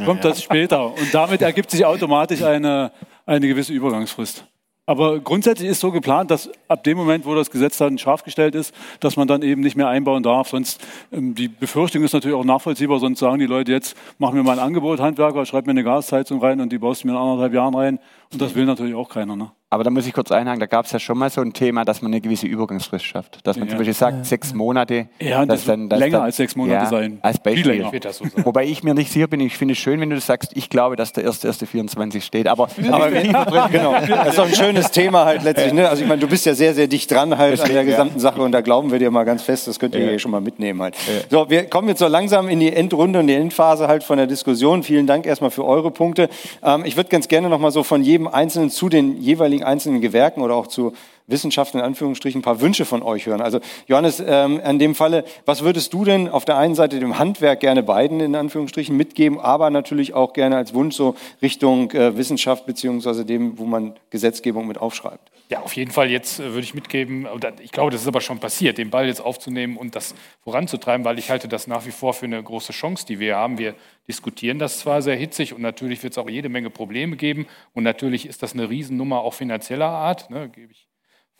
kommt 0.06 0.26
das 0.26 0.42
später. 0.42 0.88
Und 0.88 1.14
damit 1.14 1.44
ergibt 1.44 1.70
sich 1.70 1.86
automatisch 1.86 2.42
eine, 2.42 2.92
eine 3.28 3.48
gewisse 3.48 3.72
Übergangsfrist. 3.72 4.46
Aber 4.90 5.20
grundsätzlich 5.20 5.70
ist 5.70 5.82
so 5.82 5.92
geplant, 5.92 6.32
dass 6.32 6.50
ab 6.68 6.84
dem 6.84 6.98
Moment, 6.98 7.24
wo 7.24 7.36
das 7.36 7.52
Gesetz 7.52 7.78
dann 7.78 8.00
scharf 8.00 8.24
gestellt 8.24 8.56
ist, 8.56 8.74
dass 9.00 9.18
man 9.18 9.28
dann 9.28 9.44
eben 9.44 9.62
nicht 9.62 9.76
mehr 9.76 9.88
einbauen 9.88 10.24
darf. 10.24 10.50
Sonst, 10.50 10.82
ähm, 11.12 11.36
die 11.36 11.48
Befürchtung 11.48 12.02
ist 12.02 12.14
natürlich 12.14 12.36
auch 12.36 12.44
nachvollziehbar, 12.44 12.98
sonst 12.98 13.20
sagen 13.20 13.38
die 13.38 13.46
Leute 13.46 13.72
jetzt, 13.72 13.96
machen 14.18 14.38
wir 14.38 14.42
mal 14.42 14.54
ein 14.54 14.66
Angebot, 14.66 15.00
Handwerker, 15.00 15.46
schreib 15.46 15.68
mir 15.68 15.74
eine 15.74 15.84
Gasheizung 15.84 16.42
rein 16.42 16.60
und 16.60 16.72
die 16.72 16.80
baust 16.80 17.04
du 17.04 17.08
mir 17.08 17.14
in 17.14 17.20
anderthalb 17.20 17.54
Jahren 17.54 17.76
rein. 17.76 18.00
Und 18.34 18.42
das 18.42 18.56
will 18.56 18.66
natürlich 18.66 18.96
auch 18.96 19.10
keiner. 19.10 19.36
Ne? 19.36 19.52
Aber 19.72 19.84
da 19.84 19.92
muss 19.92 20.08
ich 20.08 20.14
kurz 20.14 20.32
einhaken, 20.32 20.60
da 20.60 20.66
gab 20.66 20.86
es 20.86 20.92
ja 20.94 20.98
schon 20.98 21.16
mal 21.20 21.30
so 21.30 21.42
ein 21.42 21.54
Thema, 21.54 21.86
dass 21.86 22.02
man 22.02 22.12
eine 22.12 22.22
gewisse 22.22 22.48
Übergangsfrist 22.48 23.06
schafft. 23.06 23.46
Dass 23.46 23.56
man 23.56 23.68
ja. 23.68 23.70
zum 23.70 23.78
Beispiel 23.78 23.94
sagt, 23.94 24.18
ja. 24.18 24.24
sechs 24.24 24.52
Monate. 24.52 25.10
Ja, 25.20 25.46
das 25.46 25.66
dann, 25.66 25.88
länger 25.92 26.18
dann, 26.18 26.22
als 26.24 26.38
sechs 26.38 26.56
Monate 26.56 26.86
ja, 26.86 26.86
sein. 26.88 27.20
Als 27.22 27.38
Beispiel. 27.38 27.86
So 28.12 28.26
Wobei 28.44 28.66
ich 28.66 28.82
mir 28.82 28.96
nicht 28.96 29.12
sicher 29.12 29.28
bin, 29.28 29.40
ich 29.42 29.56
finde 29.56 29.74
es 29.74 29.78
schön, 29.78 30.02
wenn 30.02 30.10
du 30.10 30.16
das 30.16 30.26
sagst, 30.26 30.54
ich 30.56 30.72
glaube, 30.72 30.96
dass 30.96 31.14
der 31.14 31.24
erste, 31.24 31.46
erste 31.46 31.68
24 31.68 32.26
steht. 32.26 32.48
Aber, 32.48 32.68
aber 32.90 33.12
genau. 33.12 33.94
Das 34.08 34.30
ist 34.30 34.40
auch 34.40 34.48
ein 34.48 34.56
schönes 34.56 34.90
Thema 34.90 35.26
halt 35.26 35.44
letztlich. 35.44 35.72
Ne? 35.72 35.88
Also 35.88 36.02
ich 36.02 36.10
meine, 36.10 36.22
du 36.22 36.28
bist 36.28 36.48
ja 36.48 36.56
sehr, 36.56 36.74
sehr 36.74 36.88
dicht 36.88 37.12
dran 37.12 37.38
halt 37.38 37.62
an 37.62 37.72
der 37.72 37.86
gesamten 37.86 38.20
Sache 38.20 38.42
und 38.42 38.52
da 38.52 38.62
glauben 38.62 38.92
wir 38.92 38.98
dir 38.98 39.12
mal 39.12 39.24
ganz 39.24 39.44
fest, 39.44 39.68
das 39.68 39.78
könnt 39.78 39.94
ihr 39.94 40.02
hier 40.02 40.18
schon 40.18 40.32
mal 40.32 40.42
mitnehmen 40.42 40.82
halt. 40.82 40.96
So, 41.30 41.48
wir 41.48 41.70
kommen 41.70 41.90
jetzt 41.90 42.00
so 42.00 42.08
langsam 42.08 42.50
in 42.50 42.60
die 42.60 42.74
Endrunde 42.74 43.20
und 43.20 43.28
die 43.28 43.36
Endphase 43.36 43.88
halt 43.88 44.04
von 44.04 44.18
der 44.18 44.26
Diskussion. 44.26 44.82
Vielen 44.82 45.06
Dank 45.06 45.28
erstmal 45.28 45.52
für 45.52 45.64
eure 45.64 45.92
Punkte. 45.92 46.28
Ähm, 46.64 46.86
ich 46.86 46.98
würde 46.98 47.10
ganz 47.10 47.28
gerne 47.28 47.50
nochmal 47.50 47.70
so 47.70 47.84
von 47.84 48.02
jedem 48.02 48.28
Einzelnen 48.28 48.72
zu 48.72 48.90
den 48.90 49.22
jeweiligen 49.22 49.59
einzelnen 49.64 50.02
Gewerken 50.02 50.42
oder 50.42 50.56
auch 50.56 50.68
zu 50.68 50.94
Wissenschaft 51.30 51.76
in 51.76 51.82
Anführungsstrichen 51.82 52.40
ein 52.40 52.44
paar 52.44 52.62
Wünsche 52.62 52.86
von 52.86 53.04
euch 53.04 53.26
hören. 53.26 53.42
Also 53.42 53.60
Johannes, 53.88 54.24
ähm, 54.26 54.60
in 54.60 54.80
dem 54.80 54.96
Falle, 54.96 55.24
was 55.46 55.64
würdest 55.64 55.94
du 55.94 56.06
denn 56.06 56.28
auf 56.28 56.46
der 56.46 56.58
einen 56.58 56.76
Seite 56.76 57.00
dem 57.00 57.20
Handwerk 57.20 57.60
gerne 57.60 57.84
beiden 57.84 58.20
in 58.20 58.36
Anführungsstrichen 58.36 58.96
mitgeben, 58.96 59.40
aber 59.40 59.70
natürlich 59.70 60.14
auch 60.14 60.34
gerne 60.34 60.58
als 60.58 60.74
Wunsch 60.74 60.96
so 60.96 61.16
Richtung 61.42 61.92
äh, 61.92 62.18
Wissenschaft 62.18 62.66
beziehungsweise 62.66 63.26
dem, 63.26 63.58
wo 63.58 63.66
man 63.66 63.96
Gesetzgebung 64.10 64.68
mit 64.68 64.78
aufschreibt? 64.78 65.32
Ja, 65.50 65.62
auf 65.62 65.74
jeden 65.76 65.92
Fall 65.92 66.10
jetzt 66.10 66.40
äh, 66.40 66.44
würde 66.52 66.62
ich 66.62 66.74
mitgeben, 66.74 67.28
ich 67.62 67.72
glaube, 67.72 67.92
das 67.92 68.02
ist 68.02 68.08
aber 68.08 68.22
schon 68.22 68.40
passiert, 68.40 68.78
den 68.78 68.90
Ball 68.90 69.08
jetzt 69.08 69.22
aufzunehmen 69.22 69.78
und 69.78 69.96
das 69.96 70.14
voranzutreiben, 70.44 71.06
weil 71.06 71.18
ich 71.18 71.30
halte 71.32 71.48
das 71.48 71.68
nach 71.68 71.86
wie 71.86 71.92
vor 71.92 72.14
für 72.14 72.26
eine 72.26 72.42
große 72.42 72.72
Chance, 72.72 73.06
die 73.08 73.20
wir 73.20 73.36
haben. 73.36 73.58
Wir 73.58 73.74
diskutieren 74.08 74.60
das 74.60 74.80
zwar 74.80 75.02
sehr 75.02 75.16
hitzig 75.16 75.54
und 75.54 75.62
natürlich 75.62 76.04
wird 76.04 76.14
es 76.14 76.18
auch 76.18 76.30
jede 76.30 76.50
Menge 76.50 76.70
Probleme 76.70 77.16
geben 77.16 77.48
und 77.74 77.84
natürlich 77.84 78.28
ist 78.28 78.44
das 78.44 78.54
eine 78.54 78.70
Riesennummer 78.70 79.22
auch 79.22 79.34
finanzieller 79.34 79.90
Art, 79.90 80.30
ne, 80.30 80.50
gebe 80.50 80.72
ich 80.72 80.89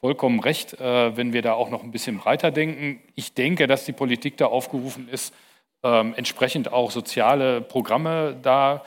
vollkommen 0.02 0.40
recht, 0.40 0.80
äh, 0.80 1.16
wenn 1.18 1.34
wir 1.34 1.42
da 1.42 1.54
auch 1.54 1.70
noch 1.70 1.84
ein 1.84 1.92
bisschen 1.92 2.18
breiter 2.18 2.52
denken. 2.52 3.02
Ich 3.16 3.34
denke, 3.34 3.68
dass 3.68 3.86
die 3.86 3.92
Politik 3.92 4.38
da 4.38 4.48
aufgerufen 4.48 5.10
ist, 5.10 5.34
ähm, 5.84 6.14
entsprechend 6.16 6.72
auch 6.72 6.92
soziale 6.92 7.62
Programme 7.62 8.38
da 8.42 8.84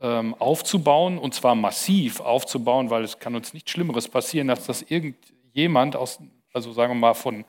ähm, 0.00 0.34
aufzubauen 0.38 1.18
und 1.18 1.34
zwar 1.34 1.54
massiv 1.54 2.20
aufzubauen, 2.20 2.90
weil 2.90 3.04
es 3.04 3.18
kann 3.18 3.34
uns 3.34 3.52
nichts 3.52 3.70
Schlimmeres 3.70 4.08
passieren, 4.08 4.50
als 4.50 4.66
dass 4.66 4.82
irgendjemand 4.82 5.96
aus, 5.96 6.18
also 6.52 6.72
sagen 6.72 6.94
wir 6.94 6.98
mal 6.98 7.14
von 7.14 7.44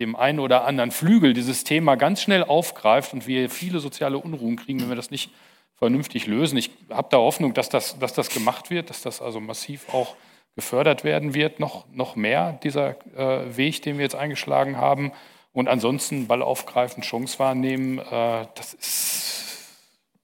dem 0.00 0.16
einen 0.16 0.38
oder 0.38 0.64
anderen 0.64 0.92
Flügel 0.92 1.34
dieses 1.34 1.64
Thema 1.64 1.96
ganz 1.96 2.22
schnell 2.22 2.44
aufgreift 2.44 3.12
und 3.12 3.26
wir 3.26 3.50
viele 3.50 3.80
soziale 3.80 4.18
Unruhen 4.18 4.56
kriegen, 4.56 4.80
wenn 4.80 4.88
wir 4.88 4.96
das 4.96 5.10
nicht 5.10 5.30
vernünftig 5.76 6.26
lösen. 6.26 6.56
Ich 6.56 6.70
habe 6.90 7.08
da 7.10 7.18
Hoffnung, 7.18 7.54
dass 7.54 7.68
das, 7.68 7.98
dass 7.98 8.14
das 8.14 8.30
gemacht 8.30 8.70
wird, 8.70 8.90
dass 8.90 9.02
das 9.02 9.20
also 9.20 9.40
massiv 9.40 9.92
auch 9.92 10.14
gefördert 10.60 11.04
werden 11.04 11.34
wird, 11.34 11.58
noch, 11.58 11.86
noch 11.92 12.16
mehr 12.16 12.58
dieser 12.62 12.96
äh, 13.16 13.56
Weg, 13.56 13.82
den 13.82 13.96
wir 13.96 14.04
jetzt 14.04 14.14
eingeschlagen 14.14 14.76
haben. 14.76 15.12
Und 15.52 15.68
ansonsten 15.68 16.26
Ball 16.26 16.42
aufgreifen, 16.42 17.02
Chance 17.02 17.38
wahrnehmen, 17.38 17.98
äh, 17.98 18.46
das 18.54 18.74
ist 18.74 19.40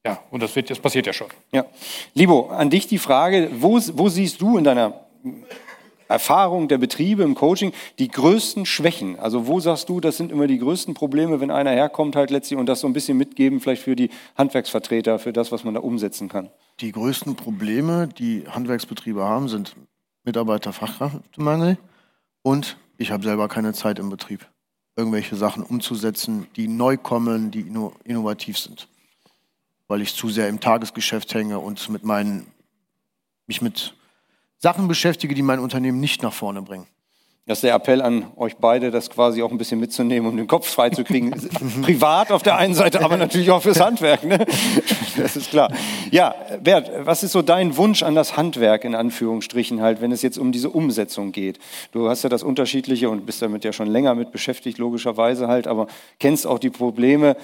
ja, 0.06 0.20
und 0.30 0.40
das, 0.40 0.54
wird, 0.54 0.70
das 0.70 0.78
passiert 0.78 1.08
ja 1.08 1.12
schon. 1.12 1.26
Ja. 1.50 1.64
Libo, 2.14 2.46
an 2.50 2.70
dich 2.70 2.86
die 2.86 2.98
Frage, 2.98 3.50
wo, 3.58 3.80
wo 3.94 4.08
siehst 4.08 4.40
du 4.40 4.56
in 4.56 4.62
deiner 4.62 5.00
Erfahrung 6.06 6.68
der 6.68 6.78
Betriebe 6.78 7.24
im 7.24 7.34
Coaching 7.34 7.72
die 7.98 8.06
größten 8.06 8.66
Schwächen? 8.66 9.18
Also 9.18 9.48
wo 9.48 9.58
sagst 9.58 9.88
du, 9.88 9.98
das 9.98 10.16
sind 10.16 10.30
immer 10.30 10.46
die 10.46 10.58
größten 10.58 10.94
Probleme, 10.94 11.40
wenn 11.40 11.50
einer 11.50 11.72
herkommt 11.72 12.14
halt 12.14 12.30
letztlich 12.30 12.56
und 12.56 12.66
das 12.66 12.78
so 12.78 12.86
ein 12.86 12.92
bisschen 12.92 13.18
mitgeben, 13.18 13.60
vielleicht 13.60 13.82
für 13.82 13.96
die 13.96 14.10
Handwerksvertreter, 14.36 15.18
für 15.18 15.32
das, 15.32 15.50
was 15.50 15.64
man 15.64 15.74
da 15.74 15.80
umsetzen 15.80 16.28
kann? 16.28 16.50
Die 16.78 16.92
größten 16.92 17.34
Probleme, 17.34 18.08
die 18.16 18.44
Handwerksbetriebe 18.48 19.24
haben, 19.24 19.48
sind 19.48 19.74
Mitarbeiterfachkräftemangel 20.26 21.78
und 22.42 22.76
ich 22.98 23.10
habe 23.10 23.24
selber 23.24 23.48
keine 23.48 23.72
Zeit 23.72 23.98
im 23.98 24.10
Betrieb, 24.10 24.46
irgendwelche 24.96 25.36
Sachen 25.36 25.62
umzusetzen, 25.62 26.46
die 26.56 26.68
neu 26.68 26.96
kommen, 26.96 27.50
die 27.50 27.60
innovativ 28.04 28.58
sind. 28.58 28.88
Weil 29.88 30.02
ich 30.02 30.14
zu 30.14 30.28
sehr 30.28 30.48
im 30.48 30.60
Tagesgeschäft 30.60 31.32
hänge 31.34 31.58
und 31.58 31.88
mit 31.88 32.04
meinen, 32.04 32.46
mich 33.46 33.62
mit 33.62 33.94
Sachen 34.58 34.88
beschäftige, 34.88 35.34
die 35.34 35.42
mein 35.42 35.60
Unternehmen 35.60 36.00
nicht 36.00 36.22
nach 36.22 36.32
vorne 36.32 36.62
bringen. 36.62 36.86
Das 37.48 37.58
ist 37.58 37.62
der 37.62 37.74
Appell 37.74 38.02
an 38.02 38.26
euch 38.34 38.56
beide, 38.56 38.90
das 38.90 39.08
quasi 39.08 39.40
auch 39.40 39.52
ein 39.52 39.58
bisschen 39.58 39.78
mitzunehmen, 39.78 40.28
um 40.28 40.36
den 40.36 40.48
Kopf 40.48 40.68
freizukriegen. 40.68 41.30
Privat 41.82 42.32
auf 42.32 42.42
der 42.42 42.56
einen 42.56 42.74
Seite, 42.74 43.04
aber 43.04 43.16
natürlich 43.16 43.52
auch 43.52 43.62
fürs 43.62 43.78
Handwerk. 43.78 44.24
Ne? 44.24 44.44
Das 45.16 45.36
ist 45.36 45.50
klar. 45.50 45.72
Ja, 46.10 46.34
Bert, 46.60 46.90
was 47.06 47.22
ist 47.22 47.30
so 47.30 47.42
dein 47.42 47.76
Wunsch 47.76 48.02
an 48.02 48.16
das 48.16 48.36
Handwerk 48.36 48.82
in 48.82 48.96
Anführungsstrichen 48.96 49.80
halt, 49.80 50.00
wenn 50.00 50.10
es 50.10 50.22
jetzt 50.22 50.38
um 50.38 50.50
diese 50.50 50.70
Umsetzung 50.70 51.30
geht? 51.30 51.60
Du 51.92 52.08
hast 52.08 52.24
ja 52.24 52.28
das 52.28 52.42
Unterschiedliche 52.42 53.08
und 53.10 53.26
bist 53.26 53.40
damit 53.42 53.62
ja 53.62 53.72
schon 53.72 53.86
länger 53.86 54.16
mit 54.16 54.32
beschäftigt, 54.32 54.78
logischerweise 54.78 55.46
halt, 55.46 55.68
aber 55.68 55.86
kennst 56.18 56.48
auch 56.48 56.58
die 56.58 56.70
Probleme. 56.70 57.36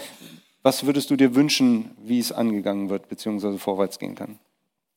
Was 0.65 0.85
würdest 0.85 1.11
du 1.11 1.17
dir 1.17 1.37
wünschen, 1.37 1.93
wie 2.03 2.19
es 2.19 2.33
angegangen 2.33 2.91
wird, 2.91 3.09
beziehungsweise 3.09 3.57
vorwärts 3.57 4.01
gehen 4.01 4.17
kann? 4.17 4.41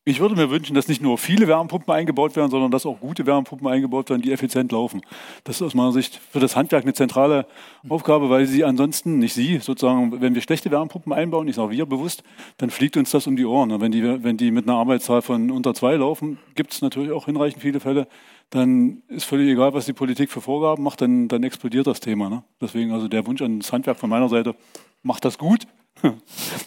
Ich 0.07 0.19
würde 0.19 0.35
mir 0.35 0.51
wünschen, 0.51 0.75
dass 0.75 0.87
nicht 0.87 1.01
nur 1.01 1.17
viele 1.17 1.47
Wärmepumpen 1.47 1.91
eingebaut 1.91 2.35
werden, 2.35 2.51
sondern 2.51 2.69
dass 2.69 2.85
auch 2.85 2.99
gute 2.99 3.25
Wärmepumpen 3.25 3.67
eingebaut 3.67 4.11
werden, 4.11 4.21
die 4.21 4.31
effizient 4.31 4.71
laufen. 4.71 5.01
Das 5.45 5.55
ist 5.55 5.61
aus 5.63 5.73
meiner 5.73 5.93
Sicht 5.93 6.21
für 6.29 6.39
das 6.39 6.55
Handwerk 6.55 6.83
eine 6.83 6.93
zentrale 6.93 7.47
Aufgabe, 7.89 8.29
weil 8.29 8.45
sie 8.45 8.63
ansonsten, 8.63 9.17
nicht 9.17 9.33
Sie, 9.33 9.57
sozusagen, 9.57 10.21
wenn 10.21 10.35
wir 10.35 10.43
schlechte 10.43 10.69
Wärmepumpen 10.69 11.11
einbauen, 11.11 11.47
ich 11.47 11.55
sage 11.55 11.71
wir 11.71 11.87
bewusst, 11.87 12.21
dann 12.57 12.69
fliegt 12.69 12.97
uns 12.97 13.09
das 13.09 13.25
um 13.25 13.35
die 13.35 13.45
Ohren. 13.45 13.81
Wenn 13.81 13.91
die, 13.91 14.23
wenn 14.23 14.37
die 14.37 14.51
mit 14.51 14.67
einer 14.67 14.77
Arbeitszahl 14.77 15.23
von 15.23 15.49
unter 15.49 15.73
zwei 15.73 15.95
laufen, 15.95 16.37
gibt 16.53 16.71
es 16.71 16.83
natürlich 16.83 17.11
auch 17.11 17.25
hinreichend 17.25 17.63
viele 17.63 17.79
Fälle, 17.79 18.07
dann 18.51 19.01
ist 19.07 19.25
völlig 19.25 19.49
egal, 19.49 19.73
was 19.73 19.87
die 19.87 19.93
Politik 19.93 20.29
für 20.29 20.39
Vorgaben 20.39 20.83
macht, 20.83 21.01
dann, 21.01 21.29
dann 21.29 21.41
explodiert 21.41 21.87
das 21.87 21.99
Thema. 21.99 22.29
Ne? 22.29 22.43
Deswegen 22.61 22.91
also 22.91 23.07
der 23.07 23.25
Wunsch 23.25 23.41
an 23.41 23.57
das 23.57 23.73
Handwerk 23.73 23.97
von 23.97 24.11
meiner 24.11 24.29
Seite, 24.29 24.55
macht 25.01 25.25
das 25.25 25.39
gut, 25.39 25.65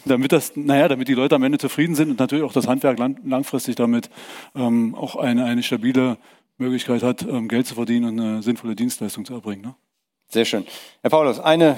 damit 0.05 0.31
das, 0.31 0.55
naja, 0.55 0.87
damit 0.87 1.07
die 1.07 1.13
Leute 1.13 1.35
am 1.35 1.43
Ende 1.43 1.57
zufrieden 1.57 1.95
sind 1.95 2.09
und 2.09 2.19
natürlich 2.19 2.43
auch 2.43 2.53
das 2.53 2.67
Handwerk 2.67 2.99
lang, 2.99 3.19
langfristig 3.25 3.75
damit 3.75 4.09
ähm, 4.55 4.95
auch 4.95 5.15
eine, 5.15 5.45
eine 5.45 5.63
stabile 5.63 6.17
Möglichkeit 6.57 7.03
hat, 7.03 7.23
ähm, 7.23 7.47
Geld 7.47 7.67
zu 7.67 7.75
verdienen 7.75 8.09
und 8.09 8.19
eine 8.19 8.43
sinnvolle 8.43 8.75
Dienstleistung 8.75 9.25
zu 9.25 9.33
erbringen. 9.33 9.61
Ne? 9.61 9.75
Sehr 10.27 10.45
schön. 10.45 10.65
Herr 11.01 11.09
Paulus, 11.09 11.39
eine, 11.39 11.77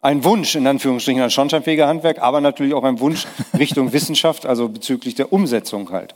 ein 0.00 0.24
Wunsch 0.24 0.54
in 0.54 0.66
Anführungsstrichen 0.66 1.22
an 1.22 1.30
schornsteinfähiger 1.30 1.86
Handwerk, 1.86 2.20
aber 2.20 2.40
natürlich 2.40 2.74
auch 2.74 2.84
ein 2.84 2.98
Wunsch 3.00 3.26
Richtung 3.58 3.92
Wissenschaft, 3.92 4.46
also 4.46 4.68
bezüglich 4.68 5.14
der 5.14 5.32
Umsetzung 5.32 5.90
halt. 5.90 6.14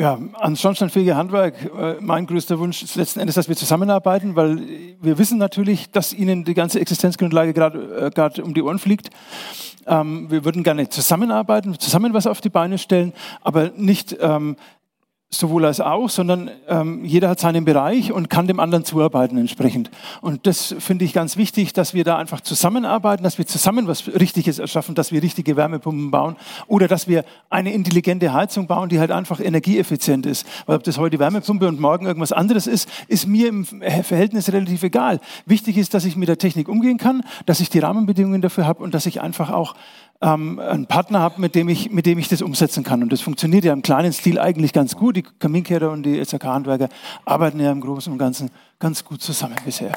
Ja, 0.00 0.16
ans 0.34 0.60
schornsteinfähige 0.60 1.16
Handwerk, 1.16 1.56
äh, 1.76 1.96
mein 1.98 2.24
größter 2.24 2.60
Wunsch 2.60 2.84
ist 2.84 2.94
letzten 2.94 3.18
Endes, 3.18 3.34
dass 3.34 3.48
wir 3.48 3.56
zusammenarbeiten, 3.56 4.36
weil 4.36 4.60
wir 5.00 5.18
wissen 5.18 5.38
natürlich, 5.38 5.90
dass 5.90 6.12
Ihnen 6.12 6.44
die 6.44 6.54
ganze 6.54 6.78
Existenzgrundlage 6.78 7.52
gerade 7.52 8.12
äh, 8.14 8.40
um 8.40 8.54
die 8.54 8.62
Ohren 8.62 8.78
fliegt. 8.78 9.10
Ähm, 9.88 10.30
wir 10.30 10.44
würden 10.44 10.62
gerne 10.62 10.88
zusammenarbeiten, 10.88 11.76
zusammen 11.80 12.14
was 12.14 12.28
auf 12.28 12.40
die 12.40 12.48
Beine 12.48 12.78
stellen, 12.78 13.12
aber 13.42 13.72
nicht 13.74 14.16
ähm, 14.20 14.54
sowohl 15.30 15.66
als 15.66 15.80
auch, 15.80 16.08
sondern 16.08 16.50
ähm, 16.68 17.04
jeder 17.04 17.28
hat 17.28 17.38
seinen 17.38 17.66
Bereich 17.66 18.12
und 18.12 18.30
kann 18.30 18.46
dem 18.46 18.60
anderen 18.60 18.86
zuarbeiten 18.86 19.36
entsprechend. 19.36 19.90
Und 20.22 20.46
das 20.46 20.74
finde 20.78 21.04
ich 21.04 21.12
ganz 21.12 21.36
wichtig, 21.36 21.74
dass 21.74 21.92
wir 21.92 22.02
da 22.02 22.16
einfach 22.16 22.40
zusammenarbeiten, 22.40 23.24
dass 23.24 23.36
wir 23.36 23.46
zusammen 23.46 23.86
was 23.88 24.08
Richtiges 24.08 24.58
erschaffen, 24.58 24.94
dass 24.94 25.12
wir 25.12 25.22
richtige 25.22 25.54
Wärmepumpen 25.54 26.10
bauen 26.10 26.36
oder 26.66 26.88
dass 26.88 27.08
wir 27.08 27.26
eine 27.50 27.74
intelligente 27.74 28.32
Heizung 28.32 28.66
bauen, 28.66 28.88
die 28.88 29.00
halt 29.00 29.10
einfach 29.10 29.38
energieeffizient 29.38 30.24
ist. 30.24 30.46
Weil 30.64 30.76
ob 30.76 30.84
das 30.84 30.96
heute 30.96 31.18
Wärmepumpe 31.18 31.68
und 31.68 31.78
morgen 31.78 32.06
irgendwas 32.06 32.32
anderes 32.32 32.66
ist, 32.66 32.88
ist 33.08 33.26
mir 33.26 33.48
im 33.48 33.66
Verhältnis 33.66 34.50
relativ 34.50 34.82
egal. 34.82 35.20
Wichtig 35.44 35.76
ist, 35.76 35.92
dass 35.92 36.06
ich 36.06 36.16
mit 36.16 36.28
der 36.28 36.38
Technik 36.38 36.70
umgehen 36.70 36.96
kann, 36.96 37.22
dass 37.44 37.60
ich 37.60 37.68
die 37.68 37.80
Rahmenbedingungen 37.80 38.40
dafür 38.40 38.66
habe 38.66 38.82
und 38.82 38.94
dass 38.94 39.04
ich 39.04 39.20
einfach 39.20 39.50
auch 39.50 39.74
ähm, 40.20 40.58
einen 40.58 40.86
Partner 40.86 41.20
habe, 41.20 41.40
mit 41.40 41.54
dem, 41.54 41.68
ich, 41.68 41.90
mit 41.90 42.06
dem 42.06 42.18
ich 42.18 42.28
das 42.28 42.42
umsetzen 42.42 42.84
kann. 42.84 43.02
Und 43.02 43.12
das 43.12 43.20
funktioniert 43.20 43.64
ja 43.64 43.72
im 43.72 43.82
kleinen 43.82 44.12
Stil 44.12 44.38
eigentlich 44.38 44.72
ganz 44.72 44.96
gut. 44.96 45.16
Die 45.16 45.22
Kaminkehrer 45.22 45.90
und 45.90 46.02
die 46.02 46.22
SAK-Handwerker 46.24 46.88
arbeiten 47.24 47.60
ja 47.60 47.70
im 47.70 47.80
Großen 47.80 48.12
und 48.12 48.18
Ganzen 48.18 48.50
ganz 48.78 49.04
gut 49.04 49.22
zusammen 49.22 49.56
bisher. 49.64 49.92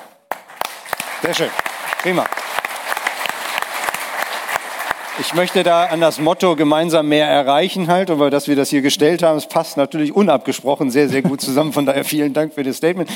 Sehr 1.22 1.34
schön. 1.34 1.50
Prima. 2.02 2.26
Ich 5.20 5.34
möchte 5.36 5.62
da 5.62 5.86
an 5.86 6.02
das 6.02 6.20
Motto 6.20 6.56
gemeinsam 6.56 7.08
mehr 7.08 7.28
erreichen 7.28 7.88
halt, 7.88 8.18
weil 8.18 8.32
dass 8.32 8.48
wir 8.48 8.56
das 8.56 8.70
hier 8.70 8.82
gestellt 8.82 9.22
haben, 9.22 9.38
es 9.38 9.48
passt 9.48 9.78
natürlich 9.78 10.14
unabgesprochen 10.16 10.90
sehr, 10.90 11.10
sehr 11.10 11.22
gut 11.22 11.42
zusammen. 11.42 11.74
Von 11.74 11.86
daher 11.86 12.06
vielen 12.06 12.34
Dank 12.34 12.54
für 12.54 12.64
das 12.64 12.78
Statement. 12.78 13.10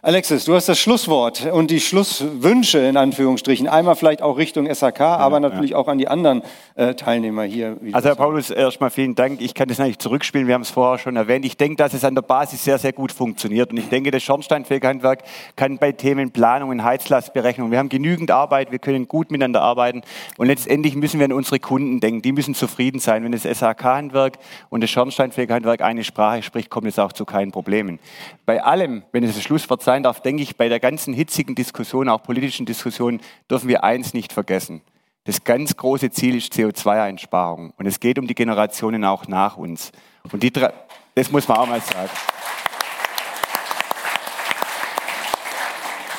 Alexis, 0.00 0.44
du 0.44 0.54
hast 0.54 0.68
das 0.68 0.78
Schlusswort 0.78 1.44
und 1.46 1.72
die 1.72 1.80
Schlusswünsche 1.80 2.78
in 2.78 2.96
Anführungsstrichen. 2.96 3.66
Einmal 3.66 3.96
vielleicht 3.96 4.22
auch 4.22 4.38
Richtung 4.38 4.72
SAK, 4.72 5.00
ja, 5.00 5.16
aber 5.16 5.40
natürlich 5.40 5.72
ja. 5.72 5.76
auch 5.76 5.88
an 5.88 5.98
die 5.98 6.06
anderen 6.06 6.42
äh, 6.76 6.94
Teilnehmer 6.94 7.42
hier. 7.42 7.78
Also 7.90 8.08
Herr 8.08 8.14
Paulus, 8.14 8.50
erstmal 8.50 8.90
vielen 8.90 9.16
Dank. 9.16 9.40
Ich 9.40 9.54
kann 9.54 9.66
das 9.66 9.78
natürlich 9.78 9.98
zurückspielen, 9.98 10.46
wir 10.46 10.54
haben 10.54 10.62
es 10.62 10.70
vorher 10.70 10.98
schon 10.98 11.16
erwähnt. 11.16 11.44
Ich 11.44 11.56
denke, 11.56 11.74
dass 11.74 11.94
es 11.94 12.04
an 12.04 12.14
der 12.14 12.22
Basis 12.22 12.62
sehr, 12.62 12.78
sehr 12.78 12.92
gut 12.92 13.10
funktioniert. 13.10 13.72
Und 13.72 13.78
ich 13.78 13.88
denke, 13.88 14.12
das 14.12 14.22
Schornsteinfegerhandwerk 14.22 15.24
kann 15.56 15.78
bei 15.78 15.90
Themen 15.90 16.30
Planung 16.30 16.70
und 16.70 16.84
Heizlastberechnung, 16.84 17.72
wir 17.72 17.78
haben 17.78 17.88
genügend 17.88 18.30
Arbeit, 18.30 18.70
wir 18.70 18.78
können 18.78 19.08
gut 19.08 19.32
miteinander 19.32 19.62
arbeiten. 19.62 20.02
Und 20.36 20.46
letztendlich 20.46 20.94
müssen 20.94 21.18
wir 21.18 21.24
an 21.24 21.32
unsere 21.32 21.58
Kunden 21.58 21.98
denken. 21.98 22.22
Die 22.22 22.30
müssen 22.30 22.54
zufrieden 22.54 23.00
sein. 23.00 23.24
Wenn 23.24 23.32
das 23.32 23.42
SAK-Handwerk 23.42 24.38
und 24.70 24.80
das 24.80 24.90
Schornsteinfegerhandwerk 24.90 25.82
eine 25.82 26.04
Sprache 26.04 26.44
spricht, 26.44 26.70
kommt 26.70 26.86
es 26.86 27.00
auch 27.00 27.12
zu 27.12 27.24
keinen 27.24 27.50
Problemen. 27.50 27.98
Bei 28.46 28.62
allem, 28.62 29.02
wenn 29.10 29.24
es 29.24 29.34
das 29.34 29.42
Schlusswort 29.42 29.87
sein 29.88 30.02
darf, 30.02 30.20
denke 30.20 30.42
ich, 30.42 30.58
bei 30.58 30.68
der 30.68 30.80
ganzen 30.80 31.14
hitzigen 31.14 31.54
Diskussion, 31.54 32.10
auch 32.10 32.22
politischen 32.22 32.66
Diskussion, 32.66 33.20
dürfen 33.50 33.68
wir 33.68 33.84
eins 33.84 34.12
nicht 34.12 34.34
vergessen. 34.34 34.82
Das 35.24 35.44
ganz 35.44 35.78
große 35.78 36.10
Ziel 36.10 36.36
ist 36.36 36.52
CO2-Einsparung. 36.52 37.72
Und 37.74 37.86
es 37.86 37.98
geht 37.98 38.18
um 38.18 38.26
die 38.26 38.34
Generationen 38.34 39.02
auch 39.06 39.28
nach 39.28 39.56
uns. 39.56 39.92
Und 40.30 40.42
die, 40.42 40.52
das 40.52 41.30
muss 41.30 41.48
man 41.48 41.56
auch 41.56 41.66
mal 41.66 41.80
sagen. 41.80 42.10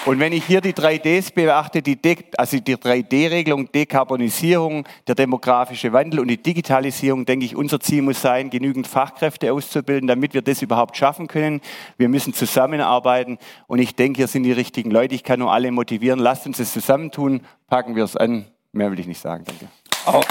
Und 0.05 0.19
wenn 0.19 0.31
ich 0.31 0.45
hier 0.45 0.61
die 0.61 0.73
3Ds 0.73 1.33
beachte, 1.33 1.81
die 1.81 2.01
De 2.01 2.17
also 2.37 2.57
die 2.57 2.75
3D-Regelung, 2.75 3.69
Dekarbonisierung, 3.71 4.87
der 5.07 5.15
demografische 5.15 5.91
Wandel 5.91 6.21
und 6.21 6.29
die 6.29 6.41
Digitalisierung, 6.41 7.25
denke 7.25 7.45
ich, 7.45 7.55
unser 7.55 7.79
Ziel 7.79 8.01
muss 8.01 8.21
sein, 8.21 8.49
genügend 8.49 8.87
Fachkräfte 8.87 9.51
auszubilden, 9.51 10.07
damit 10.07 10.33
wir 10.33 10.41
das 10.41 10.61
überhaupt 10.61 10.95
schaffen 10.95 11.27
können. 11.27 11.59
Wir 11.97 12.07
müssen 12.07 12.33
zusammenarbeiten 12.33 13.37
und 13.67 13.79
ich 13.79 13.95
denke, 13.95 14.17
hier 14.17 14.27
sind 14.27 14.43
die 14.43 14.53
richtigen 14.53 14.89
Leute. 14.89 15.15
Ich 15.15 15.23
kann 15.23 15.39
nur 15.39 15.51
alle 15.51 15.69
motivieren. 15.71 16.19
Lasst 16.19 16.47
uns 16.47 16.57
das 16.57 16.71
zusammentun, 16.71 17.41
packen 17.67 17.95
wir 17.95 18.05
es 18.05 18.15
an. 18.15 18.45
Mehr 18.71 18.91
will 18.91 18.99
ich 18.99 19.07
nicht 19.07 19.21
sagen. 19.21 19.43
Danke. 19.45 19.67
Oh. 20.05 20.21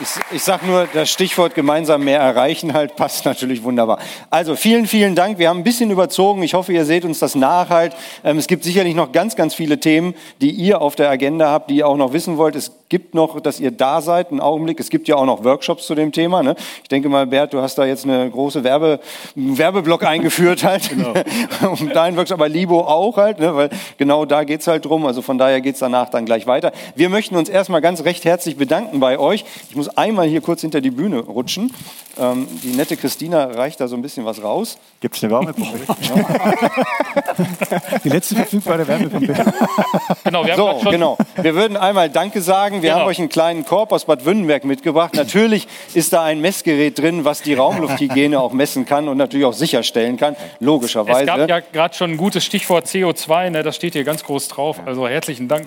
Ich, 0.00 0.36
ich 0.36 0.42
sage 0.44 0.64
nur, 0.64 0.86
das 0.92 1.10
Stichwort 1.10 1.56
gemeinsam 1.56 2.04
mehr 2.04 2.20
erreichen 2.20 2.72
halt 2.72 2.94
passt 2.94 3.24
natürlich 3.24 3.64
wunderbar. 3.64 3.98
Also 4.30 4.54
vielen, 4.54 4.86
vielen 4.86 5.16
Dank. 5.16 5.38
Wir 5.38 5.48
haben 5.48 5.58
ein 5.58 5.64
bisschen 5.64 5.90
überzogen. 5.90 6.42
Ich 6.44 6.54
hoffe, 6.54 6.72
ihr 6.72 6.84
seht 6.84 7.04
uns 7.04 7.18
das 7.18 7.34
nach 7.34 7.68
halt. 7.68 7.96
Ähm, 8.22 8.38
es 8.38 8.46
gibt 8.46 8.62
sicherlich 8.62 8.94
noch 8.94 9.10
ganz, 9.10 9.34
ganz 9.34 9.54
viele 9.54 9.80
Themen, 9.80 10.14
die 10.40 10.50
ihr 10.50 10.80
auf 10.80 10.94
der 10.94 11.10
Agenda 11.10 11.50
habt, 11.50 11.68
die 11.70 11.78
ihr 11.78 11.88
auch 11.88 11.96
noch 11.96 12.12
wissen 12.12 12.36
wollt. 12.36 12.54
Es 12.54 12.70
gibt 12.88 13.14
noch, 13.14 13.40
dass 13.40 13.60
ihr 13.60 13.70
da 13.70 14.00
seid, 14.00 14.30
einen 14.30 14.40
Augenblick. 14.40 14.80
Es 14.80 14.88
gibt 14.88 15.08
ja 15.08 15.16
auch 15.16 15.26
noch 15.26 15.44
Workshops 15.44 15.86
zu 15.86 15.94
dem 15.94 16.12
Thema. 16.12 16.42
Ne? 16.42 16.54
Ich 16.82 16.88
denke 16.88 17.08
mal, 17.08 17.26
Bert, 17.26 17.52
du 17.52 17.60
hast 17.60 17.76
da 17.76 17.84
jetzt 17.84 18.04
eine 18.04 18.30
große 18.30 18.64
Werbe, 18.64 19.00
Werbeblock 19.34 20.04
eingeführt 20.04 20.64
halt. 20.64 20.90
Genau. 20.98 21.12
um 21.70 21.90
deinen 21.90 22.16
Workshop, 22.16 22.38
aber 22.38 22.48
Libo 22.48 22.80
auch 22.80 23.16
halt, 23.16 23.38
ne? 23.38 23.54
weil 23.54 23.70
genau 23.98 24.24
da 24.24 24.44
geht's 24.44 24.66
halt 24.66 24.84
drum. 24.84 25.06
Also 25.06 25.22
von 25.22 25.38
daher 25.38 25.60
geht's 25.60 25.78
danach 25.78 26.08
dann 26.08 26.24
gleich 26.24 26.46
weiter. 26.46 26.72
Wir 26.96 27.08
möchten 27.08 27.36
uns 27.36 27.48
erstmal 27.48 27.80
ganz 27.80 28.04
recht 28.04 28.24
herzlich 28.24 28.56
bedanken 28.56 29.00
bei 29.00 29.18
euch. 29.18 29.44
Ich 29.68 29.76
muss 29.76 29.87
einmal 29.96 30.26
hier 30.28 30.40
kurz 30.40 30.60
hinter 30.60 30.80
die 30.80 30.90
Bühne 30.90 31.20
rutschen. 31.20 31.72
Ähm, 32.18 32.48
die 32.62 32.72
nette 32.72 32.96
Christina 32.96 33.44
reicht 33.44 33.80
da 33.80 33.86
so 33.86 33.94
ein 33.94 34.02
bisschen 34.02 34.24
was 34.24 34.42
raus. 34.42 34.78
Gibt 35.00 35.16
es 35.16 35.22
eine 35.22 35.32
Wärmepumpe? 35.32 35.78
die 38.04 38.08
letzte 38.08 38.34
verfügbare 38.34 38.86
Wärmepumpe. 38.88 39.32
genau, 40.24 40.44
wir 40.44 40.56
haben 40.56 40.80
so, 40.82 40.90
genau. 40.90 41.18
Wir 41.40 41.54
würden 41.54 41.76
einmal 41.76 42.10
Danke 42.10 42.42
sagen. 42.42 42.82
Wir 42.82 42.90
genau. 42.90 43.02
haben 43.02 43.08
euch 43.08 43.18
einen 43.20 43.28
kleinen 43.28 43.64
Korb 43.64 43.92
aus 43.92 44.06
Bad 44.06 44.24
Württemberg 44.24 44.64
mitgebracht. 44.64 45.14
Natürlich 45.14 45.68
ist 45.94 46.12
da 46.12 46.24
ein 46.24 46.40
Messgerät 46.40 46.98
drin, 46.98 47.24
was 47.24 47.42
die 47.42 47.54
Raumlufthygiene 47.54 48.40
auch 48.40 48.52
messen 48.52 48.84
kann 48.84 49.08
und 49.08 49.16
natürlich 49.16 49.46
auch 49.46 49.52
sicherstellen 49.52 50.16
kann. 50.16 50.34
Logischerweise. 50.58 51.20
Es 51.20 51.26
gab 51.26 51.48
ja 51.48 51.60
gerade 51.60 51.94
schon 51.94 52.12
ein 52.12 52.16
gutes 52.16 52.44
Stichwort 52.44 52.86
CO2. 52.86 53.50
Ne? 53.50 53.62
Das 53.62 53.76
steht 53.76 53.92
hier 53.92 54.04
ganz 54.04 54.24
groß 54.24 54.48
drauf. 54.48 54.80
Also 54.84 55.06
herzlichen 55.06 55.46
Dank. 55.46 55.66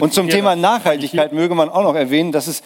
Und 0.00 0.12
zum 0.12 0.28
Thema 0.28 0.56
Nachhaltigkeit 0.56 1.32
möge 1.32 1.54
man 1.54 1.68
auch 1.68 1.82
noch 1.82 1.94
erwähnen, 1.94 2.32
dass 2.32 2.46
es 2.46 2.62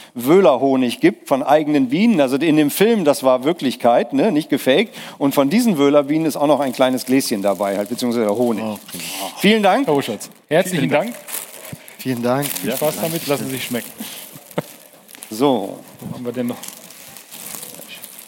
Wöhlerhonig 0.67 1.01
gibt 1.01 1.29
von 1.29 1.43
eigenen 1.43 1.89
Bienen. 1.89 2.21
Also 2.21 2.37
in 2.37 2.57
dem 2.57 2.71
Film 2.71 3.05
das 3.05 3.23
war 3.23 3.45
Wirklichkeit, 3.45 4.13
ne? 4.13 4.33
nicht 4.33 4.51
gefaked. 4.51 4.95
Und 5.19 5.35
von 5.35 5.49
diesen 5.51 5.79
Wöhlerbienen 5.79 6.27
ist 6.27 6.37
auch 6.37 6.47
noch 6.47 6.61
ein 6.61 6.73
kleines 6.73 7.07
Gläschen 7.07 7.43
dabei, 7.43 7.77
halt, 7.77 7.89
beziehungsweise 7.89 8.29
Honig. 8.29 8.65
Oh, 8.65 8.79
Vielen 9.39 9.63
Dank. 9.63 9.89
Oh, 9.89 10.01
Schatz. 10.01 10.31
Herzlichen 10.49 10.79
Vielen 10.79 10.91
Dank. 10.91 11.15
Vielen 11.99 12.23
Dank. 12.23 12.47
Viel 12.47 12.71
ja, 12.71 12.77
Spaß 12.77 12.97
damit, 13.01 13.27
lassen 13.27 13.47
Sie 13.47 13.53
sich 13.53 13.65
schmecken. 13.65 13.91
So. 15.31 15.79
Wo 16.01 16.15
haben 16.15 16.25
wir 16.25 16.33
denn 16.33 16.49
noch? 16.49 16.57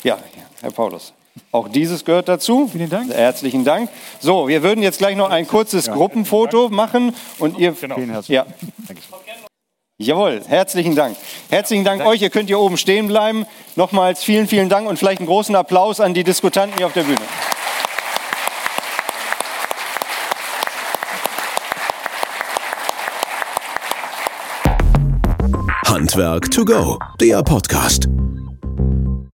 Ja, 0.02 0.19
Herr 0.60 0.70
Paulus. 0.70 1.12
Auch 1.52 1.69
dieses 1.69 2.05
gehört 2.05 2.28
dazu. 2.28 2.69
Vielen 2.70 2.90
Dank. 2.90 3.12
Herzlichen 3.12 3.65
Dank. 3.65 3.90
So, 4.20 4.48
wir 4.48 4.62
würden 4.62 4.82
jetzt 4.82 4.98
gleich 4.98 5.16
noch 5.16 5.31
ein 5.31 5.47
kurzes 5.47 5.86
ja. 5.86 5.94
Gruppenfoto 5.94 6.69
machen 6.69 7.15
und 7.39 7.59
ihr. 7.59 7.73
Genau. 7.73 7.94
Vielen 7.94 8.10
herzlichen 8.10 8.44
Dank. 8.86 8.98
Ja. 9.10 9.27
Jawohl, 10.00 10.42
herzlichen 10.46 10.94
Dank. 10.94 11.16
Herzlichen 11.50 11.82
Dank 11.82 12.06
euch. 12.06 12.22
Ihr 12.22 12.30
könnt 12.30 12.48
hier 12.48 12.60
oben 12.60 12.76
stehen 12.76 13.08
bleiben. 13.08 13.46
Nochmals 13.74 14.22
vielen, 14.22 14.46
vielen 14.46 14.68
Dank 14.68 14.88
und 14.88 14.96
vielleicht 14.96 15.18
einen 15.18 15.26
großen 15.26 15.56
Applaus 15.56 15.98
an 15.98 16.14
die 16.14 16.22
Diskutanten 16.22 16.78
hier 16.78 16.86
auf 16.86 16.92
der 16.92 17.02
Bühne. 17.02 17.18
Handwerk 25.84 26.48
to 26.52 26.64
go, 26.64 26.96
der 27.20 27.42
Podcast. 27.42 28.08